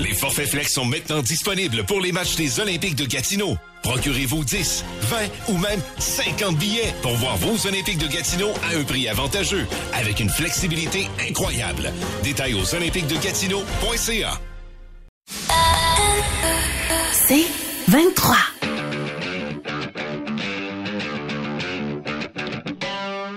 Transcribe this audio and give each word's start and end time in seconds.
Les 0.00 0.14
forfaits 0.14 0.48
flex 0.48 0.72
sont 0.72 0.84
maintenant 0.84 1.22
disponibles 1.22 1.84
pour 1.84 2.00
les 2.00 2.12
matchs 2.12 2.36
des 2.36 2.60
Olympiques 2.60 2.96
de 2.96 3.06
Gatineau. 3.06 3.56
Procurez-vous 3.82 4.44
10, 4.44 4.84
20 5.02 5.16
ou 5.48 5.58
même 5.58 5.80
50 5.98 6.56
billets 6.56 6.94
pour 7.02 7.14
voir 7.14 7.36
vos 7.36 7.66
Olympiques 7.66 7.98
de 7.98 8.06
Gatineau 8.06 8.50
à 8.64 8.78
un 8.78 8.84
prix 8.84 9.08
avantageux, 9.08 9.66
avec 9.92 10.20
une 10.20 10.30
flexibilité 10.30 11.08
incroyable. 11.28 11.92
Détails 12.22 12.54
aux 12.54 12.74
olympiques 12.74 13.06
de 13.06 13.16
Gatineau.ca. 13.16 14.40
C'est 17.12 17.46
23. 17.88 18.36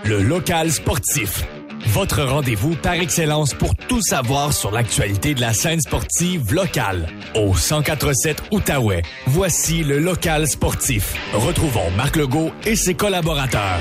Le 0.05 0.21
local 0.21 0.71
sportif. 0.71 1.44
Votre 1.86 2.23
rendez-vous 2.23 2.75
par 2.75 2.93
excellence 2.93 3.54
pour 3.54 3.75
tout 3.75 4.02
savoir 4.02 4.54
sur 4.54 4.71
l'actualité 4.71 5.34
de 5.34 5.41
la 5.41 5.54
scène 5.54 5.80
sportive 5.80 6.54
locale. 6.54 7.07
Au 7.36 7.54
1047 7.54 8.43
Outaouais, 8.51 9.04
voici 9.28 9.84
le 9.84 10.00
local 10.00 10.48
sportif. 10.48 11.14
Retrouvons 11.34 11.92
Marc 11.96 12.15
Legault 12.15 12.51
et 12.65 12.75
ses 12.75 12.96
collaborateurs. 12.96 13.79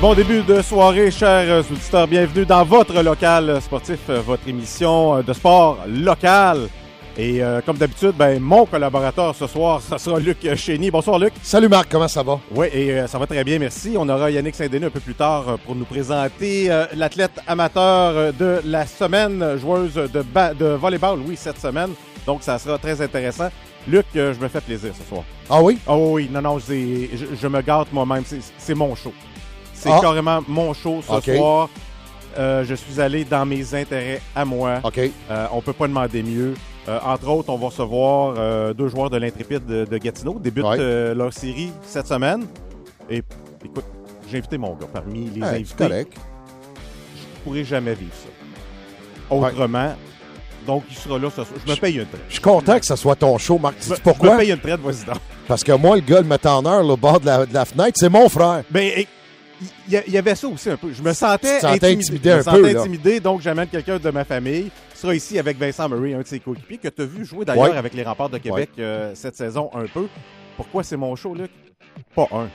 Bon 0.00 0.14
début 0.14 0.42
de 0.42 0.62
soirée, 0.62 1.10
chers 1.10 1.60
auditeurs. 1.70 2.08
Bienvenue 2.08 2.46
dans 2.46 2.64
votre 2.64 3.02
local 3.02 3.60
sportif, 3.60 4.08
votre 4.08 4.48
émission 4.48 5.22
de 5.22 5.32
sport 5.32 5.78
local. 5.86 6.68
Et 7.18 7.42
euh, 7.42 7.60
comme 7.66 7.76
d'habitude, 7.76 8.12
ben, 8.16 8.38
mon 8.40 8.64
collaborateur 8.64 9.34
ce 9.34 9.46
soir, 9.46 9.82
ce 9.82 9.98
sera 9.98 10.18
Luc 10.18 10.38
Chény. 10.54 10.90
Bonsoir 10.90 11.18
Luc. 11.18 11.32
Salut 11.42 11.68
Marc, 11.68 11.88
comment 11.90 12.08
ça 12.08 12.22
va? 12.22 12.38
Oui, 12.54 12.68
et 12.72 12.92
euh, 12.92 13.06
ça 13.06 13.18
va 13.18 13.26
très 13.26 13.44
bien, 13.44 13.58
merci. 13.58 13.94
On 13.98 14.08
aura 14.08 14.30
Yannick 14.30 14.54
Saint-Denis 14.54 14.86
un 14.86 14.90
peu 14.90 15.00
plus 15.00 15.14
tard 15.14 15.48
euh, 15.48 15.56
pour 15.64 15.74
nous 15.74 15.84
présenter 15.84 16.70
euh, 16.70 16.86
l'athlète 16.94 17.32
amateur 17.46 18.12
euh, 18.16 18.32
de 18.32 18.60
la 18.64 18.86
semaine, 18.86 19.58
joueuse 19.58 19.94
de, 19.94 20.22
ba- 20.22 20.54
de 20.54 20.66
volleyball, 20.66 21.18
oui, 21.26 21.36
cette 21.36 21.58
semaine. 21.60 21.90
Donc 22.26 22.42
ça 22.42 22.58
sera 22.58 22.78
très 22.78 23.00
intéressant. 23.02 23.48
Luc, 23.88 24.06
je 24.14 24.38
me 24.40 24.48
fais 24.48 24.60
plaisir 24.60 24.92
ce 24.98 25.06
soir. 25.08 25.24
Ah 25.48 25.60
oui? 25.62 25.78
Oh 25.88 26.10
oui, 26.12 26.28
non, 26.32 26.40
non, 26.42 26.58
je, 26.58 27.06
je 27.40 27.46
me 27.48 27.60
gâte 27.60 27.88
moi-même. 27.92 28.22
C'est- 28.24 28.52
C'est 28.56 28.74
mon 28.74 28.94
show. 28.94 29.12
C'est 29.74 29.90
Ah. 29.90 29.98
carrément 30.00 30.40
mon 30.46 30.72
show 30.74 31.00
ce 31.02 31.34
soir. 31.36 31.68
Euh, 32.38 32.64
je 32.64 32.74
suis 32.74 33.00
allé 33.00 33.24
dans 33.24 33.44
mes 33.44 33.74
intérêts 33.74 34.20
à 34.36 34.44
moi. 34.44 34.80
OK. 34.84 34.98
Euh, 35.30 35.46
on 35.52 35.60
peut 35.60 35.72
pas 35.72 35.88
demander 35.88 36.22
mieux. 36.22 36.54
Euh, 36.88 36.98
entre 37.04 37.28
autres, 37.28 37.50
on 37.50 37.56
va 37.56 37.66
recevoir 37.66 38.34
euh, 38.38 38.72
deux 38.72 38.88
joueurs 38.88 39.10
de 39.10 39.16
l'Intrépide 39.16 39.66
de, 39.66 39.84
de 39.84 39.98
Gatineau. 39.98 40.38
Débutent 40.38 40.64
Ouais. 40.64 41.14
leur 41.14 41.32
série 41.32 41.70
cette 41.82 42.06
semaine. 42.06 42.46
Et 43.10 43.22
écoute, 43.64 43.84
j'ai 44.30 44.38
invité 44.38 44.58
mon 44.58 44.74
gars 44.74 44.86
parmi 44.92 45.28
les 45.30 45.40
Hey, 45.46 45.54
invités. 45.60 45.74
correct. 45.88 46.12
Je 46.14 47.40
pourrais 47.44 47.64
jamais 47.64 47.94
vivre 47.94 48.12
ça. 48.14 49.34
Autrement. 49.34 49.94
Donc, 50.66 50.84
il 50.90 50.96
sera 50.96 51.18
là 51.18 51.28
ce 51.30 51.36
soir. 51.44 51.58
Je 51.66 51.70
me 51.72 51.76
paye 51.76 51.96
une 51.96 52.06
traite. 52.06 52.20
Je 52.28 52.34
suis 52.34 52.42
content 52.42 52.78
que 52.78 52.84
ce 52.86 52.96
soit 52.96 53.16
ton 53.16 53.36
show, 53.38 53.58
Marc. 53.58 53.76
Je 53.82 53.90
me- 53.90 53.96
Je 53.96 54.00
pourquoi? 54.02 54.34
me 54.34 54.38
paye 54.38 54.50
une 54.52 54.58
traite, 54.58 54.80
vas-y 54.80 55.04
donc. 55.06 55.16
Parce 55.48 55.64
que 55.64 55.72
moi, 55.72 55.96
le 55.96 56.02
gars, 56.02 56.20
le 56.20 56.26
métanneur, 56.28 56.82
là, 56.82 56.92
au 56.92 56.96
bord 56.96 57.18
de 57.18 57.26
la, 57.26 57.46
de 57.46 57.54
la 57.54 57.64
fenêtre, 57.64 57.92
c'est 57.98 58.08
mon 58.10 58.28
frère. 58.28 58.62
Ben, 58.70 58.82
et- 58.96 59.08
il 59.88 60.02
y, 60.12 60.16
avait 60.18 60.34
ça 60.34 60.48
aussi 60.48 60.70
un 60.70 60.76
peu. 60.76 60.92
Je 60.92 61.02
me 61.02 61.12
sentais, 61.12 61.60
Tu 61.60 61.66
intimidé. 61.66 61.92
intimidé 61.92 62.30
Je 62.30 62.34
me 62.34 62.38
un 62.38 62.42
sentais 62.42 62.60
peu, 62.60 62.72
là. 62.72 62.80
intimidé, 62.80 63.20
donc 63.20 63.40
j'amène 63.42 63.68
quelqu'un 63.68 63.98
de 63.98 64.10
ma 64.10 64.24
famille. 64.24 64.70
Il 64.94 64.98
sera 64.98 65.14
ici 65.14 65.38
avec 65.38 65.58
Vincent 65.58 65.88
Murray, 65.88 66.14
un 66.14 66.20
de 66.20 66.26
ses 66.26 66.40
coéquipiers, 66.40 66.78
que 66.78 66.88
tu 66.88 67.02
as 67.02 67.04
vu 67.04 67.24
jouer 67.24 67.44
d'ailleurs 67.44 67.70
Ouais. 67.70 67.76
avec 67.76 67.92
les 67.94 68.02
remparts 68.02 68.30
de 68.30 68.38
Québec 68.38 68.70
euh, 68.78 69.12
cette 69.14 69.36
saison 69.36 69.70
un 69.74 69.86
peu. 69.86 70.06
Pourquoi 70.56 70.82
c'est 70.82 70.96
mon 70.96 71.14
show, 71.16 71.34
Luc? 71.34 71.50
Pas 72.14 72.26
un. 72.32 72.48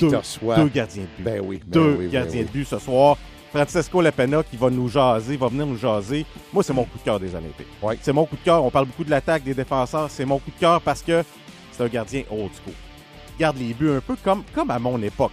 Deux, 0.00 0.08
tu 0.08 0.38
deux 0.56 0.68
gardiens 0.68 1.02
de 1.02 1.08
but. 1.18 1.22
Ben 1.22 1.40
oui. 1.44 1.60
ben 1.66 1.70
deux 1.80 1.96
oui, 1.98 2.04
ben 2.06 2.10
gardiens 2.12 2.42
de 2.42 2.48
but 2.48 2.64
ce 2.66 2.78
soir. 2.78 3.16
Francesco 3.52 4.00
Lapena 4.00 4.42
qui 4.42 4.56
va 4.56 4.70
nous 4.70 4.88
jaser, 4.88 5.36
va 5.36 5.48
venir 5.48 5.66
nous 5.66 5.76
jaser. 5.76 6.24
Moi, 6.52 6.62
c'est 6.62 6.72
mon 6.72 6.84
coup 6.84 6.96
de 6.98 7.04
cœur 7.04 7.20
des 7.20 7.34
Olympiques. 7.34 7.66
Ouais. 7.82 7.98
C'est 8.00 8.12
mon 8.14 8.24
coup 8.24 8.36
de 8.36 8.40
cœur. 8.42 8.64
On 8.64 8.70
parle 8.70 8.86
beaucoup 8.86 9.04
de 9.04 9.10
l'attaque 9.10 9.42
des 9.44 9.52
défenseurs. 9.52 10.10
C'est 10.10 10.24
mon 10.24 10.38
coup 10.38 10.50
de 10.50 10.58
cœur 10.58 10.80
parce 10.80 11.02
que 11.02 11.22
c'est 11.70 11.82
un 11.82 11.88
gardien 11.88 12.22
old 12.30 12.50
school. 12.54 12.72
Il 12.72 12.81
garde 13.38 13.56
les 13.58 13.74
buts 13.74 13.90
un 13.90 14.00
peu 14.00 14.16
comme, 14.16 14.42
comme 14.54 14.70
à 14.70 14.78
mon 14.78 15.00
époque. 15.02 15.32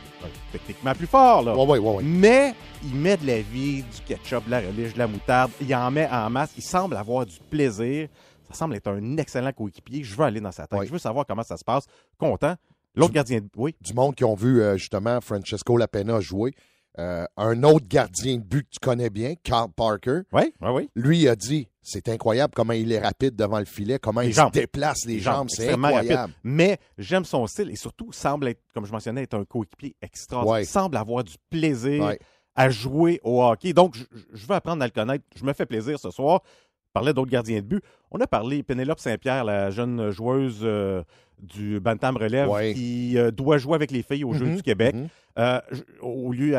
Techniquement 0.52 0.94
plus 0.94 1.08
fort, 1.08 1.44
là. 1.44 1.56
Ouais, 1.56 1.66
ouais, 1.66 1.80
ouais, 1.80 1.96
ouais. 1.96 2.04
Mais 2.04 2.54
il 2.84 2.96
met 2.96 3.18
de 3.18 3.28
la 3.28 3.42
vie, 3.42 3.84
du 3.84 4.02
ketchup, 4.06 4.46
de 4.46 4.52
la 4.52 4.60
relish, 4.60 4.94
de 4.94 5.00
la 5.00 5.08
moutarde. 5.08 5.52
Il 5.62 5.74
en 5.76 5.92
met 5.92 6.08
en 6.10 6.30
masse. 6.30 6.54
Il 6.58 6.64
semble 6.64 6.98
avoir 6.98 7.26
du 7.26 7.38
plaisir. 7.50 8.08
Ça 8.50 8.56
semble 8.56 8.76
être 8.76 8.88
un 8.88 9.18
excellent 9.18 9.52
coéquipier. 9.52 10.04
Je 10.04 10.16
veux 10.16 10.24
aller 10.24 10.42
dans 10.42 10.52
sa 10.52 10.66
tête. 10.66 10.86
Je 10.86 10.92
veux 10.92 10.98
savoir 11.00 11.26
comment 11.26 11.44
ça 11.44 11.58
se 11.58 11.64
passe. 11.64 11.86
Content. 12.18 12.56
L'autre 12.96 13.14
gardien 13.14 13.40
de... 13.40 13.48
Oui. 13.56 13.76
Du 13.82 13.94
monde 13.94 14.16
qui 14.16 14.24
ont 14.24 14.36
vu, 14.36 14.62
euh, 14.62 14.76
justement, 14.76 15.22
Francesco 15.22 15.78
Lapena 15.78 16.20
jouer. 16.20 16.54
Euh, 16.98 17.26
un 17.38 17.64
autre 17.64 17.86
gardien 17.88 18.38
de 18.38 18.42
but 18.44 18.64
que 18.64 18.70
tu 18.74 18.80
connais 18.82 19.10
bien, 19.10 19.36
Carl 19.44 19.70
Parker, 19.74 20.22
Oui, 20.34 20.54
oui, 20.60 20.70
oui. 20.74 20.90
lui 20.96 21.28
a 21.30 21.36
dit 21.36 21.68
c'est 21.82 22.10
incroyable 22.10 22.54
comment 22.56 22.74
il 22.74 22.92
est 22.92 23.00
rapide 23.00 23.36
devant 23.36 23.60
le 23.60 23.66
filet, 23.66 24.00
comment 24.00 24.22
Les 24.22 24.28
il 24.30 24.34
jambes. 24.34 24.54
se 24.54 24.60
déplace 24.60 25.06
les, 25.06 25.20
jambes, 25.20 25.50
c'est 25.50 25.70
incroyable. 25.72 26.14
rapide. 26.14 26.36
Mais 26.44 26.78
j'aime 26.98 27.26
son 27.26 27.46
style 27.48 27.70
et 27.70 27.76
surtout 27.76 28.12
semble 28.12 28.48
être, 28.50 28.62
comme 28.74 28.86
je 28.86 28.92
mentionnais, 28.92 29.24
être 29.24 29.36
un 29.36 29.46
coéquipier 29.46 29.96
extraordinaire. 30.02 30.54
Ouais. 30.62 30.66
Semble 30.66 30.98
avoir 30.98 31.24
du 31.24 31.36
plaisir 31.50 32.04
Ouais. 32.04 32.20
à 32.56 32.70
jouer 32.70 33.20
au 33.24 33.42
hockey. 33.44 33.72
Donc, 33.74 33.96
je, 33.96 34.04
je 34.34 34.46
veux 34.46 34.56
apprendre 34.56 34.82
à 34.84 34.86
le 34.88 34.92
connaître. 34.92 35.24
Je 35.36 35.44
me 35.46 35.54
fais 35.54 35.66
plaisir 35.66 35.98
ce 36.00 36.12
soir. 36.12 36.42
Je 36.90 36.94
parlais 36.94 37.14
d'autres 37.14 37.30
gardiens 37.30 37.58
de 37.62 37.66
but. 37.66 37.84
On 38.10 38.20
a 38.20 38.26
parlé 38.26 38.64
Pénélope 38.64 39.00
Saint-Pierre, 39.00 39.44
la 39.44 39.70
jeune 39.70 40.10
joueuse 40.10 40.62
euh, 40.64 41.04
du 41.38 41.80
Bantam 41.80 42.18
Relève 42.18 42.50
Ouais. 42.50 42.74
qui 42.74 43.16
euh, 43.16 43.30
doit 43.30 43.60
jouer 43.60 43.76
avec 43.76 43.92
les 43.92 44.02
filles 44.02 44.24
aux 44.24 44.34
Jeux 44.34 44.48
Mhm, 44.48 44.56
du 44.56 44.64
Québec. 44.64 44.96
mhm. 44.96 45.08
Euh, 45.38 45.62
au 46.02 46.32
lieu 46.34 46.52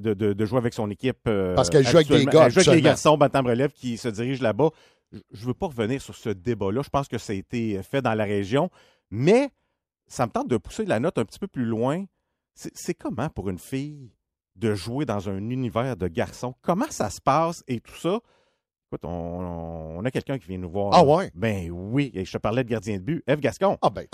de, 0.00 0.14
de- 0.14 0.32
de 0.32 0.46
jouer 0.46 0.56
avec 0.58 0.72
son 0.72 0.90
équipe. 0.90 1.18
Parce 1.54 1.68
qu'elle 1.68 1.86
joue 1.86 1.96
avec 1.98 2.08
des 2.08 2.24
gars 2.24 2.46
Elle 2.46 2.50
joue 2.52 2.60
avec 2.60 2.74
les 2.74 2.80
garçons 2.80 3.18
Bantam 3.18 3.46
Relève 3.46 3.72
qui 3.72 3.98
se 3.98 4.08
dirigent 4.08 4.42
là-bas. 4.42 4.70
Je- 5.12 5.18
ne 5.42 5.46
veux 5.48 5.54
pas 5.54 5.66
revenir 5.66 6.00
sur 6.00 6.14
ce 6.16 6.30
débat-là. 6.30 6.80
Je 6.82 6.88
pense 6.88 7.06
que 7.06 7.18
ça 7.18 7.34
a 7.34 7.36
été 7.36 7.80
fait 7.82 8.00
dans 8.00 8.14
la 8.14 8.24
région. 8.24 8.70
Mais 9.10 9.50
ça 10.08 10.24
me 10.26 10.32
tente 10.32 10.48
de 10.48 10.56
pousser 10.56 10.86
la 10.86 10.98
note 10.98 11.18
un 11.18 11.24
petit 11.26 11.38
peu 11.38 11.46
plus 11.46 11.66
loin. 11.66 12.04
C'est 12.54 12.72
c'est 12.74 12.94
comment 12.94 13.28
pour 13.28 13.50
une 13.50 13.58
fille 13.58 14.10
de 14.56 14.74
jouer 14.74 15.04
dans 15.04 15.28
un 15.28 15.50
univers 15.50 15.96
de 15.98 16.08
garçons? 16.08 16.54
Comment 16.62 16.88
ça 16.90 17.10
se 17.10 17.20
passe 17.20 17.62
et 17.68 17.80
tout 17.80 17.94
ça? 17.96 18.18
Écoute, 18.94 19.10
on, 19.10 19.96
on 19.98 20.04
a 20.04 20.10
quelqu'un 20.12 20.38
qui 20.38 20.46
vient 20.46 20.58
nous 20.58 20.70
voir. 20.70 20.90
Ah 20.92 21.02
ouais? 21.02 21.28
Ben 21.34 21.68
oui, 21.68 22.12
et 22.14 22.24
je 22.24 22.30
te 22.30 22.38
parlais 22.38 22.62
de 22.62 22.68
gardien 22.68 22.94
de 22.98 23.02
but. 23.02 23.24
Eve 23.26 23.40
Gascon. 23.40 23.76
Ah 23.82 23.90
ben. 23.90 24.06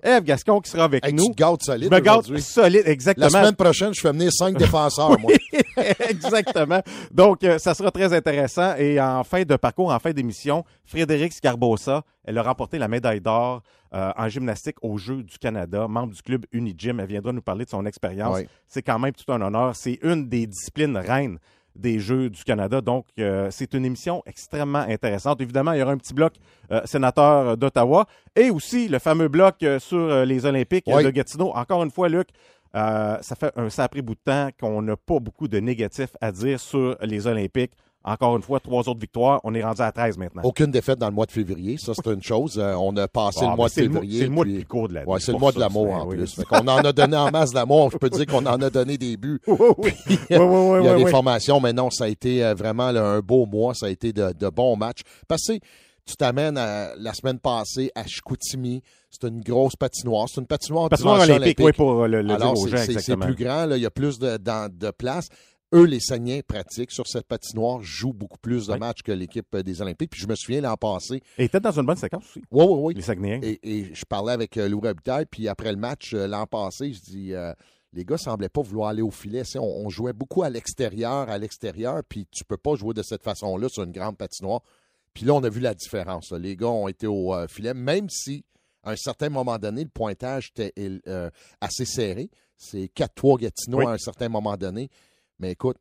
Eve 0.00 0.22
Gascon 0.22 0.60
qui 0.60 0.70
sera 0.70 0.84
avec 0.84 1.04
Hey, 1.04 1.10
tu 1.12 1.16
nous. 1.16 1.34
te 1.34 1.42
Je 1.42 1.64
solide 1.64 1.90
me 1.90 1.98
garde 1.98 2.38
solide, 2.38 2.82
exactement. 2.86 3.26
La 3.26 3.30
semaine 3.30 3.56
prochaine, 3.56 3.92
je 3.92 4.00
fais 4.00 4.12
venir 4.12 4.32
cinq 4.32 4.56
défenseurs, 4.56 5.18
moi. 5.18 5.32
Exactement. 6.08 6.82
Donc, 7.10 7.42
euh, 7.42 7.58
ça 7.58 7.74
sera 7.74 7.90
très 7.90 8.12
intéressant. 8.12 8.76
Et 8.76 9.00
en 9.00 9.24
fin 9.24 9.42
de 9.42 9.56
parcours, 9.56 9.92
en 9.92 9.98
fin 9.98 10.12
d'émission, 10.12 10.64
Frédéric 10.84 11.32
Scarbosa, 11.32 12.02
elle 12.24 12.38
a 12.38 12.42
remporté 12.42 12.78
la 12.78 12.86
médaille 12.86 13.20
d'or 13.20 13.62
euh, 13.94 14.12
en 14.16 14.28
gymnastique 14.28 14.76
aux 14.82 14.98
Jeux 14.98 15.22
du 15.24 15.38
Canada, 15.38 15.88
membre 15.88 16.14
du 16.14 16.22
club 16.22 16.46
Unigym. 16.52 17.00
Elle 17.00 17.06
viendra 17.06 17.32
nous 17.32 17.42
parler 17.42 17.64
de 17.64 17.70
son 17.70 17.86
expérience. 17.86 18.38
C'est 18.68 18.82
quand 18.82 18.98
même 19.00 19.12
tout 19.12 19.32
un 19.32 19.40
honneur. 19.40 19.74
C'est 19.74 19.98
une 20.02 20.28
des 20.28 20.46
disciplines 20.46 20.96
reines 20.96 21.38
des 21.78 22.00
Jeux 22.00 22.28
du 22.28 22.44
Canada. 22.44 22.80
Donc, 22.80 23.06
euh, 23.18 23.48
c'est 23.50 23.72
une 23.74 23.84
émission 23.84 24.22
extrêmement 24.26 24.80
intéressante. 24.80 25.40
Évidemment, 25.40 25.72
il 25.72 25.78
y 25.78 25.82
aura 25.82 25.92
un 25.92 25.96
petit 25.96 26.12
bloc 26.12 26.34
euh, 26.70 26.80
sénateur 26.84 27.56
d'Ottawa 27.56 28.06
et 28.36 28.50
aussi 28.50 28.88
le 28.88 28.98
fameux 28.98 29.28
bloc 29.28 29.62
euh, 29.62 29.78
sur 29.78 30.24
les 30.26 30.44
Olympiques 30.44 30.86
de 30.86 31.10
Gatineau. 31.10 31.52
Encore 31.54 31.82
une 31.82 31.90
fois, 31.90 32.08
Luc, 32.08 32.28
ça 32.74 33.36
fait 33.38 33.52
un 33.56 33.70
sacré 33.70 34.02
bout 34.02 34.14
de 34.14 34.20
temps 34.24 34.50
qu'on 34.60 34.82
n'a 34.82 34.96
pas 34.96 35.20
beaucoup 35.20 35.48
de 35.48 35.58
négatifs 35.58 36.16
à 36.20 36.32
dire 36.32 36.60
sur 36.60 36.96
les 37.00 37.26
Olympiques. 37.26 37.72
Encore 38.08 38.36
une 38.36 38.42
fois, 38.42 38.58
trois 38.60 38.88
autres 38.88 39.00
victoires. 39.00 39.40
On 39.44 39.54
est 39.54 39.62
rendu 39.62 39.82
à 39.82 39.92
13 39.92 40.16
maintenant. 40.18 40.42
Aucune 40.44 40.70
défaite 40.70 40.98
dans 40.98 41.08
le 41.08 41.14
mois 41.14 41.26
de 41.26 41.30
février, 41.32 41.76
ça 41.78 41.92
c'est 41.94 42.10
une 42.12 42.22
chose. 42.22 42.58
Euh, 42.58 42.74
on 42.74 42.96
a 42.96 43.06
passé 43.08 43.40
Ah, 43.42 43.50
le 43.50 43.56
mois 43.56 43.68
de 43.68 43.74
le 43.80 43.82
février. 43.88 44.18
C'est 44.20 44.24
le 44.26 44.30
mois 44.30 44.44
le 44.44 44.50
puis- 44.50 44.58
plus 44.60 44.66
court 44.66 44.88
de 44.88 44.94
l'année. 44.94 45.06
Ouais, 45.06 45.20
c'est 45.20 45.32
le 45.32 45.38
mois 45.38 45.52
de 45.52 45.60
l'amour 45.60 45.92
en 45.92 46.06
oui. 46.06 46.16
plus. 46.16 46.34
Fait 46.34 46.44
qu'on 46.44 46.66
en 46.66 46.78
a 46.78 46.92
donné 46.92 47.16
en 47.16 47.30
masse 47.30 47.52
d'amour. 47.52 47.90
Je 47.92 47.98
peux 47.98 48.10
dire 48.10 48.26
qu'on 48.26 48.46
en 48.46 48.60
a 48.62 48.70
donné 48.70 48.96
des 48.98 49.16
buts. 49.16 49.40
Oui, 49.48 49.56
oui, 50.30 50.36
oui. 50.38 50.78
Il 50.80 50.84
y 50.84 50.88
a, 50.88 50.96
des 50.96 51.06
formations, 51.06 51.60
mais 51.60 51.72
non, 51.72 51.90
ça 51.90 52.04
a 52.04 52.08
été 52.08 52.44
euh, 52.44 52.54
vraiment 52.54 52.90
là, 52.90 53.04
un 53.04 53.20
beau 53.20 53.46
mois. 53.46 53.74
Ça 53.74 53.86
a 53.86 53.88
été 53.90 54.12
de, 54.12 54.32
de 54.32 54.48
bons 54.48 54.76
matchs. 54.76 55.02
Que 55.28 56.12
tu 56.12 56.16
t'amènes 56.16 56.54
la 56.54 57.12
semaine 57.12 57.38
passée 57.38 57.90
à 57.94 58.06
Chicoutimi. 58.06 58.82
C'est 59.10 59.28
une 59.28 59.40
grosse 59.40 59.76
patinoire. 59.76 60.26
C'est 60.28 60.40
une 60.40 60.46
patinoire, 60.46 60.88
Patinoire 60.88 61.16
dimension 61.16 61.34
olympique, 61.36 61.58
oui, 61.60 61.72
pour 61.72 62.06
le, 62.06 62.22
le 62.22 62.32
Alors, 62.34 62.56
c'est- 62.56 63.16
plus 63.16 63.34
grand. 63.34 63.66
là. 63.66 63.76
Il 63.76 63.82
y 63.82 63.86
a 63.86 63.90
plus 63.90 64.18
de, 64.18 64.36
dans- 64.38 64.70
de 64.72 64.90
place. 64.90 65.28
Eux, 65.74 65.84
les 65.84 66.00
Saguenay 66.00 66.42
pratiquent 66.42 66.90
sur 66.92 67.06
cette 67.06 67.26
patinoire, 67.26 67.80
jouent 67.82 68.12
beaucoup 68.14 68.38
plus 68.38 68.66
de 68.68 68.72
Oui. 68.72 68.78
matchs 68.78 69.02
que 69.02 69.12
l'équipe 69.12 69.54
euh, 69.54 69.62
des 69.62 69.82
Olympiques. 69.82 70.10
Puis 70.10 70.20
je 70.22 70.26
me 70.26 70.34
souviens 70.34 70.60
l'an 70.62 70.76
passé. 70.76 71.22
Et 71.36 71.48
peut-être 71.48 71.64
dans 71.64 71.78
une 71.80 71.86
bonne 71.86 71.96
séquence 71.96 72.24
aussi, 72.30 72.40
Oui, 72.50 72.64
oui, 72.66 72.78
oui. 72.84 72.94
les 72.94 73.02
Saguenayens. 73.02 73.40
Et, 73.42 73.58
et 73.62 73.94
je 73.94 74.04
parlais 74.06 74.32
avec 74.32 74.56
euh, 74.56 74.68
Lou 74.68 74.80
Robitaille, 74.80 75.26
puis 75.26 75.46
après 75.48 75.70
le 75.72 75.78
match, 75.78 76.14
euh, 76.14 76.26
l'an 76.26 76.46
passé, 76.46 76.92
je 76.94 77.00
dis 77.00 77.34
euh, 77.34 77.52
les 77.92 78.04
gars 78.04 78.16
semblaient 78.18 78.48
pas 78.48 78.62
vouloir 78.62 78.88
aller 78.88 79.02
au 79.02 79.10
filet. 79.10 79.42
On, 79.56 79.60
on 79.60 79.88
jouait 79.90 80.12
beaucoup 80.14 80.42
à 80.42 80.50
l'extérieur, 80.50 81.28
à 81.28 81.36
l'extérieur, 81.38 82.02
puis 82.08 82.26
tu 82.30 82.44
peux 82.44 82.56
pas 82.56 82.74
jouer 82.74 82.94
de 82.94 83.02
cette 83.02 83.22
façon-là 83.22 83.68
sur 83.68 83.82
une 83.82 83.92
grande 83.92 84.16
patinoire. 84.16 84.62
Puis 85.12 85.26
là, 85.26 85.34
on 85.34 85.42
a 85.42 85.48
vu 85.50 85.60
la 85.60 85.74
différence. 85.74 86.30
là. 86.30 86.38
Les 86.38 86.56
gars 86.56 86.68
ont 86.68 86.88
été 86.88 87.06
au 87.06 87.34
euh, 87.34 87.46
filet, 87.48 87.74
même 87.74 88.08
si, 88.08 88.44
à 88.84 88.92
un 88.92 88.96
certain 88.96 89.28
moment 89.28 89.58
donné, 89.58 89.82
le 89.84 89.90
pointage 89.90 90.50
était 90.56 90.72
euh, 91.08 91.28
assez 91.60 91.84
serré. 91.84 92.30
C'est 92.56 92.90
4-3 92.94 93.38
Gatineau 93.40 93.78
Oui. 93.78 93.86
à 93.86 93.90
un 93.90 93.98
certain 93.98 94.28
moment 94.28 94.56
donné. 94.56 94.88
Mais 95.38 95.52
écoute, 95.52 95.76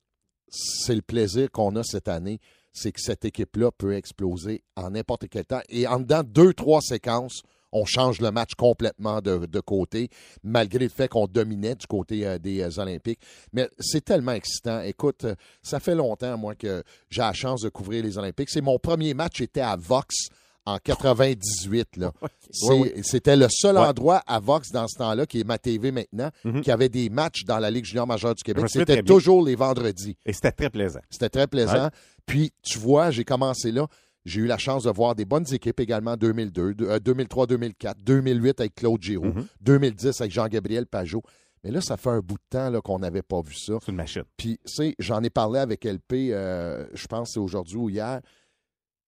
c'est 0.49 0.95
le 0.95 1.01
plaisir 1.01 1.51
qu'on 1.51 1.75
a 1.75 1.83
cette 1.83 2.07
année, 2.07 2.39
c'est 2.73 2.91
que 2.91 3.01
cette 3.01 3.25
équipe-là 3.25 3.71
peut 3.71 3.95
exploser 3.95 4.63
en 4.75 4.91
n'importe 4.91 5.27
quel 5.29 5.45
temps. 5.45 5.61
Et 5.69 5.87
en 5.87 5.99
dedans 5.99 6.23
deux, 6.23 6.53
trois 6.53 6.81
séquences, 6.81 7.41
on 7.71 7.85
change 7.85 8.21
le 8.21 8.31
match 8.31 8.55
complètement 8.55 9.21
de, 9.21 9.59
côté, 9.59 10.09
malgré 10.43 10.85
le 10.85 10.89
fait 10.89 11.07
qu'on 11.07 11.27
dominait 11.27 11.75
du 11.75 11.87
côté 11.87 12.25
euh, 12.25 12.37
des 12.37 12.61
euh, 12.61 12.81
Olympiques. 12.81 13.19
Mais 13.51 13.69
c'est 13.79 14.05
tellement 14.05 14.31
excitant. 14.31 14.81
Écoute, 14.81 15.25
euh, 15.25 15.35
ça 15.61 15.79
fait 15.79 15.95
longtemps, 15.95 16.37
moi, 16.37 16.55
que 16.55 16.83
j'ai 17.09 17.21
la 17.21 17.33
chance 17.33 17.61
de 17.61 17.69
couvrir 17.69 18.03
les 18.03 18.17
Olympiques. 18.17 18.49
C'est 18.49 18.61
mon 18.61 18.79
premier 18.79 19.13
match 19.13 19.41
était 19.41 19.61
à 19.61 19.75
Vox 19.75 20.29
en 20.67 20.77
98. 20.79 21.97
Là. 21.97 22.11
C'est- 22.51 22.69
Oui, 22.73 22.91
oui. 22.95 23.01
C'était 23.03 23.35
le 23.35 23.47
seul 23.49 23.77
endroit 23.77 24.21
à 24.27 24.39
Vox 24.39 24.71
dans 24.71 24.87
ce 24.87 24.97
temps-là, 24.97 25.25
qui 25.25 25.39
est 25.39 25.43
ma 25.43 25.57
TV 25.57 25.91
maintenant, 25.91 26.29
Mhm. 26.43 26.61
qui 26.61 26.71
avait 26.71 26.89
des 26.89 27.09
matchs 27.09 27.43
dans 27.45 27.59
la 27.59 27.71
Ligue 27.71 27.85
junior 27.85 28.05
majeure 28.05 28.35
du 28.35 28.43
Québec. 28.43 28.65
C'était 28.67 29.01
toujours 29.03 29.43
les 29.45 29.55
vendredis. 29.55 30.17
Et 30.25 30.33
c'était 30.33 30.51
très 30.51 30.69
plaisant. 30.69 30.99
C'était 31.09 31.29
très 31.29 31.47
plaisant. 31.47 31.89
Puis, 32.25 32.51
tu 32.63 32.77
vois, 32.77 33.11
j'ai 33.11 33.23
commencé 33.23 33.71
là. 33.71 33.87
J'ai 34.25 34.41
eu 34.41 34.45
la 34.45 34.57
chance 34.57 34.83
de 34.83 34.91
voir 34.91 35.15
des 35.15 35.23
bonnes 35.23 35.45
équipes 35.53 35.79
également 35.79 36.11
en 36.11 36.17
2002, 36.17 36.73
de- 36.73 36.85
euh, 36.85 36.99
2003, 36.99 37.47
2004, 37.47 37.97
2008 38.03 38.59
avec 38.59 38.75
Claude 38.75 39.01
Giroux, 39.01 39.23
Mhm. 39.27 39.45
2010 39.61 40.19
avec 40.19 40.33
Jean-Gabriel 40.33 40.85
Pajot. 40.85 41.23
Mais 41.63 41.71
là, 41.71 41.79
ça 41.79 41.95
fait 41.95 42.09
un 42.09 42.19
bout 42.19 42.35
de 42.35 42.43
temps 42.49 42.69
là, 42.69 42.81
qu'on 42.81 42.99
n'avait 42.99 43.21
pas 43.21 43.39
vu 43.41 43.55
ça. 43.55 43.75
C'est 43.81 43.91
une 43.91 43.97
machine. 43.97 44.23
Puis, 44.35 44.59
tu 44.65 44.73
sais, 44.73 44.95
j'en 44.99 45.23
ai 45.23 45.29
parlé 45.29 45.59
avec 45.59 45.85
LP, 45.85 46.31
euh, 46.33 46.85
je 46.93 47.07
pense 47.07 47.29
que 47.29 47.33
c'est 47.35 47.39
aujourd'hui 47.39 47.77
ou 47.77 47.89
hier. 47.89 48.19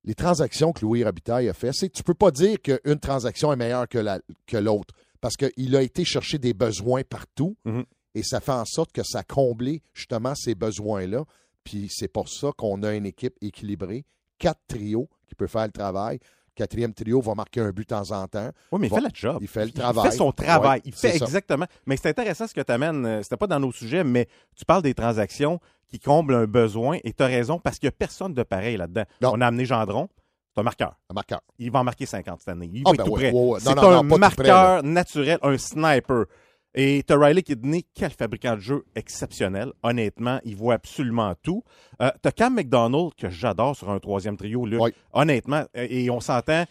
Les 0.06 0.16
transactions 0.16 0.72
que 0.72 0.81
Louis 0.86 1.04
Robitaille 1.04 1.50
a 1.50 1.54
fait, 1.54 1.72
c'est 1.74 1.90
tu 1.90 2.04
peux 2.04 2.13
pas 2.13 2.31
dire 2.31 2.62
qu'une 2.62 3.00
transaction 3.00 3.51
est 3.51 3.57
meilleure 3.57 3.88
que 3.88 3.98
la- 3.98 4.22
que 4.48 4.57
l'autre 4.57 4.94
parce 5.22 5.36
qu'il 5.36 5.75
a 5.75 5.81
été 5.81 6.06
chercher 6.06 6.38
des 6.38 6.54
besoins 6.54 7.04
partout 7.04 7.57
Mhm. 7.66 7.84
et 8.16 8.24
ça 8.24 8.40
fait 8.40 8.54
en 8.54 8.63
sorte 8.66 8.92
que 8.94 9.04
ça 9.04 9.19
a 9.19 9.24
comblé 9.24 9.81
justement 9.94 10.34
ces 10.36 10.56
besoins-là. 10.56 11.25
Puis 11.66 11.90
c'est 11.92 12.07
pour 12.07 12.30
ça 12.30 12.51
qu'on 12.57 12.81
a 12.84 12.94
une 12.96 13.06
équipe 13.06 13.36
équilibrée, 13.42 14.06
quatre 14.38 14.62
trios 14.68 15.10
qui 15.28 15.36
peuvent 15.36 15.50
faire 15.50 15.66
le 15.66 15.72
travail. 15.74 16.19
Quatrième 16.60 16.94
trio 16.94 17.22
va 17.22 17.36
marquer 17.36 17.62
un 17.62 17.70
but 17.72 17.88
de 17.90 17.96
temps 17.96 18.12
en 18.12 18.28
temps. 18.28 18.50
Oui, 18.74 18.80
mais 18.82 18.88
il 18.88 18.94
fait 18.94 19.00
le 19.02 19.10
job. 19.14 19.38
il 19.42 19.48
fait 19.48 19.66
le 19.66 19.72
travail. 19.72 20.06
Il 20.08 20.12
fait 20.12 20.18
son 20.18 20.32
travail. 20.34 20.80
Ouais, 20.80 20.82
il 20.86 20.94
fait 20.94 21.18
ça. 21.18 21.26
exactement. 21.26 21.66
Mais 21.86 21.96
c'est 21.96 22.10
intéressant 22.10 22.48
ce 22.48 22.54
que 22.54 22.60
tu 22.62 22.72
amènes. 22.72 23.24
C'était 23.24 23.38
pas 23.38 23.48
dans 23.48 23.60
nos 23.62 23.72
sujets, 23.72 24.04
mais 24.04 24.28
tu 24.58 24.66
parles 24.66 24.82
des 24.84 24.94
transactions 24.94 25.60
qui 25.90 26.00
comblent 26.00 26.36
un 26.36 26.46
besoin 26.48 26.98
et 27.06 27.14
tu 27.14 27.24
as 27.24 27.28
raison 27.28 27.60
parce 27.60 27.80
qu'il 27.80 27.88
n'y 27.88 27.92
a 27.94 27.98
personne 27.98 28.34
de 28.34 28.44
pareil 28.44 28.76
là-dedans. 28.76 29.04
On 29.24 29.40
a 29.40 29.48
amené 29.48 29.64
Gendron. 29.66 30.10
C'est 30.54 30.60
un 30.60 30.64
marqueur. 30.64 30.96
Un 31.10 31.14
marqueur. 31.14 31.40
Il 31.60 31.72
va 31.72 31.80
en 31.80 31.84
marquer 31.86 32.06
50 32.06 32.40
cette 32.40 32.50
année. 32.50 32.70
Il 32.74 32.82
Ah, 32.86 32.90
va 32.90 32.98
ben 32.98 33.04
être 33.04 33.06
tout 33.06 33.12
ouais, 33.14 33.30
prêt. 33.30 33.32
ouais, 33.32 33.40
ouais. 33.40 33.52
Non, 33.54 33.60
C'est 33.60 33.70
un 33.70 34.04
non, 34.04 34.08
prêt, 34.10 34.18
marqueur 34.18 34.84
naturel, 34.84 35.38
un 35.42 35.58
sniper. 35.58 36.26
Et 36.75 37.04
tu 37.06 37.13
as 37.13 37.18
Riley 37.18 37.42
Kidney, 37.42 37.86
quel 37.95 38.12
fabricant 38.12 38.56
de 38.56 38.60
jeu 38.60 38.86
exceptionnel. 38.95 39.71
Honnêtement, 39.81 40.39
il 40.45 40.56
voit 40.56 40.75
absolument 40.75 41.33
tout. 41.42 41.63
Euh, 42.01 42.12
tu 42.21 42.27
as 42.27 42.31
Cam 42.31 42.54
McDonald, 42.54 43.13
que 43.16 43.30
j'adore 43.30 43.75
sur 43.75 43.89
un 43.89 44.00
troisième 44.00 44.38
trio, 44.38 44.66
Luc. 44.66 44.80
Oui. 44.81 44.92
Honnêtement, 45.13 45.63
et 45.74 46.10
on 46.12 46.19
s'entend, 46.19 46.66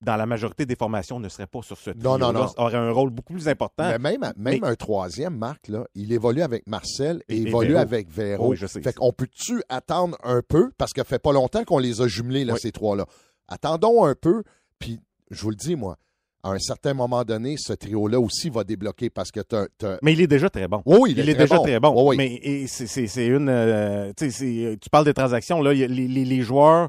dans 0.00 0.16
la 0.16 0.26
majorité 0.26 0.66
des 0.66 0.76
formations, 0.76 1.20
ne 1.20 1.28
serait 1.28 1.46
pas 1.46 1.62
sur 1.62 1.76
ce 1.78 1.90
trio. 1.90 2.02
Non, 2.02 2.18
non, 2.18 2.32
non. 2.32 2.46
aurait 2.56 2.76
un 2.76 2.90
rôle 2.92 3.10
beaucoup 3.10 3.32
plus 3.34 3.48
important. 3.48 3.88
Mais 3.88 3.98
même, 3.98 4.20
même 4.20 4.60
Mais- 4.60 4.64
un 4.64 4.74
troisième, 4.76 5.36
Marc, 5.36 5.68
là, 5.68 5.84
il 5.94 6.12
évolue 6.12 6.42
avec 6.42 6.66
Marcel 6.68 7.22
et, 7.28 7.36
Et- 7.36 7.42
et 7.42 7.46
évolue 7.48 7.68
Véro. 7.70 7.80
avec 7.80 8.08
Véro. 8.08 8.48
Oui, 8.50 8.56
je 8.56 8.66
sais. 8.66 8.82
Fait 8.82 8.92
qu'on 8.92 9.12
peut-tu 9.12 9.62
attendre 9.68 10.16
un 10.24 10.42
peu, 10.42 10.70
parce 10.78 10.92
que 10.92 11.02
fait 11.04 11.18
pas 11.20 11.32
longtemps 11.32 11.64
qu'on 11.64 11.78
les 11.78 12.00
a 12.00 12.08
jumelés, 12.08 12.44
là, 12.44 12.54
Oui. 12.54 12.60
ces 12.60 12.72
trois-là. 12.72 13.06
Attendons 13.48 14.04
un 14.04 14.14
peu, 14.14 14.42
puis 14.78 15.00
je 15.30 15.42
vous 15.42 15.50
le 15.50 15.56
dis, 15.56 15.76
moi, 15.76 15.96
à 16.44 16.50
un 16.50 16.58
certain 16.58 16.92
moment 16.94 17.22
donné, 17.24 17.56
ce 17.56 17.72
trio-là 17.72 18.18
aussi 18.18 18.50
va 18.50 18.64
débloquer 18.64 19.10
parce 19.10 19.30
que 19.30 19.40
t'as- 19.40 19.66
Mais 20.02 20.12
il 20.12 20.20
est 20.20 20.26
déjà 20.26 20.50
très 20.50 20.66
bon. 20.66 20.82
Oui, 20.84 20.98
oui, 21.00 21.10
il, 21.16 21.28
est, 21.28 21.34
déjà 21.34 21.58
très 21.60 21.78
bon. 21.78 21.92
Oui, 21.96 22.16
oui. 22.16 22.40
Mais 22.42 22.66
c'est- 22.66 23.26
une. 23.26 23.48
euh, 23.48 24.12
tu 24.16 24.30
c'est- 24.30 24.76
tu 24.80 24.90
parles 24.90 25.04
des 25.04 25.14
transactions, 25.14 25.60
là. 25.62 25.72
il 25.72 25.80
les, 25.86 26.08
les- 26.08 26.24
les 26.24 26.42
joueurs 26.42 26.88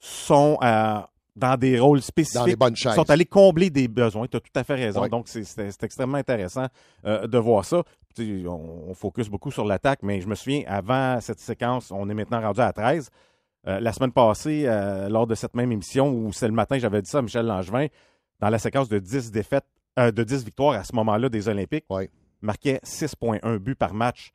sont 0.00 0.58
euh, 0.62 1.00
dans 1.36 1.56
des 1.56 1.78
rôles 1.78 2.02
spécifiques. 2.02 2.40
Dans 2.40 2.46
les 2.46 2.56
bonnes 2.56 2.76
chaises. 2.76 2.94
sont 2.94 3.08
allés 3.10 3.24
combler 3.24 3.70
des 3.70 3.88
besoins. 3.88 4.26
Tu 4.26 4.36
as 4.36 4.40
tout 4.40 4.50
à 4.54 4.64
fait 4.64 4.74
raison. 4.74 5.06
Donc, 5.08 5.28
c'est- 5.28 5.82
extrêmement 5.82 6.18
intéressant 6.18 6.66
euh, 7.06 7.26
de 7.26 7.38
voir 7.38 7.64
ça. 7.64 7.82
Tu 8.16 8.44
on, 8.46 8.90
on 8.90 8.94
focus 8.94 9.28
beaucoup 9.28 9.50
sur 9.50 9.64
l'attaque, 9.64 10.00
mais 10.02 10.20
je 10.20 10.28
me 10.28 10.34
souviens, 10.34 10.62
avant 10.66 11.20
cette 11.20 11.40
séquence, 11.40 11.90
on 11.90 12.08
est 12.08 12.14
maintenant 12.14 12.40
rendu 12.40 12.60
à 12.60 12.72
13. 12.72 13.10
Euh, 13.66 13.80
la 13.80 13.92
semaine 13.92 14.12
passée, 14.12 14.64
euh, 14.66 15.08
lors 15.08 15.26
de 15.26 15.34
cette 15.34 15.54
même 15.56 15.72
émission, 15.72 16.10
où 16.10 16.32
c'est 16.32 16.46
le 16.46 16.52
matin, 16.54 16.78
j'avais 16.78 17.00
dit 17.02 17.10
ça 17.10 17.18
à 17.18 17.22
Michel 17.22 17.46
Langevin, 17.46 17.86
dans 18.44 18.50
la 18.50 18.58
séquence 18.58 18.90
de 18.90 18.98
10 18.98 19.30
défaites, 19.32 19.64
euh, 19.98 20.10
de 20.12 20.22
10 20.22 20.44
victoires 20.44 20.74
à 20.78 20.84
ce 20.84 20.94
moment-là 20.96 21.30
des 21.30 21.48
Olympiques, 21.48 21.86
Ouais. 21.88 22.10
marquait 22.42 22.78
6,1 22.82 23.56
buts 23.58 23.74
par 23.74 23.94
match. 23.94 24.34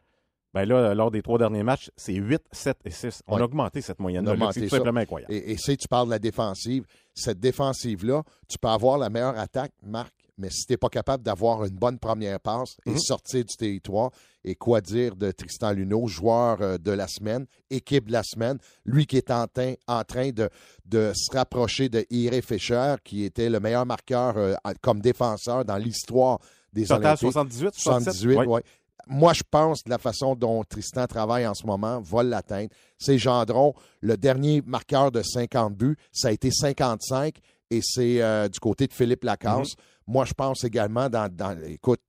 Ben 0.52 0.66
là, 0.68 0.96
lors 0.96 1.12
des 1.12 1.22
trois 1.22 1.38
derniers 1.38 1.62
matchs, 1.62 1.92
c'est 1.96 2.16
8, 2.16 2.42
7 2.52 2.76
et 2.86 2.90
6. 2.90 3.22
On 3.28 3.36
Ouais. 3.36 3.42
a 3.42 3.46
augmenté 3.46 3.82
cette 3.82 4.00
moyenne-là. 4.00 4.36
C'est 4.52 4.62
tout 4.62 4.70
simplement 4.70 5.00
incroyable. 5.02 5.32
Et, 5.32 5.52
et 5.52 5.58
si 5.58 5.78
tu 5.78 5.88
parles 5.88 6.08
de 6.08 6.12
la 6.14 6.18
défensive, 6.18 6.86
cette 7.14 7.40
défensive-là, 7.40 8.24
tu 8.48 8.58
peux 8.58 8.68
avoir 8.68 8.98
la 8.98 9.12
meilleure 9.12 9.38
attaque, 9.38 9.74
Marc, 9.84 10.12
mais 10.40 10.50
si 10.50 10.66
tu 10.66 10.74
n'es 10.74 10.78
pas 10.78 10.90
capable 10.90 11.24
d'avoir 11.24 11.64
une 11.66 11.76
bonne 11.76 12.00
première 12.00 12.40
passe 12.40 12.78
et 12.86 12.92
Mhm. 12.92 13.00
sortir 13.00 13.46
du 13.46 13.56
territoire, 13.56 14.10
et 14.44 14.56
quoi 14.56 14.82
dire 14.82 15.16
de 15.16 15.32
Tristan 15.32 15.72
Luneau, 15.74 16.08
joueur 16.08 16.58
euh, 16.62 16.78
de 16.78 16.92
la 16.92 17.08
semaine, 17.08 17.46
équipe 17.70 18.08
de 18.08 18.14
la 18.14 18.24
semaine, 18.24 18.58
lui 18.86 19.06
qui 19.06 19.18
est 19.18 19.30
en, 19.30 19.46
train- 19.48 19.76
en 19.88 20.04
train 20.04 20.30
de, 20.32 20.50
de 20.86 21.12
se 21.14 21.32
rapprocher 21.36 21.90
de 21.90 22.06
Iré 22.10 22.42
Fischer, 22.42 22.96
qui 23.04 23.24
était 23.26 23.50
le 23.50 23.60
meilleur 23.60 23.86
marqueur 23.86 24.38
euh, 24.38 24.56
comme 24.82 25.02
défenseur 25.02 25.66
dans 25.66 25.78
l'histoire 25.78 26.40
des 26.74 26.84
Total 26.84 26.98
Olympiques. 27.04 27.20
78, 27.20 27.74
77. 27.76 28.14
78, 28.14 28.38
Ouais. 28.38 28.46
ouais. 28.48 28.64
Moi, 29.12 29.34
je 29.34 29.42
pense 29.50 29.82
que 29.82 29.90
la 29.90 29.98
façon 29.98 30.36
dont 30.36 30.64
Tristan 30.64 31.08
travaille 31.08 31.48
en 31.48 31.56
ce 31.56 31.66
moment 31.66 32.00
va 32.00 32.22
l'atteindre. 32.22 32.70
C'est 33.00 33.18
Gendron, 33.18 33.74
le 34.02 34.16
dernier 34.18 34.62
marqueur 34.64 35.12
de 35.12 35.24
50 35.24 35.76
buts, 35.76 35.98
ça 36.12 36.28
a 36.28 36.32
été 36.32 36.52
55 36.52 37.36
et 37.72 37.80
c'est 37.84 38.22
euh, 38.22 38.48
du 38.48 38.60
côté 38.60 38.86
de 38.86 38.94
Philippe 38.94 39.24
Lacasse. 39.24 39.70
Mm-hmm. 39.70 39.76
Moi, 40.10 40.26
je 40.26 40.34
pense 40.34 40.64
également 40.64 41.08
dans, 41.10 41.32
dans- 41.34 41.58
Écoute, 41.66 42.02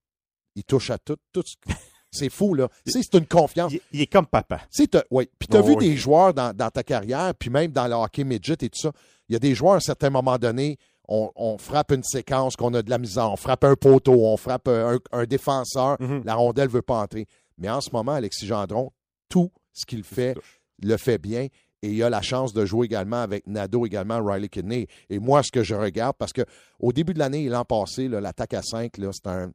il 0.57 0.65
touche 0.65 0.91
à 0.91 0.99
tout. 0.99 1.17
tout 1.33 1.43
ce- 1.45 1.57
c'est 2.11 2.31
fou, 2.31 2.55
là. 2.55 2.69
C'est 2.87 3.15
une 3.15 3.27
confiance. 3.27 3.73
Il, 3.73 3.81
il 3.93 4.01
est 4.01 4.07
comme 4.07 4.27
papa. 4.27 4.63
T'as- 4.91 5.05
ouais. 5.11 5.29
Puis 5.39 5.47
tu 5.49 5.57
as 5.57 5.61
Oh, 5.61 5.65
vu 5.65 5.75
oui. 5.77 5.91
des 5.91 5.97
joueurs 5.97 6.35
dans, 6.35 6.55
dans 6.57 6.71
ta 6.71 6.83
carrière, 6.83 7.33
puis 7.39 7.51
même 7.51 7.71
dans 7.71 7.87
le 7.87 7.95
hockey 7.95 8.25
midget 8.25 8.55
et 8.63 8.69
tout 8.71 8.81
ça. 8.81 8.93
Il 9.29 9.35
y 9.35 9.37
a 9.37 9.39
des 9.39 9.55
joueurs, 9.55 9.75
à 9.75 9.77
un 9.77 9.81
certain 9.81 10.11
moment 10.11 10.39
donné, 10.39 10.77
on, 11.07 11.31
on 11.37 11.59
frappe 11.59 11.93
une 11.93 12.03
séquence, 12.03 12.57
qu'on 12.57 12.73
a 12.75 12.83
de 12.83 12.91
la 12.91 12.99
misère, 12.99 13.31
on 13.31 13.37
frappe 13.37 13.65
un 13.65 13.77
poteau, 13.77 14.25
on 14.27 14.37
frappe 14.37 14.67
un, 14.69 14.99
un 15.13 15.25
défenseur, 15.25 15.97
Mhm. 16.01 16.23
la 16.25 16.35
rondelle 16.35 16.69
ne 16.69 16.73
veut 16.73 16.83
pas 16.83 17.01
entrer. 17.03 17.27
Mais 17.59 17.69
en 17.69 17.81
ce 17.81 17.91
moment, 17.93 18.13
Alexis 18.13 18.47
Gendron, 18.47 18.91
tout 19.29 19.51
ce 19.73 19.85
qu'il 19.87 20.03
fait, 20.05 20.35
le 20.83 20.97
fait 20.97 21.19
bien. 21.19 21.47
Et 21.83 21.91
il 21.93 22.03
a 22.03 22.11
la 22.11 22.21
chance 22.23 22.53
de 22.53 22.65
jouer 22.67 22.87
également 22.87 23.23
avec 23.23 23.47
Nadeau, 23.47 23.87
également 23.87 24.23
Riley 24.23 24.49
Kidney. 24.49 24.87
Et 25.09 25.19
moi, 25.19 25.43
ce 25.43 25.51
que 25.51 25.63
je 25.63 25.75
regarde, 25.75 26.15
parce 26.19 26.33
que 26.33 26.43
au 26.79 26.93
début 26.93 27.15
de 27.15 27.19
l'année, 27.19 27.49
l'an 27.49 27.65
passé, 27.65 28.07
l'attaque 28.09 28.53
à 28.55 28.63
5, 28.63 28.99
là, 28.99 29.11
c'était 29.13 29.31
un- 29.31 29.53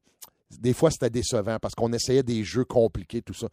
des 0.59 0.73
fois, 0.73 0.89
c'était 0.91 1.09
décevant 1.09 1.57
parce 1.61 1.75
qu'on 1.75 1.93
essayait 1.93 2.23
des 2.23 2.43
jeux 2.43 2.65
compliqués, 2.65 3.21
tout 3.21 3.33
ça. 3.33 3.47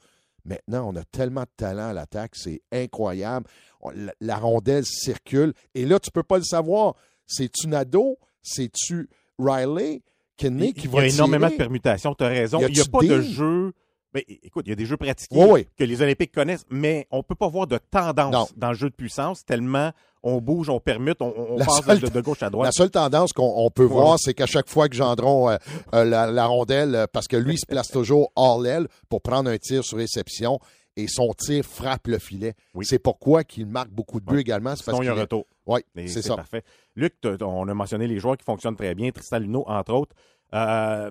Maintenant, 0.44 0.90
on 0.92 0.96
a 0.96 1.04
tellement 1.04 1.42
de 1.42 1.50
talent 1.56 1.88
à 1.90 1.92
l'attaque, 1.92 2.32
c'est 2.34 2.62
incroyable. 2.72 3.46
La, 3.94 4.12
la 4.20 4.36
rondelle 4.36 4.84
circule. 4.84 5.52
Et 5.74 5.84
là, 5.84 6.00
tu 6.00 6.10
peux 6.10 6.22
pas 6.22 6.38
le 6.38 6.44
savoir. 6.44 6.94
C'est-tu 7.26 7.68
Nadeau? 7.68 8.18
C'est-tu 8.42 9.08
Riley? 9.38 10.02
Kidney 10.36 10.68
Il, 10.68 10.74
qui 10.74 10.80
il 10.86 10.90
y 10.90 10.92
va 10.92 11.00
a 11.00 11.06
énormément 11.06 11.46
de 11.48 11.56
permutations, 11.58 12.14
tu 12.14 12.24
as 12.24 12.28
raison. 12.28 12.58
Y 12.60 12.64
Il 12.68 12.72
n'y 12.74 12.80
a 12.80 12.84
pas 12.86 12.98
de 13.00 13.20
jeu. 13.22 13.72
Ben, 14.14 14.22
écoute, 14.28 14.64
il 14.66 14.70
y 14.70 14.72
a 14.72 14.76
des 14.76 14.84
jeux 14.86 14.96
pratiqués 14.98 15.34
Oui, 15.36 15.46
oui. 15.50 15.68
que 15.78 15.84
les 15.84 16.02
Olympiques 16.02 16.32
connaissent, 16.32 16.66
mais 16.70 17.06
on 17.10 17.18
ne 17.18 17.22
peut 17.22 17.34
pas 17.34 17.48
voir 17.48 17.66
de 17.66 17.78
tendance 17.90 18.32
Non. 18.32 18.46
dans 18.56 18.68
le 18.68 18.74
jeu 18.74 18.90
de 18.90 18.94
puissance 18.94 19.44
tellement 19.44 19.90
on 20.24 20.40
bouge, 20.40 20.68
on 20.68 20.78
permute, 20.78 21.20
on, 21.20 21.34
on 21.36 21.56
La 21.56 21.64
passe 21.64 21.80
de, 21.80 21.84
seule- 21.84 22.00
de- 22.00 22.08
de 22.10 22.20
gauche 22.20 22.42
à 22.42 22.46
La 22.46 22.50
droite. 22.50 22.72
seule 22.74 22.90
tendance 22.92 23.32
qu'on 23.32 23.52
on 23.56 23.70
peut 23.70 23.82
Ouais. 23.86 23.88
voir, 23.88 24.18
c'est 24.20 24.34
qu'à 24.34 24.46
chaque 24.46 24.68
fois 24.68 24.88
que 24.88 24.94
Gendron 24.94 25.50
euh, 25.50 25.56
euh, 25.94 26.04
la, 26.04 26.30
la 26.30 26.46
rondelle, 26.46 26.94
euh, 26.94 27.06
parce 27.12 27.26
que 27.26 27.36
lui, 27.36 27.54
il 27.54 27.58
se 27.58 27.66
place 27.66 27.88
toujours 27.88 28.30
hors 28.36 28.60
l'aile 28.60 28.86
pour 29.08 29.20
prendre 29.20 29.50
un 29.50 29.58
tir 29.58 29.82
sur 29.82 29.98
réception 29.98 30.60
et 30.96 31.08
son 31.08 31.32
tir 31.36 31.64
frappe 31.64 32.06
le 32.06 32.18
filet. 32.20 32.54
Oui. 32.74 32.84
C'est 32.86 33.00
pourquoi 33.00 33.42
qu'il 33.42 33.66
marque 33.66 33.90
beaucoup 33.90 34.20
de 34.20 34.26
buts 34.26 34.34
Ouais. 34.34 34.40
également. 34.42 34.76
C'est 34.76 34.84
parce 34.84 34.96
Sinon, 34.98 35.02
il 35.02 35.06
y 35.06 35.08
a 35.08 35.18
un 35.18 35.22
retour. 35.22 35.44
Oui, 35.66 35.80
c'est 36.06 36.22
ça. 36.22 36.36
parfait. 36.36 36.62
Luc, 36.94 37.14
on 37.40 37.66
a 37.66 37.74
mentionné 37.74 38.06
les 38.06 38.20
joueurs 38.20 38.36
qui 38.36 38.44
fonctionnent 38.44 38.76
très 38.76 38.94
bien, 38.94 39.10
Tristan 39.10 39.38
Luneau, 39.38 39.64
entre 39.66 39.92
autres. 39.94 40.14
Euh, 40.54 41.10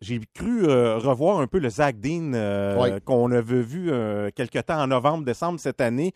j'ai 0.00 0.20
cru 0.34 0.64
euh, 0.64 0.98
revoir 0.98 1.40
un 1.40 1.46
peu 1.46 1.58
le 1.58 1.68
Zach 1.70 1.98
Dean 1.98 2.32
euh, 2.34 2.76
Oui. 2.80 3.00
qu'on 3.04 3.30
avait 3.32 3.62
vu 3.62 3.90
euh, 3.90 4.30
quelque 4.34 4.58
temps 4.60 4.80
en 4.80 4.86
novembre, 4.86 5.24
décembre 5.24 5.58
cette 5.58 5.80
année. 5.80 6.12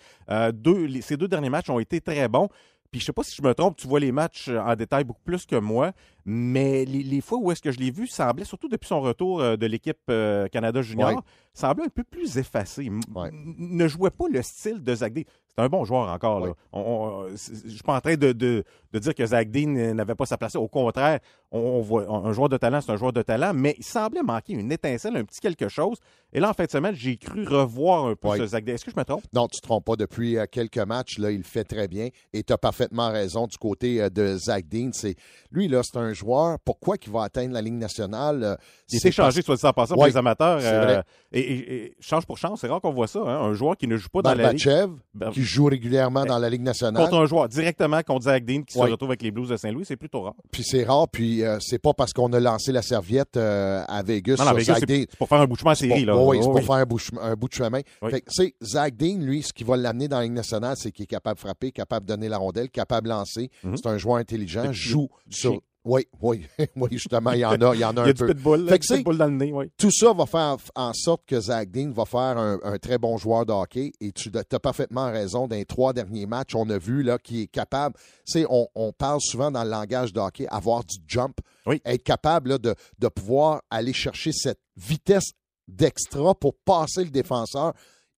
Deux, 0.53 0.85
les- 0.87 1.03
ces 1.03 1.17
deux 1.17 1.29
derniers 1.29 1.51
matchs 1.51 1.71
ont 1.71 1.79
été 1.81 2.01
très 2.01 2.29
bons. 2.29 2.49
Puis 2.91 3.01
je 3.01 3.07
sais 3.07 3.12
pas 3.15 3.23
si 3.23 3.35
je 3.35 3.41
me 3.43 3.55
trompe, 3.55 3.75
tu 3.79 3.87
vois 3.89 4.01
les 4.01 4.12
matchs 4.12 4.51
en 4.51 4.77
détail 4.77 5.05
beaucoup 5.05 5.23
plus 5.25 5.47
que 5.47 5.57
moi, 5.57 5.93
mais 6.27 6.85
les, 6.85 7.03
les 7.03 7.21
fois 7.23 7.39
où 7.39 7.51
est-ce 7.51 7.62
que 7.62 7.73
je 7.73 7.79
l'ai 7.79 7.91
vu, 7.91 8.07
semblait, 8.07 8.45
surtout 8.45 8.69
depuis 8.69 8.87
son 8.87 9.01
retour 9.01 9.39
de 9.57 9.67
l'équipe 9.67 10.12
Canada 10.53 10.83
Junior, 10.83 11.25
semblait 11.55 11.87
un 11.87 11.89
peu 11.89 12.05
plus 12.05 12.37
effacé. 12.37 12.91
Ne 13.33 13.89
jouait 13.89 14.11
pas 14.11 14.27
le 14.31 14.43
style 14.43 14.83
de 14.83 14.95
Zach 14.95 15.15
Dean. 15.15 15.23
C'est 15.57 15.65
un 15.65 15.69
bon 15.69 15.85
joueur 15.85 16.09
encore. 16.09 16.41
Là. 16.41 16.47
Ouais. 16.47 16.53
On- 16.73 16.81
on- 16.81 17.29
je 17.29 17.69
suis 17.69 17.83
pas 17.85 17.97
en 17.97 18.01
train 18.01 18.15
de, 18.17 18.33
de, 18.33 18.65
de 18.93 18.99
dire 18.99 19.15
que 19.15 19.27
Zach 19.27 19.51
Dean 19.51 19.69
n'avait 19.95 20.15
pas 20.15 20.25
sa 20.25 20.39
place. 20.39 20.57
Au 20.57 20.67
contraire, 20.67 21.21
on, 21.51 21.59
on 21.59 21.81
voit 21.83 22.07
un 22.09 22.33
joueur 22.33 22.49
de 22.49 22.57
talent, 22.57 22.81
c'est 22.81 22.91
un 22.93 22.97
joueur 22.97 23.13
de 23.13 23.21
talent, 23.21 23.53
mais 23.55 23.75
il 23.79 23.85
semblait 23.85 24.23
manquer 24.23 24.55
une 24.55 24.73
étincelle, 24.73 25.15
un 25.17 25.25
petit 25.25 25.41
quelque 25.41 25.69
chose. 25.69 25.99
Et 26.33 26.41
là, 26.41 26.49
en 26.51 26.55
fin 26.55 26.65
de 26.65 26.71
semaine, 26.71 26.95
j'ai 26.95 27.19
cru 27.19 27.47
revoir 27.47 28.07
un 28.07 28.15
peu 28.15 28.29
ce 28.39 28.47
Zach 28.47 28.65
Dean. 28.65 28.73
Est-ce 28.75 28.87
que 28.87 28.91
je 28.91 28.97
me 28.97 29.05
trompe? 29.05 29.25
Non, 29.35 29.47
tu 29.47 29.57
ne 29.57 29.61
te 29.61 29.63
trompes 29.67 29.85
pas. 29.85 29.97
Depuis 29.97 30.39
euh, 30.39 30.47
quelques 30.51 30.79
matchs, 30.79 31.19
là, 31.19 31.31
il 31.31 31.43
fait 31.45 31.65
très 31.65 31.87
bien. 31.87 32.09
Et 32.33 32.43
tu 32.43 32.53
as 32.55 32.59
parfaitement 32.59 33.11
raison 33.11 33.47
du 33.47 33.59
côté 33.59 34.01
euh, 34.01 34.09
de 34.09 34.37
Zach 34.39 34.67
Dean. 34.69 34.91
C'est, 34.95 35.17
lui, 35.51 35.69
là, 35.69 35.83
c'est 35.83 35.99
un 35.99 36.15
joueur. 36.15 36.59
Pourquoi 36.65 36.97
qu'il 36.97 37.13
va 37.13 37.25
atteindre 37.25 37.53
la 37.53 37.61
Ligue 37.61 37.75
nationale? 37.75 38.43
euh, 38.43 38.57
Il 38.91 38.97
est 38.97 39.01
c'est 39.01 39.09
échangé, 39.09 39.43
soit 39.43 39.57
dit 39.57 39.67
en 39.67 39.73
passant, 39.75 39.95
pour 39.95 40.07
les 40.07 40.17
amateurs. 40.17 40.63
c'est 40.63 40.67
euh, 40.73 40.85
vrai. 40.85 41.03
Et, 41.33 41.41
et- 41.41 41.85
et 41.87 41.95
change 42.01 42.27
pour 42.27 42.39
chance, 42.39 42.61
c'est 42.61 42.69
rare 42.69 42.81
qu'on 42.81 42.93
voit 42.93 43.07
ça. 43.07 43.21
hein, 43.21 43.41
un 43.43 43.55
joueur 43.55 43.77
qui 43.77 43.87
ne 43.89 43.97
joue 43.97 44.09
pas 44.09 44.23
dans 44.23 44.35
la 44.35 44.53
Ligue. 44.53 44.69
Ben, 45.15 45.31
qui 45.31 45.43
joue 45.43 45.67
régulièrement 45.67 46.25
dans 46.25 46.39
la 46.39 46.49
Ligue 46.51 46.62
nationale. 46.62 47.03
Contre 47.05 47.17
un 47.19 47.27
joueur, 47.27 47.49
directement 47.49 48.03
contre 48.03 48.25
Zach 48.25 48.45
Dean 48.45 48.62
qui 48.62 48.79
Ouais. 48.79 48.87
se 48.87 48.93
retrouve 48.93 49.11
avec 49.11 49.23
les 49.23 49.31
Blues 49.31 49.49
de 49.49 49.57
Saint-Louis, 49.57 49.85
c'est 49.85 49.97
plutôt 49.97 50.23
rare. 50.23 50.35
Puis 50.51 50.62
c'est 50.65 50.85
rare. 50.85 51.09
Puis 51.09 51.43
euh, 51.43 51.59
c'est 51.61 51.79
pas 51.79 51.93
parce 51.95 52.12
qu'on 52.12 52.33
a 52.33 52.41
lancé 52.41 52.73
la 52.73 52.83
serviette 52.83 53.37
euh, 53.37 53.83
à 53.89 54.03
Vegas 54.03 54.37
Non, 54.39 54.45
non, 54.45 54.51
sur 54.51 54.59
Vegas, 54.59 54.73
Zach 54.75 54.77
c'est 54.81 54.87
Dean. 54.87 55.05
c'est 55.11 55.17
pour 55.19 55.29
faire 55.29 55.41
un 55.41 55.47
bouchement 55.47 55.71
en 55.71 55.75
C'est 55.75 55.89
série. 55.89 56.05
pour- 56.07 56.15
Là. 56.15 56.25
oui, 56.25 56.39
c'est 56.43 56.49
pour 56.51 56.61
faire 56.62 56.75
un 56.77 56.85
bout, 56.85 56.99
de 56.99 57.19
un 57.21 57.35
bout 57.35 57.49
de 57.49 57.55
chemin. 57.55 57.81
Oui. 58.03 58.11
Fait 58.11 58.21
que, 58.21 58.31
Zach 58.65 58.97
Dean, 58.97 59.19
lui, 59.21 59.43
ce 59.43 59.53
qui 59.53 59.65
va 59.65 59.77
l'amener 59.77 60.09
dans 60.09 60.19
la 60.19 60.25
Ligue 60.25 60.33
nationale, 60.33 60.77
c'est 60.77 60.91
qu'il 60.93 61.05
est 61.05 61.07
capable 61.07 61.37
de 61.37 61.41
frapper, 61.41 61.73
capable 61.73 62.07
de 62.07 62.12
donner 62.15 62.29
la 62.29 62.39
rondelle, 62.39 62.71
capable 62.71 63.07
de 63.09 63.12
lancer. 63.12 63.51
Mhm. 63.65 63.77
C'est 63.77 63.87
un 63.89 63.99
joueur 63.99 64.17
intelligent, 64.17 64.73
joue 64.73 65.09
sur. 65.31 65.61
Oui, 65.85 66.07
oui, 66.21 66.47
oui, 66.77 66.89
justement, 66.93 67.33
il 67.33 67.41
y 67.41 67.45
en 67.45 67.61
a, 67.61 67.75
il 67.75 67.81
y 67.81 67.85
en 67.85 67.97
a 67.97 68.03
Il 68.03 68.05
y 68.05 68.05
un 68.05 68.11
a 68.11 68.12
du 68.12 68.15
peu. 68.15 68.29
pitbull, 68.29 68.65
Fait 68.67 68.71
là, 68.71 68.79
que 68.79 68.95
pitbull 68.95 69.19
dans 69.19 69.27
le 69.27 69.33
nez, 69.33 69.53
oui. 69.53 69.67
Tout 69.77 69.91
ça 69.91 70.12
va 70.12 70.27
faire 70.27 70.57
en 70.77 70.93
sorte 70.93 71.23
que 71.27 71.41
Zach 71.41 71.71
Dean 71.71 71.91
va 71.91 72.05
faire 72.05 72.39
un, 72.39 72.59
un 72.62 72.79
très 72.79 72.99
bon 72.99 73.17
joueur 73.19 73.45
de 73.47 73.53
hockey. 73.53 73.93
Et 74.01 74.12
tu 74.12 74.31
as 74.35 74.61
parfaitement 74.61 75.11
raison. 75.11 75.49
Dans 75.49 75.57
les 75.57 75.65
trois 75.65 75.93
derniers 75.93 76.27
matchs, 76.27 76.55
on 76.55 76.69
a 76.71 76.79
vu 76.79 77.03
là 77.03 77.19
qu'il 77.19 77.41
est 77.41 77.47
capable. 77.49 77.97
Tu 78.27 78.47
on, 78.49 78.69
on 78.77 78.93
parle 78.93 79.21
souvent 79.21 79.51
dans 79.51 79.65
le 79.65 79.71
langage 79.71 80.12
de 80.12 80.21
hockey, 80.21 80.47
avoir 80.49 80.85
du 80.85 80.97
jump. 81.07 81.39
Oui. 81.67 81.81
Être 81.85 82.05
capable 82.05 82.51
là, 82.51 82.59
de, 82.59 82.75
de 82.99 83.09
pouvoir 83.09 83.62
aller 83.71 83.93
chercher 83.93 84.31
cette 84.33 84.61
vitesse 84.77 85.33
d'extra 85.69 86.35
pour 86.35 86.55
passer 86.65 87.05
le 87.05 87.11
défenseur. 87.11 87.73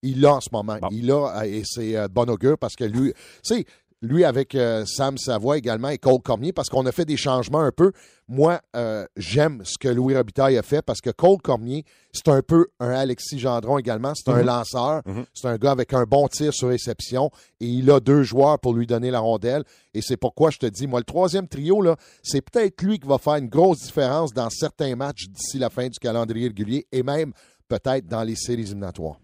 Il 0.07 0.21
l'a 0.21 0.35
en 0.35 0.41
ce 0.43 0.51
moment. 0.53 0.77
Bon. 0.83 0.89
Il 0.91 1.07
l'a, 1.07 1.39
euh, 1.39 1.43
et 1.45 1.63
c'est 1.65 1.97
euh, 1.97 2.09
bon 2.09 2.29
augure 2.29 2.59
parce 2.59 2.77
que 2.77 2.85
lui, 2.85 3.15
tu 3.15 3.19
sais, 3.43 3.65
lui 4.05 4.25
avec 4.25 4.55
euh, 4.55 4.85
Sam 4.87 5.19
Savoie 5.19 5.59
également 5.59 5.89
et 5.89 5.99
Cole 5.99 6.21
Cormier, 6.23 6.53
parce 6.53 6.69
qu'on 6.69 6.87
a 6.87 6.93
fait 6.93 7.05
des 7.05 7.17
changements 7.17 7.61
un 7.61 7.73
peu. 7.73 7.93
Moi, 8.29 8.61
euh, 8.77 9.05
j'aime 9.17 9.63
ce 9.65 9.77
que 9.79 9.89
Louis 9.89 10.17
Robitaille 10.17 10.57
a 10.57 10.63
fait 10.63 10.81
parce 10.83 11.01
que 11.01 11.11
Cole 11.11 11.39
Cormier, 11.43 11.85
c'est 12.13 12.29
un 12.29 12.41
peu 12.43 12.69
un 12.81 12.91
Alexis 12.91 13.39
Gendron 13.39 13.79
également. 13.79 14.13
C'est 14.15 14.31
un 14.31 14.39
Mhm. 14.41 14.47
lanceur. 14.47 15.03
Mhm. 15.07 15.25
C'est 15.35 15.49
un 15.49 15.57
gars 15.57 15.73
avec 15.73 15.93
un 15.93 16.05
bon 16.05 16.27
tir 16.29 16.53
sur 16.55 16.69
réception 16.69 17.31
et 17.61 17.67
il 17.67 17.91
a 17.91 18.01
deux 18.01 18.23
joueurs 18.23 18.59
pour 18.59 18.73
lui 18.75 18.87
donner 18.87 19.11
la 19.11 19.21
rondelle. 19.21 19.65
Et 19.93 20.01
c'est 20.01 20.17
pourquoi 20.17 20.51
je 20.51 20.59
te 20.59 20.67
dis, 20.67 20.87
moi, 20.87 21.01
le 21.01 21.05
troisième 21.05 21.49
trio, 21.49 21.83
là, 21.83 21.97
c'est 22.23 22.41
peut-être 22.41 22.81
lui 22.83 22.99
qui 22.99 23.07
va 23.09 23.19
faire 23.19 23.35
une 23.37 23.49
grosse 23.49 23.81
différence 23.83 24.33
dans 24.33 24.49
certains 24.51 24.95
matchs 24.97 25.27
d'ici 25.29 25.59
la 25.59 25.69
fin 25.71 25.89
du 25.89 25.99
calendrier 25.99 26.49
régulier 26.49 26.87
et 26.93 27.03
même 27.03 27.33
peut-être 27.69 28.07
dans 28.07 28.23
les 28.23 28.37
séries 28.37 28.63
éliminatoires. 28.63 29.17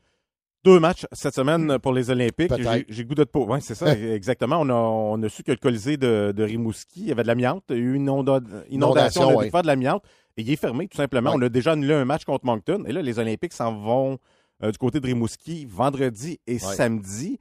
Deux 0.62 0.79
matchs 0.79 1.07
cette 1.12 1.35
semaine 1.35 1.79
pour 1.79 1.93
les 1.95 2.11
Olympiques. 2.11 2.52
J'ai 2.88 3.05
goût 3.05 3.14
de 3.14 3.25
te 3.25 3.38
Oui, 3.38 3.59
c'est 3.62 3.75
ça, 3.75 3.93
exactement. 4.14 4.59
On 4.61 4.69
a, 4.69 4.75
on 4.75 5.23
a 5.23 5.29
su 5.31 5.43
que 5.43 5.52
le 5.52 5.57
Colisée 5.57 5.97
de, 5.97 6.33
de 6.37 6.43
Rimouski, 6.43 7.00
il 7.00 7.07
y 7.09 7.12
avait 7.12 7.23
de 7.23 7.29
l'amiante. 7.29 7.64
Il 7.71 7.76
y 7.76 7.79
a 7.79 7.83
eu 7.83 7.95
une 7.95 8.07
inonda- 8.07 8.43
inondation, 8.69 9.23
Inondation, 9.31 9.37
ouais. 9.37 9.50
de 9.50 9.67
l'amiante. 9.67 10.05
Et 10.37 10.43
il 10.43 10.50
est 10.50 10.57
fermé, 10.57 10.87
tout 10.88 10.99
simplement. 10.99 11.31
Ouais. 11.31 11.37
On 11.38 11.43
a 11.43 11.49
déjà 11.49 11.73
annulé 11.73 11.95
un 11.95 12.05
match 12.05 12.25
contre 12.25 12.45
Moncton. 12.45 12.85
Et 12.87 12.93
là, 12.93 13.00
les 13.00 13.19
Olympiques 13.19 13.55
s'en 13.55 13.75
vont 13.75 14.19
euh, 14.62 14.71
du 14.71 14.76
côté 14.79 15.00
de 15.00 15.07
Rimouski 15.07 15.64
vendredi 15.67 16.38
et 16.47 16.52
Ouais. 16.55 16.59
samedi. 16.59 17.38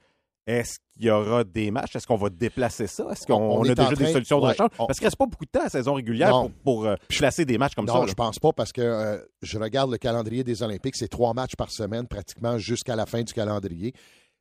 Est-ce 0.49 0.77
qu'il 0.97 1.05
y 1.05 1.09
aura 1.11 1.43
des 1.43 1.69
matchs? 1.69 1.95
Est-ce 1.95 2.07
qu'on 2.07 2.15
va 2.17 2.29
déplacer 2.29 2.87
ça? 2.87 3.05
Est-ce 3.11 3.27
qu'on 3.27 3.35
On- 3.35 3.57
on 3.57 3.59
on 3.59 3.63
est 3.65 3.71
a 3.71 3.75
déjà 3.75 3.93
des 3.95 4.11
solutions 4.11 4.39
de 4.39 4.45
ouais, 4.45 4.49
rechange? 4.51 4.69
on- 4.79 4.87
Parce 4.87 4.97
qu'il 4.97 5.05
ne 5.05 5.09
reste 5.09 5.17
pas 5.17 5.25
beaucoup 5.27 5.45
de 5.45 5.49
temps 5.51 5.59
à 5.59 5.63
la 5.65 5.69
saison 5.69 5.93
régulière 5.93 6.31
Non. 6.31 6.49
pour, 6.49 6.63
pour, 6.63 6.85
euh, 6.87 6.95
placer 7.09 7.45
des 7.45 7.57
matchs 7.59 7.75
comme 7.75 7.85
non, 7.85 7.93
ça. 7.93 7.99
là. 8.01 8.05
je 8.07 8.13
pense 8.15 8.39
pas 8.39 8.51
parce 8.51 8.71
que 8.71 8.81
euh, 8.81 9.17
je 9.43 9.59
regarde 9.59 9.91
le 9.91 9.97
calendrier 9.97 10.43
des 10.43 10.63
Olympiques, 10.63 10.95
c'est 10.95 11.07
trois 11.07 11.33
matchs 11.35 11.55
par 11.55 11.69
semaine 11.71 12.07
pratiquement 12.07 12.57
jusqu'à 12.57 12.95
la 12.95 13.05
fin 13.05 13.21
du 13.21 13.31
calendrier. 13.31 13.93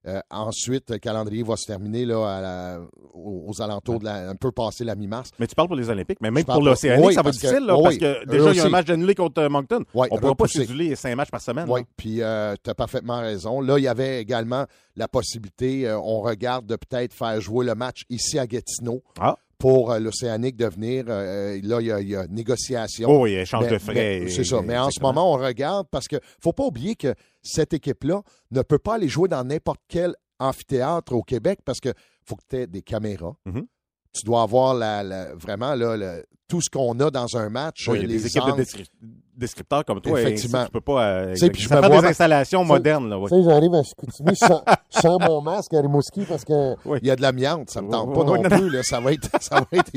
Euh, 0.07 0.21
ensuite, 0.31 0.91
le 0.91 0.99
calendrier 0.99 1.43
va 1.43 1.57
se 1.57 1.67
terminer 1.67 2.05
là, 2.07 2.25
à 2.25 2.41
la- 2.41 2.81
aux, 3.15 3.47
aux 3.49 3.61
alentours 3.61 3.99
de 3.99 4.05
la, 4.05 4.31
un 4.31 4.37
peu 4.37 4.53
passé 4.53 4.85
la 4.85 4.95
mi-mars. 4.95 5.31
Mais 5.41 5.47
tu 5.49 5.55
parles 5.57 5.67
pour 5.69 5.77
les 5.77 5.91
Olympiques, 5.91 6.19
mais 6.21 6.31
même 6.31 6.45
pour 6.45 6.63
l'Océanique, 6.63 7.05
oui, 7.07 7.15
ça 7.15 7.23
va 7.23 7.31
être 7.31 7.35
difficile, 7.35 7.67
là, 7.67 7.77
oui, 7.77 7.83
parce 7.83 7.97
que 7.99 8.27
déjà, 8.27 8.51
il 8.53 8.57
y 8.57 8.61
a 8.61 8.65
un 8.67 8.69
match 8.69 8.89
annulé 8.91 9.15
contre 9.17 9.43
euh, 9.43 9.49
Moncton. 9.49 9.83
Ouais, 9.95 10.07
On 10.13 10.15
ne 10.15 10.21
pourra 10.21 10.35
pas 10.37 10.47
céduler 10.47 10.95
cinq 10.95 11.17
matchs 11.17 11.31
par 11.33 11.41
semaine. 11.41 11.67
Oui, 11.69 11.81
là. 11.81 11.87
puis 11.97 12.15
tu 12.17 12.71
as 12.71 12.75
parfaitement 12.77 13.21
raison. 13.21 13.61
Là, 13.61 13.79
il 13.79 13.83
y 13.85 13.89
avait 13.89 14.21
également 14.23 14.67
la 14.97 15.09
possibilité, 15.09 15.89
euh, 15.89 15.99
on 15.99 16.21
regarde 16.21 16.65
de 16.67 16.77
peut-être 16.77 17.13
faire 17.13 17.41
jouer 17.41 17.67
le 17.67 17.75
match 17.75 18.03
ici 18.09 18.39
à 18.39 18.47
Gatineau 18.47 19.03
Ah. 19.21 19.37
pour 19.59 19.91
euh, 19.93 19.99
l'Océanique 19.99 20.57
de 20.57 20.67
venir. 20.67 21.05
euh, 21.09 21.59
là, 21.65 21.81
il 21.81 21.87
y, 21.89 21.93
a- 21.93 22.01
il 22.01 22.09
y 22.09 22.17
a 22.17 22.27
négociation. 22.29 23.09
Oh 23.11 23.23
oui, 23.25 23.35
échange 23.35 23.65
Mais- 23.65 23.71
de 23.73 23.79
frais. 23.79 24.25
C'est 24.29 24.45
ça. 24.45 24.61
Mais 24.63 24.79
en 24.79 24.91
ce 24.91 25.01
moment, 25.01 25.33
on 25.35 25.37
regarde 25.39 25.87
parce 25.91 26.07
que 26.09 26.17
faut 26.41 26.53
pas 26.53 26.65
oublier 26.65 26.95
que 26.97 27.15
cette 27.49 27.73
équipe-là 27.75 28.23
ne 28.51 28.63
peut 28.63 28.79
pas 28.79 28.95
aller 28.95 29.09
jouer 29.09 29.29
dans 29.29 29.45
n'importe 29.45 29.81
quel 29.89 30.15
amphithéâtre 30.39 31.13
au 31.13 31.23
Québec 31.23 31.61
parce 31.65 31.81
que 31.81 31.93
faut 32.25 32.37
que 32.37 32.43
tu 32.49 32.57
aies 32.57 32.67
des 32.67 32.83
caméras. 32.83 33.35
Mhm. 33.47 33.67
Tu 34.13 34.25
dois 34.25 34.43
avoir 34.43 34.75
la, 34.75 35.03
la- 35.03 35.35
vraiment 35.35 35.75
là, 35.75 35.97
le- 35.97 36.25
tout 36.49 36.63
ce 36.63 36.71
qu'on 36.71 36.99
a 37.01 37.11
dans 37.11 37.37
un 37.37 37.51
match. 37.51 37.87
Oui, 37.89 37.99
il 37.99 38.03
y 38.03 38.05
a 38.05 38.09
les 38.09 38.15
des 38.19 38.27
équipes 38.27 38.43
angles. 38.43 38.57
de 38.57 38.63
descri- 38.65 38.89
descripteurs 39.37 39.85
comme 39.85 40.01
toi. 40.01 40.19
Effectivement. 40.21 40.63
et 40.63 40.67
Tu 40.67 40.71
peux 40.73 40.81
pas. 40.81 41.05
euh, 41.07 41.35
puis 41.53 41.63
je 41.63 41.69
ça 41.69 41.77
prend 41.79 41.89
vois 41.91 42.01
des 42.01 42.09
installations 42.09 42.65
modernes. 42.65 43.09
Là, 43.11 43.23
sais, 43.29 43.43
j'arrive 43.45 43.75
à 43.75 43.83
Chicoutimi 43.83 44.35
sans, 44.35 44.65
sans 44.89 45.19
mon 45.21 45.43
masque 45.43 45.75
à 45.75 45.81
Rimouski 45.83 46.23
parce 46.27 46.45
que 46.47 46.75
Oui. 46.87 46.99
il 47.03 47.09
y 47.09 47.11
a 47.11 47.17
de 47.17 47.23
l'amiante. 47.23 47.69
Ça 47.71 47.83
me 47.83 47.91
tente 47.91 48.15
pas 48.15 48.21
Oui, 48.23 48.27
non 48.41 48.43
non, 48.43 48.49
plus. 48.57 48.71
Là. 48.71 48.83
Ça 48.83 48.99
va 48.99 49.13
être, 49.13 49.29
ça 49.43 49.57
va 49.61 49.67
être. 49.73 49.91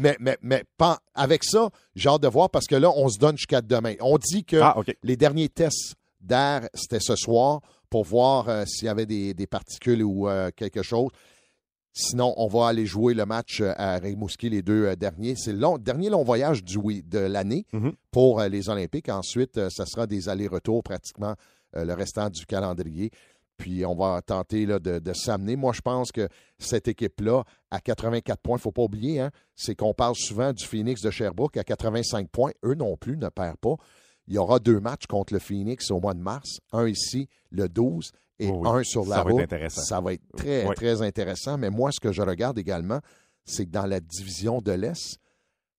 Mais, 0.00 0.16
mais, 0.20 0.38
mais 0.40 0.64
pas, 0.78 0.98
avec 1.14 1.44
ça, 1.44 1.68
j'ai 1.94 2.08
hâte 2.08 2.22
de 2.22 2.28
voir 2.28 2.48
parce 2.48 2.66
que 2.66 2.74
là, 2.76 2.90
on 2.96 3.08
se 3.10 3.18
donne 3.18 3.36
jusqu'à 3.36 3.60
demain. 3.60 3.94
On 4.00 4.16
dit 4.16 4.44
que 4.44 4.56
Ah, 4.56 4.74
les 5.02 5.16
derniers 5.18 5.50
tests 5.50 5.94
d'air, 6.20 6.68
c'était 6.74 7.00
ce 7.00 7.16
soir 7.16 7.60
pour 7.90 8.04
voir 8.04 8.48
euh, 8.48 8.64
s'il 8.66 8.86
y 8.86 8.88
avait 8.88 9.06
des, 9.06 9.34
des 9.34 9.46
particules 9.46 10.02
ou 10.02 10.28
euh, 10.28 10.50
quelque 10.54 10.82
chose. 10.82 11.10
Sinon, 11.92 12.32
on 12.36 12.46
va 12.46 12.68
aller 12.68 12.86
jouer 12.86 13.14
le 13.14 13.26
match 13.26 13.60
euh, 13.60 13.72
à 13.76 13.96
Rimouski, 13.98 14.50
les 14.50 14.62
deux 14.62 14.94
derniers. 14.94 15.34
C'est 15.36 15.52
le 15.52 15.58
long- 15.58 15.78
dernier 15.78 16.10
long 16.10 16.22
voyage 16.22 16.62
du, 16.62 16.78
de 17.02 17.18
l'année 17.18 17.66
Mhm. 17.72 17.92
pour 18.10 18.40
les 18.42 18.68
Olympiques. 18.68 19.08
Ensuite, 19.08 19.68
ça 19.70 19.84
sera 19.86 20.06
des 20.06 20.28
allers-retours 20.28 20.82
pratiquement 20.82 21.34
le 21.74 21.92
restant 21.94 22.30
du 22.30 22.46
calendrier. 22.46 23.10
Puis 23.56 23.84
on 23.84 23.96
va 23.96 24.22
tenter 24.22 24.66
là, 24.66 24.78
de, 24.78 25.00
de 25.00 25.12
s'amener. 25.12 25.56
Moi, 25.56 25.72
je 25.72 25.80
pense 25.80 26.12
que 26.12 26.28
cette 26.60 26.86
équipe-là, 26.86 27.42
à 27.72 27.80
84 27.80 28.40
points, 28.40 28.54
il 28.56 28.60
ne 28.60 28.62
faut 28.62 28.70
pas 28.72 28.82
oublier, 28.84 29.18
hein, 29.20 29.30
c'est 29.56 29.74
qu'on 29.74 29.92
parle 29.94 30.14
souvent 30.14 30.52
du 30.52 30.64
Phoenix 30.64 31.02
de 31.02 31.10
Sherbrooke 31.10 31.56
à 31.56 31.64
85 31.64 32.28
points. 32.30 32.52
Eux 32.64 32.74
non 32.74 32.96
plus 32.96 33.16
ne 33.16 33.28
perdent 33.28 33.58
pas. 33.58 33.74
Il 34.28 34.34
y 34.34 34.38
aura 34.38 34.58
deux 34.60 34.78
matchs 34.78 35.06
contre 35.06 35.32
le 35.32 35.38
Phoenix 35.40 35.90
au 35.90 35.98
mois 36.00 36.14
de 36.14 36.20
mars. 36.20 36.60
Un 36.72 36.86
ici, 36.86 37.28
le 37.50 37.68
12, 37.68 38.12
et 38.38 38.48
Oh 38.52 38.60
oui. 38.62 38.68
un 38.68 38.82
sur 38.84 39.04
la 39.06 39.16
Ça 39.16 39.22
va 39.24 39.30
être 39.32 39.40
intéressant. 39.40 39.82
Ça 39.82 40.00
va 40.00 40.12
être 40.12 40.22
très, 40.36 40.66
Oui. 40.68 40.74
très 40.76 41.02
intéressant. 41.02 41.58
Mais 41.58 41.70
moi, 41.70 41.90
ce 41.92 41.98
que 41.98 42.12
je 42.12 42.22
regarde 42.22 42.58
également, 42.58 43.00
c'est 43.44 43.64
que 43.66 43.70
dans 43.70 43.86
la 43.86 44.00
division 44.00 44.60
de 44.60 44.72
l'Est, 44.72 45.18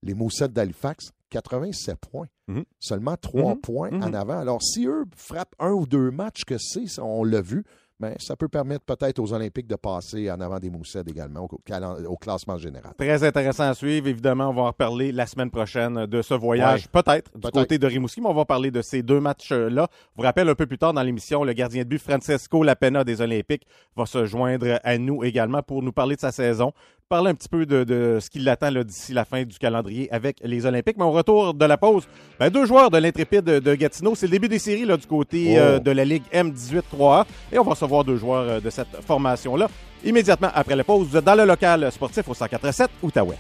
les 0.02 0.14
Moussettes 0.14 0.52
d'Halifax, 0.54 1.12
87 1.30 1.98
points. 2.00 2.28
Mhm. 2.48 2.64
Seulement 2.80 3.16
3 3.18 3.54
Mhm. 3.54 3.62
points 3.62 3.92
Mhm. 3.92 4.04
en 4.04 4.14
avant. 4.14 4.40
Alors, 4.40 4.64
si 4.64 4.88
eux 4.88 5.06
frappent 5.16 5.54
un 5.60 5.72
ou 5.72 5.86
deux 5.86 6.10
matchs 6.10 6.44
que 6.46 6.58
c'est, 6.58 7.00
on 7.00 7.24
l'a 7.24 7.42
vu, 7.42 7.64
mais 8.00 8.16
ça 8.20 8.36
peut 8.36 8.48
permettre 8.48 8.86
peut-être 8.86 9.20
aux 9.20 9.34
Olympiques 9.34 9.68
de 9.68 9.76
passer 9.76 10.32
en 10.32 10.40
avant 10.40 10.60
des 10.60 10.70
Moussettes 10.70 11.08
également 11.10 11.48
au, 11.50 12.18
classement 12.18 12.58
général. 12.58 12.94
Très 12.98 13.24
intéressant 13.24 13.70
à 13.70 13.74
suivre. 13.74 14.08
Évidemment, 14.08 14.50
on 14.50 14.54
va 14.54 14.62
en 14.62 14.68
reparler 14.68 15.12
la 15.12 15.26
semaine 15.26 15.52
prochaine 15.52 16.06
de 16.06 16.22
ce 16.22 16.34
voyage, 16.34 16.88
peut-être, 16.90 17.38
du 17.38 17.52
côté 17.52 17.78
de 17.78 17.88
Rimouski, 17.88 18.22
mais 18.22 18.28
on 18.30 18.34
va 18.34 18.46
parler 18.46 18.72
de 18.72 18.82
ces 18.82 19.04
deux 19.04 19.20
matchs-là. 19.20 19.88
Je 19.92 20.16
vous 20.16 20.24
rappelle 20.24 20.48
un 20.48 20.56
peu 20.56 20.66
plus 20.66 20.78
tard 20.78 20.94
dans 20.94 21.04
l'émission, 21.04 21.44
le 21.44 21.54
gardien 21.54 21.84
de 21.84 21.90
but 21.90 22.00
Francesco 22.02 22.64
Lapena 22.64 23.04
des 23.04 23.22
Olympiques 23.22 23.66
va 23.96 24.06
se 24.06 24.26
joindre 24.26 24.80
à 24.84 24.98
nous 24.98 25.24
également 25.24 25.62
pour 25.62 25.84
nous 25.84 25.92
parler 25.92 26.16
de 26.16 26.22
sa 26.22 26.32
saison, 26.32 26.72
parler 27.10 27.32
un 27.32 27.34
petit 27.34 27.50
peu 27.50 27.66
de, 27.66 27.84
de 27.84 28.20
ce 28.22 28.30
qui 28.30 28.38
l'attend 28.40 28.72
d'ici 28.72 29.14
la 29.14 29.26
fin 29.26 29.44
du 29.44 29.58
calendrier 29.58 30.08
avec 30.14 30.38
les 30.44 30.66
Olympiques. 30.68 30.96
Mais 30.98 31.04
au 31.04 31.12
retour 31.12 31.56
de 31.56 31.66
la 31.66 31.76
pause, 31.76 32.08
ben, 32.40 32.50
deux 32.52 32.66
joueurs 32.68 32.92
de 32.92 33.00
l'intrépide 33.00 33.44
de 33.46 33.76
Gatineau. 33.76 34.14
C'est 34.16 34.28
le 34.28 34.32
début 34.32 34.48
des 34.48 34.60
séries 34.60 34.86
là, 34.86 34.96
du 34.96 35.08
côté 35.08 35.56
Oh. 35.56 35.60
euh, 35.60 35.80
de 35.80 35.90
la 35.92 36.06
Ligue 36.06 36.24
M18-3A 36.32 37.26
et 37.52 37.58
on 37.58 37.64
va 37.64 37.72
recevoir 37.72 38.04
deux 38.04 38.18
joueurs 38.18 38.48
euh, 38.48 38.60
de 38.60 38.70
cette 38.70 39.02
formation-là 39.08 39.68
immédiatement 40.06 40.50
après 40.54 40.76
la 40.76 40.84
pause. 40.84 41.08
Vous 41.08 41.18
êtes 41.18 41.26
dans 41.26 41.36
le 41.36 41.46
local 41.46 41.92
sportif 41.92 42.28
au 42.30 42.34
147 42.34 42.90
Outaouais. 43.02 43.38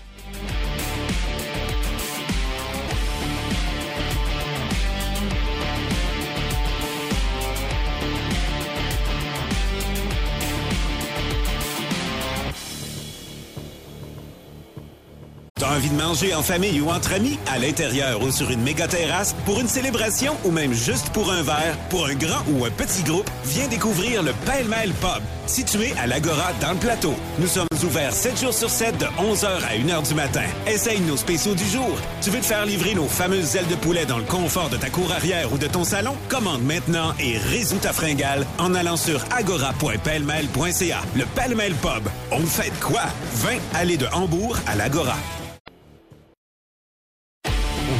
T'as 15.59 15.75
envie 15.75 15.89
de 15.89 16.01
manger 16.01 16.33
en 16.33 16.41
famille 16.41 16.79
ou 16.79 16.89
entre 16.89 17.13
amis, 17.13 17.37
à 17.51 17.59
l'intérieur 17.59 18.21
ou 18.23 18.31
sur 18.31 18.49
une 18.49 18.61
méga 18.61 18.87
terrasse, 18.87 19.35
pour 19.45 19.59
une 19.59 19.67
célébration 19.67 20.33
ou 20.45 20.51
même 20.51 20.73
juste 20.73 21.09
pour 21.09 21.31
un 21.31 21.43
verre, 21.43 21.77
pour 21.89 22.05
un 22.05 22.15
grand 22.15 22.43
ou 22.53 22.63
un 22.63 22.69
petit 22.69 23.03
groupe, 23.03 23.29
viens 23.43 23.67
découvrir 23.67 24.23
le 24.23 24.31
Pêle-Mêle 24.45 24.93
Pub. 25.01 25.21
situé 25.47 25.93
à 26.01 26.07
l'Agora 26.07 26.53
dans 26.61 26.71
le 26.71 26.77
plateau. 26.77 27.13
Nous 27.39 27.47
sommes 27.47 27.67
ouverts 27.83 28.13
7 28.13 28.39
jours 28.39 28.53
sur 28.53 28.69
7 28.69 28.97
de 28.99 29.05
11h 29.05 29.47
à 29.47 29.75
1h 29.75 30.07
du 30.07 30.13
matin. 30.13 30.45
Essaye 30.65 31.01
nos 31.01 31.17
spéciaux 31.17 31.55
du 31.55 31.65
jour. 31.65 31.97
Tu 32.21 32.29
veux 32.29 32.39
te 32.39 32.45
faire 32.45 32.65
livrer 32.65 32.93
nos 32.93 33.07
fameuses 33.07 33.55
ailes 33.55 33.67
de 33.67 33.75
poulet 33.75 34.05
dans 34.05 34.19
le 34.19 34.23
confort 34.23 34.69
de 34.69 34.77
ta 34.77 34.89
cour 34.89 35.11
arrière 35.11 35.51
ou 35.51 35.57
de 35.57 35.67
ton 35.67 35.83
salon? 35.83 36.15
Commande 36.29 36.63
maintenant 36.63 37.13
et 37.19 37.37
résous 37.37 37.79
ta 37.79 37.91
fringale 37.91 38.45
en 38.59 38.73
allant 38.75 38.95
sur 38.97 39.25
agora.pelmel.ca. 39.35 40.99
Le 41.15 41.25
Pelmel 41.35 41.73
Pub. 41.73 42.07
On 42.31 42.45
fait 42.45 42.71
quoi? 42.79 43.01
20 43.35 43.57
allées 43.73 43.97
de 43.97 44.05
Hambourg 44.13 44.55
à 44.67 44.75
l'Agora. 44.75 45.17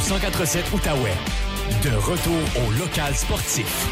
Au 0.10 0.14
1047 0.14 0.74
Outaouais. 0.74 1.14
De 1.84 1.96
retour 1.98 2.34
au 2.66 2.72
local 2.80 3.14
sportif. 3.14 3.88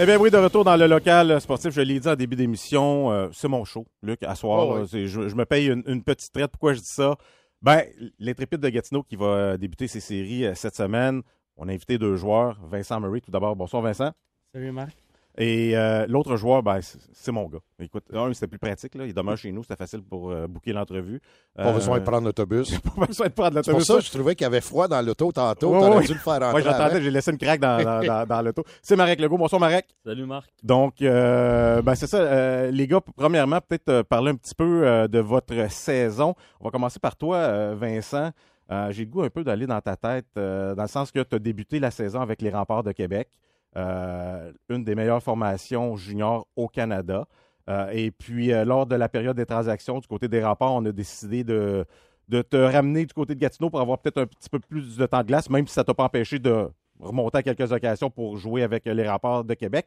Eh 0.00 0.06
bien 0.06 0.16
oui, 0.16 0.30
de 0.30 0.38
retour 0.38 0.64
dans 0.64 0.76
le 0.76 0.86
local 0.86 1.38
sportif, 1.38 1.70
je 1.70 1.82
l'ai 1.82 2.00
dit 2.00 2.08
en 2.08 2.16
début 2.16 2.34
d'émission, 2.34 3.10
euh, 3.10 3.28
c'est 3.32 3.48
mon 3.48 3.64
show, 3.66 3.84
Luc, 4.02 4.22
à 4.22 4.34
soir. 4.34 4.66
Oh 4.68 4.86
oui. 4.90 5.06
je, 5.06 5.28
je 5.28 5.34
me 5.34 5.44
paye 5.44 5.68
une, 5.68 5.82
une 5.86 6.02
petite 6.02 6.32
traite. 6.32 6.50
Pourquoi 6.50 6.72
je 6.72 6.80
dis 6.80 6.86
ça? 6.86 7.16
Ben, 7.60 7.82
l'intrépide 8.18 8.60
de 8.60 8.68
Gatineau 8.70 9.02
qui 9.02 9.16
va 9.16 9.26
euh, 9.26 9.56
débuter 9.58 9.86
ses 9.86 10.00
séries 10.00 10.46
euh, 10.46 10.54
cette 10.54 10.76
semaine. 10.76 11.20
On 11.58 11.68
a 11.68 11.72
invité 11.72 11.98
deux 11.98 12.16
joueurs, 12.16 12.58
Vincent 12.70 12.98
Murray 12.98 13.20
tout 13.20 13.30
d'abord. 13.30 13.54
Bonsoir 13.54 13.82
Vincent. 13.82 14.12
Salut 14.54 14.72
Marc. 14.72 14.96
Et 15.38 15.74
euh, 15.74 16.04
l'autre 16.08 16.36
joueur, 16.36 16.62
ben, 16.62 16.80
c'est 16.82 17.32
mon 17.32 17.48
gars. 17.48 17.60
Écoute, 17.80 18.04
un, 18.12 18.32
c'était 18.34 18.48
plus 18.48 18.58
pratique. 18.58 18.94
Là. 18.94 19.06
Il 19.06 19.14
demeure 19.14 19.36
chez 19.38 19.50
nous, 19.50 19.62
c'était 19.62 19.76
facile 19.76 20.02
pour 20.02 20.30
euh, 20.30 20.46
booker 20.46 20.74
l'entrevue. 20.74 21.22
Pas 21.56 21.68
Euh, 21.68 21.72
besoin 21.72 21.98
de 22.00 22.04
prendre 22.04 22.26
l'autobus. 22.26 22.78
Pas 22.96 23.06
besoin 23.06 23.28
de 23.28 23.32
prendre 23.32 23.54
C'est 23.64 23.70
pour 23.70 23.80
l'autobus. 23.80 23.86
ça 23.86 23.94
que 23.96 24.00
je 24.04 24.10
trouvais 24.10 24.34
qu'il 24.34 24.44
y 24.44 24.46
avait 24.46 24.60
froid 24.60 24.88
dans 24.88 25.00
l'auto 25.00 25.32
tantôt. 25.32 25.70
T'aurais 25.72 25.96
ouais. 25.98 26.04
dû 26.06 26.12
le 26.12 26.18
faire 26.18 26.34
rentrer 26.34 26.50
Moi, 26.50 26.60
j'entendais, 26.60 27.00
j'ai 27.00 27.10
laissé 27.10 27.30
une 27.30 27.38
craque 27.38 27.60
dans, 27.60 27.82
dans, 27.82 28.00
dans- 28.06 28.26
dans 28.26 28.42
l'auto. 28.42 28.62
C'est 28.82 28.94
Marek 28.94 29.20
Legault. 29.20 29.38
Bonsoir, 29.38 29.58
Marek. 29.58 29.86
Salut 30.04 30.26
Marc. 30.26 30.50
Donc, 30.62 31.00
euh, 31.00 31.80
ben 31.80 31.94
c'est 31.94 32.06
ça. 32.06 32.18
euh, 32.18 32.70
les 32.70 32.86
gars, 32.86 33.00
premièrement, 33.16 33.58
peut-être 33.66 34.02
parler 34.02 34.32
un 34.32 34.36
petit 34.36 34.54
peu 34.54 34.86
euh, 34.86 35.08
de 35.08 35.18
votre 35.18 35.70
saison. 35.70 36.34
On 36.60 36.64
va 36.66 36.70
commencer 36.70 36.98
par 37.00 37.16
toi, 37.16 37.36
euh, 37.36 37.74
Vincent. 37.74 38.30
Euh, 38.70 38.90
J'ai 38.92 39.04
le 39.06 39.10
goût 39.10 39.22
un 39.22 39.30
peu 39.30 39.44
d'aller 39.44 39.66
dans 39.66 39.80
ta 39.80 39.96
tête, 39.96 40.26
euh, 40.36 40.74
dans 40.74 40.82
le 40.82 40.88
sens 40.88 41.10
que 41.10 41.20
tu 41.20 41.34
as 41.34 41.38
débuté 41.38 41.80
la 41.80 41.90
saison 41.90 42.20
avec 42.20 42.42
les 42.42 42.50
Remparts 42.50 42.82
de 42.84 42.92
Québec, 42.92 43.28
une 43.74 44.84
des 44.84 44.94
meilleures 44.94 45.22
formations 45.22 45.96
juniors 45.96 46.46
au 46.56 46.68
Canada. 46.68 47.26
Euh, 47.68 47.90
et 47.92 48.10
puis, 48.10 48.52
euh, 48.52 48.64
lors 48.64 48.86
de 48.86 48.96
la 48.96 49.08
période 49.08 49.36
des 49.36 49.46
transactions 49.46 49.98
du 49.98 50.06
côté 50.06 50.28
des 50.28 50.42
Remparts, 50.44 50.74
on 50.74 50.84
a 50.84 50.92
décidé 50.92 51.44
de, 51.44 51.86
te 52.28 52.56
ramener 52.56 53.06
du 53.06 53.14
côté 53.14 53.34
de 53.34 53.40
Gatineau 53.40 53.70
pour 53.70 53.80
avoir 53.80 53.98
peut-être 53.98 54.18
un 54.18 54.26
petit 54.26 54.48
peu 54.48 54.58
plus 54.58 54.96
de 54.96 55.06
temps 55.06 55.20
de 55.22 55.26
glace, 55.26 55.48
même 55.50 55.66
si 55.66 55.74
ça 55.74 55.84
t'a 55.84 55.94
pas 55.94 56.04
empêché 56.04 56.38
de 56.38 56.68
remonter 56.98 57.38
à 57.38 57.42
quelques 57.42 57.72
occasions 57.72 58.10
pour 58.10 58.36
jouer 58.36 58.62
avec 58.62 58.86
les 58.86 59.08
Remparts 59.08 59.44
de 59.44 59.54
Québec. 59.54 59.86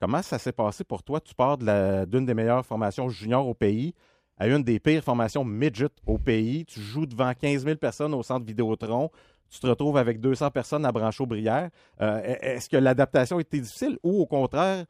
Comment 0.00 0.22
ça 0.22 0.38
s'est 0.38 0.52
passé 0.52 0.84
pour 0.84 1.02
toi? 1.02 1.20
Tu 1.20 1.34
pars 1.34 1.56
d'une 1.58 2.26
des 2.26 2.34
meilleures 2.34 2.66
formations 2.66 3.08
juniors 3.08 3.48
au 3.48 3.54
pays 3.54 3.94
à 4.38 4.46
une 4.48 4.62
des 4.62 4.78
pires 4.78 5.02
formations 5.02 5.44
midget 5.44 5.88
au 6.06 6.18
pays. 6.18 6.66
Tu 6.66 6.80
joues 6.80 7.06
devant 7.06 7.32
15 7.32 7.64
000 7.64 7.76
personnes 7.76 8.12
au 8.14 8.22
centre 8.22 8.44
Vidéotron. 8.44 9.10
Tu 9.50 9.60
te 9.60 9.66
retrouves 9.66 9.96
avec 9.96 10.20
200 10.20 10.50
personnes 10.50 10.84
à 10.84 10.92
Branchot-Brière. 10.92 11.70
Euh, 12.00 12.20
Est-ce 12.40 12.68
que 12.68 12.76
l'adaptation 12.76 13.38
était 13.40 13.60
difficile 13.60 13.98
ou 14.02 14.20
au 14.20 14.26
contraire, 14.26 14.84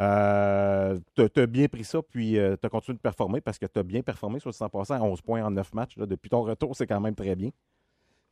euh, 0.00 0.98
tu 1.14 1.40
as 1.40 1.46
bien 1.46 1.68
pris 1.68 1.84
ça 1.84 2.00
puis 2.02 2.32
tu 2.32 2.66
as 2.66 2.68
continué 2.68 2.96
de 2.96 3.02
performer 3.02 3.40
parce 3.40 3.58
que 3.58 3.66
tu 3.66 3.78
as 3.78 3.82
bien 3.82 4.02
performé 4.02 4.38
sur 4.40 4.48
le 4.48 4.54
100 4.54 4.66
à 4.90 5.02
11 5.02 5.20
points 5.22 5.42
en 5.44 5.50
9 5.50 5.74
matchs. 5.74 5.96
là? 5.96 6.06
depuis 6.06 6.28
ton 6.30 6.42
retour, 6.42 6.74
c'est 6.76 6.86
quand 6.86 7.00
même 7.00 7.14
très 7.14 7.34
bien. 7.36 7.50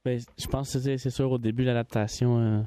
Ben, 0.04 0.18
je 0.38 0.46
pense 0.46 0.72
que 0.72 0.96
c'est 0.96 1.10
sûr, 1.10 1.30
au 1.30 1.38
début, 1.38 1.62
l'adaptation, 1.62 2.38
euh, 2.38 2.62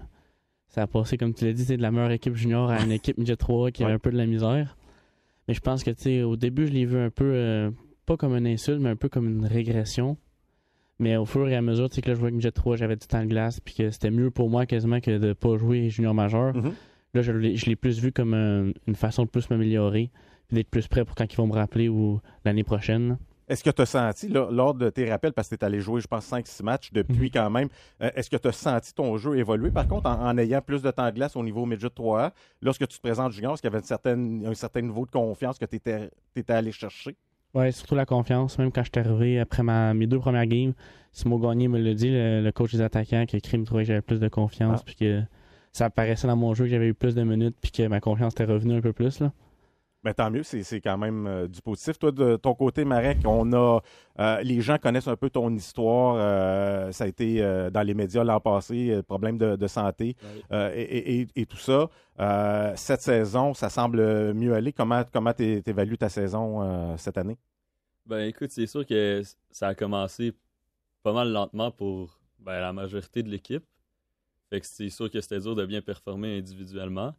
ça 0.67 0.83
a 0.83 0.87
passé, 0.87 1.17
comme 1.17 1.33
tu 1.33 1.45
l'as 1.45 1.53
dit, 1.53 1.65
de 1.65 1.81
la 1.81 1.89
meilleure 1.91 2.11
équipe 2.11 2.35
junior 2.35 2.69
à 2.69 2.81
une 2.83 2.91
équipe 2.99 3.17
midget 3.17 3.35
3 3.35 3.71
qui 3.71 3.81
Ouais. 3.81 3.85
avait 3.87 3.95
un 3.95 3.99
peu 3.99 4.11
de 4.11 4.17
la 4.17 4.27
misère. 4.27 4.77
Mais 5.47 5.53
je 5.55 5.59
pense 5.59 5.83
que, 5.83 5.89
tu 5.91 6.01
sais, 6.03 6.21
au 6.23 6.35
début, 6.35 6.67
je 6.67 6.71
l'ai 6.73 6.85
vu 6.85 6.97
un 6.99 7.09
peu, 7.09 7.31
euh, 7.33 7.71
pas 8.05 8.17
comme 8.17 8.35
une 8.35 8.45
insulte, 8.47 8.79
mais 8.79 8.89
un 8.89 8.95
peu 8.95 9.09
comme 9.09 9.27
une 9.27 9.45
régression. 9.45 10.17
Mais 11.03 11.17
au 11.17 11.25
fur 11.25 11.49
et 11.49 11.55
à 11.57 11.61
mesure, 11.61 11.89
tu 11.89 11.95
sais, 11.95 12.01
que 12.01 12.07
là, 12.07 12.13
je 12.13 12.19
jouais 12.19 12.27
avec 12.27 12.35
midget 12.35 12.51
3, 12.51 12.77
j'avais 12.77 12.95
du 12.95 13.05
temps 13.05 13.21
de 13.21 13.27
glace, 13.27 13.59
puis 13.59 13.73
que 13.75 13.91
c'était 13.91 14.09
mieux 14.09 14.31
pour 14.31 14.49
moi 14.49 14.65
quasiment 14.65 15.01
que 15.01 15.17
de 15.17 15.33
pas 15.33 15.57
jouer 15.57 15.89
junior 15.89 16.13
majeur. 16.13 16.55
Mhm. 16.55 16.71
Là, 17.13 17.21
je 17.21 17.31
l'ai 17.33 17.75
plus 17.75 17.99
vu 17.99 18.13
comme 18.13 18.33
un- 18.33 18.71
une 18.87 18.95
façon 18.95 19.23
de 19.23 19.29
plus 19.29 19.49
m'améliorer, 19.49 20.09
puis 20.47 20.55
d'être 20.55 20.69
plus 20.69 20.87
prêt 20.87 21.03
pour 21.03 21.15
quand 21.15 21.31
ils 21.31 21.35
vont 21.35 21.47
me 21.47 21.53
rappeler 21.53 21.89
ou 21.89 22.21
l'année 22.45 22.63
prochaine. 22.63 23.17
Est-ce 23.49 23.65
que 23.65 23.69
tu 23.69 23.81
as 23.81 23.85
senti, 23.85 24.29
là, 24.29 24.47
lors 24.49 24.73
de 24.73 24.89
tes 24.89 25.09
rappels, 25.11 25.33
parce 25.33 25.49
que 25.49 25.55
tu 25.55 25.59
es 25.61 25.65
allé 25.65 25.81
jouer, 25.81 25.99
je 25.99 26.07
pense, 26.07 26.23
5-6 26.25 26.63
matchs 26.63 26.93
depuis 26.93 27.25
Mhm. 27.25 27.29
quand 27.31 27.49
même, 27.49 27.67
euh, 28.01 28.09
est-ce 28.15 28.29
que 28.29 28.37
tu 28.37 28.47
as 28.47 28.53
senti 28.53 28.93
ton 28.93 29.17
jeu 29.17 29.37
évoluer, 29.37 29.69
par 29.71 29.85
contre, 29.85 30.07
en, 30.07 30.25
en 30.29 30.37
ayant 30.37 30.61
plus 30.61 30.81
de 30.81 30.89
temps 30.91 31.05
de 31.09 31.15
glace 31.15 31.35
au 31.35 31.43
niveau 31.43 31.65
midget 31.65 31.89
3A, 31.89 32.31
lorsque 32.61 32.87
tu 32.87 32.95
te 32.97 33.01
présentes 33.01 33.33
junior, 33.33 33.53
est-ce 33.53 33.61
qu'il 33.61 33.67
y 33.69 33.73
avait 33.73 33.79
une 33.81 33.85
certaine, 33.85 34.45
un 34.45 34.53
certain 34.53 34.79
niveau 34.81 35.05
de 35.05 35.11
confiance 35.11 35.57
que 35.59 35.65
tu 35.65 35.75
étais, 35.75 36.09
allé 36.47 36.71
chercher? 36.71 37.17
Ouais, 37.53 37.71
surtout 37.71 37.95
la 37.95 38.05
confiance. 38.05 38.57
Même 38.57 38.71
quand 38.71 38.83
je 38.83 38.89
suis 38.93 39.07
arrivé 39.09 39.39
après 39.39 39.61
ma, 39.63 39.93
mes 39.93 40.07
deux 40.07 40.19
premières 40.19 40.47
games, 40.47 40.73
Simon 41.11 41.37
Gagné 41.37 41.67
me 41.67 41.77
l'a 41.79 41.93
dit, 41.93 42.09
le, 42.09 42.41
le 42.41 42.51
coach 42.51 42.71
des 42.71 42.81
attaquants, 42.81 43.25
que 43.27 43.37
Crime 43.37 43.63
trouvait 43.63 43.83
que 43.83 43.87
j'avais 43.89 44.01
plus 44.01 44.19
de 44.19 44.27
confiance, 44.27 44.79
Ah. 44.81 44.83
puis 44.85 44.95
que 44.95 45.21
ça 45.71 45.85
apparaissait 45.85 46.27
dans 46.27 46.35
mon 46.35 46.53
jeu 46.55 46.65
que 46.65 46.71
j'avais 46.71 46.87
eu 46.87 46.93
plus 46.95 47.13
de 47.15 47.23
minutes, 47.23 47.55
puis 47.61 47.71
que 47.71 47.87
ma 47.87 47.99
confiance 47.99 48.33
était 48.33 48.45
revenue 48.45 48.75
un 48.77 48.81
peu 48.81 48.93
plus. 48.93 49.19
Là. 49.19 49.31
Ben, 50.03 50.13
tant 50.13 50.29
mieux, 50.29 50.43
c'est 50.43 50.81
quand 50.81 50.97
même 50.97 51.27
euh, 51.27 51.47
du 51.47 51.61
positif. 51.61 51.97
Toi, 51.97 52.11
de 52.11 52.35
ton 52.35 52.53
côté, 52.55 52.83
Marek, 52.83 53.19
on 53.25 53.53
a 53.53 53.79
euh, 54.19 54.41
les 54.41 54.59
gens 54.59 54.77
connaissent 54.77 55.07
un 55.07 55.15
peu 55.15 55.29
ton 55.29 55.49
histoire. 55.55 56.15
euh, 56.17 56.91
ça 56.91 57.05
a 57.05 57.07
été 57.07 57.39
dans 57.71 57.81
les 57.83 57.93
médias 57.93 58.23
l'an 58.25 58.41
passé, 58.41 59.01
problème 59.07 59.37
de, 59.37 59.55
de 59.55 59.67
santé 59.67 60.15
et, 60.51 60.55
et- 60.81 61.21
et- 61.21 61.27
et 61.35 61.45
tout 61.45 61.57
ça. 61.57 61.89
Cette 62.75 63.01
saison, 63.01 63.53
ça 63.53 63.69
semble 63.69 64.33
mieux 64.33 64.53
aller. 64.53 64.73
Comment 64.73 65.03
comment 65.11 65.31
t'é- 65.33 65.61
t'évalues 65.61 65.97
ta 65.97 66.09
saison 66.09 66.97
cette 66.97 67.17
année? 67.17 67.37
Ben 68.05 68.27
écoute, 68.27 68.51
c'est 68.51 68.67
sûr 68.67 68.85
que 68.85 69.21
ça 69.51 69.69
a 69.69 69.75
commencé 69.75 70.33
pas 71.01 71.13
mal 71.13 71.31
lentement 71.31 71.71
pour 71.71 72.19
ben, 72.39 72.59
la 72.59 72.73
majorité 72.73 73.23
de 73.23 73.29
l'équipe. 73.29 73.63
Fait 74.49 74.59
que 74.59 74.67
c'est 74.67 74.89
sûr 74.89 75.09
que 75.09 75.21
c'était 75.21 75.39
dur 75.39 75.55
de 75.55 75.65
bien 75.65 75.81
performer 75.81 76.37
individuellement. 76.37 77.15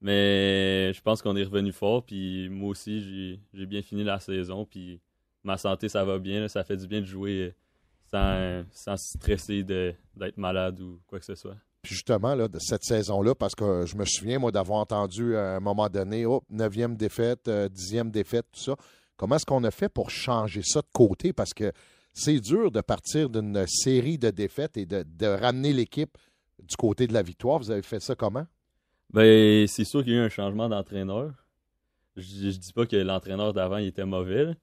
Mais 0.00 0.92
je 0.92 1.00
pense 1.00 1.22
qu'on 1.22 1.36
est 1.36 1.44
revenu 1.44 1.72
fort. 1.72 2.04
Puis 2.04 2.48
moi 2.48 2.70
aussi, 2.70 3.38
j'ai- 3.54 3.66
bien 3.66 3.82
fini 3.82 4.04
la 4.04 4.20
saison. 4.20 4.64
Puis 4.64 5.00
ma 5.42 5.56
santé, 5.56 5.88
ça 5.88 6.04
va 6.04 6.18
bien. 6.18 6.48
Ça 6.48 6.64
fait 6.64 6.76
du 6.76 6.86
bien 6.86 7.00
de 7.00 7.06
jouer 7.06 7.54
sans, 8.10 8.62
sans 8.72 8.96
stresser 8.96 9.62
d'être 9.64 10.36
malade 10.36 10.80
ou 10.80 11.00
quoi 11.06 11.18
que 11.18 11.24
ce 11.24 11.34
soit. 11.34 11.56
Puis 11.82 11.94
justement, 11.94 12.34
là, 12.34 12.48
de 12.48 12.58
cette 12.58 12.82
saison-là, 12.82 13.34
parce 13.34 13.54
que 13.54 13.86
je 13.86 13.96
me 13.96 14.04
souviens, 14.04 14.38
moi, 14.38 14.50
d'avoir 14.50 14.80
entendu 14.80 15.36
à 15.36 15.56
un 15.56 15.60
moment 15.60 15.88
donné, 15.88 16.26
oh, 16.26 16.42
neuvième 16.50 16.96
défaite, 16.96 17.46
euh, 17.48 17.68
dixième 17.68 18.10
défaite, 18.10 18.46
tout 18.52 18.60
ça. 18.60 18.76
Comment 19.16 19.36
est-ce 19.36 19.46
qu'on 19.46 19.62
a 19.64 19.70
fait 19.70 19.88
pour 19.88 20.10
changer 20.10 20.62
ça 20.62 20.80
de 20.82 20.88
côté? 20.92 21.32
Parce 21.32 21.54
que 21.54 21.72
c'est 22.12 22.40
dur 22.40 22.70
de 22.70 22.80
partir 22.80 23.30
d'une 23.30 23.64
série 23.66 24.18
de 24.18 24.30
défaites 24.30 24.76
et 24.76 24.84
de 24.84 25.26
ramener 25.26 25.72
l'équipe 25.72 26.18
du 26.62 26.76
côté 26.76 27.06
de 27.06 27.12
la 27.14 27.22
victoire. 27.22 27.58
Vous 27.58 27.70
avez 27.70 27.82
fait 27.82 28.00
ça 28.00 28.14
comment? 28.14 28.46
Ben, 29.10 29.66
c'est 29.66 29.84
sûr 29.84 30.02
qu'il 30.02 30.12
y 30.14 30.16
a 30.16 30.20
eu 30.20 30.24
un 30.24 30.28
changement 30.28 30.68
d'entraîneur. 30.68 31.32
Je, 32.16 32.50
je 32.50 32.58
dis 32.58 32.72
pas 32.72 32.86
que 32.86 32.96
l'entraîneur 32.96 33.52
d'avant 33.52 33.78
il 33.78 33.86
était 33.88 34.04
mauvais, 34.06 34.54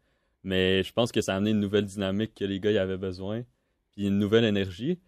mais 0.43 0.83
je 0.83 0.93
pense 0.93 1.11
que 1.11 1.21
ça 1.21 1.33
a 1.33 1.37
amené 1.37 1.51
une 1.51 1.59
nouvelle 1.59 1.85
dynamique 1.85 2.35
que 2.35 2.45
les 2.45 2.59
gars 2.59 2.71
y 2.71 2.77
avaient 2.77 2.97
besoin, 2.97 3.43
puis 3.91 4.07
une 4.07 4.19
nouvelle 4.19 4.45
énergie. 4.45 4.99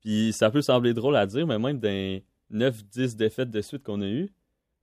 Puis 0.00 0.32
ça 0.32 0.50
peut 0.50 0.62
sembler 0.62 0.94
drôle 0.94 1.16
à 1.16 1.26
dire, 1.26 1.46
mais 1.46 1.58
même 1.58 1.80
dans 1.80 2.22
9-10 2.52 3.16
défaites 3.16 3.50
de 3.50 3.60
suite 3.62 3.82
qu'on 3.82 4.00
a 4.02 4.06
eues, 4.06 4.30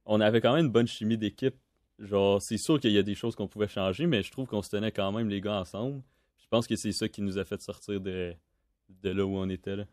on 0.05 0.21
avait 0.21 0.41
quand 0.41 0.55
même 0.55 0.65
une 0.67 0.71
bonne 0.71 0.87
chimie 0.87 1.17
d'équipe. 1.17 1.55
Genre, 1.99 2.41
c'est 2.41 2.57
sûr 2.57 2.79
qu'il 2.79 2.91
y 2.91 2.97
a 2.97 3.03
des 3.03 3.15
choses 3.15 3.35
qu'on 3.35 3.47
pouvait 3.47 3.67
changer, 3.67 4.07
mais 4.07 4.23
je 4.23 4.31
trouve 4.31 4.47
qu'on 4.47 4.61
se 4.61 4.69
tenait 4.69 4.91
quand 4.91 5.11
même 5.11 5.29
les 5.29 5.41
gars 5.41 5.59
ensemble. 5.61 6.01
Je 6.39 6.47
pense 6.49 6.67
que 6.67 6.75
c'est 6.75 6.91
ça 6.91 7.07
qui 7.09 7.21
nous 7.21 7.37
a 7.37 7.45
fait 7.45 7.61
sortir 7.61 8.01
de, 8.01 8.35
de 9.03 9.09
là 9.09 9.25
où 9.25 9.37
on 9.37 9.49
était. 9.49 9.77
Là. 9.77 9.85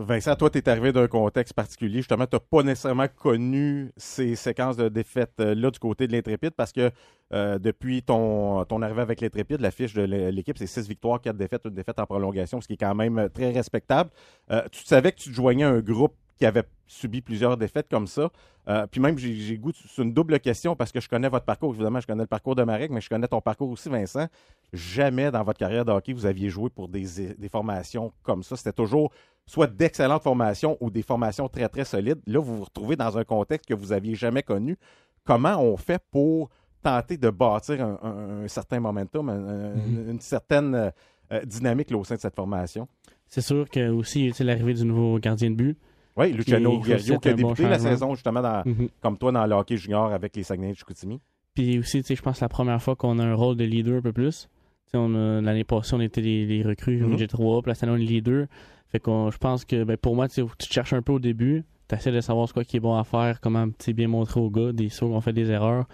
Vincent, 0.00 0.36
toi, 0.36 0.48
tu 0.48 0.58
es 0.58 0.68
arrivé 0.68 0.92
d'un 0.92 1.08
contexte 1.08 1.54
particulier. 1.54 1.96
Justement, 1.96 2.24
tu 2.26 2.36
n'as 2.36 2.40
pas 2.40 2.62
nécessairement 2.62 3.08
connu 3.08 3.90
ces 3.96 4.36
séquences 4.36 4.76
de 4.76 4.88
défaites-là 4.88 5.70
du 5.72 5.78
côté 5.80 6.06
de 6.06 6.12
l'Intrépide 6.12 6.52
parce 6.52 6.72
que 6.72 6.92
euh, 7.32 7.58
depuis 7.58 8.04
ton, 8.04 8.62
arrivée 8.80 9.02
avec 9.02 9.20
l'Intrépide, 9.20 9.60
la 9.60 9.72
fiche 9.72 9.94
de 9.94 10.02
l'équipe, 10.02 10.56
c'est 10.56 10.68
6 10.68 10.88
victoires, 10.88 11.20
4 11.20 11.36
défaites, 11.36 11.62
une 11.64 11.74
défaite 11.74 11.98
en 11.98 12.06
prolongation, 12.06 12.60
ce 12.60 12.68
qui 12.68 12.74
est 12.74 12.78
quand 12.78 12.94
même 12.94 13.18
euh, 13.18 13.28
très 13.28 13.50
respectable. 13.50 14.10
Euh, 14.52 14.62
tu 14.70 14.84
savais 14.84 15.10
que 15.10 15.18
tu 15.18 15.30
te 15.30 15.34
joignais 15.34 15.64
à 15.64 15.70
un 15.70 15.80
groupe 15.80 16.14
qui 16.38 16.46
avait 16.46 16.64
subi 16.86 17.20
plusieurs 17.20 17.56
défaites 17.56 17.88
comme 17.90 18.06
ça. 18.06 18.30
Euh, 18.68 18.86
puis 18.86 19.00
même, 19.00 19.16
j'ai 19.18 19.56
goût, 19.58 19.72
c'est 19.74 20.02
une 20.02 20.12
double 20.12 20.38
question 20.40 20.76
parce 20.76 20.92
que 20.92 21.00
je 21.00 21.08
connais 21.08 21.28
votre 21.28 21.44
parcours. 21.46 21.74
Évidemment, 21.74 22.00
je 22.00 22.06
connais 22.06 22.22
le 22.22 22.28
parcours 22.28 22.54
de 22.54 22.62
Marek, 22.62 22.90
mais 22.90 23.00
je 23.00 23.08
connais 23.08 23.26
ton 23.28 23.40
parcours 23.40 23.70
aussi, 23.70 23.88
Vincent. 23.88 24.26
Jamais 24.72 25.30
dans 25.30 25.42
votre 25.42 25.58
carrière 25.58 25.84
de 25.84 25.90
hockey, 25.92 26.12
vous 26.12 26.26
aviez 26.26 26.50
joué 26.50 26.68
pour 26.70 26.88
des, 26.88 27.34
des 27.36 27.48
formations 27.48 28.12
comme 28.22 28.42
ça. 28.42 28.56
C'était 28.56 28.72
toujours 28.72 29.10
soit 29.46 29.66
d'excellentes 29.66 30.22
formations 30.22 30.76
ou 30.80 30.90
des 30.90 31.02
formations 31.02 31.48
très, 31.48 31.68
très 31.68 31.84
solides. 31.84 32.20
Là, 32.26 32.38
vous 32.40 32.58
vous 32.58 32.64
retrouvez 32.64 32.96
dans 32.96 33.16
un 33.16 33.24
contexte 33.24 33.66
que 33.66 33.74
vous 33.74 33.92
aviez 33.92 34.14
jamais 34.14 34.42
connu. 34.42 34.76
Comment 35.24 35.60
on 35.62 35.76
fait 35.78 36.02
pour 36.10 36.50
tenter 36.82 37.16
de 37.16 37.30
bâtir 37.30 37.82
un, 37.82 37.98
un- 38.02 38.44
un 38.44 38.48
certain 38.48 38.80
momentum, 38.80 39.28
un- 39.30 39.74
Mhm. 39.74 40.10
une 40.10 40.20
certaine 40.20 40.74
euh, 40.74 40.90
euh, 41.32 41.44
dynamique 41.44 41.90
là, 41.90 41.96
au 41.96 42.04
sein 42.04 42.16
de 42.16 42.20
cette 42.20 42.36
formation? 42.36 42.86
C'est 43.28 43.40
sûr 43.40 43.68
que 43.68 43.88
aussi, 43.90 44.30
c'est 44.34 44.44
l'arrivée 44.44 44.74
du 44.74 44.84
nouveau 44.84 45.18
gardien 45.18 45.50
de 45.50 45.56
but. 45.56 45.78
Oui, 46.18 46.32
Luciano 46.32 46.78
Guerriero 46.80 47.18
qui 47.20 47.28
a 47.28 47.32
bon 47.32 47.36
débuté 47.48 47.62
la 47.68 47.78
saison 47.78 48.14
justement 48.14 48.42
dans, 48.42 48.62
Mhm. 48.66 48.88
comme 49.00 49.16
toi 49.16 49.32
dans 49.32 49.46
le 49.46 49.54
hockey 49.54 49.76
junior 49.76 50.12
avec 50.12 50.34
les 50.36 50.42
Saguenay 50.42 50.72
de 50.72 50.76
Chicoutimi. 50.76 51.20
Puis 51.54 51.78
aussi, 51.78 52.00
tu 52.02 52.08
sais, 52.08 52.16
je 52.16 52.22
pense 52.22 52.38
que 52.38 52.44
la 52.44 52.48
première 52.48 52.82
fois 52.82 52.96
qu'on 52.96 53.18
a 53.18 53.24
un 53.24 53.34
rôle 53.34 53.56
de 53.56 53.64
leader 53.64 53.98
un 53.98 54.02
peu 54.02 54.12
plus. 54.12 54.48
L'année 54.94 55.64
passée, 55.64 55.94
on 55.94 56.00
était 56.00 56.20
les, 56.20 56.46
les 56.46 56.62
recrues 56.62 56.98
Mhm. 57.02 57.12
au 57.12 57.16
G3, 57.16 57.62
puis 57.62 57.72
la 57.72 57.88
année, 57.88 57.92
on 57.92 58.02
est 58.02 58.06
leader. 58.08 58.46
Fait 58.90 59.00
que 59.00 59.10
je 59.30 59.36
pense 59.38 59.64
que 59.64 59.84
ben, 59.84 59.96
pour 59.96 60.14
moi, 60.16 60.28
tu 60.28 60.42
te 60.44 60.72
cherches 60.72 60.92
un 60.94 61.02
peu 61.02 61.12
au 61.12 61.18
début. 61.18 61.64
Tu 61.88 61.94
essaies 61.94 62.12
de 62.12 62.20
savoir 62.20 62.48
ce 62.48 62.54
quoi 62.54 62.64
qui 62.64 62.78
est 62.78 62.80
bon 62.80 62.96
à 62.96 63.04
faire, 63.04 63.40
comment 63.40 63.66
bien 63.94 64.08
montrer 64.08 64.40
aux 64.40 64.50
gars. 64.50 64.72
Des 64.72 64.88
sauts, 64.88 65.12
on 65.12 65.20
fait 65.20 65.32
des 65.32 65.50
erreurs. 65.50 65.86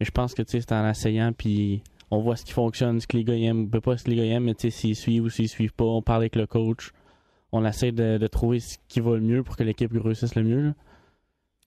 Mais 0.00 0.06
je 0.06 0.10
pense 0.10 0.34
que 0.34 0.42
tu 0.42 0.52
sais, 0.52 0.60
c'est 0.60 0.72
en 0.72 0.88
essayant, 0.88 1.32
puis 1.36 1.82
on 2.10 2.20
voit 2.20 2.36
ce 2.36 2.44
qui 2.44 2.52
fonctionne, 2.52 3.00
ce 3.00 3.06
que 3.06 3.16
les 3.16 3.24
gars 3.24 3.34
aiment. 3.36 3.68
Pas 3.68 3.96
ce 3.98 4.04
que 4.04 4.10
les 4.10 4.16
gars 4.16 4.24
aiment, 4.24 4.44
mais 4.44 4.54
tu 4.54 4.62
sais, 4.62 4.70
s'ils 4.70 4.96
suivent 4.96 5.24
ou 5.24 5.28
s'ils 5.30 5.48
suivent 5.48 5.74
pas. 5.74 5.84
On 5.84 6.00
parle 6.02 6.22
avec 6.22 6.36
le 6.36 6.46
coach. 6.46 6.90
On 7.52 7.64
essaie 7.64 7.92
de, 7.92 8.26
trouver 8.26 8.60
ce 8.60 8.76
qui 8.88 9.00
va 9.00 9.14
le 9.14 9.20
mieux 9.20 9.42
pour 9.42 9.56
que 9.56 9.62
l'équipe 9.62 9.90
réussisse 9.92 10.34
le 10.34 10.42
mieux. 10.42 10.74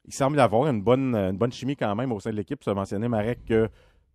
Il 0.06 0.14
semble 0.14 0.38
y 0.38 0.40
avoir 0.40 0.68
une 0.68 0.82
bonne, 0.82 1.52
chimie 1.52 1.76
quand 1.76 1.96
même 1.96 2.12
au 2.12 2.20
sein 2.20 2.32
de 2.32 2.36
l'équipe. 2.36 2.60
Tu 2.60 2.70
as 2.70 2.74
mentionné, 2.74 3.08
Marek, 3.08 3.40
que 3.46 3.70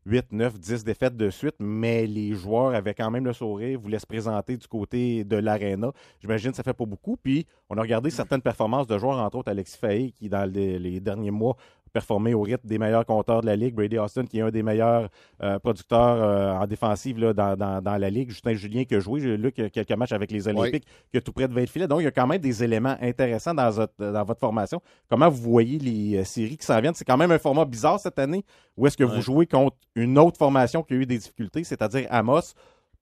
8, 0.05 0.27
9, 0.31 0.61
10 0.61 0.85
défaites 0.85 1.17
de 1.17 1.31
suite, 1.31 1.57
mais 1.59 2.07
les 2.07 2.35
joueurs 2.35 2.75
avaient 2.75 2.95
quand 2.95 3.11
même 3.11 3.25
le 3.25 3.33
sourire, 3.33 3.81
voulaient 3.81 3.99
se 3.99 4.07
présenter 4.07 4.57
du 4.57 4.67
côté 4.69 5.25
de 5.25 5.37
l'aréna. 5.37 5.91
J'imagine 6.21 6.53
que 6.53 6.57
ça 6.57 6.63
fait 6.63 6.75
pas 6.75 6.87
beaucoup. 6.87 7.17
Puis, 7.17 7.47
on 7.69 7.77
a 7.77 7.81
regardé 7.81 8.11
certaines 8.11 8.43
performances 8.43 8.87
de 8.87 8.97
joueurs, 8.99 9.19
entre 9.19 9.39
autres 9.39 9.51
Alexis 9.51 9.79
Faye, 9.79 10.13
qui, 10.13 10.29
dans 10.29 10.49
les 10.49 11.01
derniers 11.01 11.33
mois, 11.33 11.57
a 11.97 12.01
performé 12.01 12.35
au 12.35 12.43
rythme 12.43 12.67
des 12.69 12.79
meilleurs 12.79 13.07
compteurs 13.07 13.41
de 13.41 13.47
la 13.47 13.57
Ligue. 13.57 13.75
Brady 13.75 13.99
Austin, 13.99 14.25
qui 14.27 14.39
est 14.39 14.43
un 14.43 14.51
des 14.51 14.63
meilleurs 14.63 15.09
euh, 15.43 15.59
producteurs 15.59 16.23
euh, 16.23 16.53
en 16.53 16.67
défensive 16.67 17.19
là, 17.19 17.33
dans, 17.33 17.57
dans- 17.57 17.81
dans 17.83 17.97
la 17.97 18.11
Ligue. 18.11 18.31
Justin 18.31 18.55
Julien, 18.55 18.85
qui 18.85 18.95
a 18.95 19.01
joué, 19.01 19.21
j'ai 19.21 19.37
lu 19.37 19.51
que- 19.53 19.69
quelques 19.69 19.93
matchs 19.93 20.13
avec 20.13 20.31
les 20.31 20.47
Olympiques, 20.49 20.85
qui 21.11 21.17
est 21.17 21.21
tout 21.21 21.33
près 21.33 21.49
de 21.49 21.55
20 21.55 21.67
filets. 21.67 21.89
Donc, 21.89 22.01
il 22.01 22.05
y 22.05 22.07
a 22.07 22.11
quand 22.11 22.27
même 22.27 22.41
des 22.41 22.63
éléments 22.63 22.97
intéressants 23.01 23.55
dans 23.55 23.71
votre, 23.71 23.95
dans 23.99 24.25
votre 24.25 24.41
formation. 24.41 24.81
Comment 25.09 25.29
vous 25.29 25.43
voyez 25.51 25.79
les 25.79 26.19
euh, 26.19 26.25
séries 26.25 26.57
qui 26.59 26.67
s'en 26.67 26.81
viennent? 26.81 26.95
C'est 26.95 27.05
quand 27.05 27.17
même 27.17 27.31
un 27.33 27.39
format 27.39 27.65
bizarre 27.65 27.99
cette 27.99 28.19
année. 28.19 28.45
Ou 28.77 28.87
est-ce 28.87 28.97
que 28.97 29.05
vous 29.05 29.21
jouez 29.23 29.47
contre 29.47 29.77
une 29.95 30.19
autre 30.19 30.37
formation 30.37 30.83
qui 30.83 30.95
a 30.95 30.97
eu 30.99 31.07
des 31.07 31.19
difficultés, 31.19 31.65
c'est-à-dire 31.65 32.07
Amos, 32.11 32.53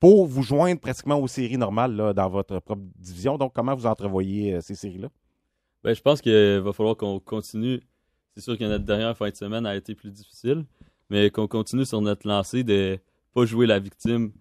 pour 0.00 0.26
vous 0.26 0.42
joindre 0.42 0.80
pratiquement 0.80 1.16
aux 1.18 1.26
séries 1.28 1.56
normales 1.58 1.94
là, 1.96 2.12
dans 2.12 2.28
votre 2.28 2.58
propre 2.60 2.82
division? 2.98 3.38
Donc, 3.38 3.52
comment 3.54 3.74
vous 3.74 3.86
entrevoyez 3.86 4.54
euh, 4.54 4.60
ces 4.60 4.74
séries-là? 4.74 5.08
Ben, 5.82 5.94
je 5.94 6.00
pense 6.00 6.20
qu'il 6.22 6.60
va 6.60 6.72
falloir 6.72 6.96
qu'on 6.96 7.20
continue. 7.20 7.80
C'est 8.34 8.42
sûr 8.42 8.58
que 8.58 8.64
notre 8.64 8.84
dernière 8.84 9.16
fin 9.16 9.30
de 9.30 9.36
semaine 9.36 9.66
a 9.66 9.76
été 9.76 9.94
plus 9.94 10.10
difficile, 10.10 10.64
mais 11.10 11.30
qu'on 11.30 11.46
continue 11.46 11.86
sur 11.86 12.00
notre 12.00 12.26
lancée 12.26 12.64
de 12.64 12.98
pas 13.32 13.44
jouer 13.44 13.66
la 13.66 13.78
victime, 13.78 14.32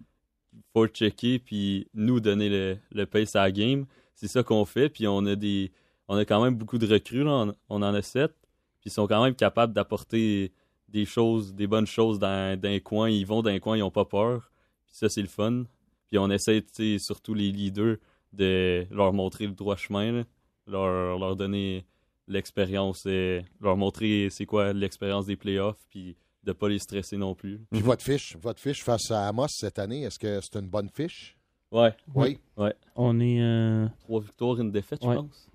faut 0.73 0.87
checker 0.87 1.39
puis 1.39 1.87
nous 1.93 2.19
donner 2.19 2.49
le, 2.49 2.77
le 2.91 3.05
pace 3.05 3.35
à 3.35 3.43
la 3.43 3.51
game. 3.51 3.85
C'est 4.15 4.27
ça 4.27 4.43
qu'on 4.43 4.65
fait, 4.65 4.89
puis 4.89 5.07
on 5.07 5.25
a 5.25 5.35
des 5.35 5.71
on 6.07 6.17
a 6.17 6.25
quand 6.25 6.43
même 6.43 6.55
beaucoup 6.55 6.77
de 6.77 6.91
recrues. 6.91 7.27
On, 7.27 7.53
on 7.69 7.81
en 7.81 7.93
a 7.93 8.01
sept, 8.01 8.33
puis 8.81 8.89
ils 8.89 8.91
sont 8.91 9.07
quand 9.07 9.23
même 9.23 9.35
capables 9.35 9.73
d'apporter 9.73 10.51
des 10.89 11.05
choses, 11.05 11.53
des 11.53 11.67
bonnes 11.67 11.87
choses 11.87 12.19
dans, 12.19 12.59
coin. 12.83 13.09
Ils 13.09 13.25
vont 13.25 13.41
dans 13.41 13.49
un 13.49 13.59
coin, 13.59 13.77
ils 13.77 13.83
ont 13.83 13.91
pas 13.91 14.05
peur. 14.05 14.51
Puis 14.85 14.95
ça, 14.95 15.09
c'est 15.09 15.21
le 15.21 15.27
fun. 15.27 15.63
Puis 16.09 16.17
on 16.19 16.29
essaie, 16.29 16.63
surtout 16.99 17.33
les 17.33 17.51
leaders, 17.51 17.97
de 18.31 18.85
leur 18.91 19.13
montrer 19.13 19.47
le 19.47 19.53
droit 19.53 19.75
chemin, 19.75 20.23
leur, 20.67 21.17
leur 21.19 21.35
donner 21.35 21.85
l'expérience, 22.27 23.05
et 23.05 23.43
leur 23.61 23.77
montrer 23.77 24.27
c'est 24.31 24.45
quoi 24.45 24.73
l'expérience 24.73 25.25
des 25.25 25.35
playoffs, 25.35 25.85
puis 25.89 26.15
de 26.43 26.51
pas 26.51 26.67
les 26.69 26.79
stresser 26.79 27.17
non 27.17 27.35
plus. 27.35 27.61
Puis 27.71 27.81
votre 27.81 28.03
fiche, 28.03 28.35
votre 28.41 28.59
fiche 28.59 28.83
face 28.83 29.09
à 29.11 29.27
Amos 29.27 29.47
cette 29.49 29.79
année, 29.79 30.03
est-ce 30.03 30.19
que 30.19 30.39
c'est 30.41 30.59
une 30.59 30.67
bonne 30.67 30.89
fiche? 30.89 31.37
Ouais, 31.71 31.93
Oui. 32.13 32.37
On 32.95 33.19
est. 33.19 33.41
euh, 33.41 33.87
trois 34.01 34.21
victoires, 34.21 34.59
une 34.59 34.71
défaite, 34.71 35.03
Ouais. 35.03 35.15
je 35.15 35.19
pense. 35.21 35.49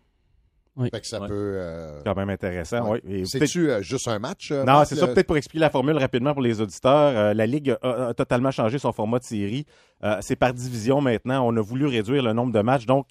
Fait 0.92 1.00
que 1.00 1.07
ça 1.09 1.20
Ouais. 1.20 1.26
peut. 1.26 1.35
euh, 1.57 2.02
Quand 2.04 2.14
même 2.14 2.31
intéressant, 2.31 2.90
Ouais. 2.92 3.00
oui. 3.04 3.26
C'est-tu 3.26 3.68
euh, 3.68 3.83
juste 3.83 4.07
un 4.07 4.20
match? 4.20 4.52
euh, 4.52 4.64
Non, 4.64 4.85
c'est 4.85 4.94
ça. 4.94 5.09
Peut-être 5.09 5.26
pour 5.26 5.37
expliquer 5.37 5.59
la 5.59 5.70
formule 5.70 5.96
rapidement 5.98 6.33
pour 6.33 6.42
les 6.42 6.61
auditeurs. 6.61 7.16
euh, 7.16 7.35
la 7.35 7.46
Ligue 7.46 7.76
a, 7.83 8.09
a 8.09 8.14
totalement 8.14 8.52
changé 8.52 8.78
son 8.78 8.92
format 8.92 9.18
de 9.18 9.24
série. 9.24 9.66
Euh, 10.04 10.18
c'est 10.20 10.37
par 10.37 10.54
division 10.54 11.00
maintenant. 11.00 11.44
On 11.46 11.57
a 11.57 11.61
voulu 11.61 11.87
réduire 11.87 12.22
le 12.22 12.33
nombre 12.33 12.52
de 12.52 12.61
matchs. 12.61 12.87
Donc, 12.87 13.09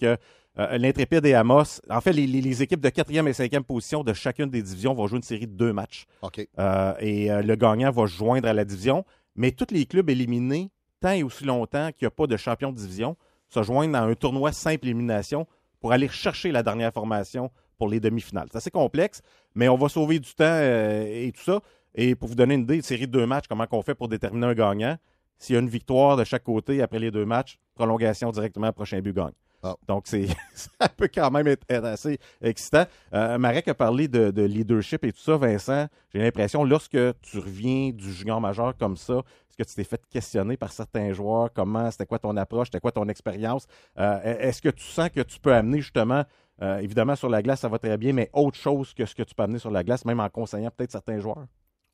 euh, 0.59 0.77
l'Intrépide 0.77 1.25
et 1.25 1.33
Amos, 1.33 1.79
en 1.89 2.01
fait, 2.01 2.13
les, 2.13 2.25
les- 2.27 2.41
les 2.41 2.61
équipes 2.63 2.81
de 2.81 2.89
quatrième 2.89 3.27
et 3.27 3.33
cinquième 3.33 3.63
position 3.63 4.03
de 4.03 4.13
chacune 4.13 4.49
des 4.49 4.61
divisions 4.61 4.93
vont 4.93 5.07
jouer 5.07 5.17
une 5.17 5.23
série 5.23 5.47
de 5.47 5.53
deux 5.53 5.73
matchs. 5.73 6.05
OK. 6.21 6.47
Euh, 6.59 6.93
et 6.99 7.31
euh, 7.31 7.41
le 7.41 7.55
gagnant 7.55 7.91
va 7.91 8.07
se 8.07 8.13
joindre 8.17 8.47
à 8.47 8.53
la 8.53 8.65
division. 8.65 9.05
Mais 9.35 9.51
tous 9.51 9.67
les 9.71 9.85
clubs 9.85 10.09
éliminés, 10.09 10.69
tant 10.99 11.11
et 11.11 11.23
aussi 11.23 11.43
longtemps 11.43 11.89
qu'il 11.91 12.05
n'y 12.05 12.07
a 12.07 12.11
pas 12.11 12.25
de 12.27 12.37
champion 12.37 12.71
de 12.71 12.77
division, 12.77 13.15
se 13.49 13.61
joignent 13.61 13.91
dans 13.91 14.03
un 14.03 14.13
tournoi 14.15 14.51
simple 14.51 14.85
élimination 14.87 15.45
pour 15.79 15.91
aller 15.91 16.07
chercher 16.07 16.51
la 16.51 16.63
dernière 16.63 16.91
formation 16.91 17.51
pour 17.77 17.87
les 17.87 17.99
demi-finales. 17.99 18.47
C'est 18.51 18.57
assez 18.57 18.71
complexe, 18.71 19.21
mais 19.53 19.69
on 19.69 19.77
va 19.77 19.87
sauver 19.89 20.17
du 20.19 20.33
temps 20.33 20.59
et 20.59 21.31
tout 21.35 21.43
ça. 21.43 21.59
Et 21.93 22.15
pour 22.15 22.27
vous 22.29 22.35
donner 22.35 22.55
une 22.55 22.61
idée, 22.61 22.75
une 22.77 22.81
série 22.81 23.05
de 23.07 23.11
deux 23.11 23.25
matchs, 23.27 23.45
comment 23.47 23.65
on 23.71 23.81
fait 23.83 23.93
pour 23.95 24.07
déterminer 24.07 24.47
un 24.47 24.53
gagnant? 24.55 24.97
S'il 25.37 25.53
y 25.53 25.57
a 25.57 25.61
une 25.61 25.69
victoire 25.69 26.17
de 26.17 26.23
chaque 26.23 26.43
côté 26.43 26.81
après 26.81 26.97
les 26.97 27.11
deux 27.11 27.25
matchs, 27.25 27.59
prolongation 27.75 28.31
directement, 28.31 28.71
prochain 28.73 28.99
but 29.01 29.15
gagne. 29.15 29.33
Ah. 29.67 29.75
Donc, 29.87 30.03
c'est, 30.07 30.27
ça 30.53 30.89
peut 30.89 31.09
quand 31.13 31.31
même 31.31 31.47
être, 31.47 31.63
être 31.69 31.85
assez 31.85 32.19
excitant. 32.41 32.85
Euh, 33.13 33.37
Marek 33.37 33.67
a 33.67 33.73
parlé 33.73 34.07
de, 34.07 34.31
de 34.31 34.43
leadership 34.43 35.03
et 35.03 35.11
tout 35.11 35.19
ça. 35.19 35.37
Vincent, 35.37 35.87
j'ai 36.13 36.19
l'impression, 36.19 36.63
lorsque 36.63 36.97
tu 37.21 37.39
reviens 37.39 37.91
du 37.91 38.11
junior 38.11 38.39
majeur 38.41 38.75
comme 38.77 38.97
ça, 38.97 39.15
est-ce 39.49 39.57
que 39.57 39.63
tu 39.63 39.75
t'es 39.75 39.83
fait 39.83 40.01
questionner 40.09 40.57
par 40.57 40.71
certains 40.71 41.13
joueurs? 41.13 41.51
Comment, 41.53 41.89
c'était 41.91 42.05
quoi 42.05 42.19
ton 42.19 42.35
approche? 42.37 42.67
C'était 42.67 42.79
quoi 42.79 42.91
ton 42.91 43.07
expérience? 43.07 43.65
Euh, 43.97 44.19
est-ce 44.23 44.61
que 44.61 44.69
tu 44.69 44.83
sens 44.83 45.09
que 45.09 45.21
tu 45.21 45.39
peux 45.39 45.53
amener 45.53 45.79
justement, 45.79 46.23
euh, 46.61 46.79
évidemment, 46.79 47.15
sur 47.15 47.29
la 47.29 47.41
glace, 47.41 47.61
ça 47.61 47.69
va 47.69 47.79
très 47.79 47.97
bien, 47.97 48.13
mais 48.13 48.29
autre 48.33 48.57
chose 48.57 48.93
que 48.93 49.05
ce 49.05 49.15
que 49.15 49.23
tu 49.23 49.35
peux 49.35 49.43
amener 49.43 49.59
sur 49.59 49.71
la 49.71 49.83
glace, 49.83 50.05
même 50.05 50.19
en 50.19 50.29
conseillant 50.29 50.71
peut-être 50.75 50.91
certains 50.91 51.19
joueurs? 51.19 51.45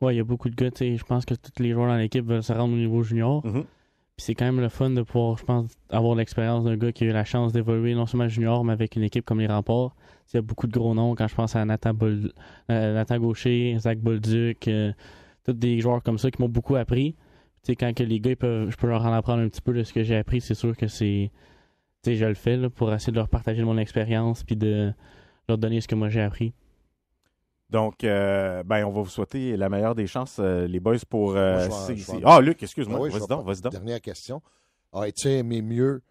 Ouais, 0.01 0.13
il 0.13 0.17
y 0.17 0.21
a 0.21 0.23
beaucoup 0.23 0.49
de 0.49 0.55
gars, 0.55 0.69
je 0.77 1.03
pense 1.03 1.25
que 1.25 1.33
tous 1.35 1.63
les 1.63 1.71
joueurs 1.71 1.87
dans 1.87 1.95
l'équipe 1.95 2.25
veulent 2.25 2.43
se 2.43 2.51
rendre 2.51 2.73
au 2.73 2.77
niveau 2.77 3.03
junior. 3.03 3.45
Mhm. 3.45 3.63
Puis 4.15 4.25
c'est 4.25 4.35
quand 4.35 4.45
même 4.45 4.59
le 4.59 4.69
fun 4.69 4.91
de 4.91 5.01
pouvoir, 5.01 5.37
je 5.37 5.43
pense, 5.43 5.71
avoir 5.89 6.15
l'expérience 6.15 6.63
d'un 6.63 6.77
gars 6.77 6.91
qui 6.91 7.03
a 7.03 7.07
eu 7.07 7.11
la 7.11 7.25
chance 7.25 7.51
d'évoluer 7.51 7.95
non 7.95 8.05
seulement 8.05 8.27
junior, 8.27 8.63
mais 8.63 8.73
avec 8.73 8.95
une 8.95 9.03
équipe 9.03 9.25
comme 9.25 9.39
les 9.39 9.47
Remparts. 9.47 9.95
Il 10.31 10.37
y 10.37 10.39
a 10.39 10.41
beaucoup 10.41 10.67
de 10.67 10.71
gros 10.71 10.93
noms 10.93 11.15
quand 11.15 11.27
je 11.27 11.35
pense 11.35 11.55
à 11.55 11.65
Nathan, 11.65 11.93
euh, 12.01 12.93
Nathan 12.93 13.19
Gaucher, 13.19 13.75
Zach 13.79 13.99
Bolduc, 13.99 14.67
euh, 14.67 14.93
tous 15.43 15.53
des 15.53 15.79
joueurs 15.79 16.03
comme 16.03 16.17
ça 16.17 16.29
qui 16.29 16.41
m'ont 16.41 16.49
beaucoup 16.49 16.75
appris. 16.75 17.13
Tu 17.63 17.71
sais, 17.71 17.75
quand 17.75 17.93
que 17.93 18.03
les 18.03 18.19
gars, 18.19 18.35
peuvent, 18.35 18.69
je 18.69 18.77
peux 18.77 18.87
leur 18.87 19.03
en 19.05 19.13
apprendre 19.13 19.41
un 19.41 19.49
petit 19.49 19.61
peu 19.61 19.73
de 19.73 19.83
ce 19.83 19.93
que 19.93 20.03
j'ai 20.03 20.15
appris, 20.15 20.41
c'est 20.41 20.53
sûr 20.53 20.75
que 20.77 20.87
c'est. 20.87 21.31
Je 22.05 22.25
le 22.25 22.33
fais 22.33 22.57
là, 22.57 22.69
pour 22.69 22.93
essayer 22.93 23.11
de 23.11 23.17
leur 23.17 23.29
partager 23.29 23.63
mon 23.63 23.77
expérience 23.77 24.43
puis 24.43 24.57
de 24.57 24.93
leur 25.47 25.57
donner 25.57 25.79
ce 25.81 25.87
que 25.87 25.95
moi 25.95 26.09
j'ai 26.09 26.21
appris. 26.21 26.53
Donc, 27.73 28.03
euh, 28.03 28.61
ben, 28.63 28.85
on 28.85 28.91
va 28.91 29.01
vous 29.01 29.09
souhaiter 29.09 29.57
la 29.57 29.67
meilleure 29.67 29.95
des 29.95 30.05
chances, 30.05 30.37
euh, 30.39 30.67
les 30.67 30.79
boys, 30.79 30.95
pour. 31.09 31.35
euh, 31.35 31.67
Moi, 31.67 31.87
vais- 31.87 31.93
vais- 31.95 32.21
Ah, 32.23 32.39
Luc, 32.39 32.61
excuse-moi. 32.61 32.99
Ah 32.99 33.01
oui, 33.01 33.09
vas-y 33.09 33.19
vais 33.21 33.27
donc, 33.27 33.43
pas- 33.45 33.51
vas-y 33.51 33.61
donc. 33.61 33.71
Dernière 33.71 33.99
question. 33.99 34.41
Aurais-tu 34.91 35.27
aimé 35.29 35.63
mieux 35.63 36.01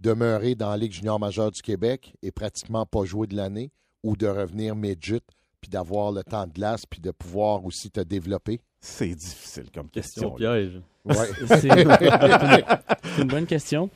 demeurer 0.00 0.56
dans 0.56 0.70
la 0.70 0.76
Ligue 0.76 0.90
junior 0.92 1.20
majeure 1.20 1.52
du 1.52 1.62
Québec 1.62 2.12
et 2.22 2.32
pratiquement 2.32 2.84
pas 2.86 3.04
jouer 3.04 3.28
de 3.28 3.36
l'année 3.36 3.70
ou 4.02 4.16
de 4.16 4.26
revenir 4.26 4.74
midget 4.74 5.20
puis 5.60 5.70
d'avoir 5.70 6.10
le 6.10 6.24
temps 6.24 6.44
de 6.48 6.52
glace 6.52 6.84
puis 6.86 7.00
de 7.00 7.12
pouvoir 7.12 7.64
aussi 7.64 7.88
te 7.88 8.00
développer? 8.00 8.60
C'est 8.80 9.14
difficile 9.14 9.70
comme 9.72 9.88
Question 9.90 10.32
question. 10.32 10.34
piège. 10.34 10.80
Ouais. 11.04 11.58
C'est 11.60 13.22
une 13.22 13.28
bonne 13.28 13.46
question. 13.46 13.88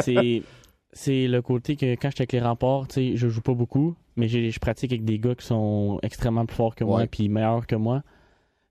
C'est 0.00 0.44
c'est 0.92 1.28
le 1.28 1.42
côté 1.42 1.76
que 1.76 1.92
quand 1.94 2.10
j'étais 2.10 2.22
avec 2.22 2.32
les 2.32 2.40
remparts, 2.40 2.88
tu 2.88 2.94
sais, 2.94 3.16
je 3.16 3.28
joue 3.28 3.42
pas 3.42 3.54
beaucoup, 3.54 3.94
mais 4.16 4.26
j'ai- 4.28 4.50
je 4.50 4.58
pratique 4.58 4.92
avec 4.92 5.04
des 5.04 5.18
gars 5.18 5.34
qui 5.34 5.46
sont 5.46 5.98
extrêmement 6.02 6.46
plus 6.46 6.56
forts 6.56 6.74
que 6.74 6.84
moi 6.84 7.02
puis 7.10 7.28
meilleurs 7.28 7.66
que 7.66 7.76
moi. 7.76 8.02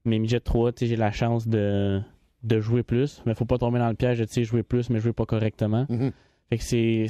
Mais 0.06 0.20
midget 0.20 0.40
3, 0.40 0.72
tu 0.72 0.80
sais, 0.80 0.86
j'ai 0.88 0.96
la 0.96 1.12
chance 1.12 1.48
de, 1.48 2.02
de 2.44 2.60
jouer 2.60 2.84
plus, 2.84 3.22
mais 3.26 3.36
faut 3.36 3.46
pas 3.46 3.58
tomber 3.58 3.80
dans 3.80 3.90
le 3.90 3.96
piège 3.96 4.20
de 4.20 4.26
tu 4.26 4.34
sais, 4.34 4.44
jouer 4.44 4.64
plus 4.64 4.90
mais 4.90 5.00
jouer 5.00 5.14
pas 5.14 5.26
correctement. 5.26 5.86
Mhm. 5.90 6.12
Fait 6.50 6.58
que 6.58 6.64
c'est 6.64 7.06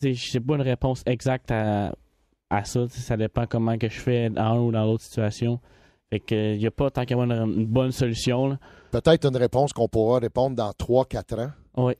c'est 0.00 0.14
c'est 0.14 0.40
pas 0.40 0.54
une 0.54 0.62
réponse 0.62 1.02
exacte 1.06 1.50
à, 1.50 1.94
à 2.50 2.64
ça, 2.64 2.86
ça 2.88 3.16
dépend 3.16 3.46
comment 3.46 3.76
que 3.76 3.88
je 3.88 3.98
fais 3.98 4.30
dans 4.30 4.42
un 4.42 4.60
ou 4.60 4.70
dans 4.72 4.84
l'autre 4.84 5.02
situation. 5.04 5.60
Fait 6.10 6.20
que 6.20 6.56
y 6.56 6.66
a 6.66 6.70
pas 6.70 6.90
tant 6.90 7.04
qu'à 7.04 7.16
une, 7.16 7.32
une 7.32 7.66
bonne 7.66 7.90
solution. 7.92 8.56
Peut-être 8.92 9.26
une 9.28 9.36
réponse 9.36 9.72
qu'on 9.74 9.88
pourra 9.88 10.20
répondre 10.20 10.56
dans 10.56 10.70
3-4 10.70 11.38
ans 11.46 11.50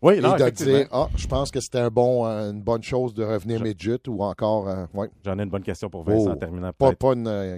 Oui, 0.02 0.20
non, 0.20 0.34
et 0.34 0.38
de 0.38 0.42
effectivement. 0.42 0.78
dire 0.78 0.88
Ah, 0.92 1.08
je 1.16 1.26
pense 1.26 1.50
que 1.50 1.60
c'était 1.60 1.78
un 1.78 1.90
bon, 1.90 2.26
euh, 2.26 2.50
une 2.50 2.62
bonne 2.62 2.82
chose 2.82 3.14
de 3.14 3.24
revenir 3.24 3.58
Je- 3.58 3.64
midget 3.64 4.08
ou 4.08 4.22
encore. 4.22 4.68
euh, 4.68 4.86
ouais. 4.94 5.08
J'en 5.24 5.38
ai 5.38 5.42
une 5.42 5.50
bonne 5.50 5.62
question 5.62 5.88
pour 5.88 6.02
Vincent 6.04 6.26
Oh. 6.28 6.32
en 6.32 6.36
terminant. 6.36 6.70
Pas, 6.76 6.92
pas 6.92 7.12
une, 7.14 7.26
euh, 7.28 7.56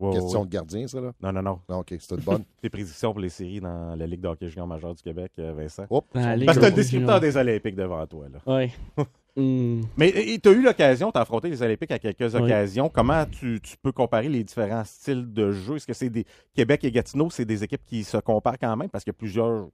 une 0.00 0.12
question 0.12 0.44
de 0.44 0.50
gardien, 0.50 0.86
ça, 0.88 1.00
là? 1.00 1.12
Non, 1.22 1.32
non, 1.32 1.42
non. 1.42 1.58
Non, 1.68 1.78
OK, 1.78 1.94
c'est 1.98 2.10
une 2.14 2.20
bonne. 2.22 2.44
Tes 2.62 2.68
prédictions 2.70 3.12
pour 3.12 3.20
les 3.20 3.28
séries 3.28 3.60
dans 3.60 3.94
la 3.94 4.06
Ligue 4.06 4.20
d'hockey 4.20 4.48
junior 4.48 4.66
majeur 4.66 4.94
du 4.94 5.02
Québec, 5.02 5.32
Vincent? 5.38 5.84
Parce 5.88 6.04
que 6.04 6.12
t'as 6.12 6.36
le 6.36 6.70
de- 6.70 6.76
descripteur 6.76 7.20
des 7.20 7.36
Olympiques 7.36 7.76
devant 7.76 8.04
toi, 8.06 8.26
là. 8.32 8.52
Ouais. 8.52 8.70
Hmm. 9.34 9.80
Mais 9.96 10.12
tu 10.42 10.46
as 10.46 10.52
eu 10.52 10.60
l'occasion, 10.62 11.10
tu 11.10 11.16
as 11.16 11.22
affronté 11.22 11.48
les 11.48 11.62
Olympiques 11.62 11.90
à 11.90 11.98
quelques 11.98 12.34
Oui. 12.34 12.42
occasions. 12.42 12.90
Comment 12.90 13.24
tu, 13.24 13.60
tu 13.62 13.78
peux 13.80 13.90
comparer 13.90 14.28
les 14.28 14.44
différents 14.44 14.84
styles 14.84 15.32
de 15.32 15.52
jeu? 15.52 15.76
Est-ce 15.76 15.86
que 15.86 15.94
c'est 15.94 16.10
des 16.10 16.26
Québec 16.54 16.84
et 16.84 16.90
Gatineau, 16.92 17.30
c'est 17.30 17.46
des 17.46 17.64
équipes 17.64 17.80
qui 17.86 18.04
se 18.04 18.18
comparent 18.18 18.58
quand 18.60 18.76
même? 18.76 18.90
Parce 18.90 19.04
qu'il 19.04 19.10
y 19.12 19.16
a 19.16 19.18
plusieurs 19.18 19.68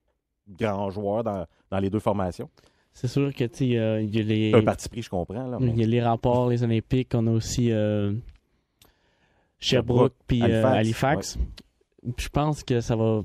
grands 0.59 0.91
joueurs 0.91 1.25
dans, 1.25 1.47
dans 1.71 1.79
les 1.79 1.91
deux 1.91 1.99
formations? 1.99 2.49
C'est 2.93 3.09
sûr 3.09 3.33
que, 3.33 3.45
tu 3.45 3.57
sais, 3.59 3.67
il 3.67 3.71
y 4.15 4.19
a- 4.21 4.23
les. 4.23 4.51
C'est 4.51 4.59
un 4.59 4.63
parti 4.65 4.89
pris, 4.89 5.03
je 5.03 5.11
comprends. 5.11 5.47
Là, 5.47 5.59
mais- 5.61 5.69
Il 5.71 5.79
y 5.81 5.85
a 5.85 5.87
les 5.87 6.03
remparts, 6.03 6.49
les 6.49 6.63
Olympiques. 6.65 7.11
On 7.15 7.27
a 7.29 7.31
aussi 7.31 7.71
euh, 7.71 8.13
Sherbrooke 9.61 10.15
puis 10.27 10.43
euh, 10.43 10.65
Halifax. 10.67 11.39
Je 12.17 12.29
pense 12.29 12.63
que 12.63 12.81
ça 12.81 12.97
va. 12.97 13.23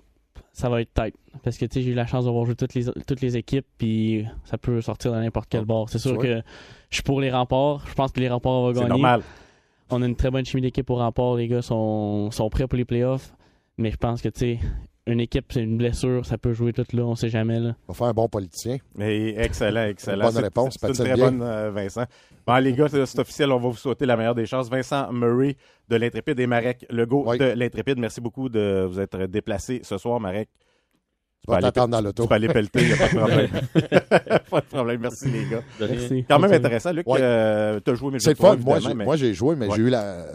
ça 0.52 0.70
va 0.70 0.82
être 0.82 0.94
tight. 0.94 1.16
Parce 1.44 1.58
que 1.58 1.66
tu 1.66 1.74
sais, 1.76 1.82
j'ai 1.82 1.92
eu 1.92 1.96
la 1.96 2.06
chance 2.06 2.26
d'avoir 2.26 2.46
joué 2.46 2.56
toutes 2.56 2.74
les, 2.76 2.86
toutes 2.86 3.22
les 3.22 3.38
équipes, 3.38 3.66
puis 3.78 4.26
ça 4.46 4.58
peut 4.58 4.82
sortir 4.82 5.12
de 5.14 5.18
n'importe 5.20 5.48
quel 5.50 5.66
bord. 5.66 5.90
C'est 5.90 6.00
sûr 6.00 6.18
que 6.18 6.42
je 6.90 6.96
suis 6.96 7.04
pour 7.04 7.22
les 7.22 7.32
remparts. 7.32 7.86
Je 7.88 7.94
pense 7.94 8.12
que 8.12 8.20
les 8.20 8.30
remparts 8.30 8.62
vont 8.62 8.74
C'est 8.74 8.80
gagner. 8.82 8.90
normal. 8.90 9.22
On 9.90 10.02
a 10.02 10.06
une 10.06 10.16
très 10.16 10.32
bonne 10.32 10.46
chimie 10.46 10.62
d'équipe 10.62 10.90
au 10.90 10.96
rempart. 10.96 11.36
Les 11.36 11.48
gars 11.48 11.62
sont, 11.62 12.32
sont 12.32 12.50
prêts 12.50 12.68
pour 12.68 12.78
les 12.78 12.86
playoffs. 12.86 13.34
Mais 13.78 13.92
je 13.92 13.98
pense 13.98 14.22
que, 14.22 14.30
tu 14.30 14.40
sais, 14.40 14.60
une 15.06 15.20
équipe, 15.20 15.46
c'est 15.52 15.62
une 15.62 15.78
blessure. 15.78 16.26
Ça 16.26 16.38
peut 16.38 16.54
jouer 16.54 16.72
tout 16.74 16.86
là. 16.94 17.04
On 17.04 17.16
sait 17.16 17.30
jamais. 17.30 17.60
Là. 17.60 17.76
On 17.88 17.94
va 17.94 17.98
faire 17.98 18.08
un 18.08 18.14
bon 18.14 18.28
politicien. 18.30 18.78
Excellent, 19.00 19.86
excellent. 19.88 20.26
Bonne 20.26 20.34
C'est- 20.34 20.40
réponse, 20.42 20.78
C'est 20.80 20.88
une 20.88 20.94
très 20.94 21.14
Bien. 21.16 21.26
bonne, 21.32 21.42
euh, 21.42 21.72
Vincent. 21.72 22.06
Bon, 22.48 22.56
les 22.56 22.74
gars, 22.74 22.88
c'est 22.90 23.06
c'est 23.06 23.20
officiel. 23.20 23.52
On 23.52 23.60
va 23.60 23.70
vous 23.70 23.76
souhaiter 23.76 24.06
la 24.06 24.16
meilleure 24.18 24.36
des 24.36 24.46
chances. 24.46 24.70
Vincent 24.70 25.12
Murray 25.12 25.56
de 25.90 25.96
l'Intrépide 25.98 26.40
et 26.40 26.48
Marek 26.48 26.86
Legault 26.90 27.24
Oui. 27.28 27.38
de 27.38 27.46
l'Intrépide. 27.46 28.00
Merci 28.00 28.22
beaucoup 28.22 28.50
de 28.50 28.88
vous 28.90 29.00
être 29.00 29.26
déplacé 29.28 29.82
ce 29.84 29.98
soir, 29.98 30.20
Marek. 30.20 30.50
Tu 31.46 31.52
vas 31.52 31.58
aller- 31.58 31.64
t'attendre 31.66 31.90
dans 31.90 32.02
l'auto. 32.02 32.24
Tu 32.24 32.30
peux 32.30 32.36
aller 32.36 32.48
pelleter, 32.48 32.80
il 32.82 32.88
n'y 32.88 32.94
a 32.94 32.98
pas 32.98 33.08
de 33.10 33.18
problème. 33.18 33.50
pas 34.50 34.62
de 34.62 34.66
problème. 34.66 35.02
Merci, 35.02 35.30
les 35.30 35.46
gars. 35.50 35.62
Merci. 35.80 36.26
Quand 36.30 36.40
même 36.40 36.54
intéressant, 36.54 36.92
Luc. 36.94 37.06
Ouais. 37.08 37.20
euh, 37.22 37.80
tu 37.84 37.92
as 37.92 37.96
joué, 37.96 38.12
mais 38.12 38.20
C'est 38.20 38.30
le 38.30 38.36
fun. 38.36 38.56
Moi, 38.58 38.80
j'ai, 38.80 38.94
mais... 38.94 39.04
moi, 39.04 39.16
j'ai 39.18 39.34
joué, 39.34 39.56
mais 39.56 39.68
Ouais. 39.68 39.76
j'ai 39.76 39.82
eu 39.82 39.90
la. 39.90 40.26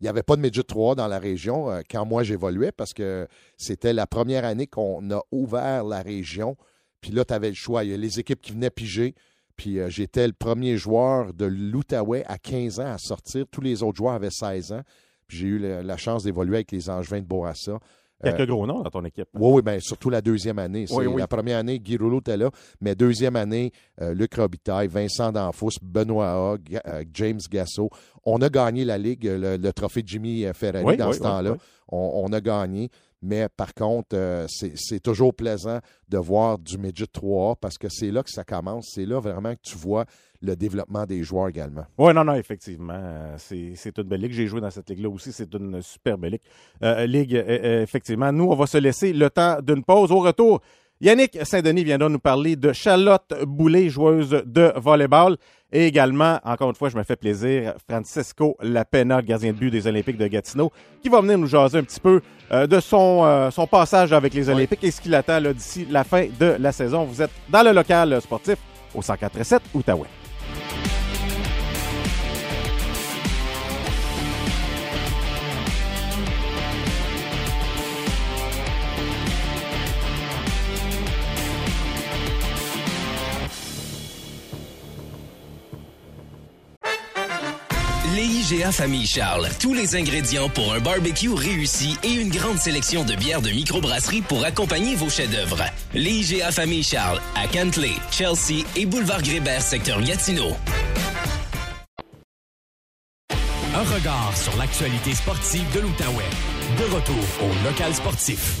Il 0.00 0.02
n'y 0.04 0.08
avait 0.08 0.22
pas 0.22 0.36
de 0.36 0.42
Midget 0.42 0.62
3 0.62 0.94
dans 0.94 1.06
la 1.08 1.18
région 1.18 1.70
euh, 1.70 1.80
quand 1.90 2.04
moi 2.04 2.22
j'évoluais 2.22 2.70
parce 2.72 2.92
que 2.92 3.26
c'était 3.56 3.92
la 3.94 4.06
première 4.06 4.44
année 4.44 4.66
qu'on 4.66 5.10
a 5.10 5.20
ouvert 5.30 5.84
la 5.84 6.02
région. 6.02 6.56
Puis 7.00 7.12
là, 7.12 7.24
tu 7.24 7.32
avais 7.32 7.48
le 7.48 7.54
choix. 7.54 7.84
Il 7.84 7.90
y 7.90 7.94
a 7.94 7.96
les 7.96 8.20
équipes 8.20 8.40
qui 8.42 8.52
venaient 8.52 8.70
piger. 8.70 9.14
Puis 9.56 9.78
euh, 9.78 9.88
j'étais 9.88 10.26
le 10.26 10.32
premier 10.34 10.76
joueur 10.76 11.32
de 11.32 11.46
l'Outaouais 11.46 12.24
à 12.26 12.36
15 12.38 12.80
ans 12.80 12.92
à 12.92 12.98
sortir. 12.98 13.44
Tous 13.50 13.60
les 13.62 13.82
autres 13.82 13.96
joueurs 13.96 14.14
avaient 14.14 14.30
16 14.30 14.72
ans. 14.72 14.82
Puis 15.28 15.38
j'ai 15.38 15.46
eu 15.46 15.58
la, 15.58 15.82
la 15.82 15.96
chance 15.96 16.24
d'évoluer 16.24 16.56
avec 16.56 16.72
les 16.72 16.90
Angevins 16.90 17.20
de 17.20 17.24
Bourassa. 17.26 17.78
Quelques 18.22 18.46
gros 18.48 18.66
noms 18.66 18.82
dans 18.82 18.90
ton 18.90 19.04
équipe. 19.04 19.28
Oui, 19.34 19.52
oui, 19.54 19.62
bien, 19.62 19.78
surtout 19.80 20.10
la 20.10 20.20
deuxième 20.20 20.58
année. 20.58 20.86
Oui, 20.90 21.06
oui. 21.06 21.20
La 21.20 21.26
première 21.26 21.58
année, 21.58 21.78
Guy 21.78 21.96
Rouleau 21.96 22.20
était 22.20 22.36
là, 22.36 22.50
mais 22.80 22.94
deuxième 22.94 23.36
année, 23.36 23.72
euh, 24.00 24.14
Luc 24.14 24.34
Robitaille, 24.34 24.88
Vincent 24.88 25.32
Danfous, 25.32 25.72
Benoît 25.82 26.52
Hogg, 26.52 26.78
euh, 26.86 27.04
James 27.14 27.40
Gasso. 27.50 27.90
On 28.24 28.40
a 28.42 28.48
gagné 28.48 28.84
la 28.84 28.98
Ligue, 28.98 29.24
le, 29.24 29.56
le 29.56 29.72
trophée 29.72 30.02
Jimmy 30.04 30.44
Ferrari 30.54 30.84
Oui, 30.84 30.96
dans 30.96 31.12
ce 31.12 31.20
temps-là. 31.20 31.56
On, 31.88 32.22
on 32.24 32.32
a 32.32 32.40
gagné. 32.40 32.90
Mais 33.24 33.48
par 33.48 33.72
contre, 33.72 34.16
euh, 34.16 34.46
c'est 34.48 34.72
c'est 34.74 34.98
toujours 34.98 35.32
plaisant 35.32 35.78
de 36.08 36.18
voir 36.18 36.58
du 36.58 36.76
Midget 36.76 37.04
3A 37.04 37.54
parce 37.60 37.78
que 37.78 37.88
c'est 37.88 38.10
là 38.10 38.24
que 38.24 38.30
ça 38.30 38.42
commence. 38.42 38.90
C'est 38.94 39.06
là 39.06 39.20
vraiment 39.20 39.54
que 39.54 39.60
tu 39.62 39.76
vois 39.76 40.04
le 40.42 40.56
développement 40.56 41.06
des 41.06 41.22
joueurs 41.22 41.48
également. 41.48 41.84
Oui, 41.96 42.12
non, 42.12 42.24
non, 42.24 42.34
effectivement. 42.34 42.92
euh, 42.96 43.34
C'est 43.38 43.72
c'est 43.76 43.96
une 43.98 44.04
belle 44.04 44.20
ligue. 44.22 44.32
J'ai 44.32 44.46
joué 44.46 44.60
dans 44.60 44.70
cette 44.70 44.90
ligue-là 44.90 45.08
aussi. 45.08 45.32
C'est 45.32 45.52
une 45.54 45.80
super 45.82 46.18
belle 46.18 46.32
ligue. 46.32 46.40
Euh, 46.82 47.06
ligue, 47.06 47.36
euh, 47.36 47.44
euh, 47.46 47.82
effectivement. 47.82 48.32
Nous, 48.32 48.44
on 48.44 48.54
va 48.56 48.66
se 48.66 48.78
laisser 48.78 49.12
le 49.12 49.30
temps 49.30 49.58
d'une 49.62 49.84
pause. 49.84 50.10
Au 50.10 50.18
retour, 50.20 50.60
Yannick 51.00 51.38
Saint-Denis 51.44 51.84
viendra 51.84 52.08
nous 52.08 52.18
parler 52.18 52.56
de 52.56 52.72
Charlotte 52.72 53.32
Boulet, 53.46 53.88
joueuse 53.88 54.42
de 54.44 54.72
volleyball. 54.76 55.36
Et 55.74 55.86
également, 55.86 56.38
encore 56.44 56.68
une 56.68 56.74
fois, 56.76 56.90
je 56.90 56.98
me 56.98 57.02
fais 57.02 57.16
plaisir, 57.16 57.74
Francisco 57.88 58.56
Lapena, 58.60 59.22
gardien 59.22 59.52
de 59.52 59.56
but 59.56 59.70
des 59.70 59.86
Olympiques 59.86 60.18
de 60.18 60.26
Gatineau, 60.26 60.70
qui 61.02 61.08
va 61.08 61.20
venir 61.22 61.38
nous 61.38 61.46
jaser 61.46 61.78
un 61.78 61.82
petit 61.82 61.98
peu 61.98 62.20
euh, 62.52 62.66
de 62.66 62.78
son, 62.78 63.22
euh, 63.24 63.50
son 63.50 63.66
passage 63.66 64.12
avec 64.12 64.34
les 64.34 64.50
Olympiques 64.50 64.84
et 64.84 64.90
ce 64.90 65.00
qu'il 65.00 65.14
attend 65.14 65.40
là, 65.40 65.52
d'ici 65.54 65.86
la 65.90 66.04
fin 66.04 66.26
de 66.38 66.56
la 66.58 66.72
saison. 66.72 67.04
Vous 67.04 67.22
êtes 67.22 67.30
dans 67.48 67.62
le 67.62 67.72
local 67.72 68.20
sportif 68.20 68.56
au 68.94 69.00
104.7 69.00 69.60
Outaouais. 69.74 70.08
Les 88.14 88.24
IGA 88.24 88.72
Famille 88.72 89.06
Charles. 89.06 89.48
Tous 89.58 89.72
les 89.72 89.96
ingrédients 89.96 90.50
pour 90.50 90.74
un 90.74 90.80
barbecue 90.80 91.32
réussi 91.32 91.96
et 92.04 92.12
une 92.12 92.28
grande 92.28 92.58
sélection 92.58 93.04
de 93.04 93.14
bières 93.14 93.40
de 93.40 93.48
microbrasserie 93.48 94.20
pour 94.20 94.44
accompagner 94.44 94.96
vos 94.96 95.08
chefs-d'œuvre. 95.08 95.62
Les 95.94 96.10
IGA 96.10 96.50
Famille 96.50 96.82
Charles 96.82 97.20
à 97.34 97.46
Cantley, 97.46 97.94
Chelsea 98.10 98.66
et 98.76 98.84
Boulevard 98.84 99.22
Grébert, 99.22 99.62
secteur 99.62 100.02
Gatineau. 100.02 100.50
Un 103.74 103.94
regard 103.94 104.36
sur 104.36 104.58
l'actualité 104.58 105.14
sportive 105.14 105.64
de 105.74 105.80
l'Outaouais. 105.80 106.28
De 106.76 106.94
retour 106.94 107.24
au 107.40 107.66
local 107.66 107.94
sportif. 107.94 108.60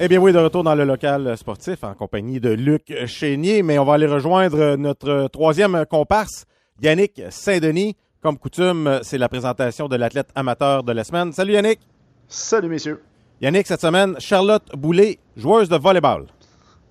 Eh 0.00 0.08
bien 0.08 0.18
oui, 0.18 0.32
de 0.32 0.38
retour 0.38 0.64
dans 0.64 0.74
le 0.74 0.84
local 0.84 1.36
sportif 1.36 1.84
en 1.84 1.92
compagnie 1.92 2.40
de 2.40 2.50
Luc 2.50 2.94
Chénier, 3.04 3.62
mais 3.62 3.78
on 3.78 3.84
va 3.84 3.94
aller 3.94 4.06
rejoindre 4.06 4.76
notre 4.76 5.28
troisième 5.30 5.84
comparse, 5.90 6.46
Yannick 6.80 7.20
Saint-Denis. 7.28 7.96
Comme 8.20 8.36
coutume, 8.36 8.98
c'est 9.02 9.16
la 9.16 9.28
présentation 9.28 9.86
de 9.86 9.94
l'athlète 9.94 10.28
amateur 10.34 10.82
de 10.82 10.90
la 10.90 11.04
semaine. 11.04 11.32
Salut 11.32 11.52
Yannick. 11.52 11.78
Salut 12.26 12.68
messieurs. 12.68 13.00
Yannick, 13.40 13.64
cette 13.68 13.80
semaine, 13.80 14.16
Charlotte 14.18 14.64
Boulet, 14.76 15.20
joueuse 15.36 15.68
de 15.68 15.76
volleyball. 15.76 16.26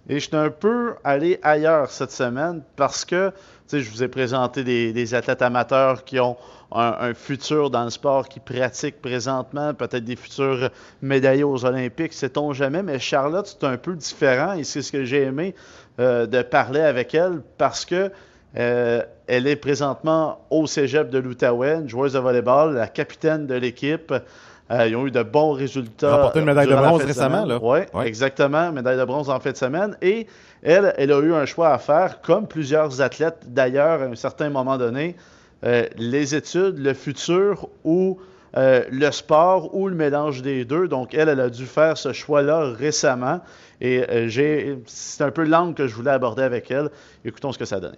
Et 0.07 0.21
je 0.21 0.27
suis 0.27 0.37
un 0.37 0.49
peu 0.49 0.95
allé 1.03 1.37
ailleurs 1.43 1.91
cette 1.91 2.11
semaine 2.11 2.63
parce 2.77 3.03
que, 3.03 3.31
tu 3.31 3.35
sais, 3.67 3.79
je 3.81 3.91
vous 3.91 4.03
ai 4.03 4.07
présenté 4.07 4.63
des, 4.63 4.93
des 4.93 5.13
athlètes 5.13 5.41
amateurs 5.41 6.05
qui 6.05 6.17
ont 6.17 6.37
un, 6.71 6.95
un 6.97 7.13
futur 7.13 7.69
dans 7.69 7.83
le 7.83 7.89
sport, 7.89 8.29
qui 8.29 8.39
pratiquent 8.39 9.01
présentement, 9.01 9.73
peut-être 9.73 10.05
des 10.05 10.15
futurs 10.15 10.69
médaillés 11.01 11.43
aux 11.43 11.65
Olympiques, 11.65 12.13
sait-on 12.13 12.53
jamais. 12.53 12.83
Mais 12.83 12.99
Charlotte, 12.99 13.45
c'est 13.45 13.67
un 13.67 13.75
peu 13.75 13.95
différent 13.95 14.53
et 14.53 14.63
c'est 14.63 14.81
ce 14.81 14.93
que 14.93 15.03
j'ai 15.03 15.23
aimé 15.23 15.55
euh, 15.99 16.25
de 16.25 16.41
parler 16.41 16.79
avec 16.79 17.13
elle 17.13 17.41
parce 17.57 17.83
que 17.83 18.13
euh, 18.57 19.03
elle 19.27 19.47
est 19.47 19.55
présentement 19.55 20.39
au 20.49 20.67
cégep 20.67 21.09
de 21.09 21.17
l'Outaouais, 21.19 21.87
joueuse 21.87 22.13
de 22.13 22.19
volleyball, 22.19 22.75
la 22.75 22.87
capitaine 22.87 23.45
de 23.47 23.55
l'équipe. 23.55 24.13
Euh, 24.69 24.87
ils 24.87 24.95
ont 24.97 25.07
eu 25.07 25.11
de 25.11 25.23
bons 25.23 25.51
résultats. 25.53 26.15
Remporté 26.15 26.39
une 26.39 26.45
médaille 26.45 26.67
de 26.67 26.75
bronze 26.75 27.03
récemment, 27.03 27.45
là. 27.45 27.57
Oui, 27.61 27.79
Ouais. 27.93 28.07
exactement. 28.07 28.71
Médaille 28.73 28.97
de 28.97 29.05
bronze 29.05 29.29
en 29.29 29.39
fin 29.39 29.51
de 29.51 29.57
semaine. 29.57 29.95
Et 30.01 30.27
elle, 30.61 30.93
elle 30.97 31.11
a 31.11 31.19
eu 31.19 31.33
un 31.33 31.45
choix 31.45 31.69
à 31.69 31.77
faire, 31.77 32.21
comme 32.21 32.47
plusieurs 32.47 32.99
athlètes 33.01 33.39
d'ailleurs, 33.47 34.01
à 34.01 34.05
un 34.05 34.15
certain 34.15 34.49
moment 34.49 34.77
donné. 34.77 35.15
Euh, 35.63 35.85
les 35.97 36.35
études, 36.35 36.77
le 36.79 36.93
futur 36.93 37.67
ou 37.85 38.19
euh, 38.57 38.83
le 38.91 39.09
sport 39.11 39.73
ou 39.73 39.87
le 39.87 39.95
mélange 39.95 40.41
des 40.41 40.65
deux. 40.65 40.87
Donc, 40.89 41.13
elle, 41.13 41.29
elle 41.29 41.39
a 41.39 41.49
dû 41.49 41.65
faire 41.65 41.97
ce 41.97 42.11
choix-là 42.11 42.73
récemment. 42.77 43.39
Et 43.79 44.03
euh, 44.09 44.27
j'ai, 44.27 44.79
c'est 44.85 45.23
un 45.23 45.31
peu 45.31 45.43
l'angle 45.45 45.75
que 45.75 45.87
je 45.87 45.95
voulais 45.95 46.11
aborder 46.11 46.43
avec 46.43 46.69
elle. 46.71 46.89
Écoutons 47.23 47.51
ce 47.53 47.57
que 47.57 47.65
ça 47.65 47.77
a 47.77 47.79
donné. 47.79 47.97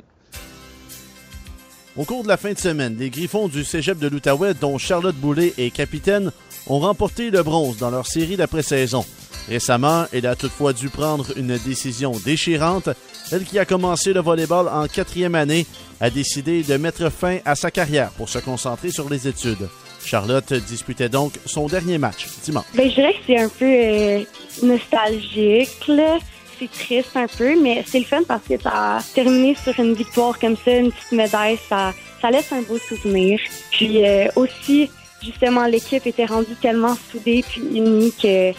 Au 1.99 2.05
cours 2.05 2.23
de 2.23 2.29
la 2.29 2.37
fin 2.37 2.53
de 2.53 2.57
semaine, 2.57 2.95
les 2.97 3.09
Griffons 3.09 3.49
du 3.49 3.65
Cégep 3.65 3.99
de 3.99 4.07
l'Outaouais, 4.07 4.53
dont 4.53 4.77
Charlotte 4.77 5.17
Boulet 5.17 5.53
est 5.57 5.69
capitaine, 5.69 6.31
ont 6.67 6.79
remporté 6.79 7.29
le 7.29 7.43
bronze 7.43 7.75
dans 7.75 7.89
leur 7.89 8.07
série 8.07 8.37
d'après-saison. 8.37 9.03
Récemment, 9.49 10.05
elle 10.13 10.25
a 10.25 10.37
toutefois 10.37 10.71
dû 10.71 10.87
prendre 10.87 11.25
une 11.35 11.57
décision 11.57 12.13
déchirante. 12.23 12.87
Elle 13.33 13.43
qui 13.43 13.59
a 13.59 13.65
commencé 13.65 14.13
le 14.13 14.21
volleyball 14.21 14.69
en 14.69 14.87
quatrième 14.87 15.35
année 15.35 15.65
a 15.99 16.09
décidé 16.09 16.63
de 16.63 16.77
mettre 16.77 17.09
fin 17.09 17.39
à 17.43 17.55
sa 17.55 17.69
carrière 17.69 18.11
pour 18.11 18.29
se 18.29 18.39
concentrer 18.39 18.91
sur 18.91 19.09
les 19.09 19.27
études. 19.27 19.67
Charlotte 20.01 20.53
disputait 20.53 21.09
donc 21.09 21.33
son 21.45 21.67
dernier 21.67 21.97
match 21.97 22.27
dimanche. 22.45 22.63
Ben, 22.75 22.89
je 22.89 22.95
dirais 22.95 23.11
que 23.11 23.19
c'est 23.27 23.39
un 23.39 23.49
peu 23.49 23.65
euh, 23.65 24.23
nostalgique. 24.63 25.89
C'est 26.59 26.71
triste 26.71 27.15
un 27.15 27.27
peu, 27.27 27.59
mais 27.61 27.83
c'est 27.87 27.99
le 27.99 28.05
fun 28.05 28.21
parce 28.27 28.43
que 28.47 28.59
ça 28.59 28.99
terminé 29.13 29.55
sur 29.55 29.79
une 29.79 29.93
victoire 29.93 30.37
comme 30.37 30.57
ça, 30.57 30.71
une 30.71 30.91
petite 30.91 31.11
médaille, 31.13 31.57
ça, 31.69 31.93
ça 32.21 32.29
laisse 32.31 32.51
un 32.51 32.61
beau 32.61 32.77
souvenir. 32.77 33.39
Puis 33.71 34.05
euh, 34.05 34.27
aussi, 34.35 34.89
justement, 35.23 35.65
l'équipe 35.65 36.05
était 36.05 36.25
rendue 36.25 36.55
tellement 36.61 36.97
soudée 37.11 37.43
puis 37.47 37.61
unie 37.61 38.11
que 38.21 38.51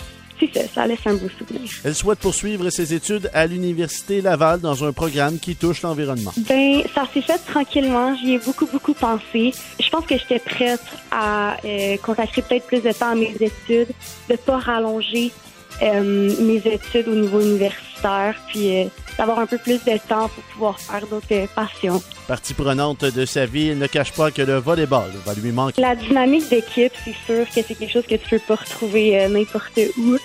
ça, 0.54 0.60
ça 0.74 0.86
laisse 0.86 1.06
un 1.06 1.14
beau 1.14 1.28
souvenir. 1.38 1.68
Elle 1.84 1.94
souhaite 1.94 2.18
poursuivre 2.18 2.70
ses 2.70 2.94
études 2.94 3.30
à 3.34 3.46
l'Université 3.46 4.20
Laval 4.20 4.60
dans 4.60 4.84
un 4.84 4.92
programme 4.92 5.38
qui 5.38 5.56
touche 5.56 5.82
l'environnement. 5.82 6.32
Ben, 6.48 6.82
ça 6.94 7.04
s'est 7.12 7.22
fait 7.22 7.38
tranquillement. 7.38 8.16
J'y 8.16 8.34
ai 8.34 8.38
beaucoup, 8.38 8.66
beaucoup 8.66 8.94
pensé. 8.94 9.52
Je 9.78 9.90
pense 9.90 10.06
que 10.06 10.16
j'étais 10.16 10.38
prête 10.38 10.80
à 11.10 11.56
euh, 11.64 11.96
consacrer 11.98 12.42
peut-être 12.42 12.66
plus 12.66 12.80
de 12.80 12.92
temps 12.92 13.10
à 13.10 13.14
mes 13.14 13.34
études, 13.40 13.88
de 14.28 14.36
pas 14.36 14.58
rallonger 14.58 15.32
mes 15.80 16.56
études 16.56 17.08
au 17.08 17.14
niveau 17.14 17.40
universitaire, 17.40 18.34
puis 18.48 18.76
euh, 18.76 18.84
d'avoir 19.16 19.38
un 19.38 19.46
peu 19.46 19.58
plus 19.58 19.82
de 19.84 19.98
temps 20.08 20.28
pour 20.28 20.42
pouvoir 20.52 20.80
faire 20.80 21.06
d'autres 21.06 21.26
euh, 21.32 21.46
passions. 21.54 22.02
Partie 22.28 22.54
prenante 22.54 23.04
de 23.04 23.24
sa 23.24 23.46
vie, 23.46 23.68
elle 23.68 23.78
ne 23.78 23.86
cache 23.86 24.12
pas 24.12 24.30
que 24.30 24.42
le 24.42 24.56
volleyball 24.58 25.10
va 25.24 25.34
lui 25.34 25.52
manquer. 25.52 25.80
La 25.80 25.96
dynamique 25.96 26.48
d'équipe, 26.48 26.92
c'est 27.04 27.14
sûr 27.26 27.46
que 27.46 27.52
c'est 27.52 27.74
quelque 27.74 27.92
chose 27.92 28.06
que 28.06 28.16
tu 28.16 28.28
peux 28.28 28.38
pas 28.38 28.56
retrouver 28.56 29.20
euh, 29.20 29.28
n'importe 29.28 29.78
où. 29.98 30.16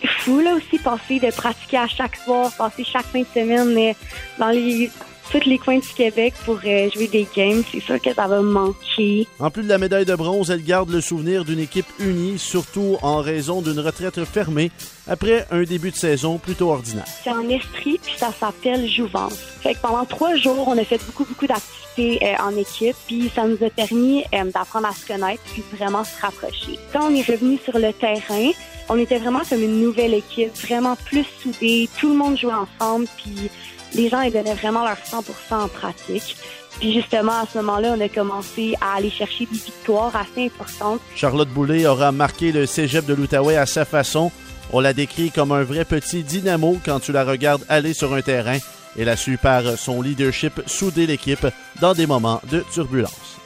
C'est 0.00 0.08
fou, 0.08 0.40
là, 0.40 0.54
aussi, 0.54 0.78
passer 0.78 1.18
de 1.18 1.30
pratiquer 1.32 1.78
à 1.78 1.86
chaque 1.86 2.16
soir, 2.16 2.50
passer 2.56 2.84
chaque 2.84 3.06
fin 3.06 3.20
de 3.20 3.26
semaine 3.34 3.72
mais 3.74 3.96
dans 4.38 4.48
les 4.48 4.90
tous 5.30 5.48
les 5.48 5.58
coins 5.58 5.78
du 5.78 5.88
Québec 5.88 6.34
pour 6.44 6.58
euh, 6.64 6.90
jouer 6.90 7.06
des 7.06 7.26
games. 7.34 7.62
C'est 7.70 7.80
sûr 7.80 8.00
que 8.00 8.12
ça 8.12 8.26
va 8.26 8.40
me 8.40 8.50
manquer. 8.50 9.26
En 9.38 9.50
plus 9.50 9.62
de 9.62 9.68
la 9.68 9.78
médaille 9.78 10.04
de 10.04 10.14
bronze, 10.14 10.50
elle 10.50 10.64
garde 10.64 10.90
le 10.90 11.00
souvenir 11.00 11.44
d'une 11.44 11.60
équipe 11.60 11.86
unie, 11.98 12.38
surtout 12.38 12.96
en 13.02 13.18
raison 13.18 13.62
d'une 13.62 13.80
retraite 13.80 14.24
fermée 14.24 14.70
après 15.06 15.46
un 15.50 15.62
début 15.62 15.90
de 15.90 15.96
saison 15.96 16.38
plutôt 16.38 16.70
ordinaire. 16.70 17.04
C'est 17.22 17.30
en 17.30 17.48
Estrie, 17.48 18.00
puis 18.02 18.14
ça 18.16 18.32
s'appelle 18.32 18.88
Jouvence. 18.88 19.38
Fait 19.60 19.74
que 19.74 19.80
pendant 19.80 20.04
trois 20.04 20.34
jours, 20.36 20.66
on 20.66 20.76
a 20.78 20.84
fait 20.84 21.00
beaucoup, 21.06 21.24
beaucoup 21.24 21.46
d'activités 21.46 22.24
euh, 22.26 22.42
en 22.42 22.56
équipe, 22.56 22.96
puis 23.06 23.30
ça 23.34 23.46
nous 23.46 23.58
a 23.64 23.70
permis 23.70 24.24
euh, 24.34 24.44
d'apprendre 24.52 24.88
à 24.88 24.92
se 24.92 25.06
connaître, 25.06 25.42
puis 25.52 25.62
vraiment 25.76 26.04
se 26.04 26.20
rapprocher. 26.20 26.78
Quand 26.92 27.10
on 27.10 27.14
est 27.14 27.28
revenu 27.28 27.58
sur 27.64 27.78
le 27.78 27.92
terrain, 27.92 28.50
on 28.88 28.98
était 28.98 29.18
vraiment 29.18 29.42
comme 29.48 29.62
une 29.62 29.80
nouvelle 29.80 30.14
équipe, 30.14 30.52
vraiment 30.56 30.96
plus 30.96 31.26
soudée, 31.42 31.88
tout 32.00 32.08
le 32.08 32.16
monde 32.16 32.36
jouait 32.38 32.52
ensemble, 32.52 33.06
puis 33.16 33.50
les 33.94 34.08
gens 34.08 34.20
ils 34.22 34.32
donnaient 34.32 34.54
vraiment 34.54 34.84
leur 34.84 34.96
100% 34.96 35.22
en 35.64 35.68
pratique. 35.68 36.36
Puis 36.78 36.94
justement, 36.94 37.32
à 37.42 37.46
ce 37.52 37.58
moment-là, 37.58 37.94
on 37.96 38.00
a 38.00 38.08
commencé 38.08 38.74
à 38.80 38.96
aller 38.96 39.10
chercher 39.10 39.46
des 39.46 39.58
victoires 39.58 40.14
assez 40.16 40.46
importantes. 40.46 41.00
Charlotte 41.14 41.48
Boulay 41.48 41.86
aura 41.86 42.12
marqué 42.12 42.52
le 42.52 42.64
cégep 42.66 43.04
de 43.04 43.14
l'Outaouais 43.14 43.56
à 43.56 43.66
sa 43.66 43.84
façon. 43.84 44.30
On 44.72 44.80
la 44.80 44.92
décrit 44.92 45.30
comme 45.30 45.52
un 45.52 45.64
vrai 45.64 45.84
petit 45.84 46.22
dynamo 46.22 46.78
quand 46.84 47.00
tu 47.00 47.12
la 47.12 47.24
regardes 47.24 47.64
aller 47.68 47.92
sur 47.92 48.14
un 48.14 48.22
terrain. 48.22 48.58
Elle 48.98 49.08
a 49.08 49.16
su 49.16 49.36
par 49.36 49.62
son 49.76 50.00
leadership 50.00 50.62
souder 50.66 51.06
l'équipe 51.06 51.46
dans 51.80 51.92
des 51.92 52.06
moments 52.06 52.40
de 52.50 52.64
turbulence. 52.72 53.36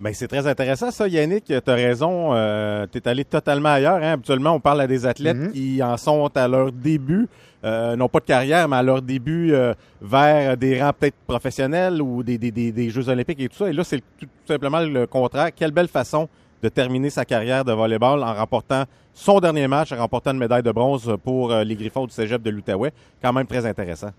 Ben, 0.00 0.12
c'est 0.12 0.28
très 0.28 0.46
intéressant, 0.46 0.90
ça, 0.90 1.08
Yannick. 1.08 1.44
Tu 1.46 1.54
as 1.54 1.74
raison. 1.74 2.30
Euh, 2.34 2.86
tu 2.90 2.98
es 2.98 3.08
allé 3.08 3.24
totalement 3.24 3.70
ailleurs. 3.70 3.96
Hein. 4.02 4.12
Habituellement, 4.12 4.52
on 4.52 4.60
parle 4.60 4.82
à 4.82 4.86
des 4.86 5.06
athlètes 5.06 5.36
Mhm. 5.36 5.52
qui 5.52 5.82
en 5.82 5.96
sont 5.96 6.30
à 6.34 6.48
leur 6.48 6.72
début, 6.72 7.26
euh, 7.64 7.96
non 7.96 8.08
pas 8.08 8.20
de 8.20 8.24
carrière, 8.26 8.68
mais 8.68 8.76
à 8.76 8.82
leur 8.82 9.00
début 9.00 9.52
euh, 9.52 9.74
vers 10.02 10.56
des 10.56 10.82
rangs 10.82 10.92
peut-être 10.92 11.16
professionnels 11.26 12.02
ou 12.02 12.22
des, 12.22 12.38
des, 12.38 12.50
des, 12.50 12.72
des 12.72 12.90
Jeux 12.90 13.08
olympiques 13.08 13.40
et 13.40 13.48
tout 13.48 13.56
ça. 13.56 13.68
Et 13.68 13.72
là, 13.72 13.84
c'est 13.84 14.02
tout 14.18 14.28
simplement 14.46 14.80
le 14.80 15.06
contraire. 15.06 15.50
Quelle 15.54 15.70
belle 15.72 15.88
façon 15.88 16.28
de 16.62 16.68
terminer 16.68 17.10
sa 17.10 17.24
carrière 17.24 17.64
de 17.64 17.72
volleyball 17.72 18.22
en 18.22 18.34
remportant 18.34 18.84
son 19.12 19.38
dernier 19.38 19.68
match, 19.68 19.92
en 19.92 19.96
remportant 19.96 20.32
une 20.32 20.38
médaille 20.38 20.62
de 20.62 20.72
bronze 20.72 21.16
pour 21.22 21.52
euh, 21.52 21.62
les 21.62 21.76
Griffons 21.76 22.06
du 22.06 22.12
cégep 22.12 22.42
de 22.42 22.50
l'Outaouais. 22.50 22.92
Quand 23.22 23.32
même 23.32 23.46
très 23.46 23.64
intéressant. 23.66 24.10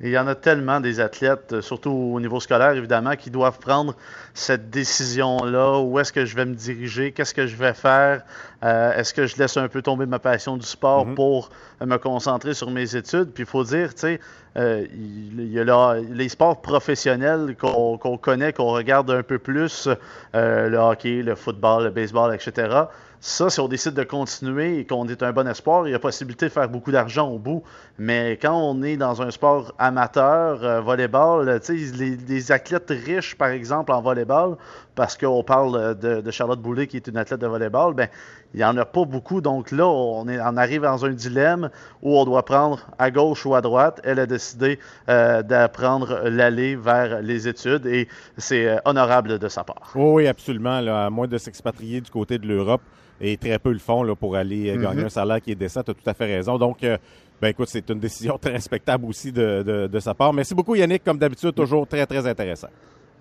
Et 0.00 0.08
il 0.08 0.12
y 0.12 0.18
en 0.18 0.26
a 0.26 0.34
tellement 0.34 0.80
des 0.80 0.98
athlètes, 0.98 1.52
euh, 1.52 1.62
surtout 1.62 1.90
au 1.90 2.20
niveau 2.20 2.40
scolaire, 2.40 2.72
évidemment, 2.72 3.14
qui 3.14 3.30
doivent 3.30 3.58
prendre 3.60 3.94
cette 4.34 4.68
décision-là. 4.70 5.78
Où 5.78 5.98
est-ce 6.00 6.12
que 6.12 6.24
je 6.24 6.34
vais 6.34 6.44
me 6.44 6.54
diriger? 6.54 7.12
Qu'est-ce 7.12 7.32
que 7.32 7.46
je 7.46 7.54
vais 7.54 7.74
faire? 7.74 8.22
Euh, 8.64 8.92
est-ce 8.94 9.14
que 9.14 9.26
je 9.26 9.36
laisse 9.36 9.56
un 9.56 9.68
peu 9.68 9.82
tomber 9.82 10.06
ma 10.06 10.18
passion 10.18 10.56
du 10.56 10.66
sport 10.66 11.06
pour 11.14 11.50
euh, 11.80 11.86
me 11.86 11.96
concentrer 11.98 12.54
sur 12.54 12.70
mes 12.70 12.96
études? 12.96 13.30
Puis 13.32 13.44
il 13.44 13.48
faut 13.48 13.62
dire, 13.62 13.94
tu 13.94 14.00
sais, 14.00 14.20
euh, 14.56 14.86
il 14.92 15.52
y 15.52 15.58
a 15.58 15.64
là, 15.64 15.96
les 16.10 16.28
sports 16.28 16.60
professionnels 16.62 17.56
qu'on 17.58 17.98
connaît, 18.18 18.52
qu'on 18.52 18.70
regarde 18.70 19.10
un 19.10 19.22
peu 19.22 19.38
plus, 19.38 19.88
euh, 20.34 20.68
le 20.68 20.78
hockey, 20.78 21.22
le 21.22 21.34
football, 21.34 21.84
le 21.84 21.90
baseball, 21.90 22.34
etc. 22.34 22.84
Ça, 23.26 23.48
si 23.48 23.58
on 23.58 23.68
décide 23.68 23.94
de 23.94 24.02
continuer 24.02 24.80
et 24.80 24.84
qu'on 24.84 25.08
est 25.08 25.22
un 25.22 25.32
bon 25.32 25.48
espoir, 25.48 25.88
il 25.88 25.92
y 25.92 25.94
a 25.94 25.98
possibilité 25.98 26.44
de 26.44 26.50
faire 26.50 26.68
beaucoup 26.68 26.92
d'argent 26.92 27.26
au 27.30 27.38
bout. 27.38 27.62
Mais 27.96 28.32
quand 28.32 28.54
on 28.54 28.82
est 28.82 28.98
dans 28.98 29.22
un 29.22 29.30
sport 29.30 29.72
amateur, 29.78 30.62
euh, 30.62 30.82
volleyball, 30.82 31.58
les, 31.70 32.16
les 32.16 32.52
athlètes 32.52 32.90
riches, 32.90 33.34
par 33.34 33.48
exemple, 33.48 33.92
en 33.92 34.02
volleyball, 34.02 34.58
parce 34.94 35.16
qu'on 35.16 35.42
parle 35.42 35.98
de, 35.98 36.30
Charlotte 36.30 36.60
Boulet, 36.60 36.86
qui 36.86 36.98
est 36.98 37.06
une 37.06 37.16
athlète 37.16 37.40
de 37.40 37.46
volleyball, 37.46 37.94
ben, 37.94 38.08
il 38.52 38.58
n'y 38.58 38.64
en 38.64 38.76
a 38.76 38.84
pas 38.84 39.06
beaucoup. 39.06 39.40
Donc 39.40 39.70
là, 39.70 39.88
on, 39.88 40.28
arrive 40.28 40.82
dans 40.82 41.06
un 41.06 41.12
dilemme 41.12 41.70
où 42.02 42.18
on 42.18 42.26
doit 42.26 42.44
prendre 42.44 42.86
à 42.98 43.10
gauche 43.10 43.46
ou 43.46 43.54
à 43.54 43.62
droite. 43.62 44.02
Elle 44.04 44.18
a 44.18 44.26
décidé 44.26 44.78
euh, 45.08 45.42
de 45.42 45.66
prendre 45.68 46.28
l'allée 46.28 46.76
vers 46.76 47.22
les 47.22 47.48
études 47.48 47.86
et 47.86 48.06
c'est 48.36 48.68
euh, 48.68 48.76
honorable 48.84 49.38
de 49.38 49.48
sa 49.48 49.64
part. 49.64 49.92
Oui, 49.94 50.26
absolument. 50.26 50.74
À 50.74 51.08
moins 51.08 51.26
de 51.26 51.38
s'expatrier 51.38 52.02
du 52.02 52.10
côté 52.10 52.36
de 52.36 52.46
l'Europe, 52.46 52.82
et 53.20 53.36
très 53.36 53.58
peu 53.58 53.72
le 53.72 53.78
font 53.78 54.02
là, 54.02 54.14
pour 54.14 54.36
aller 54.36 54.70
euh, 54.70 54.80
gagner 54.82 55.00
Mhm. 55.00 55.06
un 55.06 55.10
salaire 55.10 55.40
qui 55.40 55.52
est 55.52 55.54
décent. 55.54 55.82
Tu 55.82 55.90
as 55.90 55.94
tout 55.94 56.08
à 56.10 56.14
fait 56.14 56.26
raison. 56.26 56.58
Donc, 56.58 56.82
euh, 56.84 56.96
ben 57.40 57.48
écoute, 57.48 57.68
c'est 57.68 57.88
une 57.90 58.00
décision 58.00 58.38
très 58.40 58.52
respectable 58.52 59.04
aussi 59.06 59.30
de, 59.32 59.62
de- 59.62 59.86
de 59.86 60.00
sa 60.00 60.14
part. 60.14 60.32
Merci 60.32 60.54
beaucoup, 60.54 60.74
Yannick. 60.74 61.02
Comme 61.04 61.18
d'habitude, 61.18 61.54
toujours 61.54 61.86
très, 61.86 62.06
très 62.06 62.26
intéressant. 62.26 62.68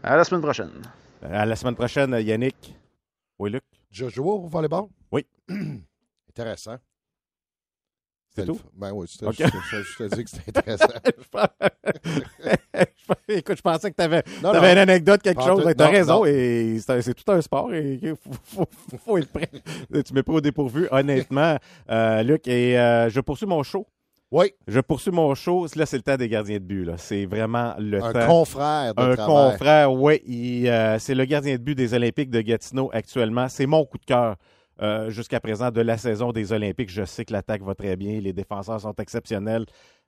À 0.02 0.16
la 0.18 0.24
semaine 0.24 0.42
prochaine. 0.42 0.70
À 1.22 1.46
la 1.46 1.56
semaine 1.56 1.76
prochaine, 1.76 2.12
Yannick. 2.22 2.76
Oui, 3.40 3.50
Luc? 3.52 3.64
Joshua 3.92 4.34
au 4.34 4.48
volleyball? 4.48 4.84
Oui. 5.12 5.26
Intéressant. 6.30 6.76
C'est 8.36 8.42
C'était 8.42 8.52
tout? 8.54 8.60
Ben 8.76 8.92
oui, 8.94 9.06
je, 9.08 9.26
je- 9.32 9.84
je 9.84 9.98
te 10.10 10.16
dis 10.16 10.24
que 10.24 10.30
c'était 10.30 10.58
intéressant. 10.58 10.88
Écoute, 13.28 13.58
je 13.58 13.62
pensais 13.62 13.92
que 13.92 13.96
tu 13.96 14.02
avais, 14.04 14.24
une 14.42 14.46
anecdote, 14.78 15.22
quelque 15.22 15.38
Pas 15.38 15.46
chose. 15.46 15.64
Tu 15.64 15.84
as 15.84 15.86
Non, 15.86 15.92
raison. 15.92 16.14
non. 16.20 16.26
Et 16.26 16.80
c'est 16.80 17.14
tout 17.14 17.32
un 17.32 17.42
sport. 17.42 17.74
Et 17.74 18.00
il 18.02 18.16
faut, 18.44 18.66
faut- 18.66 18.98
faut- 19.06 19.18
être 19.18 19.30
prêt. 19.32 19.50
tu 20.04 20.14
mets 20.14 20.24
pas 20.24 20.34
au 20.34 20.42
dépourvu, 20.42 20.88
honnêtement, 20.92 21.58
euh, 21.90 22.24
Luc. 22.24 22.48
Et 22.48 22.78
euh, 22.80 23.10
je 23.10 23.20
poursuis 23.20 23.46
mon 23.46 23.62
show. 23.64 23.86
Oui. 24.32 24.52
Je 24.68 24.80
poursuis 24.80 25.12
mon 25.12 25.36
show. 25.36 25.68
Là, 25.76 25.86
c'est 25.86 25.98
le 25.98 26.02
temps 26.02 26.16
des 26.18 26.28
gardiens 26.28 26.58
de 26.58 26.64
but. 26.64 26.90
C'est 26.98 27.26
vraiment 27.26 27.76
le 27.78 28.02
Un 28.04 28.14
temps. 28.14 28.26
confrère 28.26 28.96
de 28.96 29.02
Un 29.02 29.16
travail. 29.16 29.52
confrère, 29.52 29.94
oui. 29.94 30.68
c'est 31.00 31.14
le 31.14 31.26
gardien 31.26 31.54
de 31.54 31.62
but 31.62 31.76
des 31.76 31.94
Olympiques 31.94 32.32
de 32.32 32.42
Gatineau 32.42 32.90
actuellement. 32.94 33.48
C'est 33.48 33.68
mon 33.68 33.86
coup 33.86 34.00
de 34.00 34.06
cœur 34.06 34.36
euh, 34.82 35.10
jusqu'à 35.10 35.40
présent 35.40 35.72
de 35.72 35.82
la 35.82 35.98
saison 35.98 36.32
des 36.32 36.52
Olympiques. 36.54 36.90
Je 36.90 37.06
sais 37.06 37.26
que 37.26 37.34
l'attaque 37.34 37.62
va 37.62 37.76
très 37.76 37.96
bien. 37.96 38.20
Les 38.20 38.34
défenseurs 38.34 38.82
sont 38.82 38.94
exceptionnels. 38.96 39.66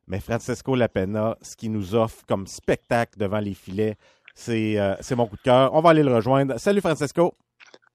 Mais 0.07 0.19
Francesco 0.19 0.75
Lapena, 0.75 1.37
ce 1.41 1.55
qu'il 1.55 1.71
nous 1.71 1.95
offre 1.95 2.23
comme 2.27 2.45
spectacle 2.47 3.17
devant 3.17 3.39
les 3.39 3.53
filets, 3.53 3.95
c'est 4.35 4.77
euh, 4.79 4.95
mon 5.15 5.27
coup 5.27 5.37
de 5.37 5.41
cœur. 5.41 5.73
On 5.73 5.81
va 5.81 5.91
aller 5.91 6.03
le 6.03 6.13
rejoindre. 6.13 6.59
Salut 6.59 6.81
Francesco. 6.81 7.35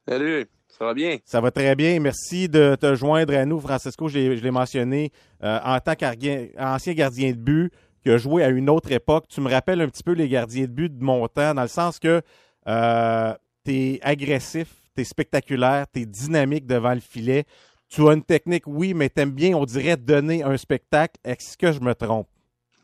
Salut, 0.08 0.46
ça 0.66 0.84
va 0.86 0.94
bien? 0.94 1.18
Ça 1.24 1.40
va 1.40 1.50
très 1.50 1.76
bien. 1.76 2.00
Merci 2.00 2.48
de 2.48 2.76
te 2.80 2.94
joindre 2.94 3.34
à 3.34 3.44
nous, 3.44 3.60
Francesco. 3.60 4.08
Je 4.08 4.18
l'ai 4.18 4.36
je 4.36 4.42
l'ai 4.42 4.50
mentionné 4.50 5.12
euh, 5.44 5.58
en 5.62 5.78
tant 5.78 5.94
qu'ancien 5.94 6.94
gardien 6.94 7.30
de 7.30 7.36
but 7.36 7.72
qui 8.02 8.10
a 8.10 8.16
joué 8.16 8.42
à 8.42 8.48
une 8.48 8.70
autre 8.70 8.90
époque. 8.92 9.26
Tu 9.28 9.40
me 9.40 9.50
rappelles 9.50 9.80
un 9.80 9.88
petit 9.88 10.02
peu 10.02 10.12
les 10.12 10.28
gardiens 10.28 10.64
de 10.64 10.72
but 10.72 10.96
de 10.96 11.04
mon 11.04 11.26
temps, 11.28 11.54
dans 11.54 11.62
le 11.62 11.68
sens 11.68 11.98
que 11.98 12.22
euh, 12.66 13.34
tu 13.64 13.72
es 13.72 14.00
agressif, 14.02 14.68
spectaculaire, 15.04 15.86
tu 15.92 16.00
es 16.00 16.06
dynamique 16.06 16.66
devant 16.66 16.94
le 16.94 17.00
filet. 17.00 17.44
Tu 17.88 18.08
as 18.08 18.12
une 18.12 18.22
technique, 18.22 18.66
oui, 18.66 18.94
mais 18.94 19.10
tu 19.10 19.20
aimes 19.20 19.32
bien, 19.32 19.56
on 19.56 19.64
dirait, 19.64 19.96
donner 19.96 20.44
un 20.44 20.56
spectacle. 20.56 21.18
Est-ce 21.24 21.56
que 21.58 21.72
je 21.72 21.80
me 21.80 21.94
trompe? 21.94 22.28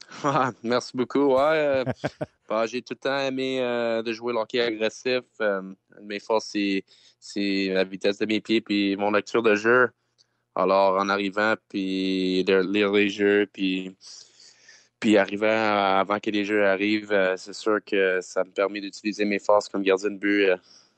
Ah, 0.24 0.52
Merci 0.62 0.96
beaucoup. 0.96 1.35
Ouais, 1.35 1.40
euh, 1.40 1.85
bah, 2.48 2.66
j'ai 2.66 2.83
tout 2.83 2.94
le 2.94 2.98
temps 2.98 3.18
aimé 3.18 3.61
euh, 3.61 4.02
de 4.02 4.12
jouer 4.12 4.33
le 4.33 4.38
hockey 4.38 4.61
agressif. 4.61 5.22
Euh, 5.40 5.62
mes 6.02 6.20
forces, 6.20 6.57
c'est, 7.18 7.68
la 7.68 7.85
vitesse 7.85 8.18
de 8.18 8.26
mes 8.26 8.40
pieds 8.40 8.61
puis 8.61 8.96
mon 8.96 9.11
lecture 9.11 9.42
de 9.42 9.55
jeu. 9.55 9.90
Alors, 10.55 10.98
en 10.98 11.09
arrivant, 11.09 11.55
puis 11.68 12.42
lire 12.44 12.90
les 12.90 13.11
jeux, 13.11 13.46
puis, 13.52 13.94
puis 14.98 15.18
arrivant 15.18 15.46
avant 15.46 16.18
que 16.18 16.31
les 16.31 16.46
jeux 16.46 16.66
arrivent, 16.66 17.35
c'est 17.37 17.52
sûr 17.52 17.81
que 17.85 18.20
ça 18.22 18.42
me 18.42 18.50
permet 18.50 18.81
d'utiliser 18.81 19.26
mes 19.26 19.38
forces 19.38 19.68
comme 19.68 19.83
gardien 19.83 20.11
de 20.11 20.16
but. 20.16 20.48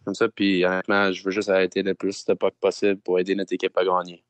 Comme 0.09 0.15
ça, 0.15 0.27
puis 0.27 0.65
honnêtement, 0.65 1.13
je 1.13 1.23
veux 1.23 1.31
juste 1.31 1.51
arrêter 1.51 1.83
le 1.83 1.95
plus 1.95 2.25
de 2.25 2.33
puck 2.33 2.55
possible 2.59 2.99
pour 3.01 3.19
aider 3.19 3.35
notre 3.35 3.53
équipe 3.53 3.77
à 3.77 3.85
gagner. 3.85 4.25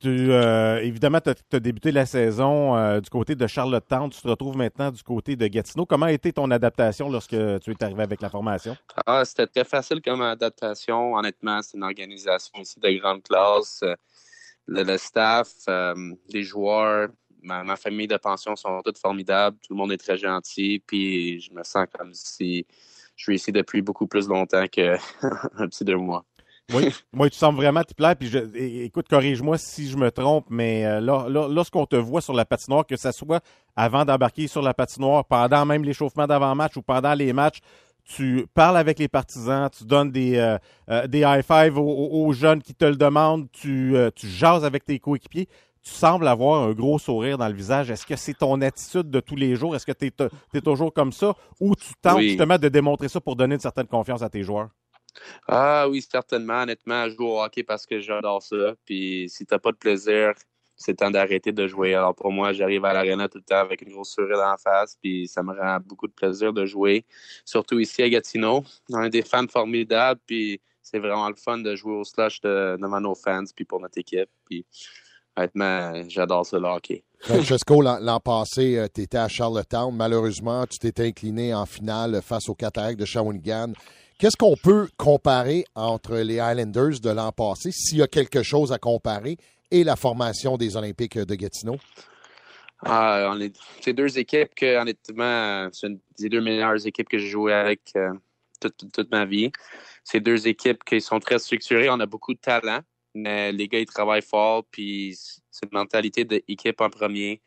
Tu, 0.00 0.32
euh, 0.32 0.80
évidemment, 0.80 1.20
tu 1.20 1.30
as, 1.30 1.60
débuté 1.60 1.92
la 1.92 2.06
saison 2.06 2.74
euh, 2.74 3.00
du 3.00 3.10
côté 3.10 3.34
de 3.34 3.46
Charlottetown. 3.46 4.08
Tu 4.08 4.20
te 4.22 4.26
retrouves 4.26 4.56
maintenant 4.56 4.90
du 4.90 5.02
côté 5.02 5.36
de 5.36 5.46
Gatineau. 5.46 5.84
Comment 5.84 6.06
a 6.06 6.12
été 6.12 6.32
ton 6.32 6.50
adaptation 6.50 7.10
lorsque 7.10 7.36
tu 7.36 7.70
es 7.70 7.84
arrivé 7.84 8.02
avec 8.02 8.22
la 8.22 8.30
formation? 8.30 8.74
Ah, 9.06 9.24
c'était 9.26 9.46
très 9.46 9.64
facile 9.64 10.00
comme 10.00 10.22
adaptation. 10.22 11.14
Honnêtement, 11.14 11.60
c'est 11.60 11.76
une 11.76 11.84
organisation 11.84 12.58
ici 12.58 12.80
de 12.80 12.98
grande 12.98 13.22
classe. 13.22 13.84
Le, 14.66 14.82
le 14.82 14.96
staff, 14.96 15.52
euh, 15.68 15.94
les 16.30 16.42
joueurs, 16.42 17.10
ma, 17.42 17.62
ma 17.62 17.76
famille 17.76 18.08
de 18.08 18.16
pension 18.16 18.56
sont 18.56 18.80
toutes 18.82 18.98
formidables. 18.98 19.58
Tout 19.58 19.74
le 19.74 19.78
monde 19.78 19.92
est 19.92 19.98
très 19.98 20.16
gentil. 20.16 20.82
Puis 20.84 21.40
je 21.40 21.52
me 21.52 21.62
sens 21.62 21.86
comme 21.96 22.14
si 22.14 22.66
je 23.16 23.24
suis 23.24 23.36
ici 23.36 23.52
depuis 23.52 23.82
beaucoup 23.82 24.06
plus 24.06 24.28
longtemps 24.28 24.66
qu'un 24.66 24.98
petit 25.58 25.84
deux 25.84 25.96
mois. 25.96 26.24
Oui, 26.72 26.88
moi, 27.12 27.28
tu 27.28 27.36
sembles 27.36 27.56
vraiment 27.56 27.82
te 27.82 27.94
plaire. 27.94 28.16
Puis, 28.16 28.28
je, 28.28 28.38
écoute, 28.84 29.08
corrige-moi 29.08 29.58
si 29.58 29.88
je 29.88 29.96
me 29.96 30.10
trompe, 30.10 30.46
mais 30.50 30.84
euh, 30.84 31.00
là, 31.00 31.26
là, 31.28 31.48
lorsqu'on 31.48 31.86
te 31.86 31.96
voit 31.96 32.20
sur 32.20 32.34
la 32.34 32.44
patinoire, 32.44 32.86
que 32.86 32.96
ce 32.96 33.12
soit 33.12 33.42
avant 33.76 34.04
d'embarquer 34.04 34.46
sur 34.46 34.62
la 34.62 34.74
patinoire, 34.74 35.24
pendant 35.24 35.64
même 35.64 35.84
l'échauffement 35.84 36.26
d'avant-match 36.26 36.76
ou 36.76 36.82
pendant 36.82 37.14
les 37.14 37.32
matchs, 37.32 37.60
tu 38.04 38.46
parles 38.54 38.76
avec 38.76 38.98
les 38.98 39.08
partisans, 39.08 39.70
tu 39.70 39.84
donnes 39.84 40.10
des, 40.10 40.36
euh, 40.36 40.58
euh, 40.90 41.06
des 41.06 41.20
high-fives 41.20 41.78
aux, 41.78 42.32
jeunes 42.32 42.60
qui 42.60 42.74
te 42.74 42.84
le 42.84 42.96
demandent, 42.96 43.46
tu, 43.52 43.94
tu 44.16 44.26
jases 44.26 44.64
avec 44.64 44.84
tes 44.84 44.98
coéquipiers. 44.98 45.48
Tu 45.82 45.90
sembles 45.90 46.28
avoir 46.28 46.62
un 46.62 46.72
gros 46.72 46.98
sourire 46.98 47.38
dans 47.38 47.48
le 47.48 47.54
visage. 47.54 47.90
Est-ce 47.90 48.06
que 48.06 48.14
c'est 48.16 48.34
ton 48.34 48.60
attitude 48.60 49.10
de 49.10 49.20
tous 49.20 49.36
les 49.36 49.56
jours? 49.56 49.74
Est-ce 49.74 49.86
que 49.86 49.92
tu 49.92 50.12
es, 50.54 50.60
toujours 50.60 50.92
comme 50.92 51.12
ça? 51.12 51.34
Ou 51.60 51.74
tu 51.74 51.92
tentes 52.00 52.18
Oui. 52.18 52.28
justement 52.28 52.56
de 52.56 52.68
démontrer 52.68 53.08
ça 53.08 53.20
pour 53.20 53.34
donner 53.34 53.54
une 53.54 53.60
certaine 53.60 53.88
confiance 53.88 54.22
à 54.22 54.28
tes 54.28 54.42
joueurs? 54.42 54.70
Ah 55.48 55.88
oui, 55.88 56.00
certainement. 56.00 56.62
Honnêtement, 56.62 57.08
je 57.08 57.16
joue 57.16 57.26
au 57.26 57.42
hockey 57.42 57.64
parce 57.64 57.84
que 57.84 58.00
j'adore 58.00 58.42
ça. 58.42 58.74
Puis 58.84 59.28
si 59.28 59.44
t'as 59.44 59.58
pas 59.58 59.72
de 59.72 59.76
plaisir, 59.76 60.34
c'est 60.76 60.94
temps 60.94 61.10
d'arrêter 61.10 61.52
de 61.52 61.66
jouer. 61.66 61.94
Alors 61.94 62.14
pour 62.14 62.32
moi, 62.32 62.52
j'arrive 62.52 62.84
à 62.84 62.92
l'arena 62.92 63.28
tout 63.28 63.38
le 63.38 63.44
temps 63.44 63.60
avec 63.60 63.82
une 63.82 63.92
grosse 63.92 64.12
sourire 64.14 64.40
en 64.40 64.56
face, 64.56 64.96
puis 65.00 65.28
ça 65.28 65.42
me 65.42 65.52
rend 65.52 65.78
beaucoup 65.84 66.06
de 66.06 66.12
plaisir 66.12 66.52
de 66.52 66.64
jouer, 66.66 67.04
surtout 67.44 67.78
ici 67.78 68.02
à 68.02 68.08
Gatineau. 68.08 68.64
On 68.90 68.98
a 68.98 69.08
des 69.08 69.22
fans 69.22 69.46
formidables, 69.48 70.20
puis 70.26 70.60
c'est 70.82 70.98
vraiment 70.98 71.28
le 71.28 71.36
fun 71.36 71.58
de 71.58 71.74
jouer 71.76 71.94
au 71.94 72.04
slush 72.04 72.40
de, 72.40 72.76
devant 72.80 73.00
nos 73.00 73.14
fans, 73.14 73.44
puis 73.54 73.64
pour 73.64 73.80
notre 73.80 73.98
équipe. 73.98 74.28
Puis 74.46 74.66
honnêtement, 75.36 75.92
j'adore 76.08 76.46
ce 76.46 76.56
hockey. 76.56 77.04
Francesco, 77.20 77.80
l'an 77.82 78.20
passé, 78.20 78.84
tu 78.94 79.02
étais 79.02 79.18
à 79.18 79.28
Charlottetown. 79.28 79.94
Malheureusement, 79.94 80.66
tu 80.66 80.78
t'étais 80.78 81.06
incliné 81.06 81.54
en 81.54 81.66
finale 81.66 82.20
face 82.22 82.48
aux 82.48 82.54
Cataractes 82.54 82.98
de 82.98 83.04
Shawinigan. 83.04 83.72
Qu'est-ce 84.18 84.36
qu'on 84.36 84.56
peut 84.56 84.88
comparer 84.96 85.64
entre 85.74 86.16
les 86.16 86.38
Highlanders 86.38 87.00
de 87.02 87.10
l'an 87.10 87.32
passé, 87.32 87.70
s'il 87.72 87.98
y 87.98 88.02
a 88.02 88.06
quelque 88.06 88.42
chose 88.42 88.72
à 88.72 88.78
comparer, 88.78 89.36
et 89.70 89.84
la 89.84 89.96
formation 89.96 90.56
des 90.56 90.76
Olympiques 90.76 91.18
de 91.18 91.34
Gatineau? 91.34 91.76
Ah, 92.84 93.34
c'est 93.80 93.92
deux 93.92 94.18
équipes 94.18 94.54
que, 94.54 94.80
honnêtement, 94.80 95.68
c'est 95.72 95.86
une 95.86 96.00
des 96.18 96.28
deux 96.28 96.40
meilleures 96.40 96.86
équipes 96.86 97.08
que 97.08 97.18
j'ai 97.18 97.28
joué 97.28 97.52
avec 97.52 97.80
euh, 97.96 98.12
toute, 98.60 98.92
toute, 98.92 99.10
ma 99.10 99.24
vie. 99.24 99.50
C'est 100.04 100.20
deux 100.20 100.48
équipes 100.48 100.82
qui 100.84 101.00
sont 101.00 101.20
très 101.20 101.38
structurées. 101.38 101.88
On 101.90 102.00
a 102.00 102.06
beaucoup 102.06 102.34
de 102.34 102.40
talent, 102.40 102.80
mais 103.14 103.52
les 103.52 103.68
gars, 103.68 103.78
ils 103.80 103.86
travaillent 103.86 104.22
fort, 104.22 104.64
puis 104.70 105.16
c'est 105.50 105.66
une 105.66 105.78
mentalité 105.78 106.24
d'équipe 106.24 106.80
en 106.80 106.90
premier. 106.90 107.42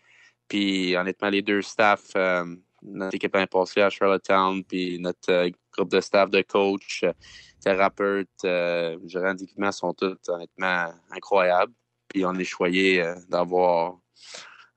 Puis, 0.48 0.96
honnêtement, 0.96 1.30
les 1.30 1.42
deux 1.42 1.62
staffs, 1.62 2.12
euh, 2.16 2.46
notre 2.86 3.16
équipe 3.16 3.38
passée 3.50 3.82
à 3.82 3.90
Charlottetown, 3.90 4.64
puis 4.64 5.00
notre 5.00 5.32
euh, 5.32 5.50
groupe 5.74 5.90
de 5.90 6.02
staff 6.02 6.30
de 6.30 6.42
coach, 6.42 7.02
euh, 7.04 7.14
thérapeute, 7.62 8.30
euh, 8.44 8.98
gérant 9.06 9.34
d'équipement 9.34 9.72
sont 9.72 9.94
tous 9.94 10.18
honnêtement 10.28 10.94
incroyables. 11.12 11.74
Puis 12.08 12.26
on 12.26 12.34
est 12.36 12.44
choyé 12.44 13.04
d'avoir 13.28 13.98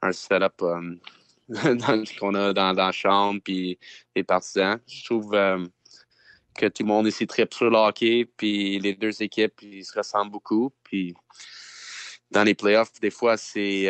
un 0.00 0.12
setup 0.12 0.56
qu'on 2.18 2.34
a 2.34 2.52
dans, 2.52 2.72
dans, 2.72 2.72
la 2.72 2.92
chambre, 2.92 3.40
puis 3.44 3.78
les 4.16 4.24
partisans. 4.24 4.80
Je 4.86 5.04
trouve 5.04 5.36
que 6.58 6.66
tout 6.66 6.82
le 6.82 6.88
monde 6.88 7.06
ici 7.06 7.26
tripe 7.26 7.54
sur 7.54 7.70
le 7.70 7.76
hockey, 7.76 8.26
puis 8.36 8.78
les 8.80 8.94
deux 8.94 9.22
équipes, 9.22 9.62
ils 9.62 9.84
se 9.84 9.96
ressemblent 9.96 10.32
beaucoup. 10.32 10.72
Puis 10.82 11.14
dans 12.30 12.42
les 12.42 12.54
playoffs, 12.54 13.00
des 13.00 13.10
fois, 13.10 13.36
c'est 13.36 13.88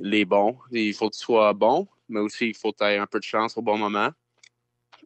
les 0.00 0.24
bons. 0.24 0.58
Il 0.72 0.92
faut 0.92 1.08
que 1.08 1.14
tu 1.14 1.22
sois 1.22 1.52
bon, 1.52 1.86
mais 2.08 2.20
aussi 2.20 2.48
il 2.48 2.54
faut 2.54 2.74
avoir 2.80 3.00
un 3.00 3.06
peu 3.06 3.20
de 3.20 3.24
chance 3.24 3.56
au 3.56 3.62
bon 3.62 3.78
moment. 3.78 4.10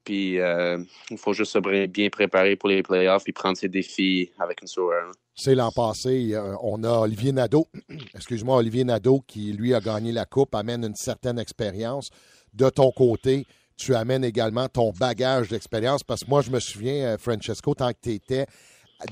Puis 0.04 0.38
euh, 0.38 0.78
il 1.10 1.18
faut 1.18 1.32
juste 1.32 1.52
se 1.52 1.86
bien 1.86 2.08
préparer 2.10 2.56
pour 2.56 2.68
les 2.68 2.82
playoffs 2.82 3.24
et 3.26 3.32
prendre 3.32 3.56
ses 3.56 3.68
défis 3.68 4.30
avec 4.38 4.62
une 4.62 4.68
sourire. 4.68 5.10
C'est 5.34 5.54
l'an 5.54 5.70
passé, 5.70 6.34
on 6.62 6.82
a 6.84 7.00
Olivier 7.00 7.32
Nadeau, 7.32 7.66
excuse-moi, 8.14 8.56
Olivier 8.56 8.84
Nadeau 8.84 9.22
qui 9.26 9.52
lui 9.52 9.74
a 9.74 9.80
gagné 9.80 10.12
la 10.12 10.24
coupe, 10.24 10.54
amène 10.54 10.84
une 10.84 10.94
certaine 10.94 11.38
expérience. 11.38 12.10
De 12.54 12.70
ton 12.70 12.90
côté, 12.90 13.44
tu 13.76 13.94
amènes 13.94 14.24
également 14.24 14.68
ton 14.68 14.92
bagage 14.92 15.48
d'expérience 15.48 16.02
parce 16.02 16.24
que 16.24 16.30
moi, 16.30 16.42
je 16.42 16.50
me 16.50 16.60
souviens, 16.60 17.14
euh, 17.14 17.18
Francesco, 17.18 17.74
tant 17.74 17.90
que 17.92 17.98
tu 18.02 18.12
étais 18.12 18.46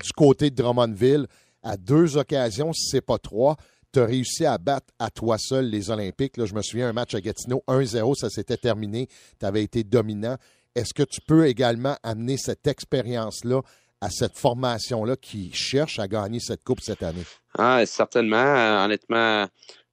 du 0.03 0.13
côté 0.13 0.51
de 0.51 0.57
Drummondville, 0.57 1.27
à 1.63 1.77
deux 1.77 2.17
occasions, 2.17 2.73
si 2.73 2.89
ce 2.89 2.97
n'est 2.97 3.01
pas 3.01 3.19
trois, 3.19 3.57
tu 3.93 4.01
as 4.01 4.07
réussi 4.07 4.45
à 4.45 4.59
battre 4.59 4.93
à 4.99 5.11
toi 5.11 5.37
seul 5.39 5.67
les 5.67 5.91
Olympiques. 5.91 6.37
Là, 6.37 6.47
je 6.47 6.55
me 6.55 6.63
souviens, 6.63 6.89
un 6.89 6.93
match 6.93 7.15
à 7.15 7.21
Gatineau, 7.21 7.63
1-0, 7.69 8.15
ça 8.15 8.29
s'était 8.29 8.57
terminé. 8.57 9.09
Tu 9.39 9.47
avais 9.47 9.63
été 9.63 9.85
dominant. 9.85 10.37
Est-ce 10.75 10.93
que 10.93 11.05
tu 11.05 11.21
peux 11.21 11.47
également 11.47 11.97
amener 12.03 12.37
cette 12.37 12.67
expérience-là 12.67 13.61
à 14.01 14.11
cette 14.11 14.37
formation-là 14.37 15.17
qui 15.17 15.53
cherche 15.53 15.99
à 15.99 16.09
gagner 16.09 16.41
cette 16.41 16.65
coupe 16.65 16.81
cette 16.81 17.03
année? 17.03 17.25
Ah, 17.57 17.87
certainement. 17.87 18.85
Honnêtement, 18.85 19.47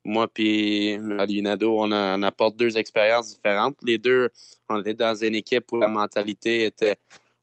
moi 0.03 0.27
et 0.37 0.99
Alionado, 1.19 1.79
on, 1.79 1.91
on, 1.91 2.23
apporte 2.23 2.55
deux 2.57 2.77
expériences 2.77 3.35
différentes. 3.35 3.77
Les 3.83 3.97
deux, 3.97 4.29
on 4.69 4.79
était 4.79 4.93
dans 4.93 5.15
une 5.15 5.35
équipe 5.35 5.71
où 5.71 5.77
la 5.77 5.87
mentalité 5.87 6.65
était 6.65 6.97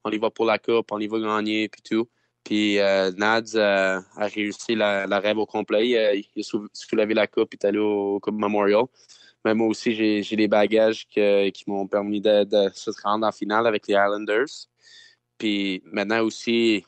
on 0.04 0.10
y 0.10 0.18
va 0.18 0.30
pour 0.30 0.46
la 0.46 0.58
coupe, 0.58 0.90
on 0.90 0.98
y 0.98 1.06
va 1.06 1.18
gagner, 1.20 1.68
puis 1.68 1.82
tout. 1.82 2.08
Puis 2.44 2.78
euh, 2.78 3.10
Nads 3.12 3.56
euh, 3.56 4.00
a 4.16 4.26
réussi 4.26 4.74
la, 4.74 5.06
rêve 5.20 5.38
au 5.38 5.46
complet. 5.46 5.88
Il, 5.88 6.42
a, 6.42 6.42
soulevé 6.72 7.14
la 7.14 7.26
coupe, 7.26 7.54
il 7.54 7.56
est 7.56 7.66
allé 7.66 7.78
au 7.78 8.20
Coupe 8.20 8.38
Memorial. 8.38 8.84
Mais 9.44 9.54
moi 9.54 9.68
aussi, 9.68 9.94
j'ai 10.22 10.36
des 10.36 10.48
bagages 10.48 11.06
qui 11.06 11.64
m'ont 11.66 11.86
permis 11.86 12.20
de, 12.20 12.46
se 12.74 12.90
rendre 13.02 13.26
en 13.26 13.32
finale 13.32 13.66
avec 13.66 13.86
les 13.86 13.94
Islanders. 13.94 14.66
Puis 15.38 15.82
maintenant 15.84 16.22
aussi, 16.22 16.84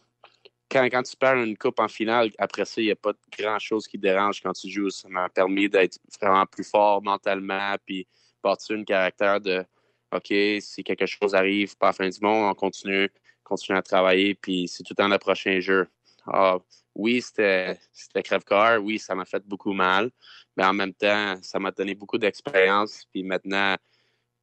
quand, 0.70 0.84
quand 0.84 1.02
tu 1.02 1.16
perds 1.16 1.42
une 1.42 1.56
coupe 1.56 1.80
en 1.80 1.88
finale, 1.88 2.30
après 2.38 2.64
ça, 2.64 2.80
il 2.80 2.86
n'y 2.86 2.90
a 2.90 2.96
pas 2.96 3.12
grand-chose 3.36 3.88
qui 3.88 3.98
dérange 3.98 4.40
quand 4.40 4.52
tu 4.52 4.70
joues. 4.70 4.90
Ça 4.90 5.08
m'a 5.08 5.28
permis 5.28 5.68
d'être 5.68 5.98
vraiment 6.20 6.46
plus 6.46 6.64
fort 6.64 7.02
mentalement, 7.02 7.74
puis 7.84 8.06
bâtir 8.42 8.76
un 8.78 8.84
caractère 8.84 9.40
de 9.40 9.64
OK, 10.12 10.32
si 10.60 10.82
quelque 10.84 11.06
chose 11.06 11.34
arrive, 11.34 11.76
pas 11.76 11.86
la 11.86 11.92
fin 11.92 12.08
du 12.08 12.18
monde, 12.20 12.50
on 12.50 12.54
continue, 12.54 13.08
continue 13.44 13.78
à 13.78 13.82
travailler, 13.82 14.34
puis 14.34 14.66
c'est 14.66 14.82
tout 14.82 14.92
le 14.92 14.96
temps 14.96 15.08
le 15.08 15.18
prochain 15.18 15.60
jeu. 15.60 15.88
Ah, 16.26 16.58
oui, 16.94 17.22
c'était 17.22 17.78
crève-cœur, 18.22 18.82
oui, 18.82 18.98
ça 18.98 19.14
m'a 19.14 19.24
fait 19.24 19.44
beaucoup 19.46 19.72
mal, 19.72 20.10
mais 20.56 20.64
en 20.64 20.72
même 20.72 20.92
temps, 20.92 21.36
ça 21.42 21.58
m'a 21.58 21.70
donné 21.70 21.94
beaucoup 21.94 22.18
d'expérience. 22.18 23.04
Puis 23.12 23.22
maintenant, 23.22 23.76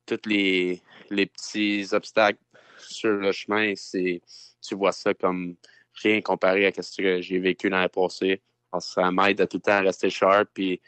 tous 0.05 0.21
les, 0.25 0.81
les 1.09 1.25
petits 1.25 1.87
obstacles 1.91 2.39
sur 2.79 3.11
le 3.11 3.31
chemin, 3.33 3.73
tu 3.73 4.75
vois 4.75 4.93
ça 4.93 5.13
comme 5.13 5.55
rien 6.01 6.21
comparé 6.21 6.65
à 6.65 6.71
ce 6.81 7.01
que 7.01 7.21
j'ai 7.21 7.39
vécu 7.39 7.69
l'année 7.69 7.89
passée. 7.89 8.41
Ça 8.79 9.11
m'aide 9.11 9.41
à 9.41 9.47
tout 9.47 9.57
le 9.57 9.61
temps 9.61 9.81
rester 9.81 10.09
sharp 10.09 10.49
et 10.59 10.81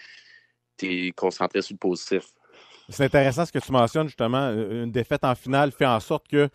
t'es 0.78 1.12
concentré 1.16 1.62
sur 1.62 1.74
le 1.74 1.80
positif. 1.80 2.26
C'est 2.90 3.06
intéressant 3.06 3.46
ce 3.46 3.52
que 3.52 3.60
tu 3.60 3.72
mentionnes, 3.72 4.08
justement. 4.08 4.52
Une 4.52 4.92
défaite 4.92 5.24
en 5.24 5.36
finale 5.36 5.72
fait 5.72 5.86
en 5.86 6.00
sorte 6.00 6.28
que, 6.28 6.50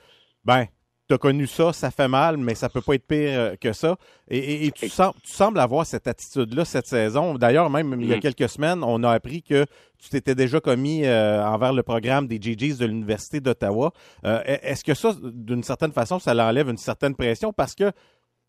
ben, 0.45 0.67
tu 1.07 1.15
as 1.15 1.19
connu 1.19 1.47
ça, 1.47 1.73
ça 1.73 1.91
fait 1.91 2.09
mal, 2.09 2.39
mais 2.39 2.55
ça 2.55 2.69
peut 2.69 2.81
pas 2.81 2.95
être 2.95 3.07
pire 3.07 3.39
euh, 3.39 3.57
que 3.57 3.73
ça. 3.73 3.97
Et, 4.29 4.67
et, 4.67 4.73
tu, 4.73 4.89
sembles 4.89 5.61
avoir 5.61 5.85
cette 5.85 6.07
attitude-là 6.07 6.65
cette 6.65 6.87
saison. 6.87 7.35
D'ailleurs, 7.35 7.69
même 7.69 7.95
il 8.01 8.09
y 8.09 8.15
a 8.15 8.19
quelques 8.21 8.49
semaines, 8.49 8.83
on 8.83 9.03
a 9.03 9.11
appris 9.11 9.43
que 9.43 9.67
tu 9.99 10.09
t'étais 10.09 10.35
déjà 10.35 10.61
commis 10.61 11.05
euh, 11.05 11.45
envers 11.45 11.75
le 11.75 11.83
programme 11.83 12.27
des 12.27 12.41
GGs 12.41 12.79
de 12.79 12.87
l'Université 12.87 13.41
d'Ottawa. 13.41 13.93
Euh, 14.25 14.43
Est-ce 14.45 14.83
que 14.83 14.95
ça, 14.95 15.15
d'une 15.23 15.63
certaine 15.63 15.93
façon, 15.93 16.19
ça 16.19 16.33
l'enlève 16.33 16.71
une 16.71 16.79
certaine 16.79 17.15
pression? 17.15 17.53
Parce 17.53 17.75
que 17.75 17.93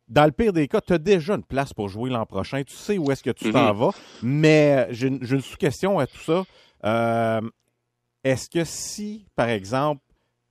dans 0.08 0.26
le 0.26 0.32
pire 0.32 0.53
des 0.53 0.68
cas, 0.68 0.82
tu 0.82 0.93
as 0.93 0.97
déjà 0.97 1.34
une 1.36 1.43
place 1.43 1.74
pour 1.74 1.89
jouer 1.89 2.10
l'an 2.10 2.26
prochain. 2.26 2.64
Tu 2.64 2.76
sais 2.76 2.97
où 2.97 3.12
est-ce 3.12 3.24
que 3.24 3.32
tu 3.32 3.51
t'en 3.51 3.74
vas. 3.74 3.91
Mais 4.22 4.88
j'ai 4.91 5.08
une 5.08 5.41
sous-question 5.41 5.97
à 5.99 6.08
tout 6.08 6.20
ça. 6.20 7.41
Est-ce 8.24 8.49
que 8.49 8.64
si, 8.64 9.28
par 9.36 9.49
exemple, 9.49 10.01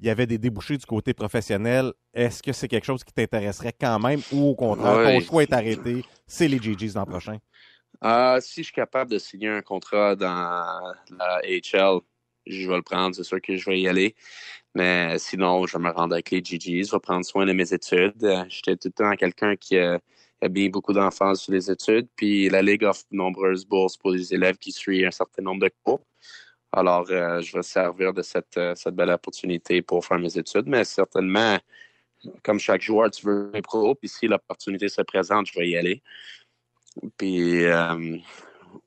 il 0.01 0.07
y 0.07 0.11
avait 0.11 0.27
des 0.27 0.39
débouchés 0.39 0.77
du 0.77 0.87
côté 0.87 1.15
professionnel, 1.15 1.93
est-ce 2.13 2.43
que 2.43 2.53
c'est 2.53 2.69
quelque 2.69 2.85
chose 2.85 3.03
qui 3.05 3.13
t'intéresserait 3.13 3.73
quand 3.79 3.99
même 3.99 4.21
ou 4.33 4.51
au 4.51 4.55
contraire, 4.55 4.97
Ouais. 4.99 5.19
ton 5.19 5.25
choix 5.25 5.43
est 5.43 5.53
arrêté, 5.53 6.05
c'est 6.27 6.47
les 6.49 6.59
GGs 6.59 6.95
l'an 6.95 7.05
prochain? 7.07 7.39
Euh, 8.05 8.39
si 8.41 8.61
je 8.61 8.65
suis 8.67 8.75
capable 8.75 9.11
de 9.13 9.19
signer 9.19 9.49
un 9.49 9.63
contrat 9.63 10.15
dans 10.15 10.95
la 11.19 11.41
HL, 11.45 12.01
je 12.47 12.69
vais 12.69 12.77
le 12.77 12.83
prendre, 12.83 13.15
c'est 13.15 13.25
sûr 13.25 13.41
que 13.41 13.57
je 13.57 13.71
vais 13.71 13.81
y 13.81 13.89
aller. 13.89 14.15
Mais 14.75 15.19
sinon, 15.19 15.67
je 15.67 15.77
vais 15.79 15.85
me 15.85 15.91
rendre 15.91 16.15
avec 16.15 16.31
les 16.31 16.43
GGs, 16.43 16.85
je 16.89 16.93
vais 16.93 17.01
prendre 17.01 17.25
soin 17.25 17.47
de 17.47 17.53
mes 17.53 17.73
études. 17.73 18.25
Euh, 18.25 18.45
J'étais 18.49 18.77
tout 18.77 18.89
le 18.89 18.93
temps 18.93 19.17
quelqu'un 19.17 19.57
qui 19.57 19.79
a, 19.79 20.01
a 20.43 20.49
bien 20.49 20.69
beaucoup 20.69 20.93
d'enfants 20.93 21.35
sur 21.35 21.53
les 21.53 21.71
études, 21.71 22.09
puis 22.17 22.49
la 22.49 22.63
Ligue 22.63 22.85
offre 22.85 23.05
de 23.11 23.17
nombreuses 23.17 23.65
bourses 23.67 23.97
pour 23.97 24.11
les 24.11 24.35
élèves 24.35 24.59
qui 24.59 24.73
suivent 24.73 25.07
un 25.07 25.11
certain 25.11 25.43
nombre 25.43 25.63
de 25.63 25.71
cours. 25.85 26.01
Alors, 26.73 27.07
euh, 27.11 27.41
je 27.41 27.57
vais 27.57 27.63
servir 27.63 28.13
de 28.13 28.23
cette, 28.23 28.57
euh, 28.57 28.75
cette 28.75 28.97
belle 28.97 29.11
opportunité 29.11 29.81
pour 29.81 30.05
faire 30.05 30.19
mes 30.19 30.37
études, 30.37 30.67
mais 30.67 30.83
certainement, 30.85 31.57
comme 32.43 32.59
chaque 32.59 32.83
joueur, 32.83 33.11
tu 33.13 33.25
veux 33.27 33.53
être 33.55 33.63
pro, 33.63 33.95
puis 33.95 34.09
si 34.09 34.27
l'opportunité 34.27 34.89
se 34.89 35.03
présente, 35.03 35.47
je 35.47 35.59
vais 35.59 35.69
y 35.69 35.77
aller. 35.77 36.03
Puis, 37.17 37.65
euh, 37.65 38.19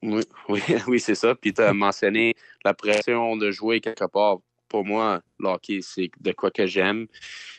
oui, 0.02 0.24
oui, 0.50 0.62
oui 0.88 1.00
c'est 1.00 1.16
ça. 1.16 1.36
Puis, 1.36 1.54
tu 1.54 1.62
as 1.62 1.74
mentionné 1.74 2.36
la 2.64 2.74
pression 2.74 3.36
de 3.36 3.52
jouer 3.52 3.82
quelque 3.82 4.06
part. 4.06 4.38
Pour 4.68 4.84
moi, 4.84 5.22
le 5.40 5.48
hockey, 5.48 5.80
c'est 5.82 6.10
de 6.20 6.32
quoi 6.34 6.52
que 6.52 6.66
j'aime. 6.66 7.08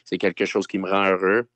C'est 0.04 0.18
quelque 0.18 0.44
chose 0.44 0.66
qui 0.66 0.78
me 0.78 0.88
rend 0.88 1.06
heureux. 1.06 1.48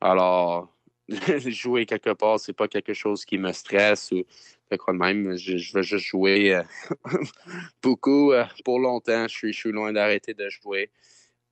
Alors, 0.00 0.68
jouer 1.46 1.86
quelque 1.86 2.12
part, 2.12 2.38
c'est 2.38 2.52
pas 2.52 2.68
quelque 2.68 2.92
chose 2.92 3.24
qui 3.24 3.38
me 3.38 3.52
stresse 3.52 4.12
ou 4.12 4.22
de 4.70 4.76
quoi 4.76 4.92
de 4.92 4.98
même. 4.98 5.36
Je, 5.36 5.56
je 5.56 5.72
veux 5.72 5.82
juste 5.82 6.06
jouer 6.06 6.54
euh, 6.54 6.62
beaucoup 7.82 8.32
euh, 8.32 8.44
pour 8.64 8.78
longtemps. 8.78 9.26
Je 9.28 9.34
suis, 9.34 9.52
je 9.52 9.58
suis 9.58 9.72
loin 9.72 9.92
d'arrêter 9.92 10.34
de 10.34 10.48
jouer. 10.50 10.90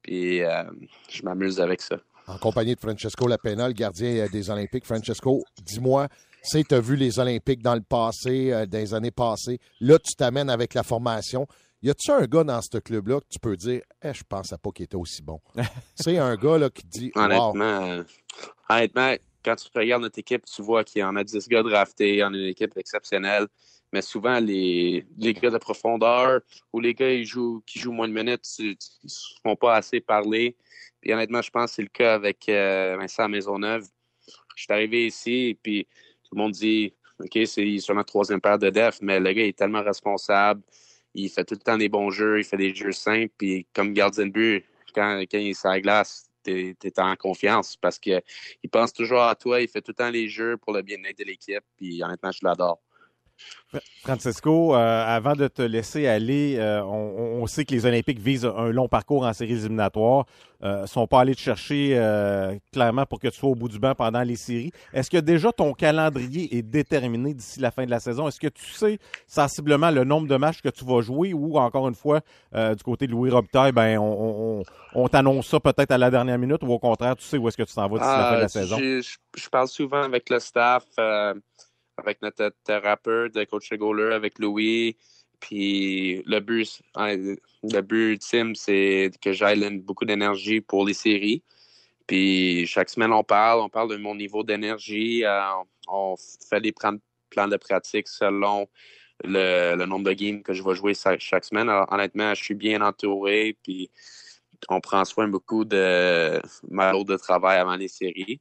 Puis, 0.03 0.43
euh, 0.43 0.65
je 1.09 1.23
m'amuse 1.23 1.61
avec 1.61 1.81
ça. 1.81 1.97
En 2.27 2.39
compagnie 2.39 2.75
de 2.75 2.81
Francesco 2.81 3.27
Lapena, 3.27 3.69
le 3.69 3.75
gardien 3.75 4.27
des 4.27 4.51
Olympiques. 4.51 4.85
Francesco, 4.85 5.45
dis-moi, 5.63 6.09
tu 6.51 6.75
as 6.75 6.81
vu 6.81 6.97
les 6.97 7.19
Olympiques 7.19 7.63
dans 7.63 7.75
le 7.75 7.83
passé, 7.83 8.53
euh, 8.53 8.67
dans 8.67 8.79
les 8.79 8.95
années 8.95 9.11
passées. 9.11 9.59
Là, 9.81 9.99
tu 9.99 10.15
t'amènes 10.15 10.51
avec 10.51 10.75
la 10.75 10.83
formation. 10.83 11.47
Y 11.83 11.91
a-tu 11.91 12.11
un 12.11 12.25
gars 12.25 12.45
dans 12.45 12.61
ce 12.63 12.79
club-là 12.79 13.21
que 13.21 13.27
tu 13.31 13.39
peux 13.39 13.57
dire, 13.57 13.83
eh, 14.03 14.15
je 14.15 14.23
pensais 14.29 14.57
pas 14.57 14.71
qu'il 14.71 14.85
était 14.85 14.97
aussi 14.97 15.23
bon? 15.23 15.41
C'est 15.95 16.19
un 16.19 16.35
gars 16.37 16.59
là, 16.59 16.71
qui 16.71 16.87
dit, 16.87 17.13
wow. 17.15 17.23
Honnêtement, 17.23 17.87
euh, 17.87 18.03
honnêtement, 18.69 19.15
quand 19.45 19.57
tu 19.57 19.69
regardes 19.75 20.03
notre 20.03 20.19
équipe, 20.19 20.45
tu 20.47 20.63
vois 20.63 20.83
qu'il 20.85 21.01
y 21.01 21.05
en 21.05 21.15
a 21.17 21.23
10 21.23 21.49
gars 21.49 21.63
draftés, 21.63 22.23
on 22.25 22.29
a 22.29 22.37
une 22.37 22.47
équipe 22.47 22.77
exceptionnelle. 22.77 23.47
mais 23.93 24.03
souvent, 24.03 24.41
les, 24.41 25.07
les 25.17 25.35
gars 25.35 25.51
de 25.51 25.59
profondeur 25.59 26.41
ou 26.73 26.81
les 26.81 26.95
gars 26.95 27.13
ils 27.13 27.27
jouent, 27.27 27.63
qui 27.67 27.79
jouent 27.79 27.93
moins 27.93 28.09
de 28.09 28.15
minutes, 28.15 28.45
ils 28.59 28.77
ne 29.05 29.09
se 29.09 29.35
font 29.43 29.55
pas 29.55 29.77
assez 29.77 30.01
parler. 30.01 30.57
Puis 31.01 31.13
honnêtement, 31.13 31.43
je 31.43 31.51
pense 31.51 31.71
que 31.71 31.75
c'est 31.77 31.83
le 31.83 31.89
cas 31.89 32.15
avec 32.15 32.49
euh, 32.49 32.97
Vincent 32.99 33.29
Maisonneuve. 33.29 33.87
Je 34.57 34.63
suis 34.63 34.73
arrivé 34.73 35.07
ici, 35.07 35.51
et 35.51 35.55
puis 35.55 35.87
le 36.37 36.43
monde 36.43 36.53
dit 36.53 36.95
OK, 37.19 37.39
c'est 37.47 37.79
sur 37.79 37.95
notre 37.95 38.09
troisième 38.09 38.41
paire 38.41 38.59
de 38.59 38.71
def, 38.71 38.99
mais 39.01 39.19
le 39.21 39.33
gars 39.33 39.47
est 39.47 39.57
tellement 39.57 39.83
responsable. 39.83 40.63
Il 41.15 41.31
fait 41.31 41.45
tout 41.45 41.55
le 41.55 41.61
temps 41.61 41.79
des 41.79 41.89
bons 41.89 42.11
jeux, 42.11 42.39
il 42.39 42.45
fait 42.45 42.59
des 42.59 42.75
jeux 42.75 42.93
simples, 42.93 43.33
puis 43.39 43.67
comme 43.75 43.95
gardien 43.95 44.27
de 44.27 44.31
but, 44.31 44.65
quand, 44.95 45.23
quand 45.31 45.39
il 45.39 45.51
est 45.51 45.55
sur 45.55 45.71
la 45.71 45.81
glace, 45.81 46.29
tu 46.45 46.77
es, 46.83 47.01
en 47.01 47.17
confiance 47.17 47.77
parce 47.77 47.99
qu'il 47.99 48.23
pense 48.71 48.93
toujours 48.93 49.23
à 49.23 49.35
toi, 49.35 49.61
il 49.61 49.69
fait 49.69 49.81
tout 49.81 49.93
le 49.93 49.95
temps 49.95 50.11
les 50.11 50.29
jeux 50.29 50.57
pour 50.59 50.73
le 50.73 50.83
bien-être 50.83 51.19
de 51.19 51.25
l'équipe, 51.25 51.65
puis 51.77 52.03
honnêtement, 52.03 52.33
je 52.33 52.41
l'adore. 52.43 52.81
Francesco, 54.03 54.75
euh, 54.75 55.05
avant 55.07 55.35
de 55.35 55.49
te 55.49 55.63
laisser 55.63 56.07
aller, 56.07 56.57
euh, 56.59 56.83
on, 56.85 57.47
sait 57.47 57.65
que 57.65 57.75
les 57.75 57.87
Olympiques 57.87 58.21
visent 58.21 58.45
un 58.45 58.71
long 58.71 58.89
parcours 58.89 59.25
en 59.25 59.33
séries 59.33 59.55
éliminatoires. 59.55 60.27
Ils 60.63 60.67
euh, 60.67 60.83
ne 60.83 60.87
sont 60.87 61.07
pas 61.07 61.21
allés 61.21 61.35
te 61.35 61.41
chercher 61.41 62.01
clairement 62.73 63.05
pour 63.05 63.19
que 63.21 63.29
tu 63.29 63.37
sois 63.37 63.51
au 63.51 63.55
bout 63.55 63.69
du 63.69 63.79
banc 63.79 63.95
pendant 63.95 64.23
les 64.23 64.37
séries. 64.37 64.73
Est-ce 64.93 65.11
que 65.11 65.19
déjà 65.19 65.53
ton 65.53 65.75
calendrier 65.75 66.57
est 66.57 66.63
déterminé 66.63 67.35
d'ici 67.35 67.61
la 67.61 67.71
fin 67.71 67.85
de 67.85 67.91
la 67.91 68.01
saison? 68.01 68.27
Est-ce 68.29 68.41
que 68.41 68.47
tu 68.47 68.65
sais 68.73 68.99
sensiblement 69.27 69.91
le 69.91 70.05
nombre 70.05 70.29
de 70.29 70.37
matchs 70.37 70.63
que 70.63 70.69
tu 70.69 70.85
vas 70.85 71.03
jouer 71.03 71.35
ou 71.35 71.59
encore 71.59 71.89
une 71.89 71.95
fois, 71.95 72.21
du 72.53 72.83
côté 72.85 73.07
de 73.07 73.13
Louis 73.13 73.31
Robitaille, 73.31 73.73
ben, 73.73 73.99
on, 73.99 75.09
t'annonce 75.09 75.49
ça 75.49 75.61
peut-être 75.61 75.91
à 75.91 75.99
la 75.99 76.11
dernière 76.11 76.39
minute 76.39 76.63
ou 76.63 76.73
au 76.73 76.79
contraire, 76.79 77.17
tu 77.17 77.25
sais 77.25 77.37
où 77.37 77.49
est-ce 77.49 77.57
que 77.57 77.65
tu 77.65 77.75
t'en 77.75 77.89
vas 77.89 77.99
d'ici 77.99 78.11
la 78.11 78.29
fin 78.31 78.37
de 78.37 78.43
la 78.43 78.49
saison? 78.49 78.79
Je, 78.79 79.49
parle 79.51 79.69
souvent 79.69 80.03
avec 80.03 80.31
le 80.31 80.39
staff 80.41 80.85
avec 81.97 82.23
notre 82.23 82.53
thérapeute, 82.65 83.45
coach 83.47 83.73
goaler, 83.73 84.15
avec 84.15 84.39
Louis. 84.39 84.97
Puis 85.41 86.23
le 86.27 86.41
but, 86.41 86.81
le 86.97 87.81
but 87.81 88.13
ultime, 88.13 88.55
c'est 88.55 89.11
que 89.21 89.33
j'aille 89.33 89.79
beaucoup 89.79 90.05
d'énergie 90.05 90.61
pour 90.61 90.87
les 90.87 90.95
séries. 90.95 91.43
Puis 92.07 92.67
chaque 92.67 92.89
semaine, 92.89 93.13
on 93.13 93.25
parle, 93.25 93.61
on 93.61 93.69
parle 93.69 93.91
de 93.91 93.97
mon 93.97 94.15
niveau 94.15 94.43
d'énergie. 94.45 95.25
Euh, 95.25 95.41
on 95.89 96.15
fait 96.49 96.61
des 96.61 96.73
plans 96.73 97.49
de 97.49 97.57
pratique 97.57 98.09
selon 98.09 98.69
le, 99.25 99.85
nombre 99.87 100.05
de 100.05 100.13
games 100.13 100.43
que 100.43 100.53
je 100.53 100.63
vais 100.63 100.75
jouer 100.75 100.95
chaque 101.19 101.45
semaine. 101.45 101.69
honnêtement, 101.69 102.35
je 102.35 102.43
suis 102.43 102.55
bien 102.55 102.81
entouré. 102.81 103.57
Puis 103.63 103.91
on 104.69 104.81
prend 104.81 105.05
soin 105.05 105.29
beaucoup 105.29 105.65
de 105.65 106.41
ma 106.71 106.93
lourde 106.93 107.09
de 107.09 107.17
travail 107.17 107.59
avant 107.59 107.77
les 107.77 107.89
séries. 107.89 108.39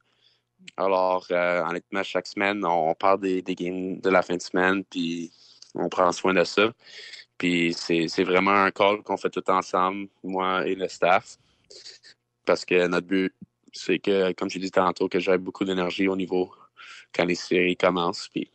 Alors, 0.76 1.26
euh, 1.30 1.62
honnêtement, 1.62 2.02
chaque 2.02 2.26
semaine, 2.26 2.64
on 2.64 2.94
parle 2.94 3.20
des, 3.20 3.42
games 3.42 3.98
de 4.00 4.10
la 4.10 4.22
fin 4.22 4.36
de 4.36 4.42
semaine, 4.42 4.84
puis 4.84 5.32
on 5.74 5.88
prend 5.88 6.12
soin 6.12 6.34
de 6.34 6.44
ça. 6.44 6.72
Puis 7.38 7.74
c'est 7.74 8.24
vraiment 8.24 8.64
un 8.64 8.70
call 8.70 9.02
qu'on 9.02 9.16
fait 9.16 9.30
tout 9.30 9.48
ensemble, 9.50 10.08
moi 10.24 10.66
et 10.66 10.74
le 10.74 10.88
staff. 10.88 11.36
Parce 12.44 12.64
que 12.64 12.86
notre 12.86 13.06
but, 13.06 13.34
c'est 13.72 13.98
que, 13.98 14.32
comme 14.32 14.48
je 14.48 14.58
dit 14.58 14.70
tantôt, 14.70 15.08
que 15.08 15.18
j'ai 15.18 15.36
beaucoup 15.36 15.64
d'énergie 15.64 16.08
au 16.08 16.16
niveau 16.16 16.50
quand 17.14 17.24
les 17.24 17.34
séries 17.34 17.76
commencent. 17.76 18.28
Puis 18.28 18.50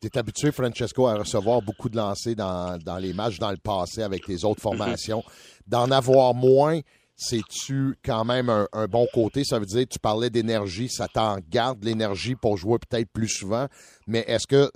tu 0.00 0.06
es 0.06 0.18
habitué, 0.18 0.52
Francesco, 0.52 1.06
à 1.06 1.16
recevoir 1.16 1.62
beaucoup 1.62 1.88
de 1.88 1.96
lancers 1.96 2.36
dans, 2.36 2.78
dans, 2.78 2.98
les 2.98 3.12
matchs 3.12 3.38
dans 3.38 3.50
le 3.50 3.56
passé 3.56 4.02
avec 4.02 4.28
les 4.28 4.44
autres 4.44 4.60
formations. 4.60 5.22
D'en 5.66 5.90
avoir 5.90 6.34
moins, 6.34 6.80
c'est-tu 7.16 7.96
quand 8.04 8.24
même 8.24 8.50
un, 8.50 8.86
bon 8.86 9.06
côté? 9.12 9.44
Ça 9.44 9.58
veut 9.58 9.66
dire, 9.66 9.86
tu 9.88 9.98
parlais 9.98 10.30
d'énergie, 10.30 10.88
ça 10.88 11.06
t'en 11.08 11.38
garde 11.48 11.84
l'énergie 11.84 12.34
pour 12.34 12.56
jouer 12.56 12.78
peut-être 12.78 13.10
plus 13.12 13.28
souvent, 13.28 13.66
mais 14.06 14.24
est-ce 14.26 14.46
que 14.46 14.70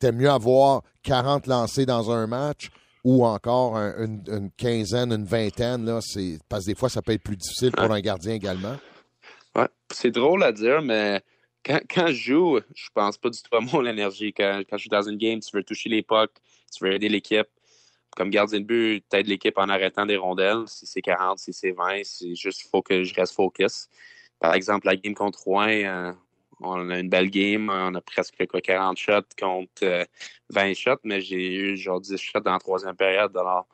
tu 0.00 0.12
mieux 0.12 0.30
avoir 0.30 0.82
40 1.04 1.46
lancés 1.46 1.86
dans 1.86 2.10
un 2.10 2.26
match 2.26 2.70
ou 3.04 3.24
encore 3.24 3.76
une, 3.76 4.50
quinzaine, 4.56 5.12
une 5.12 5.24
vingtaine? 5.24 5.84
Là, 5.84 6.00
parce 6.48 6.64
que 6.64 6.70
des 6.70 6.74
fois, 6.74 6.88
ça 6.88 7.00
peut 7.00 7.12
être 7.12 7.22
plus 7.22 7.36
difficile 7.36 7.72
pour 7.72 7.90
un 7.90 8.00
gardien 8.00 8.34
également. 8.34 8.76
Ouais, 9.54 9.68
c'est 9.92 10.10
drôle 10.10 10.42
à 10.42 10.52
dire, 10.52 10.82
mais 10.82 11.22
quand, 11.64 12.08
je 12.08 12.12
joue, 12.12 12.60
je 12.74 12.88
pense 12.92 13.16
pas 13.18 13.30
du 13.30 13.38
tout 13.40 13.56
à 13.56 13.60
mon 13.60 13.86
énergie. 13.86 14.32
Quand, 14.32 14.62
quand 14.68 14.76
je 14.76 14.82
suis 14.82 14.90
dans 14.90 15.08
une 15.08 15.16
game, 15.16 15.38
tu 15.40 15.56
veux 15.56 15.62
toucher 15.62 15.88
les 15.88 16.02
pucks, 16.02 16.34
tu 16.76 16.84
veux 16.84 16.92
aider 16.92 17.08
l'équipe 17.08 17.46
comme 18.16 18.30
gardien 18.30 18.60
de 18.60 18.64
but, 18.64 19.04
t'aides 19.08 19.26
l'équipe 19.26 19.58
en 19.58 19.68
arrêtant 19.68 20.06
des 20.06 20.16
rondelles. 20.16 20.64
Si 20.66 20.86
c'est 20.86 21.02
40, 21.02 21.38
si 21.38 21.52
c'est 21.52 21.72
20, 21.72 22.02
c'est 22.04 22.34
juste 22.34 22.68
faut 22.70 22.82
que 22.82 23.04
je 23.04 23.14
reste 23.14 23.34
focus. 23.34 23.88
Par 24.40 24.54
exemple, 24.54 24.86
la 24.86 24.96
game 24.96 25.14
contre 25.14 25.42
Rouen, 25.42 25.68
euh, 25.68 26.12
on 26.60 26.90
a 26.90 26.98
une 26.98 27.08
belle 27.08 27.30
game. 27.30 27.70
On 27.70 27.94
a 27.94 28.00
presque 28.00 28.46
40 28.46 28.96
shots 28.96 29.22
contre 29.38 30.06
20 30.50 30.70
euh, 30.70 30.74
shots, 30.74 31.00
mais 31.04 31.20
j'ai 31.20 31.54
eu 31.54 31.76
genre 31.76 32.00
10 32.00 32.16
shots 32.16 32.40
dans 32.40 32.52
la 32.52 32.58
troisième 32.58 32.96
période. 32.96 33.36
Alors, 33.36 33.66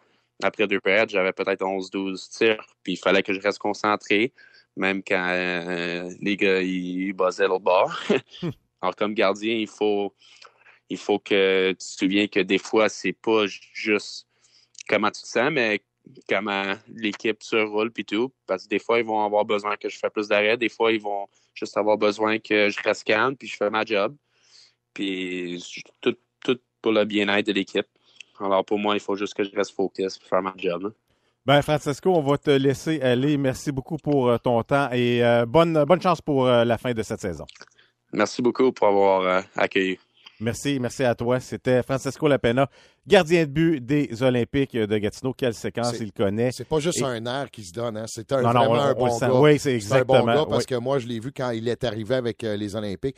après 0.43 0.67
deux 0.67 0.81
périodes, 0.81 1.11
j'avais 1.11 1.33
peut-être 1.33 1.63
11-12 1.63 2.31
tirs. 2.31 2.65
Puis 2.83 2.95
il 2.95 2.99
fallait 2.99 3.23
que 3.23 3.33
je 3.33 3.41
reste 3.41 3.59
concentré, 3.59 4.33
même 4.77 5.03
quand 5.03 5.27
euh, 5.29 6.11
les 6.21 6.37
gars 6.37 6.63
ils 6.63 7.13
buzzaient 7.13 7.49
l'autre 7.49 7.65
bord. 7.65 7.99
Alors, 8.83 8.97
comme 8.97 9.15
gardien, 9.15 9.55
il 9.55 9.69
faut 9.69 10.15
il 10.91 10.99
faut 10.99 11.19
que 11.19 11.71
tu 11.71 11.77
te 11.77 11.85
souviens 11.85 12.27
que 12.27 12.41
des 12.41 12.59
fois, 12.59 12.89
c'est 12.89 13.13
pas 13.13 13.47
juste 13.47 14.27
comment 14.91 15.11
tu 15.11 15.23
te 15.23 15.29
sens, 15.29 15.51
mais 15.53 15.81
comment 16.29 16.75
l'équipe 16.89 17.43
se 17.43 17.57
roule 17.57 17.93
puis 17.93 18.05
tout. 18.05 18.33
Parce 18.47 18.65
que 18.65 18.69
des 18.69 18.81
fois, 18.81 18.99
ils 18.99 19.05
vont 19.05 19.25
avoir 19.25 19.45
besoin 19.45 19.77
que 19.77 19.89
je 19.89 19.97
fasse 19.97 20.11
plus 20.13 20.29
d'arrêt. 20.29 20.57
Des 20.57 20.69
fois, 20.69 20.93
ils 20.93 21.01
vont 21.01 21.29
juste 21.55 21.77
avoir 21.77 21.97
besoin 21.97 22.39
que 22.39 22.69
je 22.69 22.83
reste 22.83 23.05
calme 23.05 23.37
puis 23.37 23.49
je 23.49 23.57
fais 23.57 23.71
ma 23.71 23.85
job. 23.85 24.17
Puis 24.93 25.65
tout, 26.01 26.17
tout 26.43 26.59
pour 26.83 26.93
le 26.93 27.05
bien-être 27.05 27.47
de 27.47 27.53
l'équipe. 27.53 27.87
Alors 28.41 28.65
pour 28.65 28.79
moi, 28.79 28.95
il 28.95 29.01
faut 29.01 29.15
juste 29.15 29.35
que 29.35 29.45
je 29.45 29.55
reste 29.55 29.73
focus 29.73 30.19
pour 30.19 30.29
faire 30.29 30.43
ma 30.43 30.55
job. 30.57 30.87
Hein. 30.87 30.93
Ben, 31.47 31.63
Francesco, 31.63 32.11
on 32.11 32.23
va 32.23 32.37
te 32.37 32.51
laisser 32.51 33.01
aller. 33.01 33.37
Merci 33.39 33.73
beaucoup 33.73 33.97
pour 33.97 34.29
euh, 34.29 34.39
ton 34.39 34.63
temps 34.63 34.91
et 34.93 35.25
euh, 35.25 35.47
bonne, 35.47 35.85
bonne 35.85 36.01
chance 36.01 36.21
pour 36.21 36.47
euh, 36.47 36.65
la 36.65 36.77
fin 36.77 36.93
de 36.93 37.03
cette 37.03 37.21
saison. 37.21 37.47
Merci 38.13 38.43
beaucoup 38.43 38.73
pour 38.73 38.89
avoir 38.89 39.45
accueilli. 39.57 39.99
Merci, 40.41 40.79
merci 40.81 41.05
à 41.05 41.15
toi. 41.15 41.39
C'était 41.39 41.83
Francesco 41.83 42.27
Lapena, 42.27 42.69
gardien 43.07 43.43
de 43.45 43.51
but 43.51 43.81
des 43.81 44.23
Olympiques 44.23 44.77
de 44.77 44.99
Gatineau. 44.99 45.35
Quelle 45.35 45.55
séquence 45.55 45.99
il 46.01 46.13
connaît. 46.13 46.51
C'est 46.53 46.65
pas 46.65 46.81
juste 46.81 47.03
un 47.03 47.25
air 47.27 47.51
qui 47.51 47.63
se 47.63 47.73
donne, 47.73 47.97
hein? 47.97 48.07
c'est 48.07 48.33
un, 48.33 48.41
vraiment 48.41 48.75
un 48.75 48.95
bon 48.95 49.19
gars. 49.19 49.33
Oui, 49.35 49.59
c'est 49.59 49.75
exactement. 49.75 50.19
un 50.19 50.21
bon 50.21 50.27
gars 50.27 50.47
parce 50.49 50.67
que 50.67 50.77
moi, 50.77 50.99
je 50.99 51.07
l'ai 51.07 51.21
vu 51.21 51.31
quand 51.33 51.51
il 51.51 51.69
est 51.69 51.85
arrivé 51.85 52.15
avec 52.15 52.43
euh, 52.43 52.57
les 52.57 52.75
Olympiques. 52.75 53.17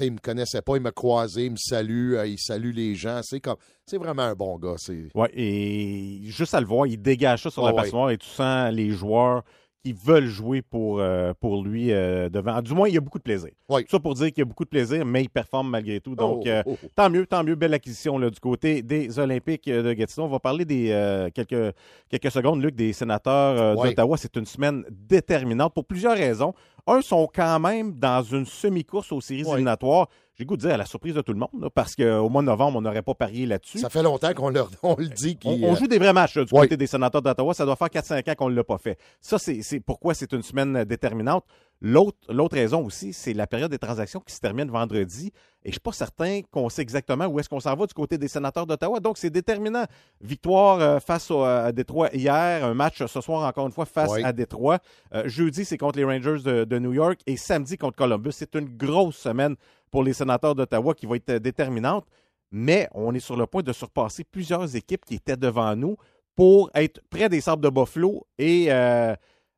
il 0.00 0.12
me 0.12 0.18
connaissait 0.18 0.62
pas, 0.62 0.76
il 0.76 0.82
m'a 0.82 0.92
croisé, 0.92 1.44
il 1.44 1.52
me 1.52 1.56
salue, 1.56 2.14
euh, 2.14 2.26
il 2.26 2.38
salue 2.38 2.72
les 2.72 2.94
gens. 2.94 3.20
C'est 3.22 3.40
comme, 3.40 3.56
c'est 3.84 3.98
vraiment 3.98 4.22
un 4.22 4.34
bon 4.34 4.58
gars. 4.58 4.76
Oui, 5.14 5.28
et 5.34 6.20
juste 6.30 6.54
à 6.54 6.60
le 6.60 6.66
voir, 6.66 6.86
il 6.86 7.00
dégage 7.00 7.42
ça 7.42 7.50
sur 7.50 7.66
la 7.66 7.74
passoire 7.74 8.10
et 8.10 8.18
tu 8.18 8.28
sens 8.28 8.72
les 8.72 8.90
joueurs 8.90 9.42
qui 9.86 9.92
veulent 9.92 10.26
jouer 10.26 10.62
pour, 10.62 10.98
euh, 10.98 11.32
pour 11.38 11.62
lui 11.62 11.92
euh, 11.92 12.28
devant. 12.28 12.60
Du 12.60 12.74
moins, 12.74 12.88
il 12.88 12.94
y 12.94 12.98
a 12.98 13.00
beaucoup 13.00 13.18
de 13.18 13.22
plaisir. 13.22 13.50
Oui. 13.68 13.84
Ça 13.88 14.00
pour 14.00 14.14
dire 14.14 14.26
qu'il 14.26 14.38
y 14.38 14.42
a 14.42 14.44
beaucoup 14.44 14.64
de 14.64 14.68
plaisir, 14.68 15.06
mais 15.06 15.22
il 15.22 15.28
performe 15.28 15.70
malgré 15.70 16.00
tout. 16.00 16.16
Donc, 16.16 16.42
oh, 16.44 16.48
euh, 16.48 16.62
oh, 16.66 16.76
oh. 16.82 16.88
tant 16.96 17.08
mieux, 17.08 17.24
tant 17.24 17.44
mieux. 17.44 17.54
Belle 17.54 17.72
acquisition 17.72 18.18
là, 18.18 18.28
du 18.28 18.40
côté 18.40 18.82
des 18.82 19.16
Olympiques 19.20 19.68
de 19.68 19.92
Gatineau. 19.92 20.26
On 20.26 20.30
va 20.30 20.40
parler 20.40 20.64
des 20.64 21.30
quelques, 21.34 21.72
quelques 22.08 22.32
secondes, 22.32 22.60
Luc, 22.60 22.74
des 22.74 22.92
sénateurs 22.92 23.76
d'Ottawa. 23.76 24.16
C'est 24.16 24.36
une 24.36 24.46
semaine 24.46 24.84
déterminante 24.90 25.72
pour 25.72 25.84
plusieurs 25.84 26.16
raisons. 26.16 26.52
Un, 26.88 27.00
sont 27.00 27.28
quand 27.32 27.60
même 27.60 27.92
dans 27.92 28.22
une 28.22 28.44
semi-course 28.44 29.12
aux 29.12 29.20
séries 29.20 29.42
éliminatoires 29.42 30.08
j'ai 30.38 30.44
goût 30.44 30.56
de 30.56 30.60
dire 30.60 30.74
à 30.74 30.76
la 30.76 30.84
surprise 30.84 31.14
de 31.14 31.22
tout 31.22 31.32
le 31.32 31.38
monde, 31.38 31.70
parce 31.74 31.96
qu'au 31.96 32.28
mois 32.28 32.42
de 32.42 32.46
novembre, 32.46 32.78
on 32.78 32.82
n'aurait 32.82 33.02
pas 33.02 33.14
parié 33.14 33.46
là-dessus. 33.46 33.78
Ça 33.78 33.88
fait 33.88 34.02
longtemps 34.02 34.34
qu'on 34.34 34.50
le 34.50 35.08
dit. 35.08 35.38
On, 35.44 35.58
on, 35.62 35.74
joue 35.74 35.86
des 35.86 35.98
vrais 35.98 36.12
matchs 36.12 36.36
du 36.36 36.52
côté 36.52 36.76
des 36.76 36.86
sénateurs 36.86 37.22
d'Ottawa. 37.22 37.54
Ça 37.54 37.64
doit 37.64 37.76
faire 37.76 37.88
4-5 37.88 38.30
ans 38.30 38.34
qu'on 38.34 38.50
ne 38.50 38.54
l'a 38.54 38.64
pas 38.64 38.78
fait. 38.78 38.98
Ça, 39.20 39.38
c'est 39.38 39.80
pourquoi 39.80 40.12
c'est 40.12 40.32
une 40.32 40.42
semaine 40.42 40.84
déterminante. 40.84 41.44
L'autre 41.82 42.54
raison 42.54 42.84
aussi, 42.84 43.12
c'est 43.12 43.34
la 43.34 43.46
période 43.46 43.70
des 43.70 43.78
transactions 43.78 44.20
qui 44.20 44.34
se 44.34 44.40
termine 44.40 44.70
vendredi. 44.70 45.30
Et 45.62 45.66
je 45.66 45.68
ne 45.68 45.72
suis 45.72 45.80
pas 45.80 45.92
certain 45.92 46.40
qu'on 46.50 46.68
sait 46.70 46.80
exactement 46.80 47.26
où 47.26 47.38
est-ce 47.38 47.48
qu'on 47.48 47.60
s'en 47.60 47.74
va 47.74 47.86
du 47.86 47.92
côté 47.92 48.16
des 48.16 48.28
sénateurs 48.28 48.66
d'Ottawa. 48.66 48.98
Donc, 49.00 49.18
c'est 49.18 49.30
déterminant. 49.30 49.84
Victoire 50.20 50.80
euh, 50.80 51.00
face 51.00 51.30
à 51.30 51.72
Détroit 51.72 52.08
hier, 52.14 52.64
un 52.64 52.72
match 52.72 53.04
ce 53.04 53.20
soir 53.20 53.46
encore 53.46 53.66
une 53.66 53.72
fois 53.72 53.84
face 53.84 54.12
à 54.24 54.32
Détroit. 54.32 54.78
Euh, 55.14 55.24
jeudi, 55.26 55.64
c'est 55.64 55.76
contre 55.76 55.98
les 55.98 56.04
Rangers 56.04 56.38
de, 56.42 56.64
de, 56.64 56.78
New 56.78 56.94
York 56.94 57.20
et 57.26 57.36
samedi 57.36 57.76
contre 57.76 57.96
Columbus. 57.96 58.32
C'est 58.32 58.54
une 58.54 58.76
grosse 58.76 59.16
semaine 59.16 59.56
pour 59.90 60.02
les 60.02 60.14
sénateurs 60.14 60.54
d'Ottawa 60.54 60.94
qui 60.94 61.06
va 61.06 61.16
être 61.16 61.32
déterminante. 61.34 62.06
Mais 62.50 62.88
on 62.94 63.12
est 63.14 63.20
sur 63.20 63.36
le 63.36 63.46
point 63.46 63.62
de 63.62 63.72
surpasser 63.72 64.24
plusieurs 64.24 64.74
équipes 64.76 65.04
qui 65.04 65.16
étaient 65.16 65.36
devant 65.36 65.74
nous 65.76 65.96
pour 66.36 66.70
être 66.74 67.00
près 67.10 67.28
des 67.28 67.40
sables 67.40 67.62
de 67.62 67.70
Buffalo 67.70 68.26
et 68.38 68.66
euh, 68.70 69.14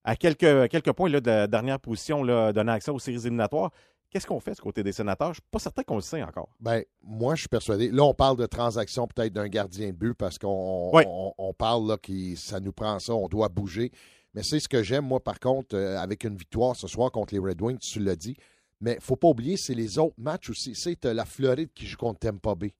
à 0.08 0.16
quelques, 0.16 0.70
quelques 0.70 0.92
points 0.92 1.10
là, 1.10 1.20
de 1.20 1.46
dernière 1.46 1.78
position 1.78 2.22
là, 2.22 2.50
donnant 2.50 2.72
accès 2.72 2.90
aux 2.90 2.98
séries 2.98 3.18
éliminatoires. 3.18 3.70
Qu'est-ce 4.10 4.26
qu'on 4.26 4.40
fait 4.40 4.54
ce 4.54 4.62
côté 4.62 4.82
des 4.82 4.92
sénateurs? 4.92 5.34
Je 5.34 5.40
ne 5.40 5.42
suis 5.42 5.50
pas 5.50 5.58
certain 5.58 5.82
qu'on 5.82 5.96
le 5.96 6.00
sait 6.00 6.22
encore. 6.22 6.48
Ben, 6.60 6.82
moi, 7.02 7.34
je 7.34 7.40
suis 7.40 7.48
persuadé. 7.48 7.90
Là, 7.90 8.04
on 8.04 8.14
parle 8.14 8.38
de 8.38 8.46
transaction 8.46 9.06
peut-être 9.06 9.34
d'un 9.34 9.48
gardien 9.48 9.88
de 9.88 9.92
but 9.92 10.14
parce 10.14 10.38
qu'on 10.38 10.90
on, 11.36 11.52
parle 11.52 11.86
là 11.86 11.98
que 11.98 12.34
ça 12.36 12.58
nous 12.58 12.72
prend 12.72 12.98
ça, 13.00 13.12
on 13.12 13.28
doit 13.28 13.50
bouger. 13.50 13.92
Mais 14.32 14.42
c'est 14.42 14.60
ce 14.60 14.68
que 14.68 14.82
j'aime, 14.82 15.04
moi, 15.04 15.22
par 15.22 15.38
contre, 15.40 15.76
euh, 15.76 15.98
avec 15.98 16.24
une 16.24 16.36
victoire 16.36 16.74
ce 16.74 16.86
soir 16.86 17.10
contre 17.10 17.34
les 17.34 17.40
Red 17.40 17.60
Wings, 17.60 17.78
tu 17.78 18.00
l'as 18.00 18.16
dit. 18.16 18.36
Mais 18.80 18.92
il 18.92 18.96
ne 18.96 19.02
faut 19.02 19.16
pas 19.16 19.28
oublier, 19.28 19.58
c'est 19.58 19.74
les 19.74 19.98
autres 19.98 20.14
matchs 20.16 20.48
aussi. 20.48 20.74
C'est 20.74 21.04
la 21.04 21.26
Floride 21.26 21.70
qui 21.74 21.84
joue 21.84 21.98
contre 21.98 22.20
Tampa 22.20 22.54
Bay. 22.54 22.72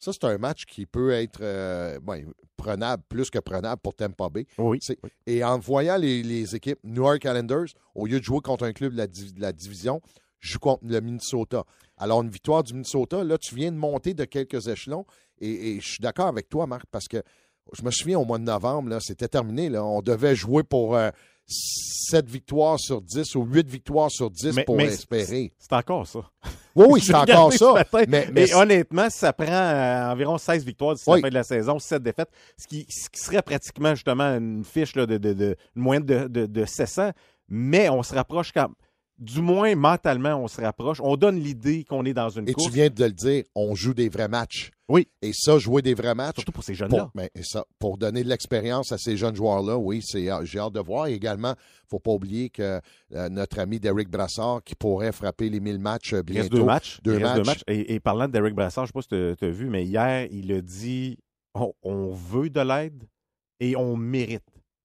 Ça, 0.00 0.12
c'est 0.12 0.24
un 0.24 0.38
match 0.38 0.64
qui 0.64 0.86
peut 0.86 1.10
être 1.12 1.40
euh, 1.42 2.00
ben, 2.00 2.24
prenable, 2.56 3.02
plus 3.08 3.28
que 3.30 3.38
prenable 3.38 3.80
pour 3.82 3.94
Tampa 3.94 4.28
Bay. 4.30 4.46
Oui. 4.58 4.78
Et 5.26 5.44
en 5.44 5.58
voyant 5.58 5.96
les, 5.98 6.22
les 6.22 6.56
équipes 6.56 6.78
New 6.82 7.02
York 7.04 7.22
Islanders, 7.24 7.66
au 7.94 8.06
lieu 8.06 8.18
de 8.18 8.24
jouer 8.24 8.40
contre 8.40 8.64
un 8.64 8.72
club 8.72 8.92
de 8.92 8.96
la, 8.98 9.06
de 9.06 9.40
la 9.40 9.52
division, 9.52 10.00
joue 10.40 10.58
contre 10.58 10.84
le 10.86 11.00
Minnesota. 11.00 11.64
Alors, 11.98 12.22
une 12.22 12.30
victoire 12.30 12.62
du 12.62 12.72
Minnesota, 12.72 13.22
là, 13.22 13.36
tu 13.36 13.54
viens 13.54 13.70
de 13.70 13.76
monter 13.76 14.14
de 14.14 14.24
quelques 14.24 14.68
échelons. 14.68 15.04
Et, 15.38 15.72
et 15.76 15.80
je 15.80 15.86
suis 15.86 16.00
d'accord 16.00 16.28
avec 16.28 16.48
toi, 16.48 16.66
Marc, 16.66 16.86
parce 16.90 17.06
que 17.06 17.22
je 17.74 17.82
me 17.82 17.90
souviens 17.90 18.18
au 18.18 18.24
mois 18.24 18.38
de 18.38 18.44
novembre, 18.44 18.98
c'était 19.02 19.28
terminé. 19.28 19.68
Là, 19.68 19.84
on 19.84 20.00
devait 20.00 20.34
jouer 20.34 20.62
pour 20.62 20.96
7 21.46 22.26
victoires 22.28 22.78
sur 22.78 23.02
10 23.02 23.34
ou 23.34 23.44
8 23.44 23.68
victoires 23.68 24.10
sur 24.10 24.30
10 24.30 24.54
Mais- 24.56 24.64
pour 24.64 24.76
mais 24.76 24.86
espérer. 24.86 25.52
C'est 25.58 25.72
encore 25.74 26.06
ça. 26.06 26.20
Oui, 26.76 26.86
oui, 26.88 27.00
c'est 27.04 27.14
encore 27.14 27.52
ça. 27.52 27.72
matin. 27.72 28.04
Mais, 28.08 28.28
mais 28.32 28.48
Et 28.48 28.54
honnêtement, 28.54 29.08
ça 29.10 29.32
prend 29.32 29.46
euh, 29.50 30.12
environ 30.12 30.38
16 30.38 30.64
victoires 30.64 30.94
d'ici 30.94 31.04
Oui. 31.08 31.16
la 31.20 31.22
fin 31.22 31.28
de 31.30 31.34
la 31.34 31.42
saison, 31.44 31.78
7 31.78 32.02
défaites, 32.02 32.30
ce 32.56 32.66
qui, 32.66 32.86
ce 32.88 33.08
qui 33.10 33.20
serait 33.20 33.42
pratiquement 33.42 33.94
justement 33.94 34.36
une 34.36 34.64
fiche 34.64 34.94
là, 34.96 35.06
de, 35.06 35.18
de, 35.18 35.32
de- 35.32 35.56
une 35.76 35.82
moyenne 35.82 36.04
de, 36.06 36.26
de, 36.28 36.46
de 36.46 36.64
700. 36.64 37.10
Mais 37.48 37.88
on 37.88 38.02
se 38.02 38.14
rapproche 38.14 38.52
quand 38.52 38.68
du 39.20 39.42
moins 39.42 39.74
mentalement, 39.76 40.34
on 40.42 40.48
se 40.48 40.60
rapproche. 40.60 40.98
On 41.02 41.16
donne 41.16 41.38
l'idée 41.38 41.84
qu'on 41.84 42.04
est 42.06 42.14
dans 42.14 42.30
une 42.30 42.48
Et 42.48 42.52
course. 42.54 42.66
tu 42.68 42.72
viens 42.72 42.88
de 42.88 43.04
le 43.04 43.12
dire, 43.12 43.44
on 43.54 43.74
joue 43.74 43.92
des 43.94 44.08
vrais 44.08 44.28
matchs. 44.28 44.70
Oui. 44.88 45.06
Et 45.22 45.32
ça, 45.32 45.58
jouer 45.58 45.82
des 45.82 45.94
vrais 45.94 46.14
matchs. 46.14 46.36
Surtout 46.36 46.52
pour 46.52 46.64
ces 46.64 46.74
jeunes-là. 46.74 46.98
Pour, 47.04 47.10
ben, 47.14 47.28
et 47.34 47.42
ça, 47.44 47.64
pour 47.78 47.98
donner 47.98 48.24
de 48.24 48.28
l'expérience 48.28 48.90
à 48.92 48.98
ces 48.98 49.16
jeunes 49.16 49.36
joueurs-là, 49.36 49.76
oui, 49.76 50.00
c'est, 50.02 50.28
euh, 50.32 50.44
j'ai 50.44 50.58
hâte 50.58 50.72
de 50.72 50.80
voir. 50.80 51.06
Et 51.06 51.12
également, 51.12 51.50
il 51.50 51.84
ne 51.84 51.88
faut 51.90 51.98
pas 52.00 52.10
oublier 52.12 52.48
que 52.50 52.80
euh, 53.14 53.28
notre 53.28 53.58
ami 53.60 53.78
Derek 53.78 54.08
Brassard, 54.08 54.62
qui 54.64 54.74
pourrait 54.74 55.12
frapper 55.12 55.48
les 55.50 55.60
1000 55.60 55.78
matchs 55.78 56.14
euh, 56.14 56.22
Il 56.26 56.32
bientôt. 56.32 56.40
reste 56.40 56.52
deux 56.56 56.64
matchs. 56.64 57.00
Deux 57.04 57.18
Il 57.18 57.24
reste 57.24 57.36
deux 57.36 57.42
matchs. 57.42 57.46
matchs. 57.46 57.62
Et, 57.68 57.94
et 57.94 58.00
parlant 58.00 58.26
de 58.26 58.32
Derek 58.32 58.54
Brassard, 58.54 58.86
je 58.86 58.92
ne 58.96 59.00
sais 59.02 59.08
pas 59.08 59.30
si 59.30 59.36
tu 59.36 59.44
as 59.44 59.50
vu, 59.50 59.68
mais 59.68 59.84
hier, 59.84 60.26
il 60.32 60.50
a 60.52 60.60
dit 60.60 61.18
on, 61.54 61.72
on 61.82 62.10
veut 62.14 62.48
de 62.50 62.60
l'aide 62.60 63.04
et 63.60 63.76
on 63.76 63.96
mérite 63.96 64.42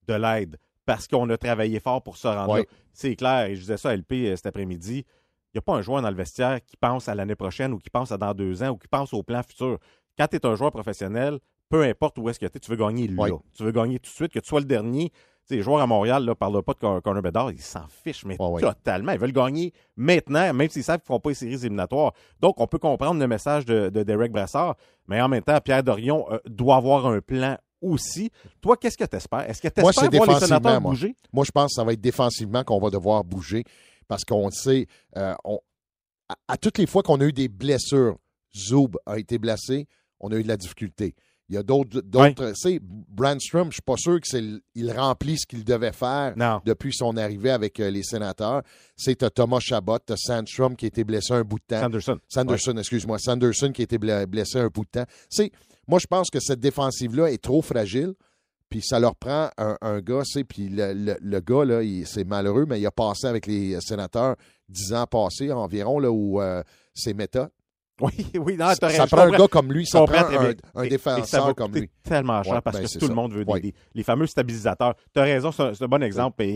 de 0.07 0.13
l'aide 0.13 0.57
parce 0.85 1.07
qu'on 1.07 1.29
a 1.29 1.37
travaillé 1.37 1.79
fort 1.79 2.01
pour 2.03 2.17
se 2.17 2.27
rendre 2.27 2.53
Ouais. 2.53 2.59
là. 2.61 2.65
C'est 2.93 3.15
clair, 3.15 3.45
et 3.47 3.55
je 3.55 3.61
disais 3.61 3.77
ça 3.77 3.89
à 3.89 3.95
LP 3.95 4.11
euh, 4.13 4.35
cet 4.35 4.45
après-midi. 4.45 5.05
Il 5.53 5.57
n'y 5.57 5.59
a 5.59 5.61
pas 5.61 5.73
un 5.73 5.81
joueur 5.81 6.01
dans 6.01 6.09
le 6.09 6.15
vestiaire 6.15 6.59
qui 6.65 6.75
pense 6.77 7.07
à 7.09 7.15
l'année 7.15 7.35
prochaine 7.35 7.73
ou 7.73 7.77
qui 7.79 7.89
pense 7.89 8.11
à 8.11 8.17
dans 8.17 8.33
deux 8.33 8.61
ans 8.63 8.69
ou 8.69 8.77
qui 8.77 8.87
pense 8.87 9.13
au 9.13 9.23
plan 9.23 9.41
futur. 9.43 9.77
Quand 10.17 10.27
tu 10.27 10.35
es 10.37 10.45
un 10.45 10.55
joueur 10.55 10.71
professionnel, 10.71 11.39
peu 11.69 11.83
importe 11.83 12.17
où 12.19 12.29
est-ce 12.29 12.39
que 12.39 12.45
tu 12.45 12.57
es, 12.57 12.59
tu 12.59 12.69
veux 12.71 12.77
gagner 12.77 13.07
là. 13.07 13.21
Ouais. 13.23 13.31
Tu 13.55 13.63
veux 13.63 13.71
gagner 13.71 13.97
tout 13.99 14.09
de 14.11 14.15
suite, 14.15 14.31
que 14.33 14.39
tu 14.39 14.47
sois 14.47 14.59
le 14.59 14.65
dernier. 14.65 15.11
Les 15.49 15.61
joueurs 15.61 15.79
à 15.81 15.85
Montréal 15.87 16.25
ne 16.25 16.33
parlent 16.33 16.63
pas 16.63 16.73
de 16.73 16.79
Con- 16.79 17.01
Connor 17.01 17.21
Bedard, 17.21 17.51
ils 17.51 17.61
s'en 17.61 17.85
fichent, 17.87 18.25
mais 18.25 18.35
totalement. 18.61 19.11
Ils 19.11 19.19
veulent 19.19 19.31
gagner 19.31 19.73
maintenant, 19.95 20.51
même 20.53 20.69
s'ils 20.69 20.83
savent 20.83 20.97
qu'ils 20.97 21.03
ne 21.03 21.07
feront 21.07 21.19
pas 21.19 21.29
les 21.29 21.35
séries 21.35 21.53
éliminatoires. 21.53 22.13
Donc, 22.39 22.59
on 22.59 22.65
peut 22.67 22.79
comprendre 22.79 23.19
le 23.19 23.27
message 23.27 23.63
de, 23.65 23.89
de 23.89 24.01
Derek 24.03 24.31
Brassard, 24.31 24.75
mais 25.07 25.21
en 25.21 25.29
même 25.29 25.43
temps, 25.43 25.59
Pierre 25.63 25.83
Dorion 25.83 26.25
euh, 26.31 26.39
doit 26.47 26.77
avoir 26.77 27.05
un 27.05 27.21
plan 27.21 27.57
aussi. 27.85 28.29
Toi, 28.61 28.77
qu'est-ce 28.77 28.97
que 28.97 29.05
tu 29.05 29.15
espères? 29.15 29.49
Est-ce 29.49 29.61
que 29.61 29.67
tu 29.67 29.81
espères 29.81 30.09
voir 30.11 30.39
les 30.39 30.45
sénateurs 30.45 30.81
Moi. 30.81 30.91
bouger? 30.91 31.15
Moi, 31.31 31.45
je 31.45 31.51
pense 31.51 31.71
que 31.71 31.75
ça 31.75 31.83
va 31.83 31.93
être 31.93 32.01
défensivement 32.01 32.63
qu'on 32.63 32.79
va 32.79 32.89
devoir 32.89 33.23
bouger 33.23 33.63
parce 34.07 34.23
qu'on 34.23 34.49
sait, 34.51 34.87
euh, 35.17 35.33
on- 35.43 35.59
à, 36.29 36.35
à 36.47 36.57
toutes 36.57 36.77
les 36.77 36.87
fois 36.87 37.03
qu'on 37.03 37.19
a 37.21 37.25
eu 37.25 37.33
des 37.33 37.47
blessures, 37.47 38.17
Zoub 38.55 38.97
a 39.05 39.19
été 39.19 39.37
blessé, 39.37 39.87
on 40.19 40.31
a 40.31 40.35
eu 40.37 40.43
de 40.43 40.47
la 40.47 40.57
difficulté. 40.57 41.15
Il 41.47 41.53
y 41.53 41.57
a 41.59 41.61
d'autres, 41.63 42.01
d'autres, 42.01 42.53
tu 42.53 42.55
sais, 42.55 42.79
Brandstrom, 42.81 43.67
je 43.69 43.73
suis 43.75 43.81
pas 43.83 43.97
sûr 43.97 44.19
qu'il 44.19 44.61
remplit 44.91 45.37
ce 45.37 45.45
qu'il 45.45 45.63
devait 45.63 45.91
faire 45.91 46.33
Non. 46.35 46.59
depuis 46.65 46.91
son 46.91 47.15
arrivée 47.17 47.51
avec 47.51 47.79
euh, 47.79 47.91
les 47.91 48.01
sénateurs. 48.01 48.63
C'est 48.97 49.31
Thomas 49.31 49.59
Chabot, 49.59 49.99
t'as 49.99 50.15
Sandstrom 50.17 50.75
qui 50.75 50.85
a 50.85 50.87
été 50.87 51.03
blessé 51.03 51.33
un 51.33 51.43
bout 51.43 51.59
de 51.59 51.63
temps. 51.67 51.81
Sanderson. 51.81 52.17
Sanderson, 52.27 52.77
excuse-moi. 52.77 53.19
Sanderson 53.19 53.71
qui 53.71 53.81
a 53.81 53.83
été 53.83 53.99
blessé 53.99 54.57
un 54.59 54.69
bout 54.69 54.85
de 54.85 54.89
temps. 54.89 55.05
C'est, 55.29 55.51
moi, 55.87 55.99
je 55.99 56.07
pense 56.07 56.29
que 56.29 56.39
cette 56.39 56.59
défensive-là 56.59 57.31
est 57.31 57.41
trop 57.41 57.61
fragile. 57.61 58.13
Puis 58.69 58.81
ça 58.81 58.99
leur 58.99 59.15
prend 59.15 59.49
un, 59.59 59.77
un 59.81 60.01
gars, 60.01 60.21
c'est 60.25 60.43
puis 60.43 60.69
le, 60.69 60.91
le- 60.93 61.17
le 61.21 61.39
gars, 61.39 61.63
là, 61.65 61.81
c'est 62.05 62.23
malheureux, 62.23 62.65
mais 62.67 62.79
il 62.81 62.85
a 62.87 62.91
passé 62.91 63.27
avec 63.27 63.45
les 63.45 63.79
sénateurs 63.79 64.35
dix 64.67 64.91
ans 64.91 65.05
passés 65.05 65.51
environ, 65.51 65.99
là, 65.99 66.09
où 66.11 66.41
euh, 66.41 66.63
c'est 66.93 67.13
méta. 67.13 67.49
Oui, 68.01 68.11
oui, 68.39 68.57
non, 68.57 68.73
Ça- 68.73 68.89
ça 68.89 69.05
prend 69.07 69.21
un 69.21 69.29
gars 69.29 69.47
comme 69.47 69.71
lui, 69.71 69.85
ça 69.85 70.03
prend 70.03 70.25
un- 70.25 70.29
bien. 70.29 70.53
un 70.73 70.83
Et- 70.83 70.89
défenseur 70.89 71.23
et 71.23 71.27
ça 71.27 71.41
va 71.41 71.53
comme 71.53 71.73
lui. 71.75 71.89
tellement 72.03 72.41
cher 72.41 72.53
Ouais, 72.55 72.61
parce 72.61 72.77
ben, 72.77 72.85
que 72.87 72.91
tout 72.93 72.99
ça. 72.99 73.07
le 73.07 73.13
monde 73.13 73.33
veut 73.33 73.45
des- 73.45 73.51
Ouais. 73.53 73.61
des- 73.61 73.73
les 73.93 74.03
fameux 74.03 74.25
stabilisateurs. 74.27 74.95
Tu 75.13 75.19
as 75.21 75.23
raison, 75.23 75.51
c'est 75.51 75.81
un, 75.81 75.87
bon 75.87 76.01
exemple. 76.03 76.41
Et 76.43 76.49
il 76.49 76.55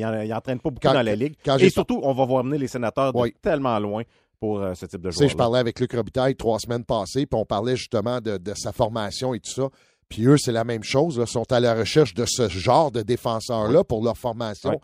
pas 0.59 0.69
beaucoup 0.71 0.79
Quand- 0.81 0.93
dans 0.95 1.03
la 1.03 1.15
ligue. 1.15 1.35
quand 1.45 1.57
Et 1.57 1.69
surtout, 1.69 1.99
on 2.03 2.13
va 2.13 2.25
voir 2.25 2.43
venir 2.43 2.59
les 2.59 2.67
sénateurs 2.67 3.13
de 3.13 3.29
tellement 3.41 3.77
loin 3.79 4.01
pour 4.39 4.61
euh, 4.61 4.73
ce 4.73 4.85
type 4.85 5.01
de 5.01 5.09
Tu 5.09 5.15
sais, 5.15 5.19
joueur. 5.23 5.29
je 5.31 5.37
parlais 5.37 5.59
avec 5.59 5.79
Luc 5.79 5.93
Robitaille 5.93 6.35
trois 6.35 6.59
semaines 6.59 6.85
passées, 6.85 7.25
puis 7.25 7.39
on 7.39 7.45
parlait 7.45 7.75
justement 7.75 8.21
de, 8.21 8.37
de 8.37 8.53
sa 8.55 8.71
formation 8.71 9.33
et 9.33 9.39
tout 9.39 9.51
ça. 9.51 9.69
Puis 10.07 10.25
eux, 10.25 10.37
c'est 10.37 10.51
la 10.51 10.63
même 10.63 10.83
chose. 10.83 11.19
Ils 11.21 11.27
sont 11.27 11.51
à 11.51 11.59
la 11.59 11.75
recherche 11.75 12.13
de 12.13 12.25
ce 12.25 12.47
genre 12.49 12.91
de 12.91 13.01
défenseurs-là 13.03 13.83
pour 13.83 14.03
leur 14.03 14.17
formation. 14.17 14.71
Ouais. 14.71 14.79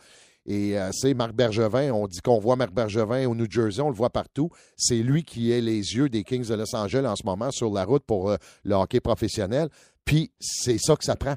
Et 0.48 0.78
euh, 0.78 0.92
c'est 0.92 1.16
Marc 1.16 1.34
Bergevin. 1.34 1.92
On 1.92 2.06
dit 2.08 2.20
qu'on 2.22 2.38
voit 2.38 2.56
Marc 2.56 2.72
Bergevin 2.72 3.26
au 3.28 3.34
New 3.34 3.50
Jersey, 3.50 3.82
on 3.82 3.90
le 3.90 3.96
voit 3.96 4.12
partout. 4.12 4.50
C'est 4.78 4.98
lui 5.02 5.24
qui 5.24 5.52
est 5.52 5.62
les 5.62 5.96
yeux 5.96 6.10
des 6.10 6.24
Kings 6.24 6.48
de 6.48 6.54
Los 6.54 6.76
Angeles 6.76 7.08
en 7.08 7.16
ce 7.16 7.26
moment 7.26 7.50
sur 7.50 7.74
la 7.74 7.84
route 7.86 8.04
pour 8.06 8.30
euh, 8.30 8.38
le 8.64 8.76
hockey 8.76 9.00
professionnel. 9.00 9.70
Puis 10.06 10.32
c'est 10.40 10.78
ça 10.78 10.96
que 10.96 11.04
ça 11.04 11.16
prend. 11.16 11.36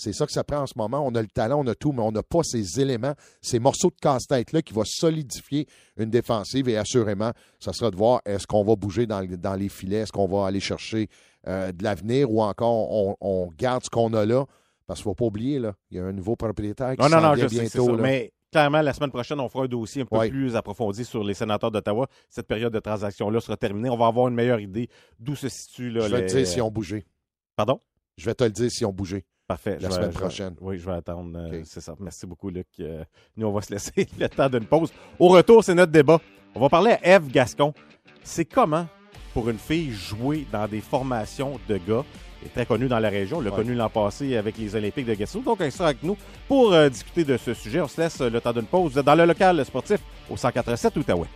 C'est 0.00 0.12
ça 0.12 0.26
que 0.26 0.32
ça 0.32 0.44
prend 0.44 0.58
en 0.60 0.66
ce 0.66 0.74
moment. 0.76 1.04
On 1.04 1.12
a 1.16 1.20
le 1.20 1.26
talent, 1.26 1.60
on 1.62 1.66
a 1.66 1.74
tout, 1.74 1.90
mais 1.90 2.02
on 2.02 2.12
n'a 2.12 2.22
pas 2.22 2.44
ces 2.44 2.80
éléments, 2.80 3.14
ces 3.42 3.58
morceaux 3.58 3.90
de 3.90 3.96
casse-tête-là 4.00 4.62
qui 4.62 4.72
vont 4.72 4.84
solidifier 4.86 5.66
une 5.96 6.08
défensive. 6.08 6.68
Et 6.68 6.76
assurément, 6.76 7.32
ça 7.58 7.72
sera 7.72 7.90
de 7.90 7.96
voir 7.96 8.20
est-ce 8.24 8.46
qu'on 8.46 8.62
va 8.64 8.76
bouger 8.76 9.06
dans, 9.06 9.20
le- 9.20 9.36
dans 9.36 9.54
les 9.56 9.68
filets, 9.68 9.96
est-ce 10.02 10.12
qu'on 10.12 10.28
va 10.28 10.46
aller 10.46 10.60
chercher 10.60 11.08
euh, 11.48 11.72
de 11.72 11.82
l'avenir? 11.82 12.30
Ou 12.30 12.40
encore 12.42 12.92
on, 12.92 13.16
on 13.20 13.48
garde 13.58 13.82
ce 13.84 13.90
qu'on 13.90 14.14
a 14.14 14.24
là? 14.24 14.44
Parce 14.86 15.00
qu'il 15.00 15.08
ne 15.08 15.10
faut 15.10 15.14
pas 15.16 15.24
oublier, 15.26 15.58
là, 15.58 15.74
il 15.90 15.96
y 15.96 16.00
a 16.00 16.04
un 16.04 16.12
nouveau 16.12 16.36
propriétaire 16.36 16.94
qui 16.96 17.02
Non, 17.02 17.08
non, 17.08 17.20
non, 17.20 17.34
je 17.34 17.48
sais, 17.48 17.60
bientôt. 17.60 17.86
ça. 17.86 17.92
là. 17.92 17.98
Mais 18.02 18.32
clairement, 18.52 18.80
la 18.80 18.92
semaine 18.92 19.10
prochaine, 19.10 19.40
on 19.40 19.48
fera 19.48 19.64
un 19.64 19.66
dossier 19.68 20.02
un 20.02 20.06
peu 20.06 20.16
Oui. 20.16 20.30
plus 20.30 20.54
approfondi 20.56 21.04
sur 21.04 21.24
les 21.24 21.34
sénateurs 21.34 21.70
d'Ottawa. 21.72 22.06
Cette 22.30 22.46
période 22.46 22.72
de 22.72 22.78
transaction-là 22.78 23.40
sera 23.40 23.56
terminée. 23.56 23.90
On 23.90 23.96
va 23.98 24.06
avoir 24.06 24.28
une 24.28 24.34
meilleure 24.36 24.60
idée 24.60 24.88
d'où 25.18 25.34
se 25.34 25.48
situe 25.48 25.90
là, 25.90 26.06
Je 26.08 26.14
vais 26.14 26.20
les- 26.22 26.26
te 26.28 26.36
dire 26.36 26.46
si 26.46 26.60
on 26.62 26.70
bougé. 26.70 27.04
Pardon? 27.56 27.80
Je 28.16 28.24
vais 28.26 28.34
te 28.34 28.44
le 28.44 28.50
dire 28.50 28.70
si 28.70 28.84
on 28.84 28.92
bougé. 28.92 29.24
Parfait. 29.48 29.78
La 29.80 29.88
Je 29.88 29.94
semaine 29.94 30.10
vais- 30.10 30.18
prochaine. 30.20 30.54
oui, 30.60 30.78
je 30.78 30.84
vais 30.84 30.92
attendre. 30.96 31.30
euh. 31.36 31.62
C'est 31.64 31.80
ça. 31.80 31.94
Merci 31.98 32.26
beaucoup, 32.26 32.50
Luc. 32.50 32.66
Euh, 32.80 33.02
nous, 33.36 33.46
on 33.46 33.52
va 33.52 33.62
se 33.62 33.72
laisser 33.72 34.06
le 34.18 34.28
temps 34.28 34.48
d'une 34.50 34.66
pause. 34.66 34.92
Au 35.18 35.28
retour, 35.28 35.64
c'est 35.64 35.74
notre 35.74 35.90
débat. 35.90 36.20
On 36.54 36.60
va 36.60 36.68
parler 36.68 36.92
à 36.92 37.16
Eve 37.16 37.28
Gascon. 37.30 37.72
C'est 38.22 38.44
comment, 38.44 38.86
pour 39.32 39.48
une 39.48 39.58
fille, 39.58 39.90
jouer 39.90 40.46
dans 40.52 40.68
des 40.68 40.82
formations 40.82 41.58
de 41.66 41.78
gars? 41.78 42.04
Elle 42.42 42.48
est 42.48 42.50
très 42.50 42.66
connue 42.66 42.88
dans 42.88 42.98
la 43.00 43.08
région. 43.08 43.38
On 43.38 43.40
l'a 43.40 43.50
Ouais. 43.50 43.56
connue 43.56 43.74
l'an 43.74 43.88
passé 43.88 44.36
avec 44.36 44.58
les 44.58 44.76
Olympiques 44.76 45.06
de 45.06 45.14
Gatineau. 45.14 45.42
Donc, 45.42 45.56
elle 45.60 45.72
sera 45.72 45.88
avec 45.88 46.02
nous 46.02 46.16
pour 46.46 46.72
euh, 46.74 46.88
discuter 46.90 47.24
de 47.24 47.36
ce 47.38 47.54
sujet. 47.54 47.80
On 47.80 47.88
se 47.88 48.00
laisse 48.00 48.20
le 48.20 48.40
temps 48.42 48.52
d'une 48.52 48.66
pause. 48.66 48.92
Vous 48.92 48.98
êtes 48.98 49.06
dans 49.06 49.14
le 49.14 49.24
local 49.24 49.64
sportif 49.64 49.98
au 50.30 50.36
187 50.36 50.94
Outaouais. 50.98 51.26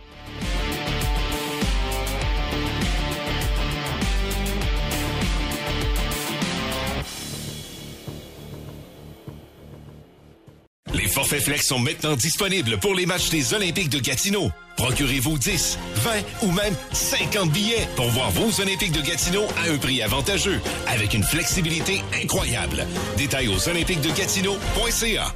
Les 10.93 11.07
forfaits 11.07 11.41
flex 11.43 11.67
sont 11.67 11.79
maintenant 11.79 12.15
disponibles 12.15 12.77
pour 12.77 12.93
les 12.93 13.05
matchs 13.05 13.29
des 13.29 13.53
Olympiques 13.53 13.89
de 13.89 13.99
Gatineau. 13.99 14.51
Procurez-vous 14.77 15.37
10, 15.37 15.79
20 15.95 16.11
ou 16.47 16.51
même 16.51 16.73
50 16.91 17.49
billets 17.51 17.87
pour 17.95 18.07
voir 18.09 18.29
vos 18.31 18.61
Olympiques 18.61 18.91
de 18.91 19.01
Gatineau 19.01 19.43
à 19.57 19.71
un 19.71 19.77
prix 19.77 20.01
avantageux, 20.01 20.59
avec 20.87 21.13
une 21.13 21.23
flexibilité 21.23 22.01
incroyable. 22.21 22.85
Détails 23.17 23.47
aux 23.47 23.69
olympiquesdegatineau.ca. 23.69 25.33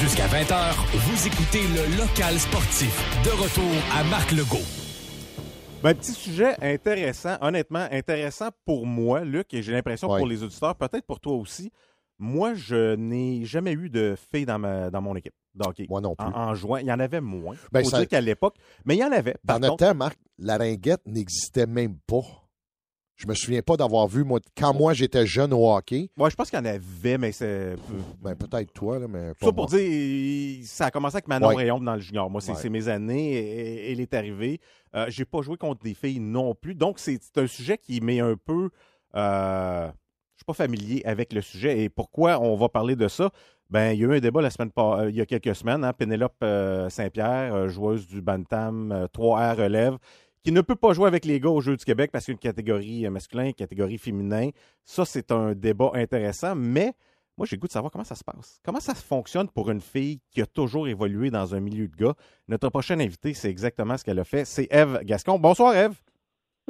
Jusqu'à 0.00 0.26
20h, 0.28 0.74
vous 0.94 1.26
écoutez 1.26 1.62
le 1.62 1.96
local 1.96 2.38
sportif. 2.38 2.90
De 3.24 3.30
retour 3.30 3.72
à 3.96 4.04
Marc 4.04 4.30
Legault. 4.32 4.62
Ben, 5.82 5.94
petit 5.94 6.12
sujet 6.12 6.54
intéressant, 6.60 7.36
honnêtement 7.40 7.86
intéressant 7.92 8.48
pour 8.64 8.84
moi, 8.86 9.20
Luc, 9.20 9.54
et 9.54 9.62
j'ai 9.62 9.72
l'impression 9.72 10.08
Ouais. 10.10 10.18
pour 10.18 10.26
les 10.26 10.42
auditeurs, 10.42 10.74
peut-être 10.74 11.06
pour 11.06 11.20
toi 11.20 11.34
aussi. 11.34 11.70
Moi, 12.18 12.54
je 12.54 12.94
n'ai 12.96 13.44
jamais 13.44 13.72
eu 13.72 13.88
de 13.90 14.14
filles 14.32 14.46
dans, 14.46 14.58
ma, 14.58 14.90
dans 14.90 15.00
mon 15.00 15.14
équipe 15.16 15.34
hockey. 15.60 15.86
Moi 15.88 16.00
non 16.00 16.14
plus. 16.16 16.26
En, 16.26 16.32
en 16.50 16.54
juin, 16.54 16.80
il 16.80 16.86
y 16.86 16.92
en 16.92 16.98
avait 17.00 17.20
moins. 17.20 17.54
Ben, 17.72 17.82
Faut 17.84 17.90
ça- 17.90 17.98
dire 17.98 18.08
qu'à 18.08 18.20
l'époque, 18.20 18.56
mais 18.84 18.96
il 18.96 18.98
y 19.00 19.04
en 19.04 19.12
avait. 19.12 19.36
Dans 19.44 19.54
Par 19.54 19.60
notre 19.60 19.72
contre, 19.72 19.86
temps, 19.88 19.94
Marc, 19.94 20.18
la 20.38 20.56
ringuette 20.56 21.02
n'existait 21.06 21.66
même 21.66 21.96
pas. 22.06 22.22
Je 23.16 23.26
me 23.26 23.34
souviens 23.34 23.62
pas 23.62 23.76
d'avoir 23.76 24.06
vu, 24.06 24.22
moi, 24.22 24.38
quand 24.56 24.72
moi 24.72 24.94
j'étais 24.94 25.26
jeune 25.26 25.52
au 25.52 25.72
hockey. 25.74 26.08
ouais, 26.16 26.30
je 26.30 26.36
pense 26.36 26.50
qu'il 26.50 26.58
y 26.58 26.62
en 26.62 26.64
avait, 26.64 27.18
mais 27.18 27.32
c'est. 27.32 27.74
Ben, 28.22 28.36
peut-être 28.36 28.72
toi, 28.72 29.00
là, 29.00 29.08
mais 29.08 29.34
pas 29.34 29.46
Ça 29.46 29.52
pour 29.52 29.68
moi. 29.68 29.78
dire, 29.78 30.64
ça 30.64 30.86
a 30.86 30.90
commencé 30.92 31.16
avec 31.16 31.26
Manon 31.26 31.48
Ouais. 31.48 31.56
Rayon 31.56 31.80
dans 31.80 31.94
le 31.94 32.00
junior. 32.00 32.30
Moi, 32.30 32.40
c'est 32.40 32.52
Ouais. 32.52 32.68
mes 32.70 32.86
années 32.86 33.32
et, 33.32 33.88
et 33.88 33.92
elle 33.92 33.98
est 34.00 34.14
arrivée. 34.14 34.60
Euh, 34.94 35.06
J'ai 35.08 35.24
pas 35.24 35.42
joué 35.42 35.56
contre 35.56 35.82
des 35.82 35.94
filles 35.94 36.20
non 36.20 36.54
plus. 36.54 36.76
Donc, 36.76 37.00
c'est 37.00 37.20
un 37.36 37.46
sujet 37.48 37.76
qui 37.78 38.00
m'est 38.00 38.20
un 38.20 38.36
peu. 38.36 38.70
euh, 39.16 39.90
suis 40.38 40.44
pas 40.46 40.54
familier 40.54 41.02
avec 41.04 41.32
le 41.32 41.40
sujet. 41.40 41.80
Et 41.80 41.88
pourquoi 41.88 42.40
on 42.40 42.56
va 42.56 42.68
parler 42.68 42.96
de 42.96 43.08
ça? 43.08 43.30
Ben, 43.70 43.92
il 43.92 44.00
y 44.00 44.04
a 44.04 44.08
eu 44.08 44.16
un 44.16 44.20
débat 44.20 44.40
la 44.40 44.50
semaine 44.50 44.70
euh, 44.78 45.10
il 45.10 45.16
y 45.16 45.20
a 45.20 45.26
quelques 45.26 45.54
semaines. 45.54 45.84
Hein, 45.84 45.92
Pénélope 45.92 46.36
euh, 46.42 46.88
Saint-Pierre, 46.88 47.54
euh, 47.54 47.68
joueuse 47.68 48.06
du 48.06 48.22
Bantam 48.22 48.92
euh, 48.92 49.06
3R 49.06 49.56
relève, 49.56 49.98
qui 50.42 50.52
ne 50.52 50.60
peut 50.62 50.76
pas 50.76 50.92
jouer 50.94 51.06
avec 51.06 51.24
les 51.24 51.38
gars 51.38 51.50
au 51.50 51.60
Jeux 51.60 51.76
du 51.76 51.84
Québec 51.84 52.10
parce 52.12 52.24
qu'il 52.24 52.32
y 52.32 52.34
a 52.34 52.36
une 52.36 52.38
catégorie 52.38 53.08
masculin, 53.10 53.46
une 53.46 53.54
catégorie 53.54 53.98
féminin. 53.98 54.50
Ça, 54.84 55.04
c'est 55.04 55.32
un 55.32 55.54
débat 55.54 55.90
intéressant, 55.94 56.54
mais 56.54 56.94
moi, 57.36 57.46
j'ai 57.46 57.56
le 57.56 57.60
goût 57.60 57.66
de 57.68 57.72
savoir 57.72 57.92
comment 57.92 58.04
ça 58.04 58.16
se 58.16 58.24
passe. 58.24 58.60
Comment 58.64 58.80
ça 58.80 58.94
fonctionne 58.94 59.48
pour 59.48 59.70
une 59.70 59.80
fille 59.80 60.20
qui 60.30 60.40
a 60.40 60.46
toujours 60.46 60.88
évolué 60.88 61.30
dans 61.30 61.54
un 61.54 61.60
milieu 61.60 61.86
de 61.86 61.94
gars? 61.94 62.14
Notre 62.48 62.68
prochaine 62.68 63.00
invitée, 63.00 63.34
c'est 63.34 63.50
exactement 63.50 63.96
ce 63.96 64.04
qu'elle 64.04 64.18
a 64.18 64.24
fait. 64.24 64.44
C'est 64.44 64.66
Eve 64.72 65.00
Gascon. 65.04 65.38
Bonsoir, 65.38 65.74
Eve. 65.76 65.94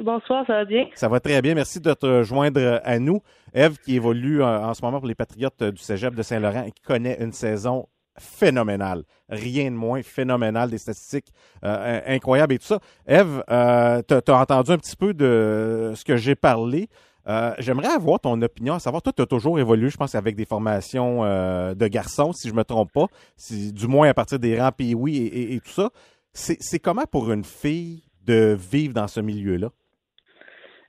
Bonsoir, 0.01 0.45
ça 0.47 0.53
va 0.53 0.65
bien? 0.65 0.85
Ça 0.95 1.09
va 1.09 1.19
très 1.19 1.41
bien. 1.41 1.55
Merci 1.55 1.81
de 1.81 1.93
te 1.93 2.23
joindre 2.23 2.79
à 2.83 2.99
nous. 2.99 3.21
Eve, 3.53 3.77
qui 3.79 3.95
évolue 3.95 4.41
en, 4.41 4.69
en 4.69 4.73
ce 4.73 4.81
moment 4.81 4.99
pour 4.99 5.07
les 5.07 5.15
Patriotes 5.15 5.61
du 5.61 5.81
Cégep 5.81 6.15
de 6.15 6.21
Saint-Laurent 6.21 6.63
et 6.63 6.71
qui 6.71 6.81
connaît 6.81 7.17
une 7.19 7.33
saison 7.33 7.87
phénoménale. 8.17 9.03
Rien 9.27 9.71
de 9.71 9.75
moins 9.75 10.01
phénoménal, 10.01 10.69
des 10.69 10.77
statistiques 10.77 11.33
euh, 11.65 11.99
incroyables 12.07 12.53
et 12.53 12.59
tout 12.59 12.67
ça. 12.67 12.79
Eve, 13.07 13.43
euh, 13.49 14.01
tu 14.07 14.31
as 14.31 14.39
entendu 14.39 14.71
un 14.71 14.77
petit 14.77 14.95
peu 14.95 15.13
de 15.13 15.91
ce 15.95 16.05
que 16.05 16.15
j'ai 16.15 16.35
parlé. 16.35 16.87
Euh, 17.27 17.53
J'aimerais 17.59 17.89
avoir 17.89 18.21
ton 18.21 18.41
opinion, 18.41 18.75
à 18.75 18.79
savoir, 18.79 19.01
toi, 19.01 19.11
tu 19.13 19.21
as 19.21 19.25
toujours 19.25 19.59
évolué, 19.59 19.89
je 19.89 19.97
pense, 19.97 20.15
avec 20.15 20.35
des 20.35 20.45
formations 20.45 21.23
euh, 21.23 21.75
de 21.75 21.87
garçons, 21.87 22.31
si 22.31 22.47
je 22.47 22.53
me 22.53 22.63
trompe 22.63 22.91
pas, 22.93 23.07
si, 23.35 23.73
du 23.73 23.87
moins 23.87 24.07
à 24.09 24.13
partir 24.13 24.39
des 24.39 24.59
rangs 24.59 24.71
oui 24.95 25.17
et, 25.17 25.55
et 25.55 25.59
tout 25.59 25.71
ça. 25.71 25.89
C'est 26.33 26.79
comment 26.79 27.05
pour 27.11 27.31
une 27.31 27.43
fille 27.43 28.03
de 28.25 28.57
vivre 28.57 28.93
dans 28.93 29.07
ce 29.07 29.19
milieu-là? 29.19 29.69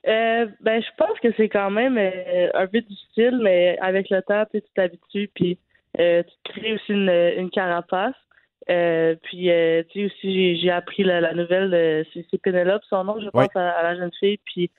Euh, 0.07 0.47
ben, 0.61 0.83
je 0.83 0.89
pense 0.97 1.19
que 1.21 1.29
c'est 1.37 1.49
quand 1.49 1.71
même 1.71 1.99
euh, 1.99 2.49
un 2.55 2.67
peu 2.67 2.81
difficile, 2.81 3.39
mais 3.43 3.77
avec 3.81 4.09
le 4.11 4.23
temps, 4.23 4.45
tu 4.53 4.63
t'habitues, 4.75 5.31
puis 5.35 5.59
euh, 5.99 6.23
tu 6.23 6.53
crées 6.53 6.73
aussi 6.75 6.93
une, 6.93 7.11
une 7.11 7.51
carapace. 7.51 8.15
Euh, 8.69 9.17
puis, 9.23 9.51
euh, 9.51 9.83
tu 9.91 10.01
sais, 10.01 10.07
aussi, 10.07 10.57
j'ai 10.61 10.71
appris 10.71 11.03
la, 11.03 11.21
la 11.21 11.35
nouvelle, 11.35 12.07
c'est 12.15 12.41
Pénélope, 12.43 12.83
son 12.89 13.05
nom, 13.05 13.21
je 13.21 13.29
pense, 13.29 13.49
à, 13.55 13.71
à 13.71 13.83
la 13.83 13.97
jeune 13.97 14.13
fille. 14.21 14.39
Puis, 14.45 14.71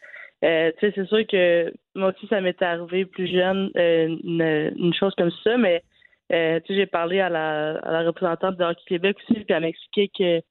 euh, 0.44 0.72
tu 0.80 0.88
sais, 0.88 0.94
c'est 0.96 1.08
sûr 1.08 1.28
que 1.28 1.72
moi 1.94 2.10
aussi, 2.10 2.26
ça 2.28 2.42
m'était 2.42 2.66
arrivé 2.66 3.06
plus 3.06 3.28
jeune, 3.28 3.70
euh, 3.78 4.16
une, 4.24 4.74
une 4.78 4.94
chose 4.94 5.14
comme 5.16 5.32
ça, 5.44 5.58
mais, 5.58 5.84
euh, 6.32 6.60
tu 6.62 6.74
sais, 6.74 6.80
j'ai 6.80 6.86
parlé 6.86 7.20
à 7.20 7.30
la, 7.30 7.78
à 7.80 7.92
la 7.92 8.02
représentante 8.04 8.58
de 8.58 8.64
Hockey 8.64 8.82
Québec 8.88 9.18
aussi, 9.18 9.42
puis 9.42 9.54
elle 9.54 9.62
m'expliquait 9.64 10.10
que, 10.18 10.42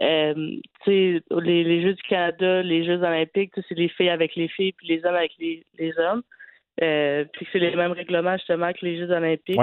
euh, 0.00 0.34
les, 0.86 1.22
les 1.30 1.82
Jeux 1.82 1.94
du 1.94 2.02
Canada, 2.02 2.62
les 2.62 2.84
Jeux 2.84 2.98
olympiques, 3.02 3.52
c'est 3.68 3.74
les 3.78 3.88
filles 3.88 4.08
avec 4.10 4.34
les 4.36 4.48
filles, 4.48 4.72
puis 4.72 4.88
les 4.88 5.04
hommes 5.04 5.14
avec 5.14 5.32
les, 5.38 5.64
les 5.78 5.98
hommes. 5.98 6.22
Euh, 6.82 7.24
puis 7.32 7.46
c'est 7.52 7.58
les 7.60 7.74
mêmes 7.76 7.92
règlements, 7.92 8.36
justement, 8.36 8.72
que 8.72 8.84
les 8.84 8.98
Jeux 8.98 9.10
olympiques. 9.10 9.56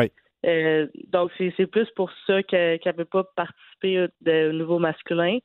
Euh, 0.45 0.87
donc, 1.09 1.31
c'est 1.37 1.67
plus 1.67 1.89
pour 1.95 2.11
ça 2.25 2.41
qu'elle 2.43 2.79
ne 2.85 2.91
peut 2.91 3.05
pas 3.05 3.23
participer 3.35 4.07
au- 4.25 4.51
niveau 4.53 4.79
masculin 4.79 5.37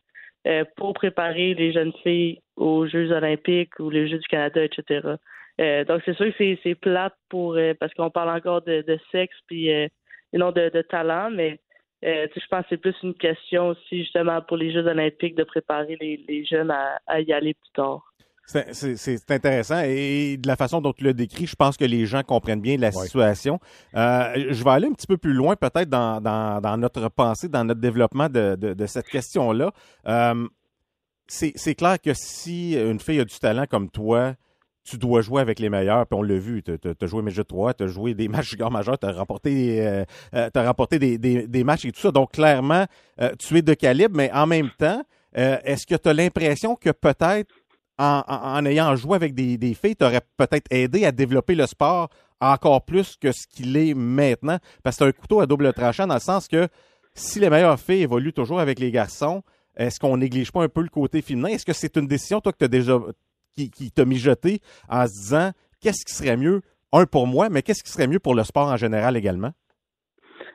pour 0.76 0.94
préparer 0.94 1.54
les 1.54 1.72
jeunes 1.72 1.92
filles 2.04 2.38
aux 2.54 2.86
Jeux 2.86 3.10
olympiques 3.10 3.78
ou 3.80 3.90
les 3.90 4.08
Jeux 4.08 4.18
du 4.18 4.28
Canada, 4.28 4.62
etc. 4.64 5.16
Donc, 5.88 6.02
c'est 6.04 6.14
sûr 6.16 6.32
que 6.32 6.56
c'est- 6.62 6.74
plate 6.76 7.14
pour 7.28 7.58
parce 7.80 7.92
qu'on 7.94 8.10
parle 8.10 8.30
encore 8.30 8.62
de, 8.62 8.82
de 8.82 8.98
sexe 9.10 9.36
puis 9.48 9.68
et 9.68 9.90
non 10.32 10.52
de, 10.52 10.68
de 10.72 10.82
talent, 10.82 11.30
mais 11.30 11.58
euh, 12.04 12.26
je 12.34 12.46
pense 12.50 12.62
que 12.62 12.66
c'est 12.70 12.76
plus 12.76 12.94
une 13.02 13.14
question 13.14 13.68
aussi 13.68 13.98
justement 14.02 14.40
pour 14.42 14.56
les 14.56 14.72
Jeux 14.72 14.86
olympiques 14.86 15.34
de 15.34 15.44
préparer 15.44 15.96
les, 16.00 16.24
les 16.28 16.44
jeunes 16.44 16.70
à, 16.70 16.98
à 17.06 17.20
y 17.20 17.32
aller 17.32 17.54
plus 17.54 17.72
tard. 17.74 18.02
C'est- 18.48 19.28
intéressant 19.32 19.82
et 19.84 20.36
de 20.36 20.46
la 20.46 20.54
façon 20.54 20.80
dont 20.80 20.92
tu 20.92 21.02
l'as 21.02 21.12
décrit, 21.12 21.46
je 21.46 21.56
pense 21.56 21.76
que 21.76 21.84
les 21.84 22.06
gens 22.06 22.22
comprennent 22.22 22.60
bien 22.60 22.76
la 22.76 22.92
situation. 22.92 23.58
Euh, 23.96 24.46
je 24.50 24.62
vais 24.62 24.70
aller 24.70 24.86
un 24.86 24.92
petit 24.92 25.08
peu 25.08 25.16
plus 25.16 25.32
loin 25.32 25.56
peut-être 25.56 25.88
dans, 25.88 26.20
dans, 26.20 26.60
dans 26.60 26.76
notre 26.76 27.08
pensée, 27.08 27.48
dans 27.48 27.64
notre 27.64 27.80
développement 27.80 28.28
de, 28.28 28.54
de, 28.54 28.72
de 28.72 28.86
cette 28.86 29.08
question-là. 29.08 29.72
Euh, 30.06 30.46
c'est 31.26 31.50
c'est 31.56 31.74
clair 31.74 32.00
que 32.00 32.14
si 32.14 32.74
une 32.76 33.00
fille 33.00 33.18
a 33.18 33.24
du 33.24 33.36
talent 33.36 33.64
comme 33.68 33.90
toi, 33.90 34.34
tu 34.86 34.98
dois 34.98 35.20
jouer 35.20 35.40
avec 35.42 35.58
les 35.58 35.68
meilleurs, 35.68 36.06
puis 36.06 36.18
on 36.18 36.22
l'a 36.22 36.38
vu, 36.38 36.62
tu 36.62 36.72
as 36.72 37.06
joué 37.06 37.22
Major 37.22 37.44
3, 37.44 37.74
tu 37.74 37.84
as 37.84 37.86
joué 37.88 38.14
des 38.14 38.28
matchs 38.28 38.50
juniors 38.50 38.70
majeurs, 38.70 38.98
tu 38.98 39.06
as 39.06 39.12
remporté, 39.12 39.86
euh, 39.86 40.04
euh, 40.34 40.48
remporté 40.54 40.98
des, 40.98 41.18
des, 41.18 41.46
des 41.46 41.64
matchs 41.64 41.84
et 41.84 41.92
tout 41.92 42.00
ça. 42.00 42.10
Donc, 42.10 42.32
clairement, 42.32 42.86
euh, 43.20 43.32
tu 43.38 43.56
es 43.58 43.62
de 43.62 43.74
calibre, 43.74 44.16
mais 44.16 44.30
en 44.32 44.46
même 44.46 44.70
temps, 44.78 45.02
est-ce 45.34 45.86
que 45.86 45.96
tu 45.96 46.08
as 46.08 46.14
l'impression 46.14 46.76
que 46.76 46.88
peut-être 46.88 47.52
en, 47.98 48.64
ayant 48.64 48.96
joué 48.96 49.16
avec 49.16 49.34
des, 49.34 49.58
des 49.58 49.74
filles, 49.74 49.94
t'aurais 49.94 50.22
peut-être 50.38 50.66
aidé 50.70 51.04
à 51.04 51.12
développer 51.12 51.54
le 51.54 51.66
sport 51.66 52.08
encore 52.40 52.82
plus 52.86 53.16
que 53.20 53.32
ce 53.32 53.46
qu'il 53.46 53.76
est 53.76 53.92
maintenant? 53.92 54.58
Parce 54.82 54.96
que 54.96 55.04
c'est 55.04 55.08
un 55.10 55.12
couteau 55.12 55.40
à 55.40 55.46
double 55.46 55.70
tranchant 55.74 56.06
dans 56.06 56.14
le 56.14 56.20
sens 56.20 56.48
que 56.48 56.68
si 57.14 57.38
les 57.38 57.50
meilleures 57.50 57.78
filles 57.78 58.02
évoluent 58.02 58.32
toujours 58.32 58.60
avec 58.60 58.78
les 58.78 58.90
garçons, 58.90 59.42
est-ce 59.76 60.00
qu'on 60.00 60.16
néglige 60.16 60.52
pas 60.52 60.62
un 60.62 60.68
peu 60.68 60.80
le 60.80 60.88
côté 60.88 61.20
féminin? 61.20 61.48
Est-ce 61.48 61.66
que 61.66 61.74
c'est 61.74 61.96
une 61.98 62.06
décision, 62.06 62.40
toi, 62.40 62.52
que 62.52 62.58
t'as 62.58 62.68
déjà 62.68 62.98
qui, 63.56 63.90
t'a 63.90 64.04
mijoté 64.04 64.60
en 64.88 65.06
se 65.06 65.12
disant 65.12 65.50
qu'est-ce 65.80 66.04
qui 66.04 66.14
serait 66.14 66.36
mieux, 66.36 66.60
un 66.92 67.06
pour 67.06 67.26
moi, 67.26 67.48
mais 67.48 67.62
qu'est-ce 67.62 67.82
qui 67.82 67.90
serait 67.90 68.06
mieux 68.06 68.20
pour 68.20 68.34
le 68.34 68.44
sport 68.44 68.68
en 68.68 68.76
général 68.76 69.16
également? 69.16 69.52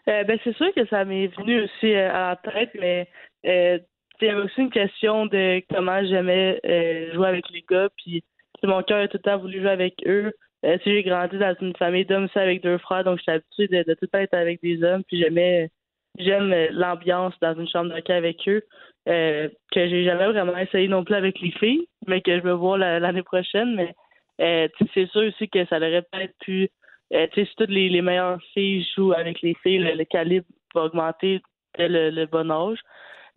Euh, 0.07 0.23
ben 0.23 0.39
c'est 0.43 0.55
sûr 0.55 0.73
que 0.73 0.85
ça 0.87 1.05
m'est 1.05 1.27
venu 1.27 1.63
aussi 1.63 1.93
euh, 1.93 2.11
à 2.11 2.29
la 2.29 2.35
tête, 2.37 2.71
mais 2.79 3.07
euh, 3.45 3.77
aussi 4.21 4.61
une 4.61 4.71
question 4.71 5.25
de 5.25 5.61
comment 5.69 6.03
j'aimais 6.05 6.59
euh, 6.65 7.13
jouer 7.13 7.27
avec 7.27 7.49
les 7.49 7.63
gars, 7.69 7.89
puis 7.97 8.23
mon 8.63 8.83
cœur 8.83 9.03
a 9.03 9.07
tout 9.07 9.17
le 9.17 9.23
temps 9.23 9.39
voulu 9.39 9.59
jouer 9.59 9.69
avec 9.69 9.95
eux. 10.05 10.33
Euh, 10.63 10.77
j'ai 10.85 11.03
grandi 11.03 11.37
dans 11.37 11.55
une 11.61 11.75
famille 11.75 12.05
d'hommes 12.05 12.25
aussi 12.25 12.37
avec 12.37 12.61
deux 12.61 12.77
frères, 12.77 13.03
donc 13.03 13.17
j'étais 13.19 13.31
habituée 13.31 13.67
de, 13.67 13.83
de 13.83 13.93
tout 13.93 14.03
le 14.03 14.07
temps 14.07 14.19
être 14.19 14.33
avec 14.35 14.61
des 14.61 14.83
hommes, 14.83 15.03
puis 15.03 15.19
j'aimais 15.19 15.71
j'aime 16.19 16.51
euh, 16.51 16.67
l'ambiance 16.71 17.33
dans 17.41 17.55
une 17.55 17.67
chambre 17.67 17.93
d'hockey 17.93 18.13
avec 18.13 18.47
eux, 18.47 18.63
euh, 19.09 19.49
que 19.71 19.87
j'ai 19.87 20.03
jamais 20.03 20.27
vraiment 20.27 20.57
essayé 20.57 20.87
non 20.87 21.03
plus 21.03 21.15
avec 21.15 21.39
les 21.41 21.51
filles, 21.51 21.87
mais 22.07 22.21
que 22.21 22.37
je 22.37 22.43
veux 22.43 22.53
voir 22.53 22.77
la- 22.77 22.99
l'année 22.99 23.23
prochaine, 23.23 23.75
mais 23.75 23.95
euh, 24.41 24.67
c'est 24.93 25.09
sûr 25.09 25.21
aussi 25.21 25.49
que 25.49 25.65
ça 25.65 25.77
aurait 25.77 26.03
peut-être 26.11 26.35
pu 26.39 26.69
euh, 27.13 27.27
si 27.33 27.45
toutes 27.57 27.69
les, 27.69 28.01
meilleures 28.01 28.41
filles 28.53 28.87
jouent 28.95 29.13
avec 29.13 29.41
les 29.41 29.53
filles, 29.55 29.79
le, 29.79 30.03
calibre 30.05 30.45
va 30.73 30.85
augmenter 30.85 31.41
dès 31.77 31.89
le, 31.89 32.25
bon 32.25 32.49
âge, 32.49 32.79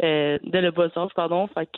euh, 0.02 0.38
dès 0.44 0.60
le 0.60 0.70
bas 0.70 0.88
âge, 0.96 1.10
pardon. 1.14 1.48
Fait 1.48 1.68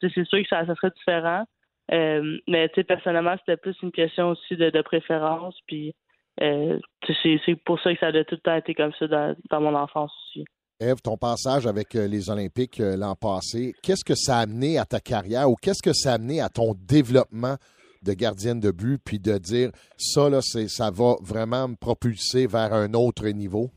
c'est 0.00 0.24
sûr 0.24 0.42
que 0.42 0.48
ça, 0.48 0.64
serait 0.64 0.90
différent. 0.96 1.44
Mais, 1.90 2.68
personnellement, 2.88 3.36
c'était 3.38 3.58
plus 3.58 3.76
une 3.82 3.92
question 3.92 4.30
aussi 4.30 4.56
de, 4.56 4.82
préférence. 4.82 5.58
Puis, 5.66 5.94
c'est 6.38 7.64
pour 7.66 7.78
ça 7.80 7.92
que 7.92 8.00
ça 8.00 8.06
a 8.06 8.24
tout 8.24 8.34
le 8.34 8.38
temps 8.38 8.56
été 8.56 8.74
comme 8.74 8.94
ça 8.94 9.06
dans 9.50 9.60
mon 9.60 9.74
enfance 9.74 10.12
aussi. 10.24 10.46
Eve, 10.82 11.00
ton 11.02 11.16
passage 11.16 11.66
avec 11.66 11.94
euh, 11.94 12.08
les 12.08 12.28
Olympiques 12.28 12.80
euh, 12.80 12.96
l'an 12.96 13.14
passé, 13.14 13.72
qu'est-ce 13.82 14.04
que 14.04 14.16
ça 14.16 14.38
a 14.38 14.40
amené 14.42 14.78
à 14.78 14.84
ta 14.84 14.98
carrière 14.98 15.48
ou 15.48 15.54
qu'est-ce 15.54 15.82
que 15.82 15.92
ça 15.92 16.12
a 16.12 16.14
amené 16.14 16.40
à 16.40 16.48
ton 16.48 16.74
développement 16.74 17.56
de 18.02 18.12
gardienne 18.14 18.58
de 18.58 18.72
but, 18.72 18.98
puis 19.04 19.20
de 19.20 19.38
dire 19.38 19.70
ça, 19.96 20.28
là, 20.28 20.40
ça 20.40 20.90
va 20.90 21.14
vraiment 21.22 21.68
me 21.68 21.76
propulser 21.76 22.48
vers 22.48 22.72
un 22.72 22.94
autre 22.94 23.28
niveau? 23.28 23.70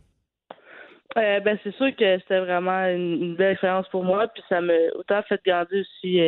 Euh, 1.16 1.40
ben 1.42 1.58
c'est 1.64 1.76
sûr 1.76 1.96
que 1.96 2.18
c'était 2.20 2.40
vraiment 2.40 2.88
une, 2.88 3.36
belle 3.36 3.52
expérience 3.52 3.88
pour 3.90 4.04
moi, 4.04 4.28
puis 4.28 4.44
ça 4.50 4.62
m'a 4.62 4.74
autant 4.96 5.22
fait 5.30 5.40
grandir 5.46 5.82
aussi 5.82 6.20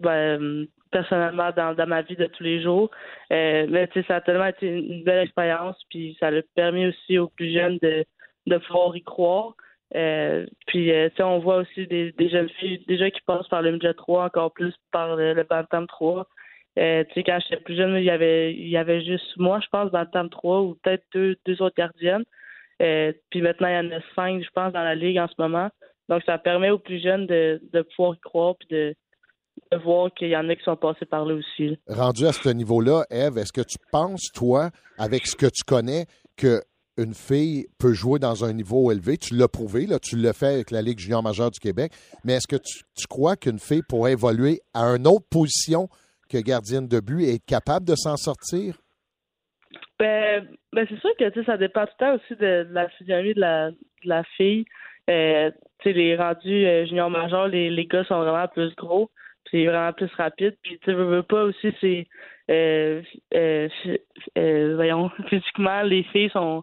ben, 0.00 0.66
personnellement 0.92 1.50
dans, 1.50 1.86
ma 1.88 2.02
vie 2.02 2.14
de 2.14 2.26
tous 2.26 2.44
les 2.44 2.62
jours. 2.62 2.90
Mais 3.28 3.88
ça 4.06 4.16
a 4.16 4.20
tellement 4.20 4.46
été 4.46 4.68
une, 4.68 4.92
une 4.92 5.04
belle 5.04 5.24
expérience, 5.24 5.76
puis 5.90 6.16
ça 6.20 6.28
a 6.28 6.42
permis 6.54 6.86
aussi 6.86 7.18
aux 7.18 7.28
plus 7.28 7.52
jeunes 7.52 7.78
de, 7.82 8.06
de 8.46 8.58
pouvoir 8.58 8.96
y 8.96 9.02
croire. 9.02 9.54
Euh, 9.94 10.46
puis 10.66 10.90
euh, 10.90 11.10
on 11.20 11.38
voit 11.38 11.58
aussi 11.58 11.86
des, 11.86 12.14
jeunes 12.30 12.48
filles 12.60 12.82
déjà 12.88 13.10
qui 13.10 13.20
passent 13.26 13.48
par 13.48 13.62
le 13.62 13.72
midget 13.72 13.94
3, 13.94 14.24
encore 14.24 14.52
plus 14.52 14.74
par 14.90 15.16
le, 15.16 15.34
le 15.34 15.42
Bantam 15.44 15.86
3. 15.86 16.26
Euh, 16.78 17.04
tu 17.04 17.14
sais, 17.14 17.24
quand 17.24 17.38
j'étais 17.40 17.62
plus 17.62 17.76
jeune, 17.76 17.96
il 17.96 18.04
y 18.04 18.10
avait 18.10 18.54
il 18.54 18.68
y 18.68 18.78
avait 18.78 19.04
juste 19.04 19.36
moi, 19.36 19.60
je 19.60 19.68
pense, 19.70 19.90
Bantam 19.90 20.30
3 20.30 20.62
ou 20.62 20.74
peut-être 20.82 21.04
deux, 21.12 21.36
deux 21.44 21.60
autres 21.60 21.76
gardiennes. 21.76 22.24
Euh, 22.80 23.12
puis 23.30 23.42
maintenant, 23.42 23.68
il 23.68 23.74
y 23.74 23.78
en 23.78 23.96
a 23.96 24.00
cinq, 24.16 24.42
je 24.42 24.50
pense, 24.54 24.72
dans 24.72 24.82
la 24.82 24.94
ligue 24.94 25.18
en 25.18 25.28
ce 25.28 25.34
moment. 25.38 25.68
Donc, 26.08 26.22
ça 26.24 26.38
permet 26.38 26.70
aux 26.70 26.78
plus 26.78 27.00
jeunes 27.02 27.26
de, 27.26 27.60
de 27.72 27.82
pouvoir 27.82 28.14
y 28.14 28.20
croire 28.20 28.54
puis 28.58 28.68
de, 28.70 28.94
de 29.70 29.76
voir 29.78 30.12
qu'il 30.14 30.28
y 30.28 30.36
en 30.36 30.48
a 30.48 30.56
qui 30.56 30.64
sont 30.64 30.76
passés 30.76 31.06
par 31.06 31.24
là 31.24 31.34
aussi. 31.34 31.78
Rendu 31.86 32.26
à 32.26 32.32
ce 32.32 32.48
niveau-là, 32.48 33.04
Eve, 33.10 33.38
est-ce 33.38 33.52
que 33.52 33.60
tu 33.60 33.76
penses, 33.90 34.30
toi, 34.34 34.70
avec 34.98 35.26
ce 35.26 35.36
que 35.36 35.46
tu 35.46 35.62
connais, 35.64 36.06
que 36.36 36.60
une 36.98 37.14
fille 37.14 37.66
peut 37.78 37.92
jouer 37.92 38.18
dans 38.18 38.44
un 38.44 38.52
niveau 38.52 38.90
élevé. 38.92 39.16
Tu 39.16 39.34
l'as 39.34 39.48
prouvé, 39.48 39.86
là, 39.86 39.98
tu 39.98 40.16
l'as 40.16 40.32
fait 40.32 40.54
avec 40.54 40.70
la 40.70 40.82
Ligue 40.82 40.98
junior 40.98 41.22
majeure 41.22 41.50
du 41.50 41.60
Québec. 41.60 41.92
Mais 42.24 42.34
est-ce 42.34 42.46
que 42.46 42.56
tu, 42.56 43.06
crois 43.08 43.36
qu'une 43.36 43.58
fille 43.58 43.82
pourrait 43.88 44.12
évoluer 44.12 44.60
à 44.74 44.84
une 44.84 45.06
autre 45.06 45.26
position 45.30 45.88
que 46.28 46.38
gardienne 46.38 46.88
de 46.88 47.00
but 47.00 47.24
et 47.24 47.34
être 47.34 47.46
capable 47.46 47.86
de 47.86 47.94
s'en 47.94 48.16
sortir? 48.16 48.76
Ben, 49.98 50.46
ben 50.72 50.86
c'est 50.88 50.98
sûr 51.00 51.10
que 51.18 51.44
ça 51.44 51.56
dépend 51.56 51.86
tout 51.86 51.92
le 52.00 52.04
temps 52.06 52.14
aussi 52.14 52.40
de, 52.40 52.66
la 52.70 52.88
physionomie 52.90 53.34
de 53.34 53.40
la, 53.40 53.70
de 53.70 53.76
la 54.04 54.24
fille. 54.36 54.64
Euh, 55.10 55.50
les 55.84 56.16
rendus 56.16 56.66
euh, 56.66 56.86
junior 56.86 57.10
majeur, 57.10 57.48
les, 57.48 57.70
les 57.70 57.86
gars 57.86 58.04
sont 58.04 58.20
vraiment 58.20 58.46
plus 58.48 58.74
gros, 58.76 59.10
puis 59.44 59.66
vraiment 59.66 59.92
plus 59.92 60.12
rapide. 60.14 60.56
Puis 60.62 60.78
tu 60.84 60.92
veux, 60.92 61.04
veux 61.04 61.22
pas 61.22 61.44
aussi, 61.44 61.74
c'est 61.80 62.06
euh, 62.50 63.02
euh, 63.34 64.74
voyons, 64.74 65.10
physiquement, 65.28 65.82
les 65.82 66.02
filles 66.04 66.30
sont 66.30 66.62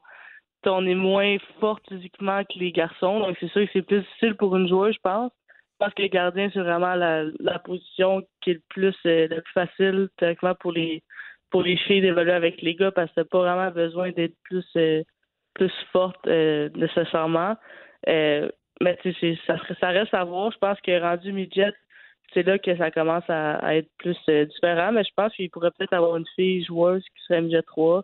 on 0.65 0.85
est 0.85 0.95
moins 0.95 1.37
fortes 1.59 1.87
physiquement 1.87 2.43
que 2.43 2.59
les 2.59 2.71
garçons, 2.71 3.19
donc 3.19 3.37
c'est 3.39 3.49
sûr 3.49 3.65
que 3.65 3.69
c'est 3.73 3.81
plus 3.81 4.01
difficile 4.01 4.35
pour 4.35 4.55
une 4.55 4.67
joueuse, 4.67 4.95
je 4.95 4.99
pense. 5.01 5.31
pense 5.79 5.93
que 5.93 6.01
le 6.01 6.07
gardien, 6.09 6.49
c'est 6.53 6.59
vraiment 6.59 6.95
la, 6.95 7.25
la 7.39 7.59
position 7.59 8.21
qui 8.41 8.51
est 8.51 8.53
le 8.55 8.63
plus, 8.69 8.95
euh, 9.05 9.27
le 9.27 9.41
plus 9.41 9.53
facile, 9.53 10.09
pour 10.59 10.71
les, 10.71 11.03
pour 11.51 11.63
les 11.63 11.77
filles 11.77 12.01
d'évoluer 12.01 12.31
avec 12.31 12.61
les 12.61 12.75
gars 12.75 12.91
parce 12.91 13.11
que 13.13 13.21
pas 13.21 13.39
vraiment 13.39 13.71
besoin 13.71 14.11
d'être 14.11 14.35
plus, 14.43 14.65
euh, 14.75 15.03
plus 15.53 15.71
forte 15.91 16.27
euh, 16.27 16.69
nécessairement. 16.75 17.55
Euh, 18.07 18.49
mais 18.81 18.97
ça, 19.45 19.57
ça 19.79 19.87
reste 19.89 20.13
à 20.13 20.23
voir. 20.23 20.51
Je 20.51 20.57
pense 20.57 20.79
que 20.81 21.01
rendu 21.01 21.33
midget, 21.33 21.73
c'est 22.33 22.43
là 22.43 22.59
que 22.59 22.75
ça 22.77 22.91
commence 22.91 23.27
à, 23.27 23.55
à 23.55 23.75
être 23.75 23.89
plus 23.97 24.17
différent. 24.27 24.91
Mais 24.91 25.03
je 25.03 25.13
pense 25.15 25.33
qu'il 25.33 25.49
pourrait 25.49 25.71
peut-être 25.77 25.93
avoir 25.93 26.15
une 26.17 26.27
fille 26.35 26.63
joueuse 26.63 27.03
qui 27.03 27.23
serait 27.25 27.41
midget 27.41 27.63
3. 27.63 28.03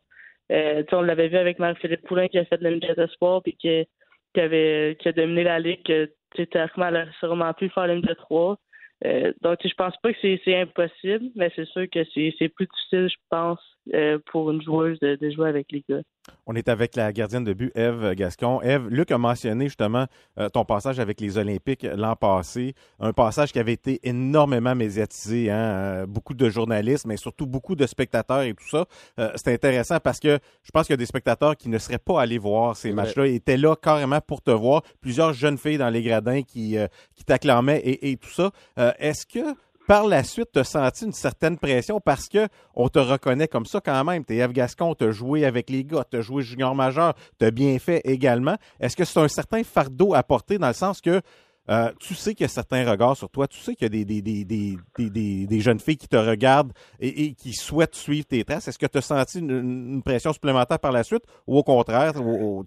Euh, 0.52 0.84
on 0.92 1.02
l'avait 1.02 1.28
vu 1.28 1.38
avec 1.38 1.60
Marie-Philippe 1.60 2.08
Poulain 2.08 2.28
qui 2.28 2.38
a 2.38 2.46
fait 2.46 2.62
le 2.62 2.72
midget 2.72 2.94
espoir 2.98 3.42
puis 3.42 3.54
qui, 3.54 3.86
qui 4.34 4.40
avait 4.40 4.98
qui 5.00 5.08
a 5.08 5.12
dominé 5.12 5.44
la 5.44 5.60
ligue. 5.60 5.84
que, 5.84 6.44
théoriquement, 6.44 6.88
elle 6.88 6.96
aurait 6.96 7.12
sûrement 7.20 7.54
pu 7.54 7.70
faire 7.70 7.88
le 7.88 7.96
midget 7.96 8.16
3. 8.16 8.58
Euh, 9.06 9.34
donc, 9.42 9.60
je 9.64 9.74
pense 9.74 9.96
pas 10.02 10.14
que 10.14 10.20
c'est 10.22 10.56
impossible, 10.56 11.26
mais 11.36 11.52
c'est 11.56 11.66
sûr 11.66 11.86
que 11.92 12.04
c'est 12.14 12.34
c'est 12.40 12.50
plus 12.50 12.68
difficile, 12.68 13.10
je 13.10 13.18
pense, 13.30 13.60
euh, 13.94 14.20
pour 14.32 14.52
une 14.52 14.62
joueuse 14.62 15.00
de, 15.00 15.16
de 15.16 15.30
jouer 15.32 15.50
avec 15.50 15.68
les 15.72 15.84
gars. 15.90 16.02
On 16.48 16.56
est 16.56 16.70
avec 16.70 16.96
la 16.96 17.12
gardienne 17.12 17.44
de 17.44 17.54
but, 17.54 17.72
Eve 17.76 18.14
Gascon. 18.14 18.62
Eve, 18.62 18.88
Luc 18.90 19.12
a 19.12 19.18
mentionné 19.18 19.66
justement 19.66 20.06
euh, 20.40 20.50
ton 20.50 20.64
passage 20.64 21.00
avec 21.00 21.20
les 21.20 21.38
Olympiques 21.38 21.86
l'an 21.96 22.16
passé, 22.16 22.76
un 23.00 23.14
passage 23.14 23.52
qui 23.52 23.60
avait 23.60 23.74
été 23.74 24.00
énormément 24.04 24.76
médiatisé, 24.76 25.50
hein, 25.50 25.56
euh, 25.56 26.06
beaucoup 26.06 26.34
de 26.34 26.50
journalistes, 26.50 27.06
mais 27.06 27.18
surtout 27.18 27.48
beaucoup 27.48 27.76
de 27.76 27.88
spectateurs 27.88 28.42
et 28.42 28.54
tout 28.54 28.68
ça. 28.70 28.86
Euh, 29.20 29.32
c'est 29.36 29.54
intéressant 29.54 30.00
parce 30.00 30.20
que 30.20 30.40
je 30.64 30.72
pense 30.72 30.86
qu'il 30.86 30.94
y 30.94 30.96
a 30.96 30.98
des 30.98 31.06
spectateurs 31.06 31.56
qui 31.56 31.70
ne 31.70 31.78
seraient 31.78 31.98
pas 31.98 32.22
allés 32.22 32.38
voir 32.38 32.76
ces 32.76 32.92
matchs-là, 32.92 33.28
étaient 33.28 33.58
là 33.58 33.76
carrément 33.76 34.22
pour 34.22 34.42
te 34.42 34.52
voir. 34.52 34.84
Plusieurs 35.02 35.34
jeunes 35.34 35.58
filles 35.58 35.78
dans 35.78 35.90
les 35.90 36.04
gradins 36.04 36.44
qui, 36.44 36.78
euh, 36.78 36.88
qui 37.16 37.24
t'acclamaient 37.24 37.80
et, 37.80 38.12
et 38.12 38.18
tout 38.18 38.30
ça. 38.30 38.52
Est-ce 39.00 39.26
que 39.26 39.56
par 39.88 40.08
la 40.08 40.24
suite, 40.24 40.50
tu 40.54 40.60
as 40.60 40.64
senti 40.64 41.06
une 41.06 41.14
certaine 41.14 41.58
pression 41.58 42.00
parce 42.00 42.28
que 42.28 42.48
on 42.74 42.90
te 42.90 43.00
reconnaît 43.00 43.48
comme 43.48 43.66
ça 43.66 43.80
quand 43.82 44.04
même. 44.04 44.26
T'es 44.26 44.38
Eve 44.38 44.52
Gascon, 44.52 44.96
tu 44.96 45.06
as 45.06 45.12
joué 45.12 45.46
avec 45.46 45.70
les 45.70 45.84
gars, 45.84 46.06
tu 46.10 46.18
as 46.18 46.22
joué 46.22 46.44
junior 46.44 46.76
majeur, 46.76 47.14
tu 47.40 47.46
as 47.46 47.52
bien 47.52 47.78
fait 47.80 48.02
également. 48.04 48.56
Est-ce 48.80 48.96
que 48.96 49.06
c'est 49.06 49.20
un 49.20 49.28
certain 49.28 49.64
fardeau 49.64 50.14
à 50.14 50.24
porter 50.24 50.58
dans 50.58 50.68
le 50.68 50.74
sens 50.74 51.02
que 51.02 51.22
euh, 51.68 51.92
tu 52.00 52.14
sais 52.14 52.36
qu'il 52.36 52.44
y 52.44 52.46
a 52.46 52.50
certains 52.50 52.90
regards 52.90 53.18
sur 53.18 53.30
toi, 53.30 53.48
tu 53.48 53.60
sais 53.60 53.74
qu'il 53.74 53.86
y 53.86 54.02
a 54.02 54.06
des, 54.06 54.22
des, 54.22 54.46
des, 54.46 55.48
des, 55.48 55.60
jeunes 55.60 55.80
filles 55.80 55.98
qui 55.98 56.08
te 56.08 56.16
regardent 56.16 56.74
et, 57.00 57.34
qui 57.34 57.54
souhaitent 57.54 57.96
suivre 57.96 58.28
tes 58.28 58.44
traces. 58.44 58.68
Est-ce 58.68 58.78
que 58.78 58.86
tu 58.86 59.00
as 59.00 59.02
senti 59.02 59.40
une, 59.40 60.04
pression 60.04 60.32
supplémentaire 60.32 60.78
par 60.78 60.92
la 60.92 61.04
suite 61.04 61.24
ou 61.48 61.58
au 61.58 61.64
contraire, 61.64 62.14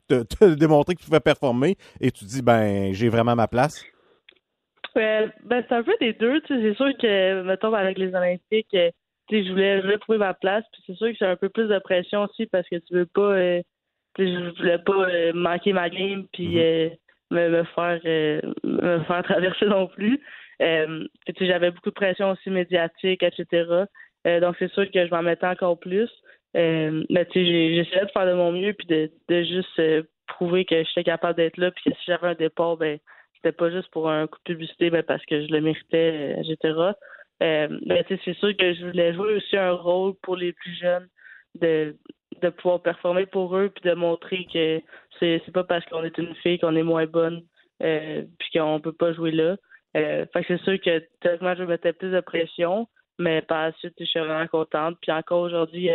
te, 0.08 0.22
te 0.24 0.44
démontrer 0.54 0.96
que 0.96 1.00
tu 1.00 1.06
pouvais 1.06 1.20
performer 1.20 1.76
et 2.00 2.10
tu 2.10 2.24
dis, 2.24 2.42
ben, 2.42 2.92
j'ai 2.92 3.08
vraiment 3.08 3.36
ma 3.36 3.46
place? 3.46 3.84
Euh, 4.96 5.28
ben, 5.44 5.64
c'est 5.68 5.74
un 5.74 5.82
peu 5.82 5.94
des 6.00 6.12
deux. 6.14 6.40
tu 6.42 6.54
sais. 6.54 6.60
C'est 6.62 6.74
sûr 6.76 6.96
que, 6.98 7.42
mettons, 7.42 7.72
avec 7.74 7.98
les 7.98 8.14
Olympiques, 8.14 8.74
euh, 8.74 8.90
tu 9.28 9.36
sais, 9.36 9.44
je 9.44 9.50
voulais, 9.52 9.78
je 9.78 9.82
voulais 9.82 9.98
trouver 9.98 10.18
ma 10.18 10.34
place. 10.34 10.64
Puis 10.72 10.82
c'est 10.86 10.94
sûr 10.94 11.08
que 11.08 11.16
j'ai 11.18 11.26
un 11.26 11.36
peu 11.36 11.48
plus 11.48 11.68
de 11.68 11.78
pression 11.78 12.22
aussi 12.24 12.46
parce 12.46 12.68
que 12.68 12.76
tu 12.76 12.94
veux 12.94 13.06
pas. 13.06 13.20
euh, 13.32 13.62
tu 14.16 14.26
sais, 14.26 14.32
je 14.32 14.58
voulais 14.58 14.78
pas 14.78 15.08
euh, 15.08 15.32
manquer 15.34 15.72
ma 15.72 15.90
game 15.90 16.26
puis 16.32 16.58
euh, 16.60 16.88
me, 17.30 17.48
me 17.48 17.64
faire 17.64 18.00
me 18.64 19.00
faire 19.04 19.22
traverser 19.24 19.66
non 19.66 19.86
plus. 19.88 20.18
Puis, 20.58 21.34
tu 21.34 21.44
sais, 21.44 21.46
j'avais 21.46 21.70
beaucoup 21.70 21.90
de 21.90 21.94
pression 21.94 22.30
aussi 22.30 22.50
médiatique, 22.50 23.22
etc. 23.22 23.84
Donc 24.40 24.56
c'est 24.58 24.70
sûr 24.72 24.90
que 24.90 25.06
je 25.06 25.10
m'en 25.10 25.22
mettais 25.22 25.46
encore 25.46 25.78
plus. 25.78 26.10
Mais 26.54 27.24
tu 27.26 27.44
sais, 27.44 27.74
j'essayais 27.74 28.06
de 28.06 28.10
faire 28.10 28.26
de 28.26 28.32
mon 28.32 28.52
mieux 28.52 28.72
puis 28.72 28.86
de, 28.88 29.10
de 29.28 29.42
juste 29.44 29.80
prouver 30.26 30.64
que 30.64 30.82
j'étais 30.84 31.04
capable 31.04 31.36
d'être 31.36 31.56
là 31.58 31.70
puis 31.70 31.84
que 31.84 31.96
si 31.96 32.04
j'avais 32.06 32.28
un 32.28 32.34
départ, 32.34 32.76
ben 32.76 32.98
c'était 33.38 33.52
pas 33.56 33.70
juste 33.70 33.90
pour 33.90 34.08
un 34.10 34.26
coup 34.26 34.38
de 34.38 34.52
publicité, 34.54 34.90
mais 34.90 35.02
parce 35.02 35.24
que 35.26 35.40
je 35.46 35.52
le 35.52 35.60
méritais, 35.60 36.34
euh, 36.36 36.42
etc. 36.42 36.74
Euh, 37.42 37.68
mais 37.86 38.04
c'est 38.08 38.34
sûr 38.34 38.56
que 38.56 38.74
je 38.74 38.86
voulais 38.86 39.14
jouer 39.14 39.34
aussi 39.36 39.56
un 39.56 39.72
rôle 39.72 40.14
pour 40.22 40.36
les 40.36 40.52
plus 40.52 40.74
jeunes 40.74 41.08
de 41.60 41.96
de 42.42 42.50
pouvoir 42.50 42.80
performer 42.82 43.26
pour 43.26 43.56
eux 43.56 43.68
puis 43.74 43.88
de 43.88 43.94
montrer 43.94 44.46
que 44.52 44.80
c'est 45.18 45.42
pas 45.52 45.64
parce 45.64 45.84
qu'on 45.86 46.04
est 46.04 46.16
une 46.18 46.34
fille 46.36 46.58
qu'on 46.60 46.76
est 46.76 46.84
moins 46.84 47.06
bonne 47.06 47.42
euh, 47.82 48.22
puis 48.38 48.50
qu'on 48.54 48.80
peut 48.80 48.92
pas 48.92 49.12
jouer 49.12 49.32
là. 49.32 49.56
Euh, 49.96 50.24
fait 50.32 50.44
que 50.44 50.56
c'est 50.56 50.62
sûr 50.64 50.80
que 50.80 51.02
tellement 51.20 51.54
je 51.56 51.64
mettais 51.64 51.92
plus 51.92 52.10
de 52.12 52.20
pression, 52.20 52.86
mais 53.18 53.42
par 53.42 53.62
la 53.66 53.72
suite 53.78 53.94
je 53.98 54.04
suis 54.04 54.20
vraiment 54.20 54.46
contente. 54.46 54.96
Puis 55.00 55.10
encore 55.10 55.40
aujourd'hui, 55.42 55.88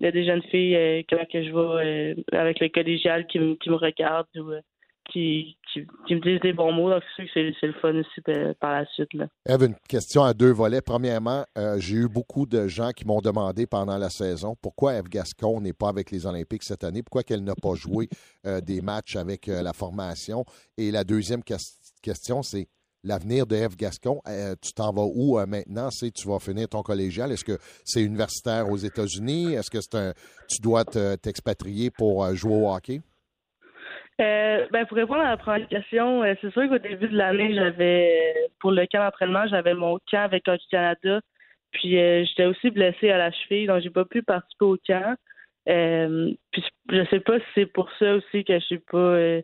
il 0.00 0.04
y 0.04 0.06
a 0.06 0.10
des 0.10 0.24
jeunes 0.26 0.42
filles 0.42 0.76
euh, 0.76 1.02
que 1.08 1.42
je 1.42 1.50
euh, 1.54 2.14
avec 2.32 2.60
le 2.60 2.68
collégial 2.68 3.26
qui, 3.26 3.38
me- 3.38 3.54
qui 3.54 3.70
me 3.70 3.76
regardent 3.76 4.26
ou 4.36 4.52
qui, 5.08 5.56
qui, 5.72 6.14
me 6.14 6.20
disent 6.20 6.40
des 6.40 6.52
bons 6.52 6.72
mots. 6.72 6.90
Donc 6.90 7.02
c'est 7.16 7.26
sûr 7.26 7.42
que 7.42 7.52
c'est 7.60 7.66
le 7.66 7.72
fun 7.74 7.94
aussi 7.94 8.20
euh, 8.28 8.54
par 8.60 8.72
la 8.72 8.86
suite. 8.86 9.12
Là. 9.14 9.26
Eve, 9.48 9.64
une 9.64 9.74
question 9.88 10.22
à 10.22 10.34
deux 10.34 10.52
volets. 10.52 10.80
Premièrement, 10.80 11.44
euh, 11.56 11.78
j'ai 11.78 11.96
eu 11.96 12.08
beaucoup 12.08 12.46
de 12.46 12.68
gens 12.68 12.90
qui 12.90 13.06
m'ont 13.06 13.20
demandé 13.20 13.66
pendant 13.66 13.96
la 13.98 14.10
saison 14.10 14.54
pourquoi 14.60 14.94
Eve 14.94 15.08
Gascon 15.08 15.60
n'est 15.60 15.72
pas 15.72 15.88
avec 15.88 16.10
les 16.10 16.26
Olympiques 16.26 16.62
cette 16.62 16.84
année, 16.84 17.02
pourquoi 17.02 17.22
qu'elle 17.22 17.44
n'a 17.44 17.54
pas 17.54 17.74
joué 17.74 18.08
euh, 18.46 18.60
des 18.60 18.80
matchs 18.80 19.16
avec 19.16 19.46
la 19.46 19.72
formation? 19.72 20.44
Et 20.76 20.90
la 20.90 21.04
deuxième 21.04 21.42
ques- 21.42 21.56
question, 22.02 22.42
c'est 22.42 22.68
l'avenir 23.04 23.46
de 23.46 23.56
Eve 23.56 23.76
Gascon. 23.76 24.20
Tu 24.60 24.72
t'en 24.72 24.92
vas 24.92 25.04
où 25.04 25.38
maintenant? 25.46 25.90
C'est 25.90 26.10
tu 26.10 26.28
vas 26.28 26.38
finir 26.38 26.68
ton 26.68 26.82
collégial? 26.82 27.32
Est-ce 27.32 27.44
que 27.44 27.58
c'est 27.84 28.02
universitaire 28.02 28.68
aux 28.68 28.76
États-Unis? 28.76 29.54
Est-ce 29.54 29.70
que 29.70 29.80
c'est 29.80 29.94
un 29.94 30.12
tu 30.48 30.60
dois 30.60 30.84
te- 30.84 31.16
t'expatrier 31.16 31.90
pour 31.90 32.34
jouer 32.34 32.54
au 32.54 32.68
hockey? 32.72 33.00
Euh, 34.20 34.66
ben 34.72 34.84
pour 34.86 34.96
répondre 34.96 35.20
à 35.20 35.30
la 35.30 35.36
première 35.36 35.68
question, 35.68 36.24
euh, 36.24 36.34
c'est 36.40 36.50
sûr 36.52 36.68
qu'au 36.68 36.78
début 36.78 37.08
de 37.08 37.16
l'année, 37.16 37.54
j'avais 37.54 38.34
pour 38.58 38.72
le 38.72 38.84
camp 38.86 38.98
d'entraînement, 38.98 39.46
j'avais 39.46 39.74
mon 39.74 39.98
camp 40.10 40.24
avec 40.24 40.48
Hockey 40.48 40.64
Canada. 40.70 41.20
Puis 41.70 41.98
euh, 41.98 42.24
j'étais 42.24 42.46
aussi 42.46 42.70
blessée 42.70 43.10
à 43.10 43.18
la 43.18 43.30
cheville, 43.30 43.66
donc 43.66 43.80
j'ai 43.82 43.90
pas 43.90 44.04
pu 44.04 44.22
participer 44.22 44.64
au 44.64 44.76
camp. 44.84 45.16
Euh, 45.68 46.32
puis 46.50 46.64
je 46.90 47.04
sais 47.10 47.20
pas 47.20 47.38
si 47.38 47.44
c'est 47.54 47.66
pour 47.66 47.88
ça 47.98 48.14
aussi 48.16 48.44
que 48.44 48.54
je 48.54 48.64
suis 48.64 48.78
pas 48.78 48.98
euh, 48.98 49.42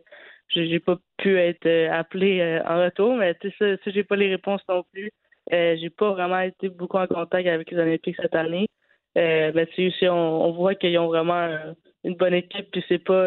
j'ai 0.49 0.79
pas 0.79 0.97
pu 1.17 1.37
être 1.39 1.67
appelée 1.91 2.61
en 2.65 2.83
retour, 2.83 3.15
mais 3.15 3.33
tu 3.35 3.51
sais 3.51 3.77
ça, 3.83 3.91
j'ai 3.91 4.03
pas 4.03 4.15
les 4.15 4.29
réponses 4.29 4.61
non 4.69 4.83
plus. 4.91 5.11
J'ai 5.51 5.89
pas 5.89 6.11
vraiment 6.11 6.39
été 6.39 6.69
beaucoup 6.69 6.97
en 6.97 7.07
contact 7.07 7.47
avec 7.47 7.71
les 7.71 7.77
Olympiques 7.79 8.17
cette 8.21 8.35
année. 8.35 8.67
Mais 9.15 9.65
tu 9.67 9.75
sais 9.75 9.87
aussi 9.87 10.07
on, 10.09 10.45
on 10.45 10.51
voit 10.51 10.75
qu'ils 10.75 10.97
ont 10.99 11.07
vraiment 11.07 11.47
une 12.03 12.15
bonne 12.15 12.33
équipe 12.33 12.69
puis 12.71 12.83
c'est 12.87 13.03
pas 13.03 13.25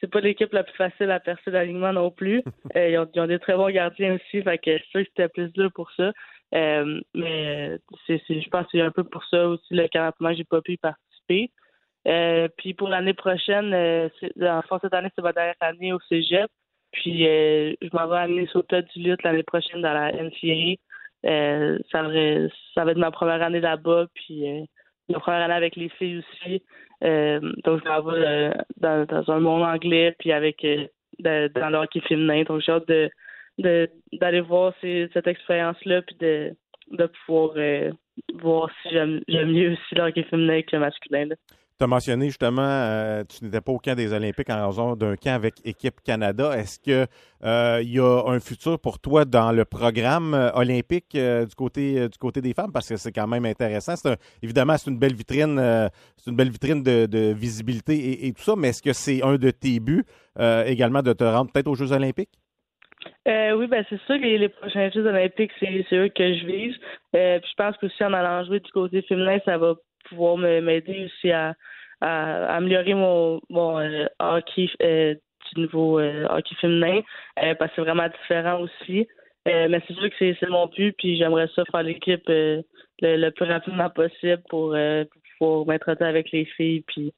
c'est 0.00 0.10
pas 0.10 0.20
l'équipe 0.20 0.52
la 0.52 0.64
plus 0.64 0.76
facile 0.76 1.10
à 1.10 1.20
percer 1.20 1.50
d'alignement 1.50 1.92
non 1.92 2.10
plus. 2.10 2.42
Euh, 2.76 2.88
ils, 2.88 2.98
ont, 2.98 3.08
ils 3.14 3.20
ont 3.20 3.26
des 3.26 3.40
très 3.40 3.54
bons 3.54 3.70
gardiens 3.70 4.14
aussi, 4.14 4.42
fait 4.42 4.58
que 4.58 4.70
c'est 4.70 4.90
sûr 4.90 5.00
que 5.00 5.08
c'était 5.08 5.28
plus 5.28 5.52
dur 5.52 5.72
pour 5.74 5.90
ça. 5.92 6.12
Euh, 6.54 7.00
mais 7.14 7.70
euh, 7.74 7.78
c'est, 8.06 8.20
je 8.28 8.48
pense 8.48 8.64
que 8.66 8.70
c'est 8.72 8.80
un 8.80 8.90
peu 8.90 9.04
pour 9.04 9.24
ça 9.26 9.48
aussi 9.48 9.72
le 9.72 9.86
campement 9.86 10.32
j'ai 10.34 10.44
pas 10.44 10.60
pu 10.60 10.72
y 10.72 10.76
participer. 10.76 11.50
Euh, 12.08 12.48
puis 12.56 12.74
pour 12.74 12.88
l'année 12.88 13.14
prochaine, 13.14 13.74
en 13.74 14.62
fond, 14.62 14.78
cette 14.80 14.94
année, 14.94 15.10
c'est 15.14 15.22
ma 15.22 15.32
dernière 15.32 15.54
année 15.60 15.92
au 15.92 16.00
Cégep. 16.08 16.50
Puis 16.92 17.24
je 17.24 17.96
m'en 17.96 18.08
vais 18.08 18.18
à 18.18 18.26
Minnesota 18.26 18.82
du 18.82 19.00
lutte 19.00 19.22
l'année 19.22 19.42
prochaine 19.42 19.82
dans 19.82 19.92
la 19.92 20.12
NCAA. 20.12 20.76
Ça, 21.92 22.02
va, 22.02 22.48
ça 22.74 22.84
va 22.84 22.92
être 22.92 22.98
ma 22.98 23.10
première 23.10 23.42
année 23.42 23.60
là-bas. 23.60 24.06
Puis 24.14 24.44
ma 25.08 25.20
première 25.20 25.42
année 25.42 25.54
avec 25.54 25.76
les 25.76 25.88
filles 25.90 26.18
aussi. 26.18 26.62
Euh, 27.02 27.40
donc 27.64 27.80
je 27.82 27.88
m'en 27.88 28.12
euh, 28.12 28.50
dans, 28.76 29.06
dans 29.06 29.30
un 29.30 29.40
monde 29.40 29.62
anglais 29.62 30.14
puis 30.18 30.32
avec 30.32 30.64
euh, 30.64 30.86
de- 31.18 31.48
dans 31.58 31.70
le 31.70 31.78
hockey 31.78 32.00
féminin. 32.00 32.42
Donc 32.42 32.60
j'ai 32.60 32.72
hâte 32.72 32.88
de, 33.58 33.88
d'aller 34.12 34.40
voir 34.40 34.72
ces- 34.80 35.08
cette 35.12 35.26
expérience-là 35.26 36.02
puis 36.02 36.16
de, 36.20 36.52
de 36.90 37.06
pouvoir 37.26 37.54
voir 38.34 38.70
si 38.82 38.90
j'aime, 38.90 39.20
j'aime 39.28 39.52
mieux 39.52 39.72
aussi 39.72 39.94
le 39.94 40.02
hockey 40.02 40.22
féminin 40.24 40.62
que 40.62 40.76
le 40.76 40.80
masculin. 40.80 41.24
là. 41.26 41.36
Tu 41.80 41.84
as 41.84 41.86
mentionné 41.86 42.26
justement, 42.26 42.60
euh, 42.60 43.24
tu 43.24 43.42
n'étais 43.42 43.62
pas 43.62 43.72
au 43.72 43.78
camp 43.78 43.96
des 43.96 44.12
Olympiques 44.12 44.50
en 44.50 44.66
raison 44.66 44.96
d'un 44.96 45.16
camp 45.16 45.34
avec 45.34 45.54
Équipe 45.64 46.02
Canada. 46.04 46.52
Est-ce 46.54 46.78
que 46.78 47.06
euh, 47.42 47.80
y 47.82 47.98
a 47.98 48.22
un 48.26 48.38
futur 48.38 48.78
pour 48.78 48.98
toi 48.98 49.24
dans 49.24 49.50
le 49.50 49.64
programme 49.64 50.34
euh, 50.34 50.50
olympique 50.52 51.14
euh, 51.14 51.46
du 51.46 51.54
côté 51.54 52.06
du 52.06 52.18
côté 52.18 52.42
des 52.42 52.52
femmes? 52.52 52.70
Parce 52.70 52.86
que 52.86 52.96
c'est 52.96 53.12
quand 53.12 53.26
même 53.26 53.46
intéressant. 53.46 53.94
Évidemment 54.42 54.76
c'est 54.76 54.90
une 54.90 54.98
belle 54.98 55.14
vitrine, 55.14 55.58
c'est 56.18 56.30
une 56.30 56.36
belle 56.36 56.50
vitrine 56.50 56.82
de, 56.82 57.32
visibilité 57.32 58.26
et, 58.26 58.32
tout 58.34 58.42
ça. 58.42 58.56
Mais 58.58 58.68
est-ce 58.68 58.82
que 58.82 58.92
c'est 58.92 59.24
un 59.24 59.36
de 59.36 59.50
tes 59.50 59.80
buts 59.80 60.04
également 60.66 61.00
de 61.00 61.14
te 61.14 61.24
rendre 61.24 61.50
peut-être 61.50 61.68
aux 61.68 61.76
Jeux 61.76 61.92
Olympiques? 61.92 62.36
Oui, 63.26 63.66
ben 63.68 63.86
c'est 63.88 64.00
sûr 64.02 64.16
les, 64.16 64.50
prochains 64.50 64.90
Jeux 64.90 65.06
olympiques, 65.06 65.52
c'est 65.58 65.94
eux 65.94 66.10
que 66.10 66.34
je 66.34 66.44
vise. 66.44 66.74
Puis 67.12 67.50
je 67.50 67.54
pense 67.56 67.74
que 67.78 67.86
aussi 67.86 68.04
en 68.04 68.12
allant 68.12 68.44
jouer 68.44 68.60
du 68.60 68.70
côté 68.70 69.00
féminin, 69.00 69.38
ça 69.46 69.56
va 69.56 69.76
pouvoir 70.08 70.36
m'aider 70.36 71.06
aussi 71.06 71.30
à, 71.30 71.54
à, 72.00 72.56
améliorer 72.56 72.94
mon, 72.94 73.40
mon 73.50 73.78
euh, 73.78 74.06
hockey 74.18 74.68
euh, 74.82 75.14
du 75.52 75.60
niveau 75.60 75.98
euh, 75.98 76.26
hockey 76.28 76.54
féminin, 76.60 77.00
euh, 77.42 77.54
parce 77.54 77.70
que 77.70 77.76
c'est 77.76 77.82
vraiment 77.82 78.08
différent 78.08 78.60
aussi. 78.60 79.06
Mais 79.46 79.80
c'est 79.88 79.94
sûr 79.94 80.08
que 80.10 80.16
c'est 80.18 80.48
mon 80.48 80.66
but, 80.66 80.94
puis 80.98 81.16
j'aimerais 81.16 81.48
ça 81.56 81.64
faire 81.72 81.82
l'équipe 81.82 82.22
le, 82.28 82.62
le 83.00 83.30
plus 83.30 83.46
rapidement 83.46 83.90
possible 83.90 84.42
pour, 84.48 84.76
pour 84.76 85.22
pouvoir 85.38 85.66
m'entretenir 85.66 86.08
avec 86.08 86.30
les 86.30 86.44
filles, 86.44 86.84
puis 86.86 87.12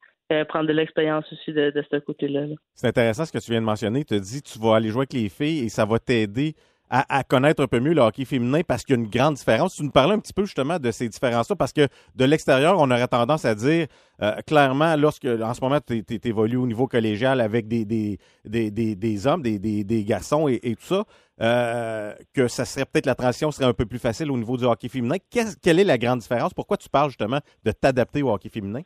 prendre 0.47 0.67
de 0.67 0.73
l'expérience 0.73 1.31
aussi 1.31 1.51
de, 1.51 1.69
de 1.69 1.83
ce 1.91 1.97
côté-là. 1.97 2.47
là. 2.47 2.55
C'est 2.73 2.87
intéressant 2.87 3.25
ce 3.25 3.31
que 3.33 3.37
tu 3.37 3.51
viens 3.51 3.59
de 3.59 3.65
mentionner. 3.65 4.03
Tu 4.03 4.15
as 4.15 4.19
dit 4.19 4.41
tu 4.41 4.57
vas 4.57 4.77
aller 4.77 4.87
jouer 4.89 5.01
avec 5.01 5.13
les 5.13 5.29
filles 5.29 5.65
et 5.65 5.69
ça 5.69 5.85
va 5.85 5.99
t'aider 5.99 6.55
à, 6.95 7.23
connaître 7.23 7.63
un 7.63 7.67
peu 7.67 7.79
mieux 7.79 7.93
le 7.93 8.01
hockey 8.01 8.23
féminin 8.23 8.61
parce 8.67 8.83
qu'il 8.83 8.95
y 8.95 8.99
a 8.99 9.01
une 9.01 9.09
grande 9.09 9.33
différence. 9.33 9.75
Tu 9.75 9.83
nous 9.83 9.89
parlais 9.89 10.13
un 10.13 10.19
petit 10.19 10.33
peu 10.33 10.45
justement 10.45 10.77
de 10.77 10.91
ces 10.91 11.09
différences-là 11.09 11.55
parce 11.55 11.73
que 11.73 11.87
de 12.15 12.25
l'extérieur, 12.25 12.75
on 12.77 12.91
aurait 12.91 13.07
tendance 13.07 13.45
à 13.45 13.55
dire 13.55 13.87
euh, 14.21 14.35
clairement, 14.45 14.95
lorsque 14.95 15.25
en 15.25 15.53
ce 15.55 15.61
moment, 15.61 15.79
tu 15.85 16.03
évolues 16.23 16.57
au 16.57 16.67
niveau 16.67 16.87
collégial 16.87 17.41
avec 17.41 17.67
des, 17.67 17.83
des, 17.83 18.19
des, 18.45 18.69
des, 18.69 19.27
hommes, 19.27 19.41
des, 19.41 19.57
des, 19.57 20.03
garçons 20.03 20.47
et, 20.47 20.59
tout 20.59 20.83
ça, 20.83 21.03
euh, 21.41 22.13
que 22.31 22.47
ça 22.47 22.63
serait 22.63 22.85
peut-être 22.85 23.07
la 23.07 23.15
transition 23.15 23.49
serait 23.49 23.65
un 23.65 23.73
peu 23.73 23.87
plus 23.87 23.99
facile 23.99 24.29
au 24.29 24.37
niveau 24.37 24.55
du 24.55 24.65
hockey 24.65 24.87
féminin. 24.87 25.15
Quelle 25.31 25.79
est 25.79 25.83
la 25.83 25.97
grande 25.97 26.19
différence? 26.19 26.53
Pourquoi 26.53 26.77
tu 26.77 26.89
parles 26.89 27.09
justement 27.09 27.39
de 27.63 27.71
t'adapter 27.71 28.21
au 28.21 28.31
hockey 28.31 28.49
féminin? 28.49 28.81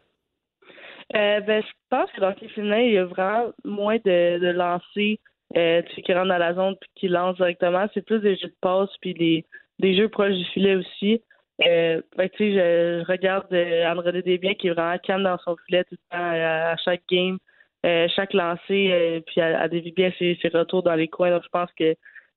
Euh, 1.14 1.42
ben, 1.42 1.62
je 1.62 1.74
pense 1.90 2.10
que 2.12 2.22
le 2.22 2.50
féminin, 2.56 2.80
il 2.80 2.94
y 2.94 2.98
a 2.98 3.06
vraiment 3.06 3.52
moins 3.66 3.98
de, 3.98 4.40
de 4.40 4.48
lancers 4.48 5.18
euh, 5.56 5.82
qui 5.82 6.14
rentrent 6.14 6.28
dans 6.28 6.38
la 6.38 6.54
zone 6.54 6.76
puis 6.80 6.90
qui 6.96 7.08
lancent 7.08 7.38
directement. 7.38 7.88
C'est 7.94 8.06
plus 8.06 8.20
des 8.20 8.36
jeux 8.36 8.50
de 8.50 8.56
passe 8.62 8.90
puis 9.02 9.14
des, 9.14 9.46
des 9.80 9.96
jeux 9.96 10.10
proches 10.10 10.36
du 10.36 10.46
filet 10.46 10.76
aussi. 10.76 11.22
Euh, 11.66 12.02
tu 12.20 12.28
sais, 12.38 12.52
je, 12.52 13.06
regarde 13.08 13.52
euh, 13.52 13.88
André 13.88 14.22
Desbiens 14.22 14.54
qui 14.54 14.68
est 14.68 14.74
vraiment 14.74 14.98
calme 15.00 15.24
dans 15.24 15.40
son 15.40 15.56
filet 15.66 15.84
tout 15.86 15.96
le 15.96 16.18
temps 16.18 16.24
à, 16.24 16.72
à 16.72 16.78
chaque 16.78 17.02
game, 17.10 17.40
euh, 17.86 18.08
chaque 18.16 18.34
lancé, 18.34 18.92
euh, 18.92 19.22
puis 19.26 19.42
à, 19.42 19.62
à 19.62 19.68
dévie 19.68 19.92
bien 19.92 20.12
ses, 20.20 20.38
retours 20.54 20.84
dans 20.84 20.94
les 20.96 21.08
coins. 21.08 21.32
Donc, 21.32 21.44
je 21.44 21.50
pense 21.50 21.72
que 21.74 21.96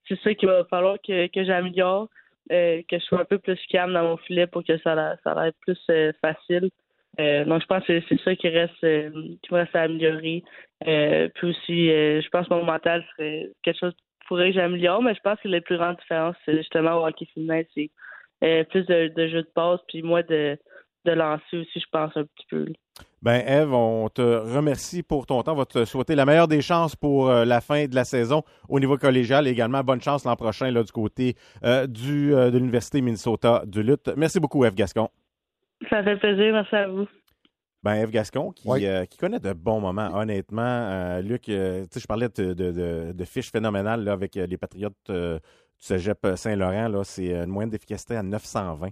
c'est 0.08 0.18
ça 0.20 0.34
qu'il 0.34 0.48
va 0.48 0.64
falloir 0.64 0.96
que, 1.06 1.26
que 1.26 1.44
j'améliore, 1.44 2.08
euh, 2.50 2.80
que 2.88 2.98
je 2.98 3.04
sois 3.04 3.20
un 3.20 3.24
peu 3.24 3.38
plus 3.38 3.58
calme 3.68 3.92
dans 3.92 4.04
mon 4.04 4.16
filet 4.16 4.46
pour 4.46 4.64
que 4.64 4.78
ça, 4.78 5.16
ça 5.22 5.34
l'aille 5.34 5.52
plus 5.60 5.78
euh, 5.90 6.12
facile. 6.22 6.70
Euh, 7.18 7.44
donc, 7.44 7.62
je 7.62 7.66
pense 7.66 7.84
que 7.84 8.00
c'est 8.08 8.20
ça 8.22 8.34
qui 8.36 8.48
reste, 8.48 8.84
euh, 8.84 9.10
qui 9.42 9.54
reste 9.54 9.74
à 9.74 9.82
améliorer. 9.82 10.44
Euh, 10.86 11.28
puis 11.34 11.48
aussi, 11.48 11.88
je 11.88 12.28
pense 12.28 12.46
que 12.48 12.54
mon 12.54 12.64
mental 12.64 13.04
serait 13.12 13.50
quelque 13.62 13.78
chose 13.78 13.94
faudrait 14.28 14.50
que 14.50 14.60
j'améliore, 14.60 15.02
mais 15.02 15.14
je 15.14 15.20
pense 15.24 15.40
que 15.42 15.48
la 15.48 15.60
plus 15.60 15.76
grande 15.76 15.96
différence, 15.96 16.36
c'est 16.44 16.56
justement 16.56 16.98
au 16.98 17.06
hockey 17.06 17.26
féminin, 17.34 17.62
c'est 17.74 17.90
plus 18.70 18.86
de, 18.86 19.28
jeux 19.28 19.42
de 19.42 19.50
passe, 19.52 19.80
puis 19.88 20.02
moi 20.02 20.22
de, 20.22 20.56
de 21.04 21.10
lancer 21.10 21.56
aussi, 21.56 21.80
je 21.80 21.86
pense, 21.90 22.16
un 22.16 22.22
petit 22.22 22.46
peu. 22.48 22.66
Ben, 23.22 23.42
Eve, 23.44 23.74
on 23.74 24.08
te 24.08 24.22
remercie 24.22 25.02
pour 25.02 25.26
ton 25.26 25.42
temps. 25.42 25.54
On 25.54 25.56
va 25.56 25.64
te 25.64 25.84
souhaiter 25.84 26.14
la 26.14 26.26
meilleure 26.26 26.46
des 26.46 26.62
chances 26.62 26.94
pour 26.94 27.28
la 27.28 27.60
fin 27.60 27.86
de 27.86 27.94
la 27.96 28.04
saison 28.04 28.44
au 28.68 28.78
niveau 28.78 28.96
collégial 28.96 29.48
et 29.48 29.50
également 29.50 29.82
bonne 29.82 30.00
chance 30.00 30.24
l'an 30.24 30.36
prochain 30.36 30.70
là, 30.70 30.84
du 30.84 30.92
côté 30.92 31.34
du, 31.88 32.30
de 32.30 32.56
l'Université 32.56 33.00
Minnesota 33.00 33.64
de 33.66 33.80
lutte. 33.80 34.12
Merci 34.16 34.38
beaucoup, 34.38 34.64
Eve 34.64 34.76
Gascon. 34.76 35.08
Ça 35.88 36.02
fait 36.02 36.16
plaisir, 36.16 36.52
merci 36.52 36.76
à 36.76 36.88
vous. 36.88 37.06
Ben, 37.82 37.94
Eve 37.94 38.10
Gascon, 38.10 38.50
qui, 38.52 38.68
euh, 38.86 39.06
qui 39.06 39.16
connaît 39.16 39.40
de 39.40 39.54
bons 39.54 39.80
moments, 39.80 40.14
honnêtement. 40.14 40.60
Euh, 40.62 41.22
Luc, 41.22 41.48
euh, 41.48 41.82
tu 41.84 41.88
sais, 41.92 42.00
je 42.00 42.06
parlais 42.06 42.28
de, 42.28 42.52
de, 42.52 42.72
de, 42.72 43.12
de 43.12 43.24
fiches 43.24 43.50
phénoménales 43.50 44.04
là, 44.04 44.12
avec 44.12 44.34
les 44.34 44.56
Patriotes 44.58 44.94
euh, 45.08 45.38
du 45.38 45.86
Cégep 45.86 46.26
Saint-Laurent. 46.36 46.88
là. 46.88 47.04
C'est 47.04 47.32
une 47.32 47.46
moyenne 47.46 47.70
d'efficacité 47.70 48.16
à 48.16 48.22
920. 48.22 48.90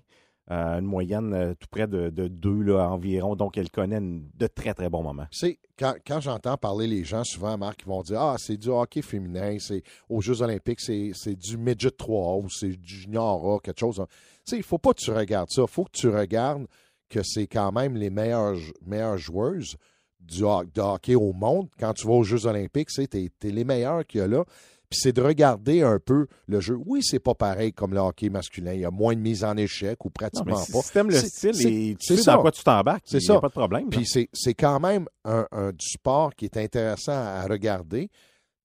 Euh, 0.51 0.79
une 0.79 0.87
moyenne 0.87 1.35
euh, 1.35 1.55
tout 1.55 1.69
près 1.71 1.87
de, 1.87 2.09
de 2.09 2.27
2 2.27 2.63
là, 2.63 2.89
environ. 2.91 3.37
Donc, 3.37 3.59
elle 3.59 3.71
connaît 3.71 4.01
de 4.01 4.47
très, 4.47 4.73
très 4.73 4.89
bons 4.89 5.03
moments. 5.03 5.27
Sais, 5.31 5.59
quand, 5.79 5.95
quand 6.07 6.21
j'entends 6.21 6.57
parler 6.57 6.87
les 6.87 7.05
gens, 7.05 7.23
souvent, 7.25 7.59
Marc, 7.59 7.83
ils 7.83 7.89
vont 7.89 8.03
dire 8.03 8.21
Ah, 8.21 8.37
c'est 8.39 8.57
du 8.57 8.69
hockey 8.69 9.03
féminin, 9.03 9.59
c'est 9.61 9.83
aux 10.09 10.21
Jeux 10.21 10.41
Olympiques, 10.41 10.81
c'est 10.81 11.11
c'est 11.15 11.37
du 11.37 11.59
midget 11.59 11.91
3 11.91 12.37
ou 12.37 12.49
c'est 12.49 12.77
du 12.77 12.95
junior 12.95 13.55
A, 13.55 13.61
quelque 13.61 13.81
chose. 13.81 14.03
Il 14.51 14.63
faut 14.63 14.79
pas 14.79 14.95
que 14.95 15.01
tu 15.01 15.11
regardes 15.11 15.51
ça. 15.51 15.63
Il 15.63 15.69
faut 15.69 15.85
que 15.85 15.93
tu 15.93 16.09
regardes 16.09 16.67
que 17.09 17.23
c'est 17.23 17.47
quand 17.47 17.73
même 17.73 17.97
les 17.97 18.11
meilleures, 18.11 18.57
meilleures 18.87 19.19
joueuses 19.19 19.77
du 20.21 20.43
de 20.43 20.81
hockey 20.81 21.15
au 21.15 21.33
monde. 21.33 21.69
Quand 21.79 21.93
tu 21.95 22.07
vas 22.07 22.15
aux 22.15 22.25
Jeux 22.25 22.47
Olympiques, 22.47 22.91
es, 22.99 23.31
les 23.43 23.65
meilleurs 23.65 24.07
qu'il 24.07 24.21
y 24.21 24.23
a 24.23 24.27
là. 24.27 24.45
Puis 24.91 25.01
c'est 25.03 25.13
de 25.13 25.21
regarder 25.21 25.83
un 25.83 25.99
peu 25.99 26.27
le 26.47 26.61
jeu. 26.61 26.79
Oui, 26.87 27.01
c'est 27.03 27.19
pas 27.19 27.35
pareil 27.35 27.73
comme 27.75 27.93
le 27.93 28.01
hockey 28.01 28.31
masculin. 28.31 28.73
Il 28.73 28.81
y 28.81 28.85
a 28.87 28.91
moins 28.91 29.15
de 29.15 29.21
mise 29.21 29.45
en 29.45 29.57
échec 29.57 30.03
ou 30.05 30.11
pratiquement 30.11 30.53
Non, 30.53 30.59
mais 30.61 30.65
si 30.65 30.73
pas. 30.73 30.83
tu 30.83 30.93
t'aimes 30.93 31.11
le 31.11 31.17
style 31.17 31.55
c'est- 31.55 31.73
et 31.73 31.97
tu 32.01 32.17
sais 32.17 32.23
ça. 32.23 32.35
dans 32.37 32.41
quoi 32.41 32.51
tu 32.53 32.63
t'embarques, 32.65 33.03
C'est 33.05 33.19
il 33.19 33.27
y 33.27 33.31
a 33.31 33.39
pas 33.41 33.49
de 33.49 33.53
problème. 33.53 33.89
Puis 33.91 34.07
c'est 34.07 34.29
c'est 34.33 34.55
quand 34.55 34.81
même 34.81 35.07
un, 35.25 35.47
un- 35.53 35.73
du 35.73 35.87
sport 35.87 36.35
qui 36.35 36.47
est 36.47 36.57
intéressant 36.57 37.13
à 37.13 37.43
regarder. 37.47 38.09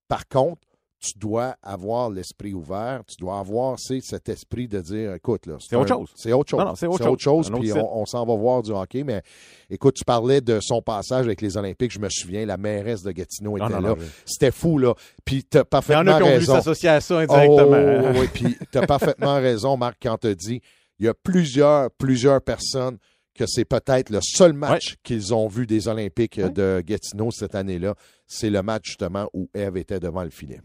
Par 0.08 0.26
contre, 0.28 0.62
tu 1.04 1.20
dois 1.20 1.56
avoir 1.62 2.10
l'esprit 2.10 2.54
ouvert, 2.54 3.02
tu 3.08 3.16
dois 3.20 3.38
avoir 3.40 3.78
cet 3.78 4.30
esprit 4.30 4.68
de 4.70 4.80
dire, 4.80 5.14
écoute, 5.14 5.46
là, 5.46 5.58
C'est 5.60 5.76
autre 5.76 5.92
un- 5.92 5.98
chose. 5.98 6.10
C'est 6.16 6.32
autre 6.32 6.50
chose. 6.50 6.64
C'est 6.78 6.88
autre 6.88 7.22
chose. 7.22 7.50
Autre 7.50 7.60
puis 7.60 7.74
on, 7.74 8.02
on 8.02 8.06
s'en 8.06 8.26
va 8.26 8.36
voir 8.36 8.62
du 8.64 8.72
hockey. 8.72 9.04
Mais 9.04 9.22
écoute, 9.70 9.96
tu 9.96 10.06
parlais 10.06 10.40
de 10.40 10.60
son 10.62 10.82
passage 10.82 11.26
avec 11.26 11.42
les 11.42 11.58
Olympiques, 11.58 11.92
je 11.92 12.00
me 12.00 12.08
souviens, 12.10 12.46
la 12.46 12.56
mairesse 12.58 13.04
de 13.04 13.12
Gatineau 13.12 13.58
était 13.58 13.68
non, 13.70 13.80
là. 13.82 13.96
je- 14.00 14.06
C'était 14.26 14.52
fou, 14.52 14.78
là. 14.78 14.94
Puis 15.26 15.44
tu 15.44 15.58
as 15.58 15.60
Il 15.60 15.64
y 15.64 15.64
en 15.64 15.66
parfaitement 15.66 16.12
a 16.14 16.18
qui 16.18 16.24
ont 16.24 16.26
voulu 16.28 16.38
raison. 16.40 16.56
s'associer 16.56 16.90
à 16.90 17.02
ça 17.02 17.20
indirectement. 17.20 18.12
Oh, 18.16 18.20
oui, 18.20 18.28
puis 18.34 18.58
tu 18.72 18.78
as 18.78 18.88
parfaitement 18.88 19.36
raison, 19.42 19.76
Marc, 19.78 19.98
quand 20.02 20.18
tu 20.18 20.34
dit 20.36 20.62
il 21.00 21.06
y 21.06 21.10
a 21.10 21.14
plusieurs, 21.14 21.92
plusieurs 21.92 22.42
personnes 22.42 22.98
que 23.36 23.46
c'est 23.48 23.66
peut-être 23.66 24.12
le 24.12 24.20
seul 24.22 24.54
match 24.54 24.96
qu'ils 25.04 25.34
ont 25.34 25.48
vu 25.48 25.66
des 25.66 25.88
Olympiques 25.88 26.40
de 26.40 26.84
Gatineau 26.86 27.32
cette 27.32 27.56
année-là. 27.56 27.96
C'est 28.28 28.52
le 28.52 28.62
match, 28.62 28.90
justement, 28.90 29.28
où 29.34 29.50
Eve 29.56 29.76
était 29.78 30.00
devant 30.00 30.24
le 30.24 30.30
filet. 30.30 30.62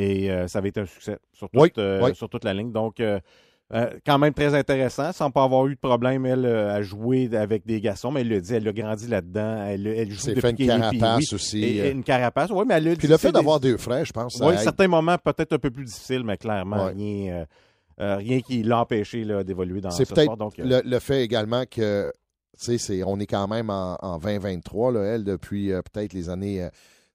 Et 0.00 0.30
euh, 0.30 0.48
ça 0.48 0.58
avait 0.60 0.70
été 0.70 0.80
un 0.80 0.86
succès 0.86 1.18
sur 1.32 1.50
toute, 1.50 1.60
Oui, 1.60 1.70
euh, 1.78 2.00
oui. 2.02 2.14
sur 2.14 2.28
toute 2.28 2.44
la 2.44 2.54
ligne. 2.54 2.72
Donc, 2.72 3.00
euh, 3.00 3.20
quand 4.04 4.18
même 4.18 4.32
très 4.34 4.54
intéressant, 4.54 5.12
sans 5.12 5.30
pas 5.30 5.44
avoir 5.44 5.66
eu 5.66 5.74
de 5.74 5.80
problème, 5.80 6.26
elle, 6.26 6.44
à 6.46 6.82
jouer 6.82 7.28
avec 7.36 7.64
des 7.66 7.80
garçons, 7.80 8.10
mais 8.10 8.22
elle 8.22 8.28
le 8.28 8.40
dit, 8.40 8.54
elle 8.54 8.66
a 8.66 8.72
grandi 8.72 9.06
là-dedans. 9.06 9.64
Elle, 9.66 9.86
elle 9.86 10.10
joue 10.10 10.26
depuis 10.28 10.40
fait 10.40 10.50
une 10.50 10.66
carapace 10.66 11.32
aussi, 11.32 11.62
Et- 11.64 11.90
une 11.90 12.02
carapace, 12.02 12.50
oui, 12.50 12.64
mais 12.66 12.74
elle 12.74 12.88
a 12.88 12.96
Puis 12.96 13.06
le 13.06 13.14
c'est 13.16 13.20
fait 13.20 13.28
des- 13.28 13.32
d'avoir 13.34 13.60
deux 13.60 13.76
frères, 13.76 14.04
je 14.04 14.12
pense, 14.12 14.40
Oui, 14.40 14.54
certains 14.58 14.88
moments 14.88 15.16
peut-être 15.18 15.52
un 15.52 15.58
peu 15.58 15.70
plus 15.70 15.84
difficiles, 15.84 16.24
mais 16.24 16.36
clairement, 16.36 16.86
rien, 16.86 17.46
rien 17.98 18.40
qui 18.40 18.62
l'a 18.62 18.80
empêché 18.80 19.24
d'évoluer 19.44 19.80
dans 19.80 19.90
ce 19.90 19.98
C'est 20.04 20.08
peut-être 20.14 20.24
sport. 20.24 20.36
Donc, 20.36 20.58
euh, 20.58 20.82
le, 20.82 20.88
le 20.90 20.98
fait 20.98 21.22
également 21.22 21.64
que, 21.70 22.10
tu 22.58 22.64
sais, 22.64 22.78
c'est- 22.78 23.02
on 23.04 23.20
est 23.20 23.26
quand 23.26 23.46
même 23.46 23.70
en, 23.70 23.96
en 24.00 24.18
2023, 24.18 24.90
là, 24.92 25.02
elle, 25.02 25.24
depuis 25.24 25.68
peut-être 25.92 26.12
les 26.12 26.28
années. 26.28 26.66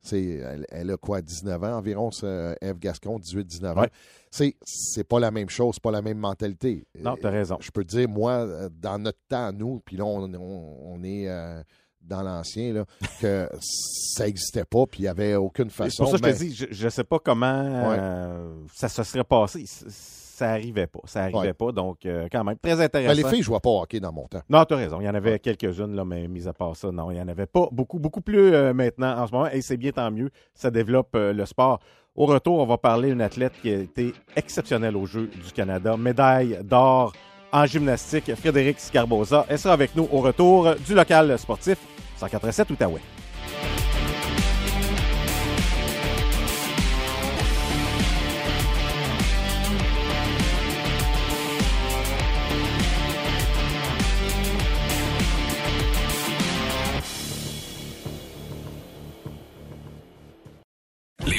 Euh, 0.05 0.09
c'est, 0.09 0.23
elle, 0.23 0.65
elle 0.69 0.91
a 0.91 0.97
quoi, 0.97 1.21
19 1.21 1.63
ans 1.63 1.77
environ, 1.77 2.11
ce 2.11 2.55
Eve 2.61 2.77
Gascon, 2.79 3.17
18-19 3.17 3.73
ans. 3.77 3.81
Ouais. 3.81 3.89
C'est, 4.31 4.55
c'est 4.65 5.03
pas 5.03 5.19
la 5.19 5.31
même 5.31 5.49
chose, 5.49 5.75
c'est 5.75 5.83
pas 5.83 5.91
la 5.91 6.01
même 6.01 6.17
mentalité. 6.17 6.85
Non, 6.99 7.15
t'as 7.21 7.29
raison. 7.29 7.57
Je 7.61 7.71
peux 7.71 7.83
te 7.83 7.89
dire, 7.95 8.09
moi, 8.09 8.33
euh, 8.33 8.69
dans 8.81 8.99
notre 8.99 9.19
temps, 9.29 9.51
nous, 9.53 9.81
puis 9.85 9.97
là, 9.97 10.05
on, 10.05 10.23
on- 10.33 10.77
on 10.93 11.03
est 11.03 11.29
euh, 11.29 11.61
dans 12.01 12.21
l'ancien, 12.21 12.73
là, 12.73 12.85
que 13.21 13.49
ça 13.61 14.25
n'existait 14.25 14.65
pas, 14.65 14.85
puis 14.85 14.99
il 14.99 15.03
n'y 15.03 15.07
avait 15.07 15.35
aucune 15.35 15.69
C'est 15.69 15.75
façon. 15.85 16.03
pour 16.03 16.11
ça 16.11 16.19
que 16.19 16.25
mais- 16.25 16.33
je 16.33 16.37
te 16.37 16.43
dis, 16.43 16.67
je 16.71 16.85
ne 16.85 16.89
sais 16.89 17.03
pas 17.03 17.19
comment 17.19 17.63
euh, 17.65 18.53
ça 18.73 18.89
se 18.89 19.03
serait 19.03 19.23
passé. 19.23 19.65
Ça 20.36 20.49
arrivait 20.51 20.86
pas. 20.88 20.99
Ça 21.05 21.21
arrivait 21.23 21.38
Ouais. 21.39 21.53
pas. 21.53 21.71
Donc, 21.71 22.05
euh, 22.05 22.27
quand 22.29 22.43
même, 22.43 22.57
très 22.57 22.75
Ben, 22.75 22.81
intéressant. 22.81 23.13
les 23.13 23.23
filles 23.29 23.39
ne 23.39 23.43
jouaient 23.45 23.59
pas 23.61 23.69
au 23.69 23.81
hockey 23.81 24.01
dans 24.01 24.11
mon 24.11 24.27
temps. 24.27 24.41
Non, 24.49 24.65
tu 24.65 24.73
as 24.73 24.77
raison. 24.77 24.99
Il 24.99 25.05
y 25.05 25.09
en 25.09 25.15
avait 25.15 25.39
quelques-unes, 25.39 25.95
là, 25.95 26.03
mais 26.03 26.27
mis 26.27 26.45
à 26.45 26.51
part 26.51 26.75
ça, 26.75 26.91
non, 26.91 27.09
il 27.09 27.13
n'y 27.13 27.21
en 27.21 27.27
avait 27.29 27.45
pas 27.45 27.69
beaucoup, 27.71 27.99
beaucoup 27.99 28.19
plus 28.19 28.53
euh, 28.53 28.73
maintenant 28.73 29.17
en 29.17 29.25
ce 29.27 29.31
moment. 29.31 29.47
Et 29.53 29.61
c'est 29.61 29.77
bien 29.77 29.91
tant 29.93 30.11
mieux. 30.11 30.29
Ça 30.53 30.69
développe 30.71 31.15
euh, 31.15 31.31
le 31.31 31.45
sport. 31.45 31.79
Au 32.17 32.25
retour, 32.25 32.59
on 32.59 32.65
va 32.65 32.77
parler 32.77 33.09
d'une 33.11 33.21
athlète 33.21 33.53
qui 33.61 33.69
a 33.73 33.77
été 33.77 34.13
exceptionnelle 34.36 34.97
aux 34.97 35.05
Jeux 35.05 35.27
du 35.27 35.53
Canada. 35.53 35.95
Médaille 35.95 36.59
d'or 36.65 37.13
en 37.53 37.65
gymnastique, 37.65 38.36
Frédéric 38.36 38.77
Scarbosa. 38.81 39.45
Elle 39.47 39.57
sera 39.59 39.73
avec 39.73 39.95
nous 39.95 40.09
au 40.11 40.19
retour 40.19 40.75
du 40.86 40.93
local 40.93 41.39
sportif 41.39 41.77
187 42.17 42.69
Outaouais. 42.71 42.99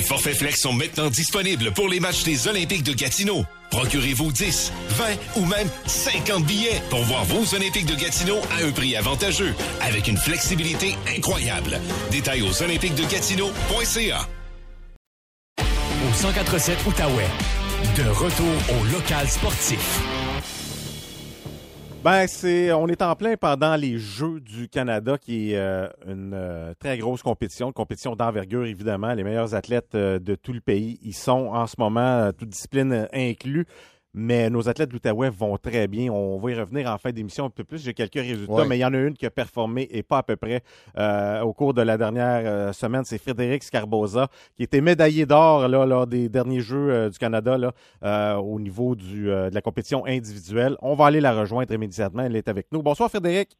Forfaits 0.06 0.36
flex 0.36 0.60
sont 0.60 0.72
maintenant 0.72 1.10
disponibles 1.10 1.72
pour 1.72 1.88
les 1.88 2.00
matchs 2.00 2.22
des 2.22 2.48
Olympiques 2.48 2.84
de 2.84 2.92
Gatineau. 2.92 3.44
Procurez-vous 3.70 4.32
10, 4.32 4.72
20 4.90 5.04
ou 5.36 5.44
même 5.44 5.68
50 5.86 6.44
billets 6.44 6.80
pour 6.88 7.02
voir 7.02 7.24
vos 7.24 7.54
Olympiques 7.54 7.86
de 7.86 7.94
Gatineau 7.94 8.38
à 8.52 8.64
un 8.64 8.70
prix 8.70 8.96
avantageux, 8.96 9.54
avec 9.80 10.08
une 10.08 10.16
flexibilité 10.16 10.96
incroyable. 11.16 11.80
Détails 12.10 12.42
aux 12.42 12.62
olympiquesdegatineau.ca. 12.62 14.28
Au 15.58 16.22
1047 16.22 16.78
Outaouais. 16.86 17.26
De 17.96 18.08
retour 18.08 18.54
au 18.80 18.84
local 18.92 19.28
sportif. 19.28 20.00
Ben, 22.06 22.28
c'est, 22.28 22.72
on 22.72 22.86
est 22.86 23.02
en 23.02 23.16
plein 23.16 23.36
pendant 23.36 23.74
les 23.74 23.98
Jeux 23.98 24.38
du 24.38 24.68
Canada, 24.68 25.18
qui 25.18 25.50
est 25.50 25.56
euh, 25.56 25.88
une 26.06 26.34
euh, 26.34 26.72
très 26.78 26.98
grosse 26.98 27.20
compétition, 27.20 27.66
une 27.66 27.72
compétition 27.72 28.14
d'envergure, 28.14 28.64
évidemment. 28.64 29.12
Les 29.12 29.24
meilleurs 29.24 29.56
athlètes 29.56 29.96
euh, 29.96 30.20
de 30.20 30.36
tout 30.36 30.52
le 30.52 30.60
pays 30.60 31.00
y 31.02 31.12
sont 31.12 31.48
en 31.48 31.66
ce 31.66 31.74
moment, 31.80 32.30
toutes 32.38 32.50
disciplines 32.50 33.08
inclus. 33.12 33.66
Mais 34.18 34.48
nos 34.50 34.66
athlètes 34.68 34.88
de 34.88 34.94
l'Outaouais 34.94 35.28
vont 35.28 35.56
très 35.58 35.86
bien. 35.86 36.10
On 36.10 36.38
va 36.38 36.50
y 36.50 36.54
revenir 36.54 36.90
en 36.90 36.96
fin 36.96 37.10
d'émission 37.12 37.44
un 37.44 37.50
peu 37.50 37.62
plus. 37.64 37.84
J'ai 37.84 37.92
quelques 37.92 38.14
résultats, 38.14 38.52
Ouais. 38.54 38.66
mais 38.66 38.78
il 38.78 38.80
y 38.80 38.84
en 38.84 38.94
a 38.94 38.98
une 38.98 39.12
qui 39.14 39.26
a 39.26 39.30
performé 39.30 39.86
et 39.90 40.02
pas 40.02 40.18
à 40.18 40.22
peu 40.22 40.36
près 40.36 40.62
euh, 40.96 41.42
au 41.42 41.52
cours 41.52 41.74
de 41.74 41.82
la 41.82 41.98
dernière 41.98 42.42
euh, 42.44 42.72
semaine. 42.72 43.04
C'est 43.04 43.18
Frédéric 43.18 43.62
Scarbosa, 43.62 44.28
qui 44.56 44.62
était 44.62 44.80
médaillé 44.80 45.26
d'or 45.26 45.68
là, 45.68 45.84
lors 45.84 46.06
des 46.06 46.28
derniers 46.30 46.60
Jeux 46.60 46.90
euh, 46.90 47.10
du 47.10 47.18
Canada 47.18 47.58
là, 47.58 47.72
euh, 48.02 48.34
au 48.36 48.58
niveau 48.58 48.94
du, 48.94 49.30
euh, 49.30 49.50
de 49.50 49.54
la 49.54 49.60
compétition 49.60 50.06
individuelle. 50.06 50.76
On 50.80 50.94
va 50.94 51.06
aller 51.06 51.20
la 51.20 51.34
rejoindre 51.34 51.72
immédiatement. 51.74 52.22
Elle 52.22 52.36
est 52.36 52.48
avec 52.48 52.66
nous. 52.72 52.82
Bonsoir, 52.82 53.10
Frédéric. 53.10 53.50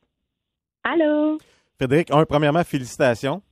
Allô? 0.83 1.37
Frédéric, 1.77 2.11
un, 2.11 2.25
premièrement, 2.25 2.65
félicitations. 2.65 3.43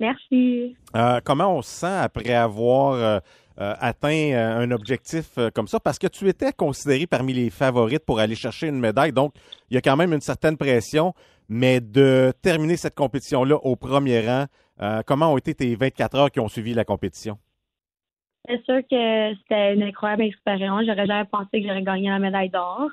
Merci. 0.00 0.76
Euh, 0.96 1.20
comment 1.24 1.56
on 1.56 1.62
se 1.62 1.70
sent 1.70 1.86
après 1.86 2.32
avoir 2.34 3.20
euh, 3.60 3.72
atteint 3.78 4.32
euh, 4.32 4.58
un 4.58 4.70
objectif 4.72 5.38
euh, 5.38 5.48
comme 5.48 5.68
ça? 5.68 5.78
Parce 5.78 5.96
que 5.98 6.08
tu 6.08 6.28
étais 6.28 6.52
considéré 6.52 7.06
parmi 7.06 7.32
les 7.32 7.50
favorites 7.50 8.04
pour 8.04 8.18
aller 8.18 8.34
chercher 8.34 8.66
une 8.66 8.80
médaille, 8.80 9.12
donc 9.12 9.32
il 9.70 9.74
y 9.74 9.76
a 9.76 9.80
quand 9.80 9.96
même 9.96 10.12
une 10.12 10.20
certaine 10.20 10.56
pression, 10.56 11.14
mais 11.48 11.80
de 11.80 12.32
terminer 12.42 12.76
cette 12.76 12.96
compétition-là 12.96 13.54
au 13.56 13.76
premier 13.76 14.26
rang, 14.26 14.46
comment 15.06 15.32
ont 15.32 15.38
été 15.38 15.54
tes 15.54 15.74
24 15.76 16.16
heures 16.16 16.30
qui 16.32 16.40
ont 16.40 16.48
suivi 16.48 16.74
la 16.74 16.84
compétition? 16.84 17.38
C'est 18.48 18.62
sûr 18.64 18.80
que 18.90 19.34
c'était 19.36 19.74
une 19.74 19.84
incroyable 19.84 20.22
expérience. 20.24 20.84
J'aurais 20.86 21.06
jamais 21.06 21.24
pensé 21.24 21.62
que 21.62 21.68
j'aurais 21.68 21.82
gagné 21.82 22.10
la 22.10 22.18
médaille 22.18 22.50
d'or. 22.50 22.88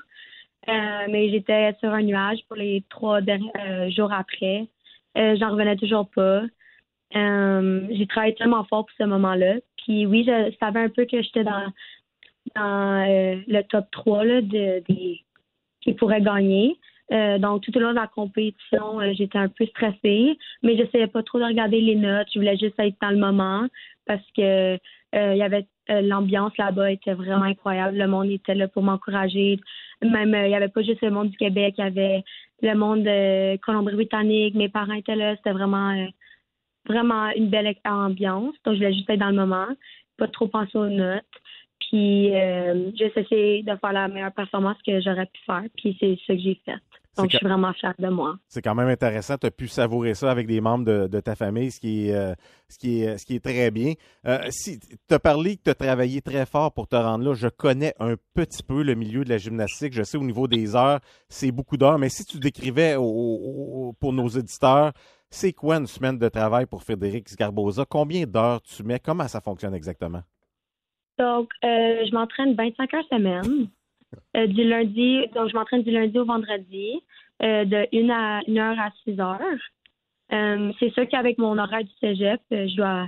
Mais 0.67 1.29
j'étais 1.31 1.75
sur 1.79 1.89
un 1.89 2.03
nuage 2.03 2.39
pour 2.47 2.55
les 2.55 2.85
trois 2.89 3.19
derniers 3.19 3.51
jours 3.89 4.13
après. 4.13 4.67
J'en 5.15 5.49
revenais 5.49 5.75
toujours 5.75 6.07
pas. 6.09 6.43
J'ai 7.13 8.07
travaillé 8.07 8.35
tellement 8.35 8.63
fort 8.65 8.85
pour 8.85 8.95
ce 8.97 9.03
moment-là. 9.03 9.55
Puis 9.83 10.05
oui, 10.05 10.23
je 10.25 10.53
savais 10.59 10.81
un 10.81 10.89
peu 10.89 11.05
que 11.05 11.21
j'étais 11.21 11.43
dans, 11.43 11.71
euh, 12.57 13.41
le 13.47 13.61
top 13.63 13.85
3 13.91 14.23
là, 14.25 14.41
de, 14.41 14.83
qui 15.81 15.93
pourraient 15.93 16.21
gagner. 16.21 16.77
Euh, 17.11 17.37
donc, 17.37 17.61
tout 17.61 17.75
au 17.77 17.79
long 17.81 17.89
de 17.89 17.95
la 17.95 18.07
compétition, 18.07 19.01
euh, 19.01 19.11
j'étais 19.13 19.37
un 19.37 19.49
peu 19.49 19.65
stressée, 19.65 20.37
mais 20.63 20.77
j'essayais 20.77 21.07
pas 21.07 21.23
trop 21.23 21.39
de 21.39 21.43
regarder 21.43 21.81
les 21.81 21.95
notes. 21.95 22.27
Je 22.33 22.39
voulais 22.39 22.57
juste 22.57 22.79
être 22.79 22.95
dans 23.01 23.09
le 23.09 23.17
moment 23.17 23.67
parce 24.05 24.25
que 24.35 24.77
y 25.13 25.43
avait 25.43 25.67
l'ambiance 25.89 26.55
là-bas 26.57 26.91
était 26.91 27.13
vraiment 27.13 27.43
incroyable. 27.43 27.97
Le 27.97 28.07
monde 28.07 28.29
était 28.29 28.55
là 28.55 28.69
pour 28.69 28.81
m'encourager. 28.81 29.59
Même 30.01 30.33
il 30.45 30.51
y 30.51 30.55
avait 30.55 30.69
pas 30.69 30.83
juste 30.83 31.01
le 31.01 31.11
monde 31.11 31.31
du 31.31 31.37
Québec, 31.37 31.75
il 31.77 31.83
y 31.83 31.87
avait 31.87 32.23
le 32.61 32.75
monde 32.75 33.03
de 33.03 33.57
Colombie-Britannique. 33.57 34.55
Mes 34.55 34.69
parents 34.69 34.93
étaient 34.93 35.17
là. 35.17 35.35
C'était 35.35 35.51
vraiment 35.51 35.93
vraiment 36.87 37.29
une 37.35 37.49
belle 37.49 37.73
ambiance. 37.85 38.53
Donc, 38.65 38.73
je 38.75 38.79
voulais 38.79 38.93
juste 38.93 39.09
être 39.09 39.19
dans 39.19 39.29
le 39.29 39.35
moment, 39.35 39.67
pas 40.17 40.27
trop 40.27 40.47
penser 40.47 40.77
aux 40.77 40.89
notes. 40.89 41.23
Puis, 41.79 42.33
euh, 42.35 42.91
juste 42.97 43.17
essayer 43.17 43.63
de 43.63 43.75
faire 43.75 43.91
la 43.93 44.07
meilleure 44.07 44.31
performance 44.33 44.77
que 44.85 45.01
j'aurais 45.01 45.25
pu 45.25 45.39
faire. 45.45 45.63
Puis, 45.77 45.97
c'est 45.99 46.15
ce 46.25 46.33
que 46.33 46.39
j'ai 46.39 46.61
fait. 46.63 46.75
Donc, 47.17 47.29
je 47.29 47.37
suis 47.37 47.45
vraiment 47.45 47.73
fière 47.73 47.93
de 47.99 48.07
moi. 48.07 48.37
C'est 48.47 48.61
quand 48.61 48.73
même 48.75 48.87
intéressant. 48.87 49.35
Tu 49.37 49.45
as 49.47 49.51
pu 49.51 49.67
savourer 49.67 50.13
ça 50.13 50.31
avec 50.31 50.47
des 50.47 50.61
membres 50.61 50.85
de, 50.85 51.07
de 51.07 51.19
ta 51.19 51.35
famille, 51.35 51.69
ce 51.69 51.79
qui 51.81 52.07
est, 52.07 52.13
euh, 52.15 52.33
ce 52.69 52.77
qui 52.77 53.01
est, 53.01 53.17
ce 53.17 53.25
qui 53.25 53.35
est 53.35 53.43
très 53.43 53.69
bien. 53.69 53.93
Euh, 54.25 54.37
si 54.49 54.79
tu 54.79 55.13
as 55.13 55.19
parlé 55.19 55.57
que 55.57 55.63
tu 55.65 55.69
as 55.71 55.75
travaillé 55.75 56.21
très 56.21 56.45
fort 56.45 56.71
pour 56.71 56.87
te 56.87 56.95
rendre 56.95 57.25
là, 57.25 57.33
je 57.33 57.49
connais 57.49 57.93
un 57.99 58.15
petit 58.33 58.63
peu 58.63 58.81
le 58.83 58.95
milieu 58.95 59.25
de 59.25 59.29
la 59.29 59.37
gymnastique. 59.39 59.91
Je 59.91 60.03
sais 60.03 60.17
au 60.17 60.23
niveau 60.23 60.47
des 60.47 60.73
heures, 60.73 60.99
c'est 61.27 61.51
beaucoup 61.51 61.75
d'heures, 61.75 61.99
mais 61.99 62.07
si 62.07 62.23
tu 62.23 62.39
décrivais 62.39 62.95
au- 62.95 63.03
au- 63.03 63.89
au- 63.89 63.93
pour 63.99 64.13
nos 64.13 64.29
éditeurs, 64.29 64.93
c'est 65.31 65.53
quoi 65.53 65.77
une 65.77 65.87
semaine 65.87 66.19
de 66.19 66.27
travail 66.29 66.65
pour 66.65 66.83
Frédéric 66.83 67.29
Sgarbosa? 67.29 67.85
Combien 67.89 68.25
d'heures 68.25 68.61
tu 68.61 68.83
mets? 68.83 68.99
Comment 68.99 69.27
ça 69.27 69.41
fonctionne 69.41 69.73
exactement? 69.73 70.21
Donc, 71.17 71.49
euh, 71.63 72.05
je 72.05 72.13
m'entraîne 72.13 72.53
25 72.53 72.93
heures 72.93 73.07
semaine. 73.09 73.67
Euh, 74.35 74.47
du 74.47 74.63
lundi, 74.63 75.25
donc 75.33 75.49
je 75.49 75.55
m'entraîne 75.55 75.83
du 75.83 75.91
lundi 75.91 76.17
au 76.19 76.25
vendredi, 76.25 77.01
euh, 77.43 77.63
de 77.65 77.87
1 77.93 78.09
à 78.09 78.41
1 78.47 78.57
heure 78.57 78.79
à 78.79 78.91
6 79.05 79.19
heures. 79.19 79.39
Euh, 80.33 80.71
c'est 80.79 80.93
sûr 80.93 81.07
qu'avec 81.07 81.37
mon 81.37 81.57
horaire 81.57 81.83
du 81.83 81.91
cégep, 81.99 82.41
je 82.49 82.75
dois 82.75 83.07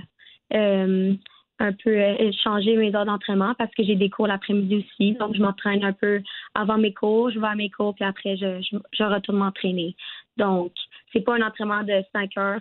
un 1.60 1.72
peu 1.72 2.00
changer 2.42 2.76
mes 2.76 2.94
heures 2.94 3.04
d'entraînement 3.04 3.54
parce 3.58 3.72
que 3.74 3.84
j'ai 3.84 3.96
des 3.96 4.10
cours 4.10 4.26
l'après-midi 4.26 4.76
aussi. 4.76 5.12
Donc, 5.12 5.34
je 5.34 5.42
m'entraîne 5.42 5.84
un 5.84 5.92
peu 5.92 6.22
avant 6.54 6.78
mes 6.78 6.92
cours, 6.92 7.30
je 7.30 7.38
vais 7.38 7.46
à 7.46 7.54
mes 7.54 7.70
cours, 7.70 7.94
puis 7.94 8.04
après, 8.04 8.36
je, 8.36 8.60
je 8.92 9.04
retourne 9.04 9.38
m'entraîner. 9.38 9.94
Donc, 10.36 10.72
c'est 11.14 11.22
pas 11.22 11.36
un 11.36 11.40
entraînement 11.46 11.82
de 11.82 12.02
5 12.12 12.36
heures 12.36 12.60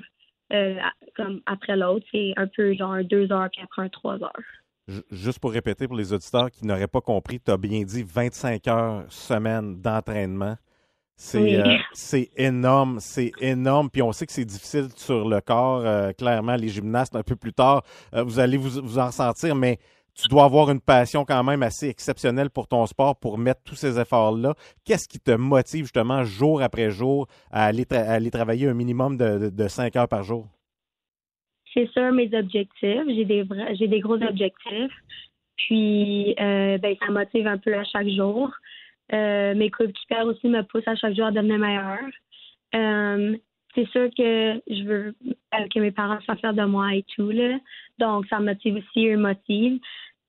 euh, 0.53 0.75
comme 1.17 1.41
après 1.45 1.75
l'autre. 1.75 2.05
C'est 2.11 2.33
un 2.37 2.47
peu 2.47 2.73
genre 2.75 2.97
2 3.03 3.31
heures, 3.33 3.49
puis 3.51 3.61
après 3.63 3.81
un 3.81 3.89
3 3.89 4.23
heures. 4.23 4.31
Ju- 4.87 5.01
Juste 5.11 5.39
pour 5.39 5.51
répéter 5.51 5.87
pour 5.87 5.97
les 5.97 6.13
auditeurs 6.13 6.49
qui 6.51 6.65
n'auraient 6.65 6.87
pas 6.87 7.01
compris, 7.01 7.39
tu 7.39 7.51
as 7.51 7.57
bien 7.57 7.83
dit 7.83 8.03
25 8.03 8.67
heures 8.67 9.03
semaine 9.09 9.81
d'entraînement. 9.81 10.55
C'est 11.15 11.39
Oui. 11.39 11.55
euh, 11.55 12.27
énorme, 12.37 12.99
c'est 12.99 13.31
énorme. 13.39 13.89
Puis 13.89 14.01
on 14.01 14.11
sait 14.11 14.25
que 14.25 14.31
c'est 14.33 14.45
difficile 14.45 14.87
sur 14.95 15.27
le 15.29 15.39
corps. 15.41 15.81
euh, 15.85 16.11
clairement, 16.11 16.55
les 16.55 16.69
gymnastes, 16.69 17.15
un 17.15 17.23
peu 17.23 17.35
plus 17.35 17.53
tard, 17.53 17.83
euh, 18.15 18.23
vous 18.23 18.39
allez 18.39 18.57
vous, 18.57 18.81
vous 18.81 18.99
en 18.99 19.05
ressentir, 19.07 19.55
mais 19.55 19.77
tu 20.15 20.27
dois 20.27 20.45
avoir 20.45 20.69
une 20.69 20.81
passion 20.81 21.25
quand 21.25 21.43
même 21.43 21.63
assez 21.63 21.89
exceptionnelle 21.89 22.49
pour 22.49 22.67
ton 22.67 22.85
sport 22.85 23.15
pour 23.15 23.37
mettre 23.37 23.61
tous 23.63 23.75
ces 23.75 23.99
efforts-là. 23.99 24.53
Qu'est-ce 24.85 25.07
qui 25.07 25.19
te 25.19 25.31
motive 25.31 25.85
justement 25.85 26.23
jour 26.23 26.61
après 26.61 26.91
jour 26.91 27.27
à 27.51 27.65
aller, 27.65 27.85
travailler 27.85 28.67
un 28.67 28.73
minimum 28.73 29.17
de, 29.17 29.37
de, 29.37 29.49
de 29.49 29.67
5 29.67 29.95
heures 29.95 30.07
par 30.07 30.23
jour? 30.23 30.47
c'est 31.73 31.89
sûr 31.91 32.11
mes 32.11 32.29
objectifs. 32.33 33.03
J'ai 33.07 33.87
des 33.87 33.99
gros 33.99 34.21
objectifs. 34.21 34.91
Puis 35.57 36.35
euh, 36.39 36.77
ben 36.77 36.95
ça 36.99 37.11
motive 37.11 37.47
un 37.47 37.57
peu 37.57 37.73
à 37.75 37.83
chaque 37.83 38.09
jour. 38.09 38.51
Euh, 39.13 39.53
mes 39.55 39.69
coéquipières 39.69 40.25
aussi 40.25 40.47
me 40.47 40.61
poussent 40.63 40.87
à 40.87 40.95
chaque 40.95 41.15
jour 41.15 41.25
à 41.25 41.31
devenir 41.31 41.59
meilleure. 41.59 41.99
Euh, 42.75 43.37
c'est 43.75 43.87
sûr 43.89 44.09
que 44.15 44.61
je 44.67 44.83
veux 44.83 45.15
euh, 45.25 45.67
que 45.73 45.79
mes 45.79 45.91
parents 45.91 46.19
soient 46.21 46.35
fiers 46.35 46.53
de 46.53 46.65
moi 46.65 46.95
et 46.95 47.03
tout 47.15 47.29
là. 47.29 47.57
Donc 47.99 48.25
ça 48.27 48.39
me 48.39 48.45
motive 48.45 48.75
aussi, 48.75 49.07
eux 49.07 49.17
me 49.17 49.29
motivent. 49.29 49.79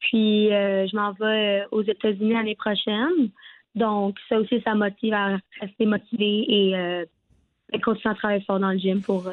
Puis 0.01 0.53
euh, 0.53 0.87
je 0.87 0.97
m'en 0.97 1.13
vais 1.13 1.63
euh, 1.63 1.67
aux 1.71 1.83
États-Unis 1.83 2.33
l'année 2.33 2.57
prochaine. 2.57 3.31
Donc 3.75 4.17
ça 4.29 4.39
aussi 4.39 4.61
ça 4.63 4.75
motive 4.75 5.15
à 5.15 5.39
rester 5.61 5.87
motivée 5.87 6.45
et 6.49 7.81
continuer 7.83 8.13
à 8.13 8.15
travailler 8.15 8.45
fort 8.45 8.61
dans 8.61 8.71
le 8.71 8.79
gym 8.79 9.03
pour 9.03 9.29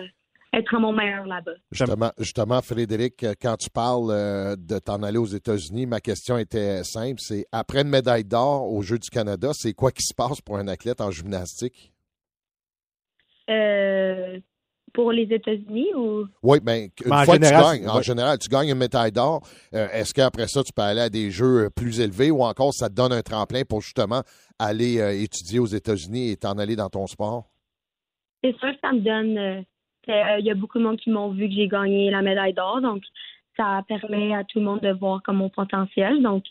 être 0.54 0.76
à 0.76 0.80
mon 0.80 0.92
meilleur 0.92 1.28
là-bas. 1.28 1.52
Justement, 1.72 2.12
justement, 2.18 2.62
Frédéric, 2.62 3.24
quand 3.40 3.56
tu 3.58 3.70
parles 3.70 4.58
de 4.58 4.80
t'en 4.80 5.04
aller 5.04 5.20
aux 5.20 5.28
États-Unis, 5.28 5.86
ma 5.86 6.00
question 6.00 6.40
était 6.40 6.84
simple. 6.84 7.20
C'est 7.20 7.46
après 7.52 7.82
une 7.82 7.90
médaille 7.90 8.24
d'or 8.24 8.74
aux 8.74 8.82
Jeux 8.82 8.98
du 8.98 9.12
Canada, 9.12 9.52
c'est 9.54 9.74
quoi 9.74 9.92
qui 9.92 10.02
se 10.02 10.16
passe 10.16 10.42
pour 10.42 10.58
un 10.58 10.68
athlète 10.68 11.02
en 11.02 11.12
gymnastique? 11.12 11.92
Euh, 13.50 14.40
pour 14.94 15.12
les 15.14 15.24
États-Unis 15.24 15.94
ou? 15.96 16.26
Oui, 16.44 16.60
bien, 16.62 16.76
une 16.84 16.90
Mais 17.06 17.16
en 17.16 17.24
fois 17.24 17.36
général, 17.36 17.64
que 17.64 17.78
tu 17.78 17.80
gagnes, 17.80 17.90
en 17.90 17.96
ouais. 17.98 18.04
général, 18.04 18.38
tu 18.40 18.50
gagnes 18.50 18.70
une 18.70 18.78
médaille 18.78 19.12
d'or, 19.14 19.42
euh, 19.74 19.88
est-ce 19.94 20.14
qu'après 20.14 20.48
ça, 20.48 20.64
tu 20.64 20.74
peux 20.74 20.82
aller 20.82 21.00
à 21.02 21.10
des 21.10 21.32
jeux 21.32 21.66
euh, 21.66 21.70
plus 21.70 22.02
élevés 22.02 22.30
ou 22.30 22.44
encore 22.44 22.74
ça 22.74 22.90
te 22.90 22.96
donne 22.96 23.14
un 23.14 23.22
tremplin 23.22 23.62
pour 23.64 23.82
justement 23.82 24.22
aller 24.60 25.00
euh, 25.00 25.12
étudier 25.14 25.60
aux 25.60 25.66
États-Unis 25.66 26.32
et 26.32 26.38
t'en 26.38 26.58
aller 26.58 26.76
dans 26.76 26.90
ton 26.90 27.08
sport? 27.08 27.46
c'est 28.44 28.58
sûr 28.58 28.72
que 28.72 28.80
ça 28.82 28.92
me 28.92 29.00
donne. 29.00 29.38
euh, 29.38 29.62
euh, 30.10 30.40
Il 30.40 30.46
y 30.46 30.52
a 30.52 30.56
beaucoup 30.56 30.80
de 30.80 30.84
monde 30.84 30.98
qui 30.98 31.10
m'ont 31.12 31.30
vu 31.30 31.48
que 31.48 31.54
j'ai 31.54 31.68
gagné 31.68 32.10
la 32.10 32.22
médaille 32.24 32.54
d'or, 32.54 32.82
donc 32.82 33.04
ça 33.56 33.84
permet 33.88 34.34
à 34.34 34.44
tout 34.44 34.60
le 34.60 34.66
monde 34.66 34.82
de 34.82 34.92
voir 34.92 35.22
comme 35.24 35.38
mon 35.38 35.50
potentiel. 35.50 36.22
Donc 36.24 36.44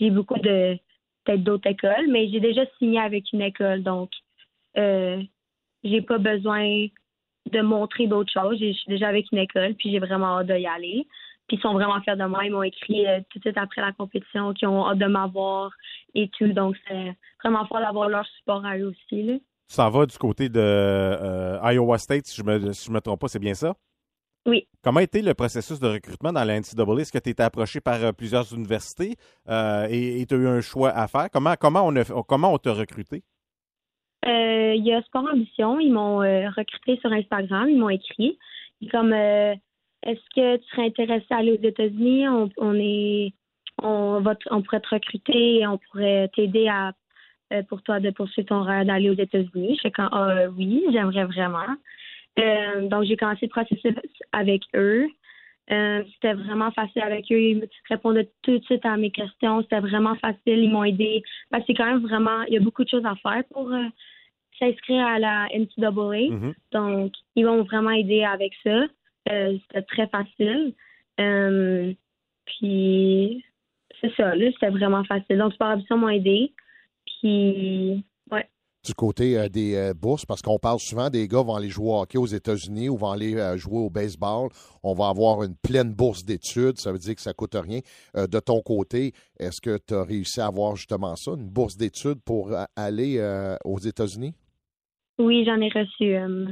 j'ai 0.00 0.10
beaucoup 0.10 0.38
de 0.40 0.76
peut-être 1.24 1.44
d'autres 1.44 1.68
écoles, 1.70 2.06
mais 2.10 2.28
j'ai 2.30 2.40
déjà 2.40 2.62
signé 2.78 2.98
avec 2.98 3.32
une 3.32 3.42
école, 3.42 3.82
donc 3.82 4.10
euh, 4.78 5.22
j'ai 5.84 6.02
pas 6.02 6.18
besoin 6.18 6.88
de 7.52 7.60
montrer 7.60 8.06
d'autres 8.06 8.32
choses. 8.32 8.58
Je 8.58 8.72
suis 8.72 8.88
déjà 8.88 9.08
avec 9.08 9.30
une 9.32 9.38
école, 9.38 9.74
puis 9.74 9.90
j'ai 9.90 9.98
vraiment 9.98 10.38
hâte 10.38 10.46
d'y 10.46 10.66
aller. 10.66 11.06
Puis 11.46 11.58
ils 11.58 11.60
sont 11.60 11.74
vraiment 11.74 12.00
fiers 12.00 12.16
de 12.16 12.24
moi. 12.24 12.44
Ils 12.44 12.52
m'ont 12.52 12.62
écrit 12.62 13.06
euh, 13.06 13.20
tout 13.30 13.38
de 13.38 13.44
suite 13.44 13.58
après 13.58 13.82
la 13.82 13.92
compétition 13.92 14.54
qu'ils 14.54 14.68
ont 14.68 14.86
hâte 14.88 14.98
de 14.98 15.06
m'avoir 15.06 15.70
et 16.14 16.30
tout. 16.38 16.52
Donc 16.52 16.74
c'est 16.88 17.14
vraiment 17.42 17.66
fort 17.66 17.80
d'avoir 17.80 18.08
leur 18.08 18.26
support 18.38 18.64
à 18.64 18.78
eux 18.78 18.88
aussi. 18.88 19.22
Là. 19.22 19.34
S'en 19.68 19.90
vas 19.90 20.06
du 20.06 20.16
côté 20.16 20.48
de 20.48 20.60
euh, 20.60 21.72
Iowa 21.72 21.98
State, 21.98 22.26
si 22.26 22.40
je 22.40 22.44
me, 22.44 22.72
si 22.72 22.86
je 22.86 22.92
me 22.92 23.00
trompe 23.00 23.20
pas, 23.20 23.28
c'est 23.28 23.38
bien 23.38 23.54
ça? 23.54 23.74
Oui. 24.46 24.66
Comment 24.82 25.00
a 25.00 25.02
été 25.02 25.22
le 25.22 25.32
processus 25.34 25.80
de 25.80 25.88
recrutement 25.88 26.32
dans 26.32 26.44
la 26.44 26.60
NCAA? 26.60 27.00
Est-ce 27.00 27.12
que 27.12 27.18
tu 27.18 27.30
été 27.30 27.42
approché 27.42 27.80
par 27.80 28.02
euh, 28.02 28.12
plusieurs 28.12 28.52
universités 28.54 29.16
et 29.48 30.26
tu 30.26 30.34
as 30.34 30.38
eu 30.38 30.48
un 30.48 30.60
choix 30.62 30.90
à 30.90 31.08
faire? 31.08 31.28
Comment, 31.30 31.54
comment, 31.58 31.86
on, 31.86 31.94
a, 31.96 32.04
comment 32.26 32.52
on 32.52 32.58
t'a 32.58 32.72
recruté? 32.72 33.22
Euh, 34.26 34.74
il 34.74 34.84
y 34.84 34.92
a 34.92 35.02
Sport 35.02 35.26
Ambition, 35.30 35.78
ils 35.80 35.92
m'ont 35.92 36.22
euh, 36.22 36.48
recruté 36.56 36.98
sur 37.00 37.12
Instagram, 37.12 37.68
ils 37.68 37.78
m'ont 37.78 37.90
écrit. 37.90 38.38
Ils 38.80 38.90
comme 38.90 39.12
euh, 39.12 39.54
est-ce 40.02 40.20
que 40.34 40.56
tu 40.56 40.68
serais 40.70 40.86
intéressé 40.86 41.26
à 41.30 41.36
aller 41.36 41.52
aux 41.52 41.62
États-Unis? 41.62 42.26
On, 42.28 42.74
est 42.74 43.32
on 43.82 44.20
va 44.20 44.34
on 44.50 44.62
pourrait 44.62 44.80
te 44.80 44.94
recruter 44.94 45.60
et 45.60 45.66
on 45.66 45.78
pourrait 45.78 46.30
t'aider 46.34 46.68
à 46.68 46.92
euh, 47.52 47.62
pour 47.64 47.82
toi 47.82 48.00
de 48.00 48.10
poursuivre 48.10 48.48
ton 48.48 48.62
rêve 48.62 48.86
d'aller 48.86 49.10
aux 49.10 49.14
États-Unis. 49.14 49.78
Je 49.82 49.88
quand 49.88 50.08
ah, 50.10 50.48
oui, 50.56 50.84
j'aimerais 50.90 51.24
vraiment. 51.24 51.66
Donc 52.88 53.04
j'ai 53.04 53.16
commencé 53.16 53.46
le 53.46 53.50
processus 53.50 53.94
avec 54.32 54.62
eux. 54.74 55.06
C'était 55.68 56.34
vraiment 56.34 56.70
facile 56.72 57.02
avec 57.02 57.30
eux. 57.30 57.40
Ils 57.40 57.68
répondaient 57.90 58.30
tout 58.42 58.58
de 58.58 58.64
suite 58.64 58.84
à 58.86 58.96
mes 58.96 59.10
questions. 59.10 59.62
C'était 59.62 59.80
vraiment 59.80 60.14
facile. 60.16 60.58
Ils 60.58 60.70
m'ont 60.70 60.84
aidé. 60.84 61.22
Parce 61.50 61.62
que 61.62 61.66
c'est 61.68 61.74
quand 61.74 61.86
même 61.86 62.02
vraiment, 62.02 62.42
il 62.48 62.54
y 62.54 62.56
a 62.56 62.60
beaucoup 62.60 62.84
de 62.84 62.88
choses 62.88 63.06
à 63.06 63.14
faire 63.16 63.44
pour 63.52 63.70
s'inscrire 64.58 65.06
à 65.06 65.18
la 65.18 65.48
NCAA. 65.52 66.30
Mhm. 66.30 66.54
Donc, 66.72 67.12
ils 67.36 67.44
vont 67.44 67.62
vraiment 67.62 67.90
aider 67.90 68.22
avec 68.24 68.52
ça. 68.62 68.86
Euh, 69.30 69.56
c'était 69.62 69.82
très 69.82 70.06
facile. 70.08 70.74
Euh, 71.20 71.92
puis, 72.44 73.44
c'est 74.00 74.14
ça. 74.16 74.34
Là, 74.34 74.50
c'était 74.52 74.70
vraiment 74.70 75.04
facile. 75.04 75.38
Donc, 75.38 75.54
Sport 75.54 75.68
Ambition 75.68 75.96
m'ont 75.96 76.08
aidé. 76.08 76.52
Puis, 77.06 78.04
ouais. 78.30 78.46
du 78.84 78.94
côté 78.94 79.38
euh, 79.38 79.48
des 79.48 79.92
bourses, 79.94 80.26
parce 80.26 80.42
qu'on 80.42 80.58
parle 80.58 80.78
souvent 80.78 81.08
des 81.08 81.26
gars 81.26 81.42
vont 81.42 81.54
aller 81.54 81.70
jouer 81.70 81.88
au 81.88 82.00
hockey 82.00 82.18
aux 82.18 82.26
États-Unis 82.26 82.90
ou 82.90 82.96
vont 82.96 83.12
aller 83.12 83.36
jouer 83.56 83.78
au 83.78 83.88
baseball. 83.88 84.50
On 84.82 84.92
va 84.92 85.08
avoir 85.08 85.42
une 85.42 85.56
pleine 85.56 85.94
bourse 85.94 86.24
d'études. 86.24 86.78
Ça 86.78 86.92
veut 86.92 86.98
dire 86.98 87.14
que 87.14 87.22
ça 87.22 87.32
coûte 87.32 87.54
rien. 87.54 87.80
De 88.14 88.40
ton 88.40 88.60
côté, 88.60 89.12
est-ce 89.38 89.60
que 89.62 89.78
tu 89.78 89.94
as 89.94 90.04
réussi 90.04 90.40
à 90.40 90.46
avoir 90.46 90.76
justement 90.76 91.16
ça, 91.16 91.32
une 91.32 91.48
bourse 91.48 91.76
d'études 91.76 92.20
pour 92.24 92.54
aller 92.76 93.56
aux 93.64 93.78
États-Unis? 93.78 94.34
Oui, 95.18 95.44
j'en 95.46 95.60
ai 95.60 95.68
reçu. 95.68 96.16
euh, 96.16 96.46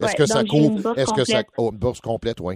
Est-ce 0.00 0.08
ouais, 0.12 0.14
que 0.14 0.26
ça 0.26 0.44
couvre? 0.44 0.80
bourse 0.82 0.98
Est-ce 0.98 1.12
que 1.12 1.24
ça. 1.24 1.42
complète. 1.44 1.54
Oh, 1.58 1.70
une 1.72 1.78
bourse 1.78 2.00
complète, 2.00 2.40
oui. 2.40 2.54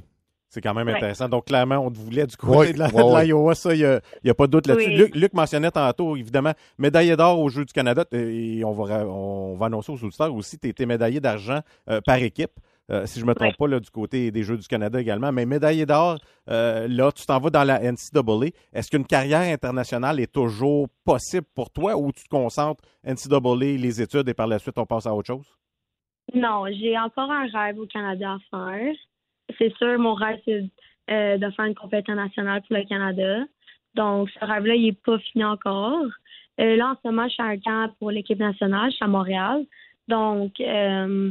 C'est 0.49 0.61
quand 0.61 0.73
même 0.73 0.87
Ouais. 0.87 0.95
intéressant. 0.95 1.29
Donc, 1.29 1.47
clairement, 1.47 1.79
on 1.79 1.91
te 1.91 1.99
voulait 1.99 2.27
du 2.29 2.37
côté 2.37 2.73
de 2.73 3.25
l'Iowa. 3.25 3.55
Ça, 3.57 3.75
il 3.75 4.01
n'y 4.23 4.31
a, 4.31 4.35
pas 4.35 4.47
de 4.47 4.53
doute 4.53 4.69
là-dessus. 4.69 4.89
Oui. 4.89 4.97
Luc, 4.97 5.15
Luc 5.17 5.33
mentionnait 5.35 5.71
tantôt, 5.73 6.17
évidemment, 6.17 6.53
médaillé 6.79 7.17
d'or 7.17 7.41
aux 7.41 7.49
Jeux 7.49 7.65
du 7.65 7.73
Canada. 7.73 8.05
Et 8.13 8.63
on 8.65 8.71
va, 8.73 9.05
on 9.05 9.57
va 9.57 9.67
annoncer 9.67 9.91
aux 9.91 10.05
auditeurs 10.05 10.33
aussi, 10.33 10.57
tu 10.59 10.69
été 10.69 10.87
médaillé 10.87 11.19
d'argent 11.19 11.59
euh, 11.91 12.01
par 12.01 12.17
équipe. 12.19 12.53
Euh, 12.91 13.07
si 13.07 13.19
je 13.21 13.25
ne 13.25 13.31
me 13.31 13.35
trompe 13.35 13.49
Ouais. 13.49 13.55
pas, 13.59 13.67
là, 13.69 13.81
du 13.81 13.91
côté 13.91 14.31
des 14.31 14.43
Jeux 14.43 14.57
du 14.59 14.67
Canada 14.69 15.01
également. 15.01 15.33
Mais 15.33 15.47
médaillé 15.47 15.87
d'or, 15.87 16.19
euh, 16.51 16.87
là, 16.89 17.11
tu 17.13 17.25
t'en 17.27 17.39
vas 17.41 17.51
dans 17.51 17.65
la 17.65 17.81
NCAA. 17.81 18.49
Est-ce 18.73 18.91
qu'une 18.91 19.07
carrière 19.07 19.41
internationale 19.53 20.21
est 20.21 20.31
toujours 20.33 20.89
possible 21.05 21.47
pour 21.55 21.71
toi 21.71 21.97
ou 21.97 22.13
tu 22.13 22.25
te 22.25 22.29
concentres 22.29 22.83
NCAA, 23.05 23.77
les 23.79 24.03
études 24.03 24.29
et 24.29 24.35
par 24.35 24.47
la 24.47 24.59
suite, 24.59 24.79
on 24.79 24.87
passe 24.87 25.07
à 25.07 25.15
autre 25.15 25.27
chose? 25.29 25.47
Non, 26.35 26.65
j'ai 26.71 26.99
encore 26.99 27.31
un 27.31 27.47
rêve 27.47 27.79
au 27.79 27.87
Canada 27.87 28.33
à 28.33 28.39
faire. 28.51 28.95
C'est 29.59 29.75
sûr, 29.77 29.99
mon 29.99 30.15
rêve, 30.15 30.39
c'est 30.45 30.65
euh, 31.11 31.37
de 31.39 31.51
faire 31.51 31.67
une 31.67 31.75
compétition 31.75 32.15
nationale 32.15 32.63
pour 32.67 32.77
le 32.77 32.85
Canada. 32.85 33.45
Donc, 33.95 34.31
ce 34.31 34.45
rêve-là, 34.45 34.75
il 34.75 34.85
n'est 34.87 34.93
pas 34.93 35.19
fini 35.19 35.45
encore. 35.45 36.07
Là, 36.59 36.91
en 36.91 36.95
ce 36.95 37.09
moment, 37.09 37.25
je 37.29 37.35
suis 37.35 37.43
à 37.43 37.47
un 37.47 37.59
camp 37.59 37.93
pour 37.99 38.11
l'équipe 38.11 38.39
nationale. 38.39 38.91
Je 38.91 38.97
suis 38.97 39.05
à 39.05 39.09
Montréal. 39.09 39.65
Donc, 40.09 40.59
euh, 40.61 41.31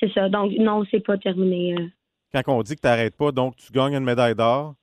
c'est 0.00 0.12
ça. 0.12 0.28
Donc, 0.28 0.52
non, 0.58 0.84
c'est 0.90 1.04
pas 1.04 1.18
terminé. 1.18 1.74
euh. 1.78 1.86
quand 2.42 2.42
on 2.58 2.62
dit 2.62 2.74
que 2.74 2.80
tu 2.80 2.86
n'arrêtes 2.88 3.16
pas, 3.16 3.30
donc 3.32 3.56
tu 3.56 3.70
gagnes 3.72 3.94
une 3.94 4.04
médaille 4.04 4.34
d'or, 4.34 4.74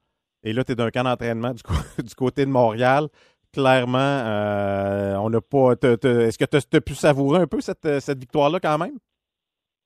et 0.44 0.54
là, 0.54 0.64
tu 0.64 0.72
es 0.72 0.76
d'un 0.76 0.92
camp 0.92 1.04
d'entraînement 1.04 1.54
du, 2.04 2.16
côté 2.16 2.46
de 2.46 2.52
Montréal. 2.52 3.08
Clairement, 3.54 3.98
euh, 4.00 5.16
on 5.18 5.30
n'a 5.30 5.42
pas. 5.42 5.72
Est-ce 5.74 6.38
que 6.38 6.46
tu 6.46 6.78
as 6.78 6.82
pu 6.82 6.94
savourer 6.96 7.42
un 7.42 7.48
peu 7.48 7.60
cette, 7.62 8.00
cette 8.00 8.20
victoire-là 8.20 8.60
quand 8.60 8.78
même? 8.78 8.98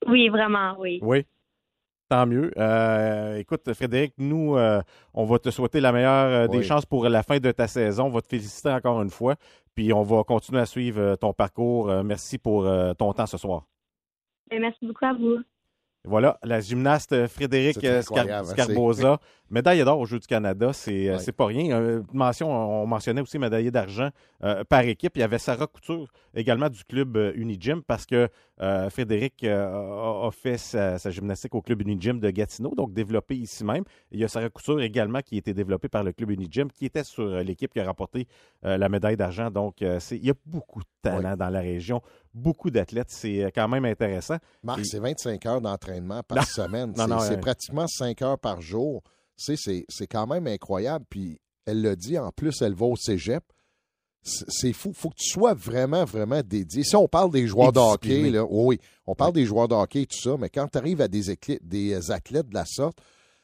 Oui, 0.06 0.28
vraiment, 0.28 0.74
oui. 0.78 0.98
Oui. 1.02 1.24
Tant 2.08 2.26
mieux. 2.26 2.50
Euh, 2.58 3.36
écoute, 3.38 3.72
Frédéric, 3.72 4.12
nous, 4.18 4.56
euh, 4.56 4.82
on 5.14 5.24
va 5.24 5.38
te 5.38 5.50
souhaiter 5.50 5.80
la 5.80 5.92
meilleure 5.92 6.26
euh, 6.44 6.48
des 6.48 6.58
Oui. 6.58 6.64
chances 6.64 6.84
pour 6.84 7.08
la 7.08 7.22
fin 7.22 7.38
de 7.38 7.50
ta 7.52 7.66
saison. 7.68 8.06
On 8.06 8.10
va 8.10 8.20
te 8.20 8.28
féliciter 8.28 8.68
encore 8.70 9.00
une 9.00 9.08
fois. 9.10 9.36
Puis 9.74 9.92
on 9.94 10.02
va 10.02 10.22
continuer 10.24 10.60
à 10.60 10.66
suivre 10.66 11.00
euh, 11.00 11.16
ton 11.16 11.32
parcours. 11.32 11.88
Euh, 11.88 12.02
merci 12.02 12.36
pour 12.36 12.66
euh, 12.66 12.92
ton 12.92 13.12
temps 13.14 13.24
ce 13.26 13.38
soir. 13.38 13.64
Et 14.52 14.58
merci 14.58 14.86
beaucoup 14.86 15.04
à 15.04 15.14
vous. 15.14 15.38
Voilà, 16.04 16.36
la 16.42 16.60
gymnaste 16.60 17.28
Frédéric 17.28 17.76
C'est 17.80 17.86
euh, 17.86 18.02
Scar- 18.02 18.44
Scarbosa, 18.44 19.20
médaille 19.50 19.84
d'or 19.84 20.00
aux 20.00 20.04
Jeux 20.04 20.18
du 20.18 20.26
Canada, 20.26 20.72
c'est 20.72 21.08
euh, 21.08 21.32
pas 21.36 21.46
rien. 21.46 21.80
Euh, 21.80 22.02
mention, 22.12 22.50
on 22.50 22.86
mentionnait 22.88 23.20
aussi 23.20 23.38
médaillé 23.38 23.70
d'argent 23.70 24.08
euh, 24.42 24.64
par 24.64 24.80
équipe. 24.80 25.12
Il 25.16 25.20
y 25.20 25.22
avait 25.22 25.38
Sarah 25.38 25.68
Couture 25.68 26.08
également 26.34 26.68
du 26.68 26.82
club 26.82 27.16
euh, 27.16 27.32
Unigym 27.36 27.82
parce 27.86 28.04
que 28.04 28.28
euh, 28.60 28.90
Frédéric 28.90 29.44
euh, 29.44 29.64
a, 29.64 30.26
a 30.26 30.30
fait 30.32 30.58
sa, 30.58 30.98
sa 30.98 31.10
gymnastique 31.12 31.54
au 31.54 31.62
club 31.62 31.80
Unigym 31.82 32.18
de 32.18 32.30
Gatineau, 32.30 32.74
donc 32.74 32.92
développé 32.92 33.36
ici 33.36 33.64
même. 33.64 33.84
Il 34.10 34.18
y 34.18 34.24
a 34.24 34.28
Sarah 34.28 34.50
Couture 34.50 34.80
également 34.82 35.20
qui 35.20 35.36
a 35.36 35.38
été 35.38 35.54
développée 35.54 35.88
par 35.88 36.02
le 36.02 36.12
club 36.12 36.32
Unigym, 36.32 36.68
qui 36.72 36.84
était 36.86 37.04
sur 37.04 37.22
euh, 37.22 37.42
l'équipe 37.44 37.72
qui 37.72 37.78
a 37.78 37.86
remporté 37.86 38.26
euh, 38.64 38.76
la 38.76 38.88
médaille 38.88 39.16
d'argent. 39.16 39.52
Donc, 39.52 39.82
euh, 39.82 40.00
il 40.10 40.26
y 40.26 40.30
a 40.30 40.34
beaucoup 40.46 40.80
de 40.80 40.86
talent 41.00 41.36
dans 41.36 41.48
la 41.50 41.60
région, 41.60 42.02
beaucoup 42.34 42.70
d'athlètes. 42.70 43.10
C'est 43.10 43.44
euh, 43.44 43.50
quand 43.54 43.68
même 43.68 43.84
intéressant. 43.84 44.36
Marc, 44.62 44.80
Et- 44.80 44.84
c'est 44.84 44.98
25 44.98 45.44
heures 45.46 45.60
d'entraînement 45.60 46.22
par 46.22 46.38
Non. 46.38 46.44
semaine. 46.44 46.92
C'est- 46.96 47.26
c'est 47.26 47.34
euh, 47.34 47.40
pratiquement 47.40 47.86
5 47.86 48.22
heures 48.22 48.38
par 48.38 48.60
jour. 48.60 49.02
C'est 49.36 49.56
c'est 49.56 50.06
quand 50.06 50.26
même 50.26 50.46
incroyable. 50.46 51.04
Puis 51.08 51.40
elle 51.66 51.82
l'a 51.82 51.96
dit, 51.96 52.18
en 52.18 52.30
plus, 52.32 52.60
elle 52.62 52.74
va 52.74 52.86
au 52.86 52.96
cégep. 52.96 53.42
C'est 54.24 54.44
c'est 54.48 54.72
fou. 54.72 54.92
faut 54.94 55.10
que 55.10 55.16
tu 55.18 55.28
sois 55.30 55.52
vraiment, 55.54 56.04
vraiment 56.04 56.42
dédié. 56.44 56.84
Si 56.84 56.94
on 56.94 57.08
parle 57.08 57.32
des 57.32 57.46
joueurs 57.48 57.72
de 57.72 57.80
hockey, 57.80 58.30
là, 58.30 58.44
oui, 58.48 58.78
on 59.06 59.16
parle 59.16 59.32
des 59.32 59.44
joueurs 59.44 59.66
de 59.66 59.74
hockey 59.74 60.02
et 60.02 60.06
tout 60.06 60.16
ça, 60.20 60.36
mais 60.38 60.48
quand 60.48 60.68
tu 60.68 60.78
arrives 60.78 61.00
à 61.00 61.08
des, 61.08 61.22
des 61.60 62.10
athlètes 62.12 62.48
de 62.48 62.54
la 62.54 62.64
sorte, 62.64 62.98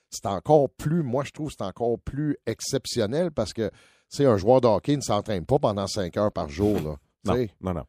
c'est 0.09 0.27
encore 0.27 0.71
plus, 0.71 1.03
moi 1.03 1.25
je 1.25 1.33
trouve, 1.33 1.51
c'est 1.51 1.65
encore 1.65 1.99
plus 1.99 2.37
exceptionnel 2.47 3.33
parce 3.33 3.53
que, 3.53 3.71
sais, 4.09 4.25
un 4.25 4.37
joueur 4.37 4.61
de 4.61 4.69
hockey 4.69 4.95
ne 4.97 5.01
s'entraîne 5.03 5.45
pas 5.45 5.59
pendant 5.59 5.87
5 5.89 6.17
heures 6.17 6.33
par 6.33 6.49
jour. 6.49 6.79
Là. 6.81 6.97
Non, 7.25 7.35
non, 7.61 7.75
non. 7.75 7.85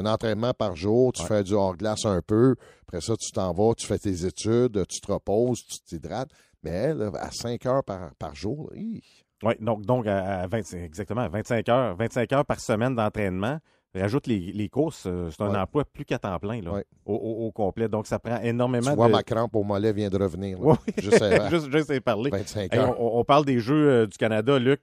Tu 0.00 0.06
as 0.06 0.10
un 0.10 0.12
entraînement 0.12 0.52
par 0.54 0.76
jour, 0.76 1.12
tu 1.12 1.22
Ouais. 1.22 1.28
fais 1.28 1.42
du 1.44 1.54
hors-glace 1.54 2.04
un 2.06 2.20
peu, 2.22 2.54
après 2.86 3.00
ça, 3.00 3.14
tu 3.16 3.30
t'en 3.32 3.52
vas, 3.52 3.74
tu 3.74 3.86
fais 3.86 3.98
tes 3.98 4.24
études, 4.26 4.86
tu 4.88 5.00
te 5.00 5.12
reposes, 5.12 5.64
tu 5.66 5.78
t'hydrates. 5.80 6.30
Mais 6.62 6.70
elle, 6.70 7.10
à 7.18 7.30
5 7.30 7.66
heures 7.66 7.82
par, 7.84 8.14
par 8.16 8.34
jour, 8.34 8.70
hi, 8.74 9.02
Oui, 9.42 9.54
donc, 9.60 9.84
donc 9.84 10.06
à, 10.06 10.42
à 10.42 10.46
20 10.46 10.74
exactement, 10.74 11.22
à 11.22 11.28
25 11.28 11.68
heures, 11.68 11.96
25 11.96 12.32
heures 12.32 12.46
par 12.46 12.60
semaine 12.60 12.94
d'entraînement. 12.94 13.58
Rajoute 13.94 14.26
les, 14.26 14.38
les 14.52 14.68
courses, 14.70 15.04
euh, 15.06 15.28
c'est 15.30 15.42
un 15.42 15.50
Ouais. 15.50 15.58
emploi 15.58 15.84
plus 15.84 16.06
qu'à 16.06 16.18
temps 16.18 16.38
plein, 16.38 16.62
là, 16.62 16.72
Ouais. 16.72 16.84
au, 17.04 17.14
au- 17.14 17.46
au 17.46 17.52
complet. 17.52 17.88
Donc, 17.88 18.06
ça 18.06 18.18
prend 18.18 18.40
énormément 18.40 18.88
tu 18.90 18.96
vois, 18.96 19.08
de. 19.08 19.12
ma 19.12 19.22
crampe 19.22 19.54
au 19.54 19.64
mollet 19.64 19.92
vient 19.92 20.08
de 20.08 20.16
revenir. 20.16 20.58
là. 20.58 20.64
Oui, 20.70 20.76
Juste 21.02 21.22
juste, 21.50 21.70
juste 21.70 22.00
parler. 22.00 22.30
25 22.30 22.72
Hey, 22.72 22.78
heures. 22.78 22.98
on, 22.98 23.18
on 23.18 23.24
parle 23.24 23.44
des 23.44 23.58
Jeux 23.58 23.90
euh, 23.90 24.06
du 24.06 24.16
Canada, 24.16 24.58
Luc. 24.58 24.80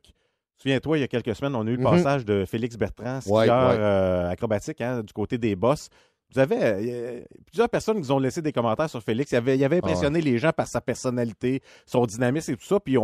Souviens-toi, 0.61 0.98
il 0.98 1.02
y 1.02 1.03
a 1.03 1.07
quelques 1.07 1.36
semaines, 1.36 1.56
on 1.56 1.65
a 1.65 1.69
eu 1.69 1.76
le 1.77 1.84
Mhm. 1.84 1.90
passage 1.90 2.26
de 2.26 2.45
Félix 2.45 2.76
Bertrand, 2.77 3.22
skieur 3.22 3.36
Ouais, 3.36 3.48
ouais. 3.49 3.49
euh, 3.80 4.30
acrobatique 4.30 4.81
hein, 4.81 5.02
du 5.03 5.14
côté 5.14 5.38
des 5.38 5.56
bosses. 5.56 5.90
Vous 6.31 6.40
avez 6.40 6.57
euh, 6.61 7.22
plusieurs 7.48 7.69
personnes 7.69 7.95
qui 7.95 8.02
nous 8.02 8.11
ont 8.11 8.19
laissé 8.19 8.41
des 8.44 8.52
commentaires 8.52 8.90
sur 8.90 9.02
Félix. 9.02 9.31
Il 9.31 9.38
avait, 9.38 9.57
il 9.57 9.64
avait 9.64 9.77
Ah 9.81 9.86
impressionné 9.88 10.22
les 10.22 10.38
gens 10.38 10.52
par 10.52 10.68
sa 10.68 10.80
personnalité, 10.80 11.61
son 11.88 12.06
dynamisme 12.06 12.52
et 12.52 12.56
tout 12.56 12.65
ça. 12.65 12.80
Puis 12.80 12.98
on, 12.99 13.03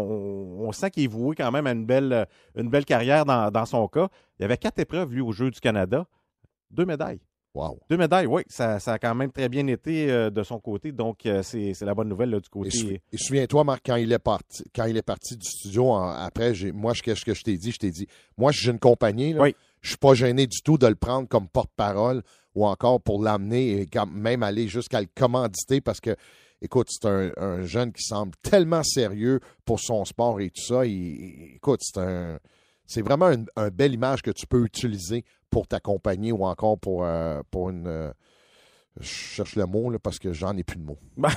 on 0.62 0.72
sent 0.72 0.92
qu'il 0.92 1.04
est 1.06 1.08
voué 1.08 1.36
quand 1.36 1.52
même 1.52 1.66
à 1.66 1.72
une 1.72 1.86
belle, 1.88 2.28
une 2.56 2.70
belle 2.70 2.86
carrière 2.86 3.26
dans, 3.26 3.50
dans 3.50 3.66
son 3.66 3.88
cas. 3.88 4.10
Il 4.38 4.44
y 4.44 4.46
avait 4.46 4.58
quatre 4.58 4.78
épreuves, 4.78 5.12
lui, 5.12 5.22
aux 5.22 5.32
Jeux 5.32 5.50
du 5.50 5.60
Canada. 5.60 6.06
Deux 6.70 6.86
médailles. 6.86 7.20
Wow. 7.56 7.80
Deux 7.90 7.96
médailles, 7.98 8.28
oui. 8.28 8.42
Ça, 8.50 8.80
ça 8.80 8.94
a 8.94 9.00
quand 9.00 9.16
même 9.16 9.32
très 9.32 9.48
bien 9.48 9.66
été 9.68 10.12
euh, 10.12 10.30
de 10.30 10.44
son 10.44 10.60
côté. 10.60 10.92
Donc, 10.92 11.26
euh, 11.26 11.42
c'est 11.42 11.74
la 11.82 11.94
bonne 11.96 12.10
nouvelle 12.10 12.30
là, 12.32 12.40
du 12.42 12.50
côté. 12.50 12.70
sou- 12.70 12.90
et 12.90 13.18
souviens-toi, 13.18 13.64
Marc, 13.64 13.82
quand 13.86 13.96
il 13.96 14.12
est 14.12 14.20
parti, 14.20 14.64
quand 14.76 14.86
il 14.86 14.98
est 14.98 15.02
parti 15.02 15.38
du 15.38 15.46
studio, 15.50 15.90
en- 15.92 16.10
après, 16.10 16.54
j'ai- 16.54 16.74
moi, 16.74 16.94
je- 16.94 17.02
qu'est-ce 17.02 17.24
que 17.24 17.34
je 17.34 17.44
t'ai 17.44 17.58
dit? 17.58 17.72
Je 17.72 17.78
t'ai 17.78 17.92
dit, 17.92 18.08
moi, 18.38 18.52
je 18.52 18.60
suis 18.60 18.70
une 18.70 18.80
compagnie, 18.80 19.32
là, 19.34 19.42
Oui. 19.42 19.56
je 19.82 19.88
suis 19.90 19.98
pas 19.98 20.14
gêné 20.14 20.48
du 20.48 20.62
tout 20.62 20.78
de 20.78 20.86
le 20.88 20.96
prendre 20.96 21.30
comme 21.30 21.48
porte-parole 21.48 22.22
ou 22.56 22.66
encore 22.66 23.02
pour 23.02 23.24
l'amener 23.24 23.82
et 23.82 23.88
même 24.12 24.44
aller 24.44 24.68
jusqu'à 24.68 25.00
le 25.00 25.08
commanditer 25.16 25.80
parce 25.80 26.02
que, 26.02 26.16
écoute, 26.62 26.88
c'est 26.90 27.08
un, 27.08 27.32
un 27.38 27.66
jeune 27.66 27.94
qui 27.94 28.04
semble 28.04 28.34
tellement 28.42 28.84
sérieux 28.84 29.40
pour 29.64 29.80
son 29.80 30.04
sport 30.04 30.42
et 30.42 30.50
tout 30.50 30.62
ça. 30.62 30.86
Il- 30.86 30.92
il- 30.92 31.56
écoute, 31.56 31.80
c'est 31.84 32.00
un. 32.02 32.38
C'est 32.88 33.02
vraiment 33.02 33.32
une, 33.32 33.48
un 33.56 33.70
belle 33.70 33.94
image 33.96 34.22
que 34.22 34.30
tu 34.30 34.46
peux 34.46 34.64
utiliser 34.64 35.26
pour 35.56 35.68
t'accompagner 35.68 36.34
ou 36.34 36.44
encore 36.44 36.78
pour, 36.78 37.06
euh, 37.06 37.42
pour 37.50 37.70
une. 37.70 37.88
euh, 37.88 38.12
je 39.00 39.06
cherche 39.08 39.56
le 39.56 39.66
mot 39.66 39.90
là, 39.90 40.00
parce 40.00 40.20
que 40.20 40.34
j'en 40.34 40.58
ai 40.58 40.64
plus 40.66 40.78
de 40.78 40.84
mots. 40.84 41.00
Ben, 41.18 41.30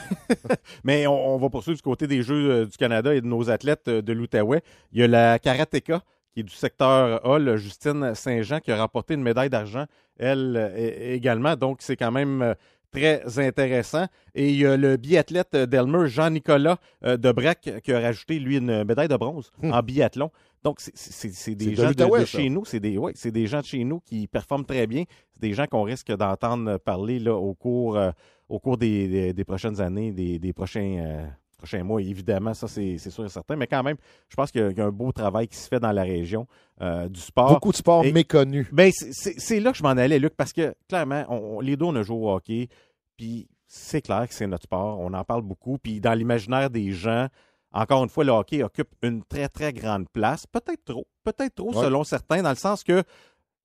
Mais 0.82 1.07
on, 1.07 1.35
on 1.35 1.39
va 1.39 1.49
poursuivre 1.49 1.77
du 1.77 1.82
côté 1.82 2.09
des 2.09 2.24
Jeux 2.24 2.51
euh, 2.51 2.66
du 2.66 2.77
Canada 2.77 3.15
et 3.15 3.20
de 3.20 3.27
nos 3.28 3.49
athlètes 3.49 3.89
de 3.89 4.12
l'Outaouais. 4.12 4.62
Il 4.90 4.99
y 4.99 5.05
a 5.05 5.07
la 5.07 5.39
karatéka 5.39 6.03
qui 6.32 6.40
est 6.40 6.43
du 6.43 6.53
secteur 6.53 7.24
Hall, 7.24 7.55
Justine 7.59 8.12
Saint-Jean, 8.16 8.59
qui 8.59 8.73
a 8.73 8.77
remporté 8.81 9.15
une 9.15 9.23
médaille 9.23 9.51
d'argent, 9.51 9.85
elle 10.19 10.73
également. 11.01 11.55
Donc, 11.55 11.78
c'est 11.81 11.97
quand 11.97 12.11
même 12.11 12.57
très 12.93 13.39
intéressant. 13.39 14.06
Et 14.35 14.51
il 14.51 14.56
y 14.59 14.66
a 14.66 14.77
le 14.77 14.97
biathlète 14.97 15.55
d'Elmer, 15.56 16.09
Jean-Nicolas 16.09 16.78
euh, 17.05 17.16
Debrec, 17.16 17.81
qui 17.82 17.93
a 17.93 18.01
rajouté, 18.01 18.39
lui, 18.39 18.56
une 18.59 18.85
médaille 18.85 19.09
de 19.09 19.16
bronze 19.16 19.51
en 19.62 19.82
biathlon. 19.82 20.31
Donc, 20.65 20.81
c'est- 20.81 21.55
des 21.55 21.66
de 21.70 21.74
gens 21.77 21.90
de, 21.94 22.05
chez 22.27 22.48
nous. 22.51 22.65
C'est 22.65 22.81
des, 22.81 22.98
ouais, 22.98 23.12
c'est 23.15 23.31
des 23.31 23.47
gens 23.47 23.60
de 23.60 23.65
chez 23.66 23.85
nous 23.85 24.01
qui 24.01 24.27
performent 24.27 24.65
très 24.65 24.86
bien. 24.86 25.05
C'est 25.32 25.40
des 25.43 25.52
gens 25.55 25.66
qu'on 25.66 25.82
risque 25.85 26.10
d'entendre 26.16 26.78
parler 26.78 27.19
là, 27.20 27.35
au 27.35 27.55
cours, 27.55 27.97
euh, 27.97 28.10
au 28.48 28.59
cours 28.59 28.77
des, 28.77 29.06
des- 29.09 29.32
des 29.32 29.44
prochaines 29.44 29.81
années, 29.81 30.10
des, 30.10 30.39
des 30.39 30.52
prochains, 30.52 30.97
euh, 30.98 31.27
prochains 31.59 31.82
mois. 31.85 32.01
Évidemment, 32.01 32.55
ça, 32.55 32.66
c'est 32.68 32.97
sûr 32.98 33.24
et 33.26 33.28
certain. 33.28 33.56
Mais 33.56 33.66
quand 33.66 33.82
même, 33.82 33.97
je 34.28 34.36
pense 34.36 34.51
qu'il 34.51 34.62
y 34.62 34.64
a- 34.64 34.68
qu'il 34.70 34.78
y 34.78 34.80
a 34.80 34.86
un 34.86 34.90
beau 34.90 35.12
travail 35.12 35.47
qui 35.48 35.56
se 35.56 35.68
fait 35.68 35.80
dans 35.80 35.93
la 35.93 36.02
région 36.05 36.47
euh, 36.80 37.09
du 37.09 37.20
sport. 37.20 37.52
Beaucoup 37.52 37.72
de 37.72 37.76
sports 37.76 38.05
Et- 38.05 38.12
méconnus. 38.12 38.66
Ben, 38.72 38.90
c'est- 38.93 39.60
là 39.60 39.72
que 39.72 39.78
je 39.78 39.82
m'en 39.82 39.90
allais, 39.90 40.18
Luc, 40.18 40.35
parce 40.36 40.52
que 40.52 40.74
clairement, 40.89 41.24
on- 41.28 41.56
on- 41.56 41.60
les 41.60 41.76
deux, 41.76 41.85
on 41.86 41.97
a 41.97 42.02
joué 42.02 42.16
au 42.16 42.30
hockey, 42.30 42.68
puis 43.16 43.48
c'est 43.66 44.01
clair 44.01 44.26
que 44.28 44.32
c'est 44.35 44.47
notre 44.47 44.62
sport, 44.64 44.98
on 45.01 45.12
en 45.12 45.24
parle 45.24 45.43
beaucoup, 45.43 45.76
puis 45.76 46.01
dans 46.01 46.14
l'imaginaire 46.14 46.70
des 46.70 46.93
gens, 46.93 47.26
encore 47.72 48.02
une 48.05 48.09
fois, 48.09 48.24
le 48.24 48.32
hockey 48.32 48.62
occupe 48.62 48.89
une 49.02 49.22
très, 49.24 49.48
très 49.48 49.72
grande 49.74 50.09
place. 50.09 50.47
Peut-être 50.47 50.85
trop. 50.86 51.06
Peut-être 51.24 51.56
trop, 51.56 51.74
Ouais. 51.74 51.85
selon 51.85 52.02
certains, 52.05 52.43
dans 52.43 52.48
le 52.51 52.55
sens 52.56 52.82
que 52.82 53.02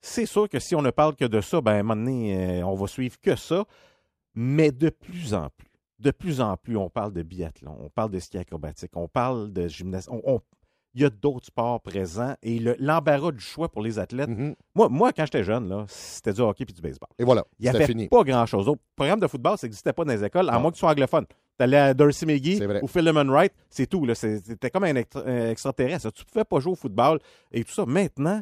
c'est 0.01 0.25
sûr 0.25 0.49
que 0.49 0.59
si 0.59 0.75
on 0.75 0.81
ne 0.81 0.89
parle 0.89 1.15
que 1.15 1.23
de 1.23 1.39
ça, 1.39 1.61
ben, 1.61 1.71
à 1.71 1.75
un 1.75 1.83
moment 1.83 1.95
donné, 2.03 2.59
euh, 2.59 2.65
on 2.65 2.73
va 2.75 2.87
suivre 2.87 3.15
que 3.21 3.35
ça. 3.37 3.63
Mais 4.35 4.71
de 4.71 4.89
plus 4.89 5.33
en 5.35 5.49
plus, 5.55 5.69
de 6.03 6.11
plus 6.11 6.41
en 6.41 6.57
plus, 6.57 6.77
on 6.77 6.89
parle 6.89 7.13
de 7.13 7.23
biathlon, 7.23 7.77
on 7.79 7.89
parle 7.89 8.11
de 8.11 8.19
ski 8.19 8.37
acrobatique, 8.37 8.91
on 8.95 9.07
parle 9.07 9.51
de 9.51 9.67
gymnastique. 9.67 10.13
On- 10.13 10.21
on- 10.25 10.41
il 10.95 11.01
y 11.01 11.05
a 11.05 11.09
d'autres 11.09 11.47
sports 11.47 11.81
présents 11.81 12.35
et 12.43 12.59
le- 12.59 12.75
l'embarras 12.77 13.31
du 13.31 13.39
choix 13.39 13.67
pour 13.67 13.81
les 13.81 13.97
athlètes. 13.97 14.29
moi, 14.75 14.89
moi, 14.89 15.11
quand 15.11 15.25
j'étais 15.25 15.43
jeune, 15.43 15.85
c'était 15.87 16.33
du 16.33 16.41
hockey 16.41 16.65
puis 16.65 16.73
du 16.75 16.81
baseball. 16.81 17.09
Et 17.17 17.23
voilà, 17.23 17.43
Il 17.59 17.63
n'y 17.63 17.69
avait 17.75 17.87
fini. 17.87 18.07
pas 18.09 18.23
grand-chose 18.23 18.65
d'autre. 18.67 18.81
Le 18.91 18.95
programme 18.95 19.19
de 19.19 19.25
football, 19.27 19.57
ça 19.57 19.65
n'existait 19.65 19.91
pas 19.93 20.05
dans 20.05 20.13
les 20.13 20.23
écoles, 20.23 20.49
à 20.49 20.59
moins 20.59 20.69
que 20.69 20.75
tu 20.75 20.81
sois 20.81 20.91
anglophone. 20.91 21.25
Tu 21.57 21.63
allais 21.63 21.77
à 21.77 21.93
Darcy 21.95 22.25
McGee 22.27 22.59
ou 22.83 22.87
Philemon 22.87 23.25
Wright, 23.25 23.53
c'est 23.69 23.87
tout. 23.87 24.07
C'était 24.13 24.69
comme 24.69 24.83
un 24.83 24.95
extra- 24.95 25.23
un 25.25 25.49
extraterrestre. 25.49 26.11
Tu 26.11 26.21
ne 26.21 26.25
pouvais 26.31 26.45
pas 26.45 26.59
jouer 26.59 26.73
au 26.73 26.75
football 26.75 27.19
et 27.51 27.63
tout 27.63 27.71
ça. 27.73 27.85
Maintenant, 27.87 28.41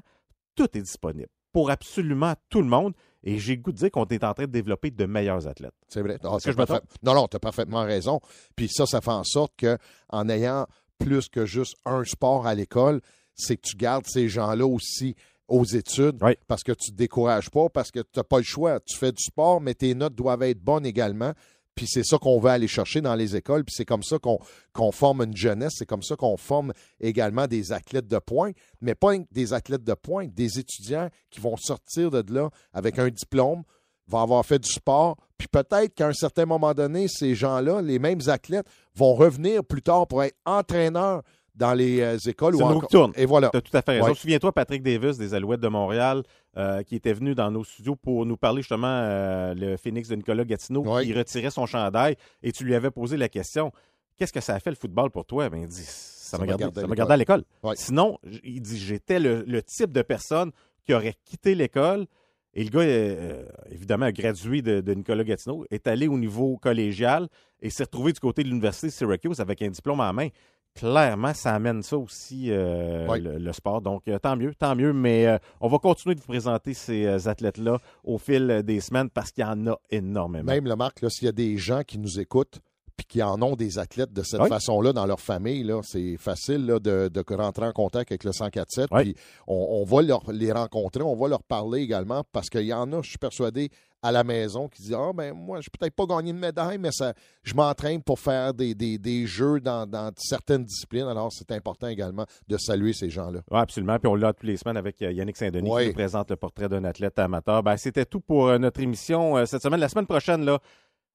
tout 0.55 0.67
est 0.77 0.81
disponible 0.81 1.29
pour 1.53 1.69
absolument 1.71 2.33
tout 2.49 2.61
le 2.61 2.67
monde. 2.67 2.93
Et 3.23 3.37
j'ai 3.37 3.57
goût 3.57 3.71
de 3.71 3.77
dire 3.77 3.91
qu'on 3.91 4.05
est 4.05 4.23
en 4.23 4.33
train 4.33 4.45
de 4.45 4.51
développer 4.51 4.89
de 4.91 5.05
meilleurs 5.05 5.47
athlètes. 5.47 5.73
C'est 5.87 6.01
vrai. 6.01 6.17
Non, 6.23 6.37
que 6.37 6.51
je 6.51 6.57
parfait- 6.57 6.81
non, 7.03 7.13
non, 7.13 7.27
tu 7.27 7.35
as 7.37 7.39
parfaitement 7.39 7.83
raison. 7.83 8.19
Puis 8.55 8.67
ça, 8.69 8.85
ça 8.85 8.99
fait 9.01 9.11
en 9.11 9.23
sorte 9.23 9.53
que 9.57 9.77
en 10.09 10.27
ayant 10.29 10.65
plus 10.97 11.29
que 11.29 11.45
juste 11.45 11.75
un 11.85 12.03
sport 12.03 12.47
à 12.47 12.55
l'école, 12.55 13.01
c'est 13.35 13.57
que 13.57 13.61
tu 13.67 13.75
gardes 13.77 14.05
ces 14.07 14.27
gens-là 14.27 14.65
aussi 14.65 15.15
aux 15.47 15.65
études 15.65 16.17
parce 16.47 16.63
que 16.63 16.71
tu 16.71 16.91
ne 16.91 16.95
te 16.95 16.97
décourages 16.97 17.49
pas, 17.49 17.69
parce 17.69 17.91
que 17.91 17.99
tu 17.99 18.07
n'as 18.17 18.23
pas 18.23 18.37
le 18.37 18.43
choix. 18.43 18.79
Tu 18.79 18.97
fais 18.97 19.11
du 19.11 19.23
sport, 19.23 19.61
mais 19.61 19.73
tes 19.73 19.93
notes 19.93 20.15
doivent 20.15 20.43
être 20.43 20.59
bonnes 20.61 20.85
également. 20.85 21.33
Puis 21.75 21.87
c'est 21.87 22.03
ça 22.03 22.17
qu'on 22.17 22.39
veut 22.39 22.49
aller 22.49 22.67
chercher 22.67 23.01
dans 23.01 23.15
les 23.15 23.35
écoles. 23.35 23.63
Puis 23.63 23.75
c'est 23.75 23.85
comme 23.85 24.03
ça 24.03 24.17
qu'on 24.19 24.91
forme 24.91 25.23
une 25.23 25.35
jeunesse. 25.35 25.73
C'est 25.77 25.85
comme 25.85 26.03
ça 26.03 26.15
qu'on 26.15 26.37
forme 26.37 26.73
également 26.99 27.47
des 27.47 27.71
athlètes 27.71 28.07
de 28.07 28.19
pointe. 28.19 28.55
Mais 28.81 28.95
pas 28.95 29.13
des 29.31 29.53
athlètes 29.53 29.83
de 29.83 29.93
pointe, 29.93 30.33
des 30.33 30.59
étudiants 30.59 31.09
qui 31.29 31.39
vont 31.39 31.57
sortir 31.57 32.11
de 32.11 32.33
là 32.33 32.49
avec 32.73 32.99
un 32.99 33.09
diplôme, 33.09 33.63
vont 34.07 34.19
avoir 34.19 34.45
fait 34.45 34.59
du 34.59 34.69
sport. 34.69 35.17
Puis 35.37 35.47
peut-être 35.47 35.95
qu'à 35.95 36.07
un 36.07 36.13
certain 36.13 36.45
moment 36.45 36.73
donné, 36.73 37.07
ces 37.07 37.33
gens-là, 37.33 37.81
les 37.81 37.99
mêmes 37.99 38.21
athlètes, 38.27 38.67
vont 38.95 39.13
revenir 39.13 39.63
plus 39.63 39.81
tard 39.81 40.07
pour 40.07 40.23
être 40.23 40.37
entraîneurs 40.45 41.23
dans 41.61 41.73
les 41.73 42.01
euh, 42.01 42.17
écoles. 42.17 42.55
C'est 42.57 42.63
encore- 42.63 42.89
tourne. 42.89 43.13
Et 43.15 43.25
voilà. 43.25 43.49
Tu 43.49 43.57
as 43.57 43.61
tout 43.61 43.77
à 43.77 43.81
fait 43.81 43.91
raison. 43.93 44.07
Ouais. 44.07 44.15
Souviens-toi, 44.15 44.51
Patrick 44.51 44.81
Davis 44.83 45.17
des 45.17 45.33
Alouettes 45.33 45.61
de 45.61 45.67
Montréal, 45.67 46.23
euh, 46.57 46.81
qui 46.83 46.95
était 46.95 47.13
venu 47.13 47.35
dans 47.35 47.49
nos 47.51 47.63
studios 47.63 47.95
pour 47.95 48.25
nous 48.25 48.35
parler 48.35 48.61
justement 48.61 48.87
euh, 48.89 49.53
le 49.53 49.77
Phoenix 49.77 50.09
de 50.09 50.15
Nicolas 50.15 50.43
Gatineau, 50.43 50.83
qui 51.01 51.13
retirait 51.13 51.51
son 51.51 51.65
chandail, 51.65 52.15
et 52.43 52.51
tu 52.51 52.63
lui 52.65 52.75
avais 52.75 52.91
posé 52.91 53.15
la 53.15 53.29
question 53.29 53.71
Qu'est-ce 54.17 54.33
que 54.33 54.41
ça 54.41 54.53
a 54.55 54.59
fait 54.59 54.69
le 54.69 54.75
football 54.75 55.09
pour 55.09 55.25
toi? 55.25 55.49
Ben, 55.49 55.61
Il 55.61 55.67
dit 55.67 55.83
Ça, 55.85 56.37
m'a 56.37 56.45
gardé, 56.45 56.65
ça 56.81 56.85
m'a 56.87 56.95
gardé 56.95 57.13
à 57.13 57.17
l'école. 57.17 57.43
Sinon, 57.75 58.17
il 58.43 58.61
dit 58.61 58.77
J'étais 58.77 59.19
le, 59.19 59.43
le 59.47 59.61
type 59.63 59.91
de 59.91 60.01
personne 60.01 60.51
qui 60.85 60.93
aurait 60.93 61.15
quitté 61.25 61.55
l'école. 61.55 62.05
Et 62.53 62.65
le 62.65 62.69
gars, 62.69 62.81
euh, 62.81 63.45
évidemment, 63.71 64.05
a 64.07 64.11
gradué 64.11 64.61
de, 64.61 64.81
de 64.81 64.93
Nicolas 64.93 65.23
Gatineau, 65.23 65.65
est 65.71 65.87
allé 65.87 66.09
au 66.09 66.17
niveau 66.17 66.57
collégial 66.57 67.29
et 67.61 67.69
s'est 67.69 67.83
retrouvé 67.83 68.11
du 68.11 68.19
côté 68.19 68.43
de 68.43 68.49
l'Université 68.49 68.87
de 68.87 68.91
Syracuse 68.91 69.39
avec 69.39 69.61
un 69.61 69.69
diplôme 69.69 70.01
en 70.01 70.11
main. 70.11 70.27
Clairement, 70.75 71.33
ça 71.33 71.53
amène 71.53 71.83
ça 71.83 71.97
aussi, 71.97 72.47
euh, 72.49 73.05
Oui. 73.09 73.19
le, 73.21 73.37
le 73.37 73.53
sport. 73.53 73.81
Donc, 73.81 74.07
euh, 74.07 74.17
tant 74.19 74.35
mieux, 74.37 74.55
tant 74.55 74.75
mieux. 74.75 74.93
Mais 74.93 75.27
euh, 75.27 75.37
on 75.59 75.67
va 75.67 75.77
continuer 75.79 76.15
de 76.15 76.21
vous 76.21 76.27
présenter 76.27 76.73
ces 76.73 77.27
athlètes-là 77.27 77.79
au 78.03 78.17
fil 78.17 78.61
des 78.63 78.79
semaines 78.79 79.09
parce 79.09 79.31
qu'il 79.31 79.43
y 79.43 79.47
en 79.47 79.67
a 79.67 79.77
énormément. 79.89 80.45
Même 80.45 80.65
le 80.67 80.75
Marc, 80.75 81.03
s'il 81.09 81.25
y 81.25 81.29
a 81.29 81.33
des 81.33 81.57
gens 81.57 81.81
qui 81.83 81.99
nous 81.99 82.19
écoutent 82.19 82.59
puis 82.97 83.05
qui 83.07 83.23
en 83.23 83.41
ont 83.41 83.55
des 83.55 83.79
athlètes 83.79 84.13
de 84.13 84.21
cette 84.21 84.41
Oui. 84.41 84.49
façon-là 84.49 84.93
dans 84.93 85.05
leur 85.05 85.19
famille, 85.19 85.63
là, 85.63 85.81
c'est 85.83 86.17
facile 86.17 86.65
là, 86.67 86.79
de, 86.79 87.09
de 87.11 87.23
rentrer 87.35 87.65
en 87.65 87.71
contact 87.71 88.11
avec 88.11 88.23
le 88.23 88.31
104.7. 88.31 88.87
Oui. 88.91 89.01
Puis 89.03 89.15
on, 89.47 89.55
on 89.71 89.83
va 89.83 90.01
leur, 90.03 90.31
les 90.31 90.51
rencontrer, 90.51 91.01
on 91.01 91.15
va 91.15 91.27
leur 91.27 91.43
parler 91.43 91.81
également 91.81 92.23
parce 92.31 92.49
qu'il 92.49 92.61
y 92.65 92.73
en 92.73 92.91
a, 92.93 93.01
je 93.01 93.09
suis 93.09 93.17
persuadé, 93.17 93.69
à 94.03 94.11
la 94.11 94.23
maison 94.23 94.67
qui 94.67 94.81
disent 94.81 94.95
Ah, 94.97 95.11
ben 95.13 95.33
moi, 95.33 95.59
je 95.61 95.67
n'ai 95.67 95.71
peut-être 95.79 95.95
pas 95.95 96.05
gagné 96.05 96.33
de 96.33 96.37
médaille, 96.39 96.77
mais 96.77 96.91
ça, 96.91 97.13
je 97.43 97.53
m'entraîne 97.53 98.01
pour 98.01 98.19
faire 98.19 98.53
des, 98.53 98.73
des, 98.73 98.97
des 98.97 99.25
jeux 99.27 99.59
dans, 99.59 99.85
dans 99.85 100.11
certaines 100.17 100.63
disciplines. 100.63 101.07
Alors, 101.07 101.31
c'est 101.31 101.51
important 101.51 101.87
également 101.87 102.25
de 102.47 102.57
saluer 102.57 102.93
ces 102.93 103.09
gens-là. 103.09 103.41
Oui, 103.51 103.59
absolument. 103.59 103.97
Puis 103.99 104.07
on 104.07 104.15
l'a 104.15 104.33
tous 104.33 104.45
les 104.45 104.57
semaines 104.57 104.77
avec 104.77 105.01
euh, 105.01 105.11
Yannick 105.11 105.37
Saint-Denis 105.37 105.69
Oui. 105.71 105.81
qui 105.83 105.87
nous 105.89 105.93
présente 105.93 106.29
le 106.31 106.35
portrait 106.35 106.67
d'un 106.69 106.83
athlète 106.83 107.17
amateur. 107.19 107.61
Ben, 107.63 107.77
C'était 107.77 108.05
tout 108.05 108.21
pour 108.21 108.47
euh, 108.47 108.57
notre 108.57 108.79
émission 108.81 109.37
euh, 109.37 109.45
cette 109.45 109.61
semaine. 109.61 109.79
La 109.79 109.89
semaine 109.89 110.07
prochaine, 110.07 110.43
là, 110.45 110.59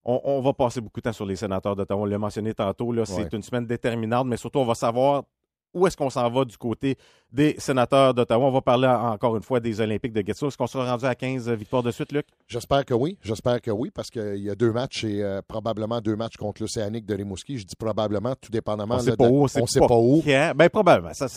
on, 0.05 0.21
on 0.25 0.41
va 0.41 0.53
passer 0.53 0.81
beaucoup 0.81 1.01
de 1.01 1.05
temps 1.05 1.13
sur 1.13 1.27
les 1.27 1.35
sénateurs 1.37 1.75
d'Ottawa. 1.75 2.03
On 2.03 2.05
l'a 2.05 2.19
mentionné 2.19 2.55
tantôt. 2.55 2.93
là, 2.93 3.05
C'est 3.05 3.15
Ouais. 3.23 3.29
une 3.33 3.43
semaine 3.43 3.67
déterminante, 3.67 4.29
mais 4.29 4.37
surtout, 4.37 4.61
on 4.61 4.65
va 4.65 4.75
savoir 4.77 5.25
où 5.77 5.87
est-ce 5.87 5.97
qu'on 5.97 6.11
s'en 6.11 6.29
va 6.31 6.45
du 6.45 6.57
côté 6.57 6.97
des 7.33 7.55
sénateurs 7.59 8.15
d'Ottawa? 8.15 8.47
On 8.47 8.51
va 8.51 8.61
parler 8.61 8.89
en- 8.89 9.13
encore 9.13 9.37
une 9.37 9.43
fois 9.43 9.61
des 9.61 9.81
Olympiques 9.81 10.13
de 10.13 10.23
Gatineau. 10.23 10.49
Est-ce 10.49 10.57
qu'on 10.57 10.67
sera 10.67 10.91
rendu 10.91 11.05
à 11.05 11.15
15 11.15 11.49
victoires 11.51 11.83
de 11.83 11.91
suite, 11.91 12.13
Luc? 12.13 12.27
J'espère 12.49 12.85
que 12.85 12.95
oui. 12.95 13.19
J'espère 13.23 13.61
que 13.61 13.71
oui, 13.71 13.91
parce 13.95 14.11
qu'il 14.11 14.39
y 14.43 14.51
a 14.51 14.55
deux 14.55 14.73
matchs 14.73 15.05
et 15.05 15.23
euh, 15.23 15.41
probablement 15.47 16.01
deux 16.01 16.17
matchs 16.17 16.37
contre 16.37 16.63
l'Océanique 16.63 17.05
de 17.07 17.15
Rimouski. 17.15 17.59
Je 17.59 17.65
dis 17.67 17.77
probablement, 17.77 18.35
tout 18.41 18.51
dépendamment. 18.51 18.95
On 18.95 18.99
là, 18.99 19.03
sait 19.05 19.17
pas 19.17 19.29
où, 19.29 19.45
on 19.45 19.47
sait 19.49 19.61
sait 19.67 19.81
pas 19.81 19.89
pas 19.89 19.99
où. 19.99 20.23
Ben, 20.55 20.69
probablement. 20.71 21.13
Ça, 21.15 21.29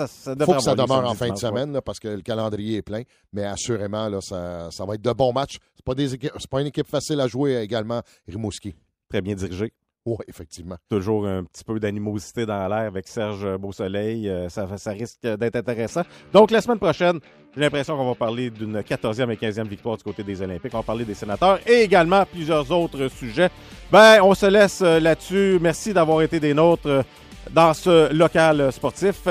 faut 0.45 0.53
que 0.53 0.59
ça 0.63 0.75
demeure 0.75 1.09
en 1.09 1.13
fin 1.15 1.29
de 1.29 1.37
semaine 1.37 1.73
là, 1.73 1.81
parce 1.81 1.99
que 1.99 2.07
le 2.07 2.21
calendrier 2.21 2.77
est 2.77 2.81
plein. 2.81 3.01
Mais 3.33 3.43
assurément, 3.45 4.07
là, 4.09 4.21
ça, 4.21 4.69
ça 4.71 4.85
va 4.85 4.95
être 4.95 5.01
de 5.01 5.11
bons 5.11 5.33
matchs. 5.33 5.57
C'est 5.75 5.85
pas 5.85 5.95
des 5.95 6.13
équipes- 6.13 6.31
c'est 6.37 6.49
pas 6.49 6.61
une 6.61 6.67
équipe 6.67 6.87
facile 6.87 7.19
à 7.19 7.27
jouer 7.27 7.57
également, 7.61 8.01
Rimouski. 8.27 8.75
Très 9.09 9.21
bien 9.21 9.35
dirigé. 9.35 9.73
Oui, 10.09 10.25
effectivement. 10.27 10.75
Toujours 10.89 11.27
un 11.27 11.43
petit 11.43 11.63
peu 11.63 11.79
d'animosité 11.79 12.45
dans 12.45 12.67
l'air 12.67 12.87
avec 12.87 13.07
Serge 13.07 13.57
Beausoleil. 13.57 14.27
Euh, 14.27 14.49
ça, 14.49 14.67
ça 14.77 14.91
risque 14.91 15.21
d'être 15.21 15.55
intéressant. 15.55 16.01
Donc, 16.33 16.49
la 16.49 16.61
semaine 16.61 16.79
prochaine, 16.79 17.19
j'ai 17.55 17.61
l'impression 17.61 17.97
qu'on 17.97 18.07
va 18.07 18.15
parler 18.15 18.49
d'une 18.49 18.79
14e 18.79 19.31
et 19.31 19.35
15e 19.35 19.67
victoire 19.67 19.97
du 19.97 20.03
côté 20.03 20.23
des 20.23 20.41
Olympiques. 20.41 20.71
On 20.73 20.77
va 20.77 20.83
parler 20.83 21.05
des 21.05 21.13
sénateurs 21.13 21.59
et 21.67 21.81
également 21.81 22.23
plusieurs 22.25 22.71
autres 22.71 23.07
sujets. 23.09 23.49
Ben, 23.91 24.19
on 24.21 24.33
se 24.33 24.45
laisse 24.45 24.81
euh, 24.81 24.99
là-dessus. 24.99 25.57
Merci 25.61 25.93
d'avoir 25.93 26.21
été 26.21 26.39
des 26.39 26.53
nôtres 26.53 26.87
euh, 26.87 27.03
dans 27.51 27.73
ce 27.73 28.13
local 28.13 28.61
euh, 28.61 28.71
sportif. 28.71 29.27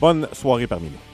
Bonne 0.00 0.28
soirée 0.32 0.66
parmi 0.66 0.86
nous. 0.86 1.09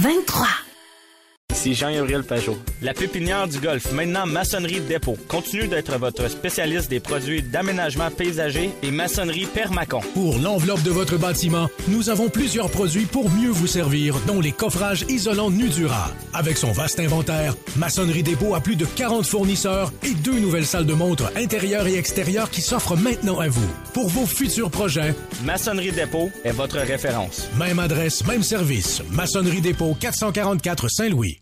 23. 0.00 0.69
Ici 1.60 1.74
Jean-Gabriel 1.74 2.24
Pajot. 2.24 2.56
La 2.80 2.94
pépinière 2.94 3.46
du 3.46 3.60
Golfe, 3.60 3.92
maintenant 3.92 4.24
maçonnerie 4.24 4.80
dépôt, 4.80 5.18
continue 5.28 5.68
d'être 5.68 5.94
votre 5.98 6.30
spécialiste 6.30 6.88
des 6.88 7.00
produits 7.00 7.42
d'aménagement 7.42 8.10
paysager 8.10 8.70
et 8.82 8.90
maçonnerie 8.90 9.44
Permacon. 9.44 10.00
Pour 10.14 10.38
l'enveloppe 10.38 10.82
de 10.84 10.90
votre 10.90 11.18
bâtiment, 11.18 11.68
nous 11.88 12.08
avons 12.08 12.30
plusieurs 12.30 12.70
produits 12.70 13.04
pour 13.04 13.28
mieux 13.28 13.50
vous 13.50 13.66
servir, 13.66 14.16
dont 14.26 14.40
les 14.40 14.52
coffrages 14.52 15.04
isolants 15.10 15.50
Nudura. 15.50 16.10
Avec 16.32 16.56
son 16.56 16.72
vaste 16.72 16.98
inventaire, 16.98 17.54
Maçonnerie 17.76 18.22
Dépôt 18.22 18.54
a 18.54 18.60
plus 18.62 18.76
de 18.76 18.86
40 18.86 19.26
fournisseurs 19.26 19.92
et 20.02 20.14
deux 20.14 20.38
nouvelles 20.40 20.64
salles 20.64 20.86
de 20.86 20.94
montre 20.94 21.30
intérieures 21.36 21.86
et 21.86 21.98
extérieures 21.98 22.48
qui 22.48 22.62
s'offrent 22.62 22.96
maintenant 22.96 23.38
à 23.38 23.48
vous. 23.48 23.68
Pour 23.92 24.08
vos 24.08 24.24
futurs 24.24 24.70
projets, 24.70 25.14
Maçonnerie 25.44 25.92
dépôt 25.92 26.30
est 26.42 26.52
votre 26.52 26.78
référence. 26.78 27.50
même 27.58 27.80
adresse, 27.80 28.26
même 28.26 28.42
service. 28.42 29.02
Maçonnerie 29.10 29.60
Dépôt 29.60 29.94
444 30.00 30.88
Saint-Louis. 30.88 31.40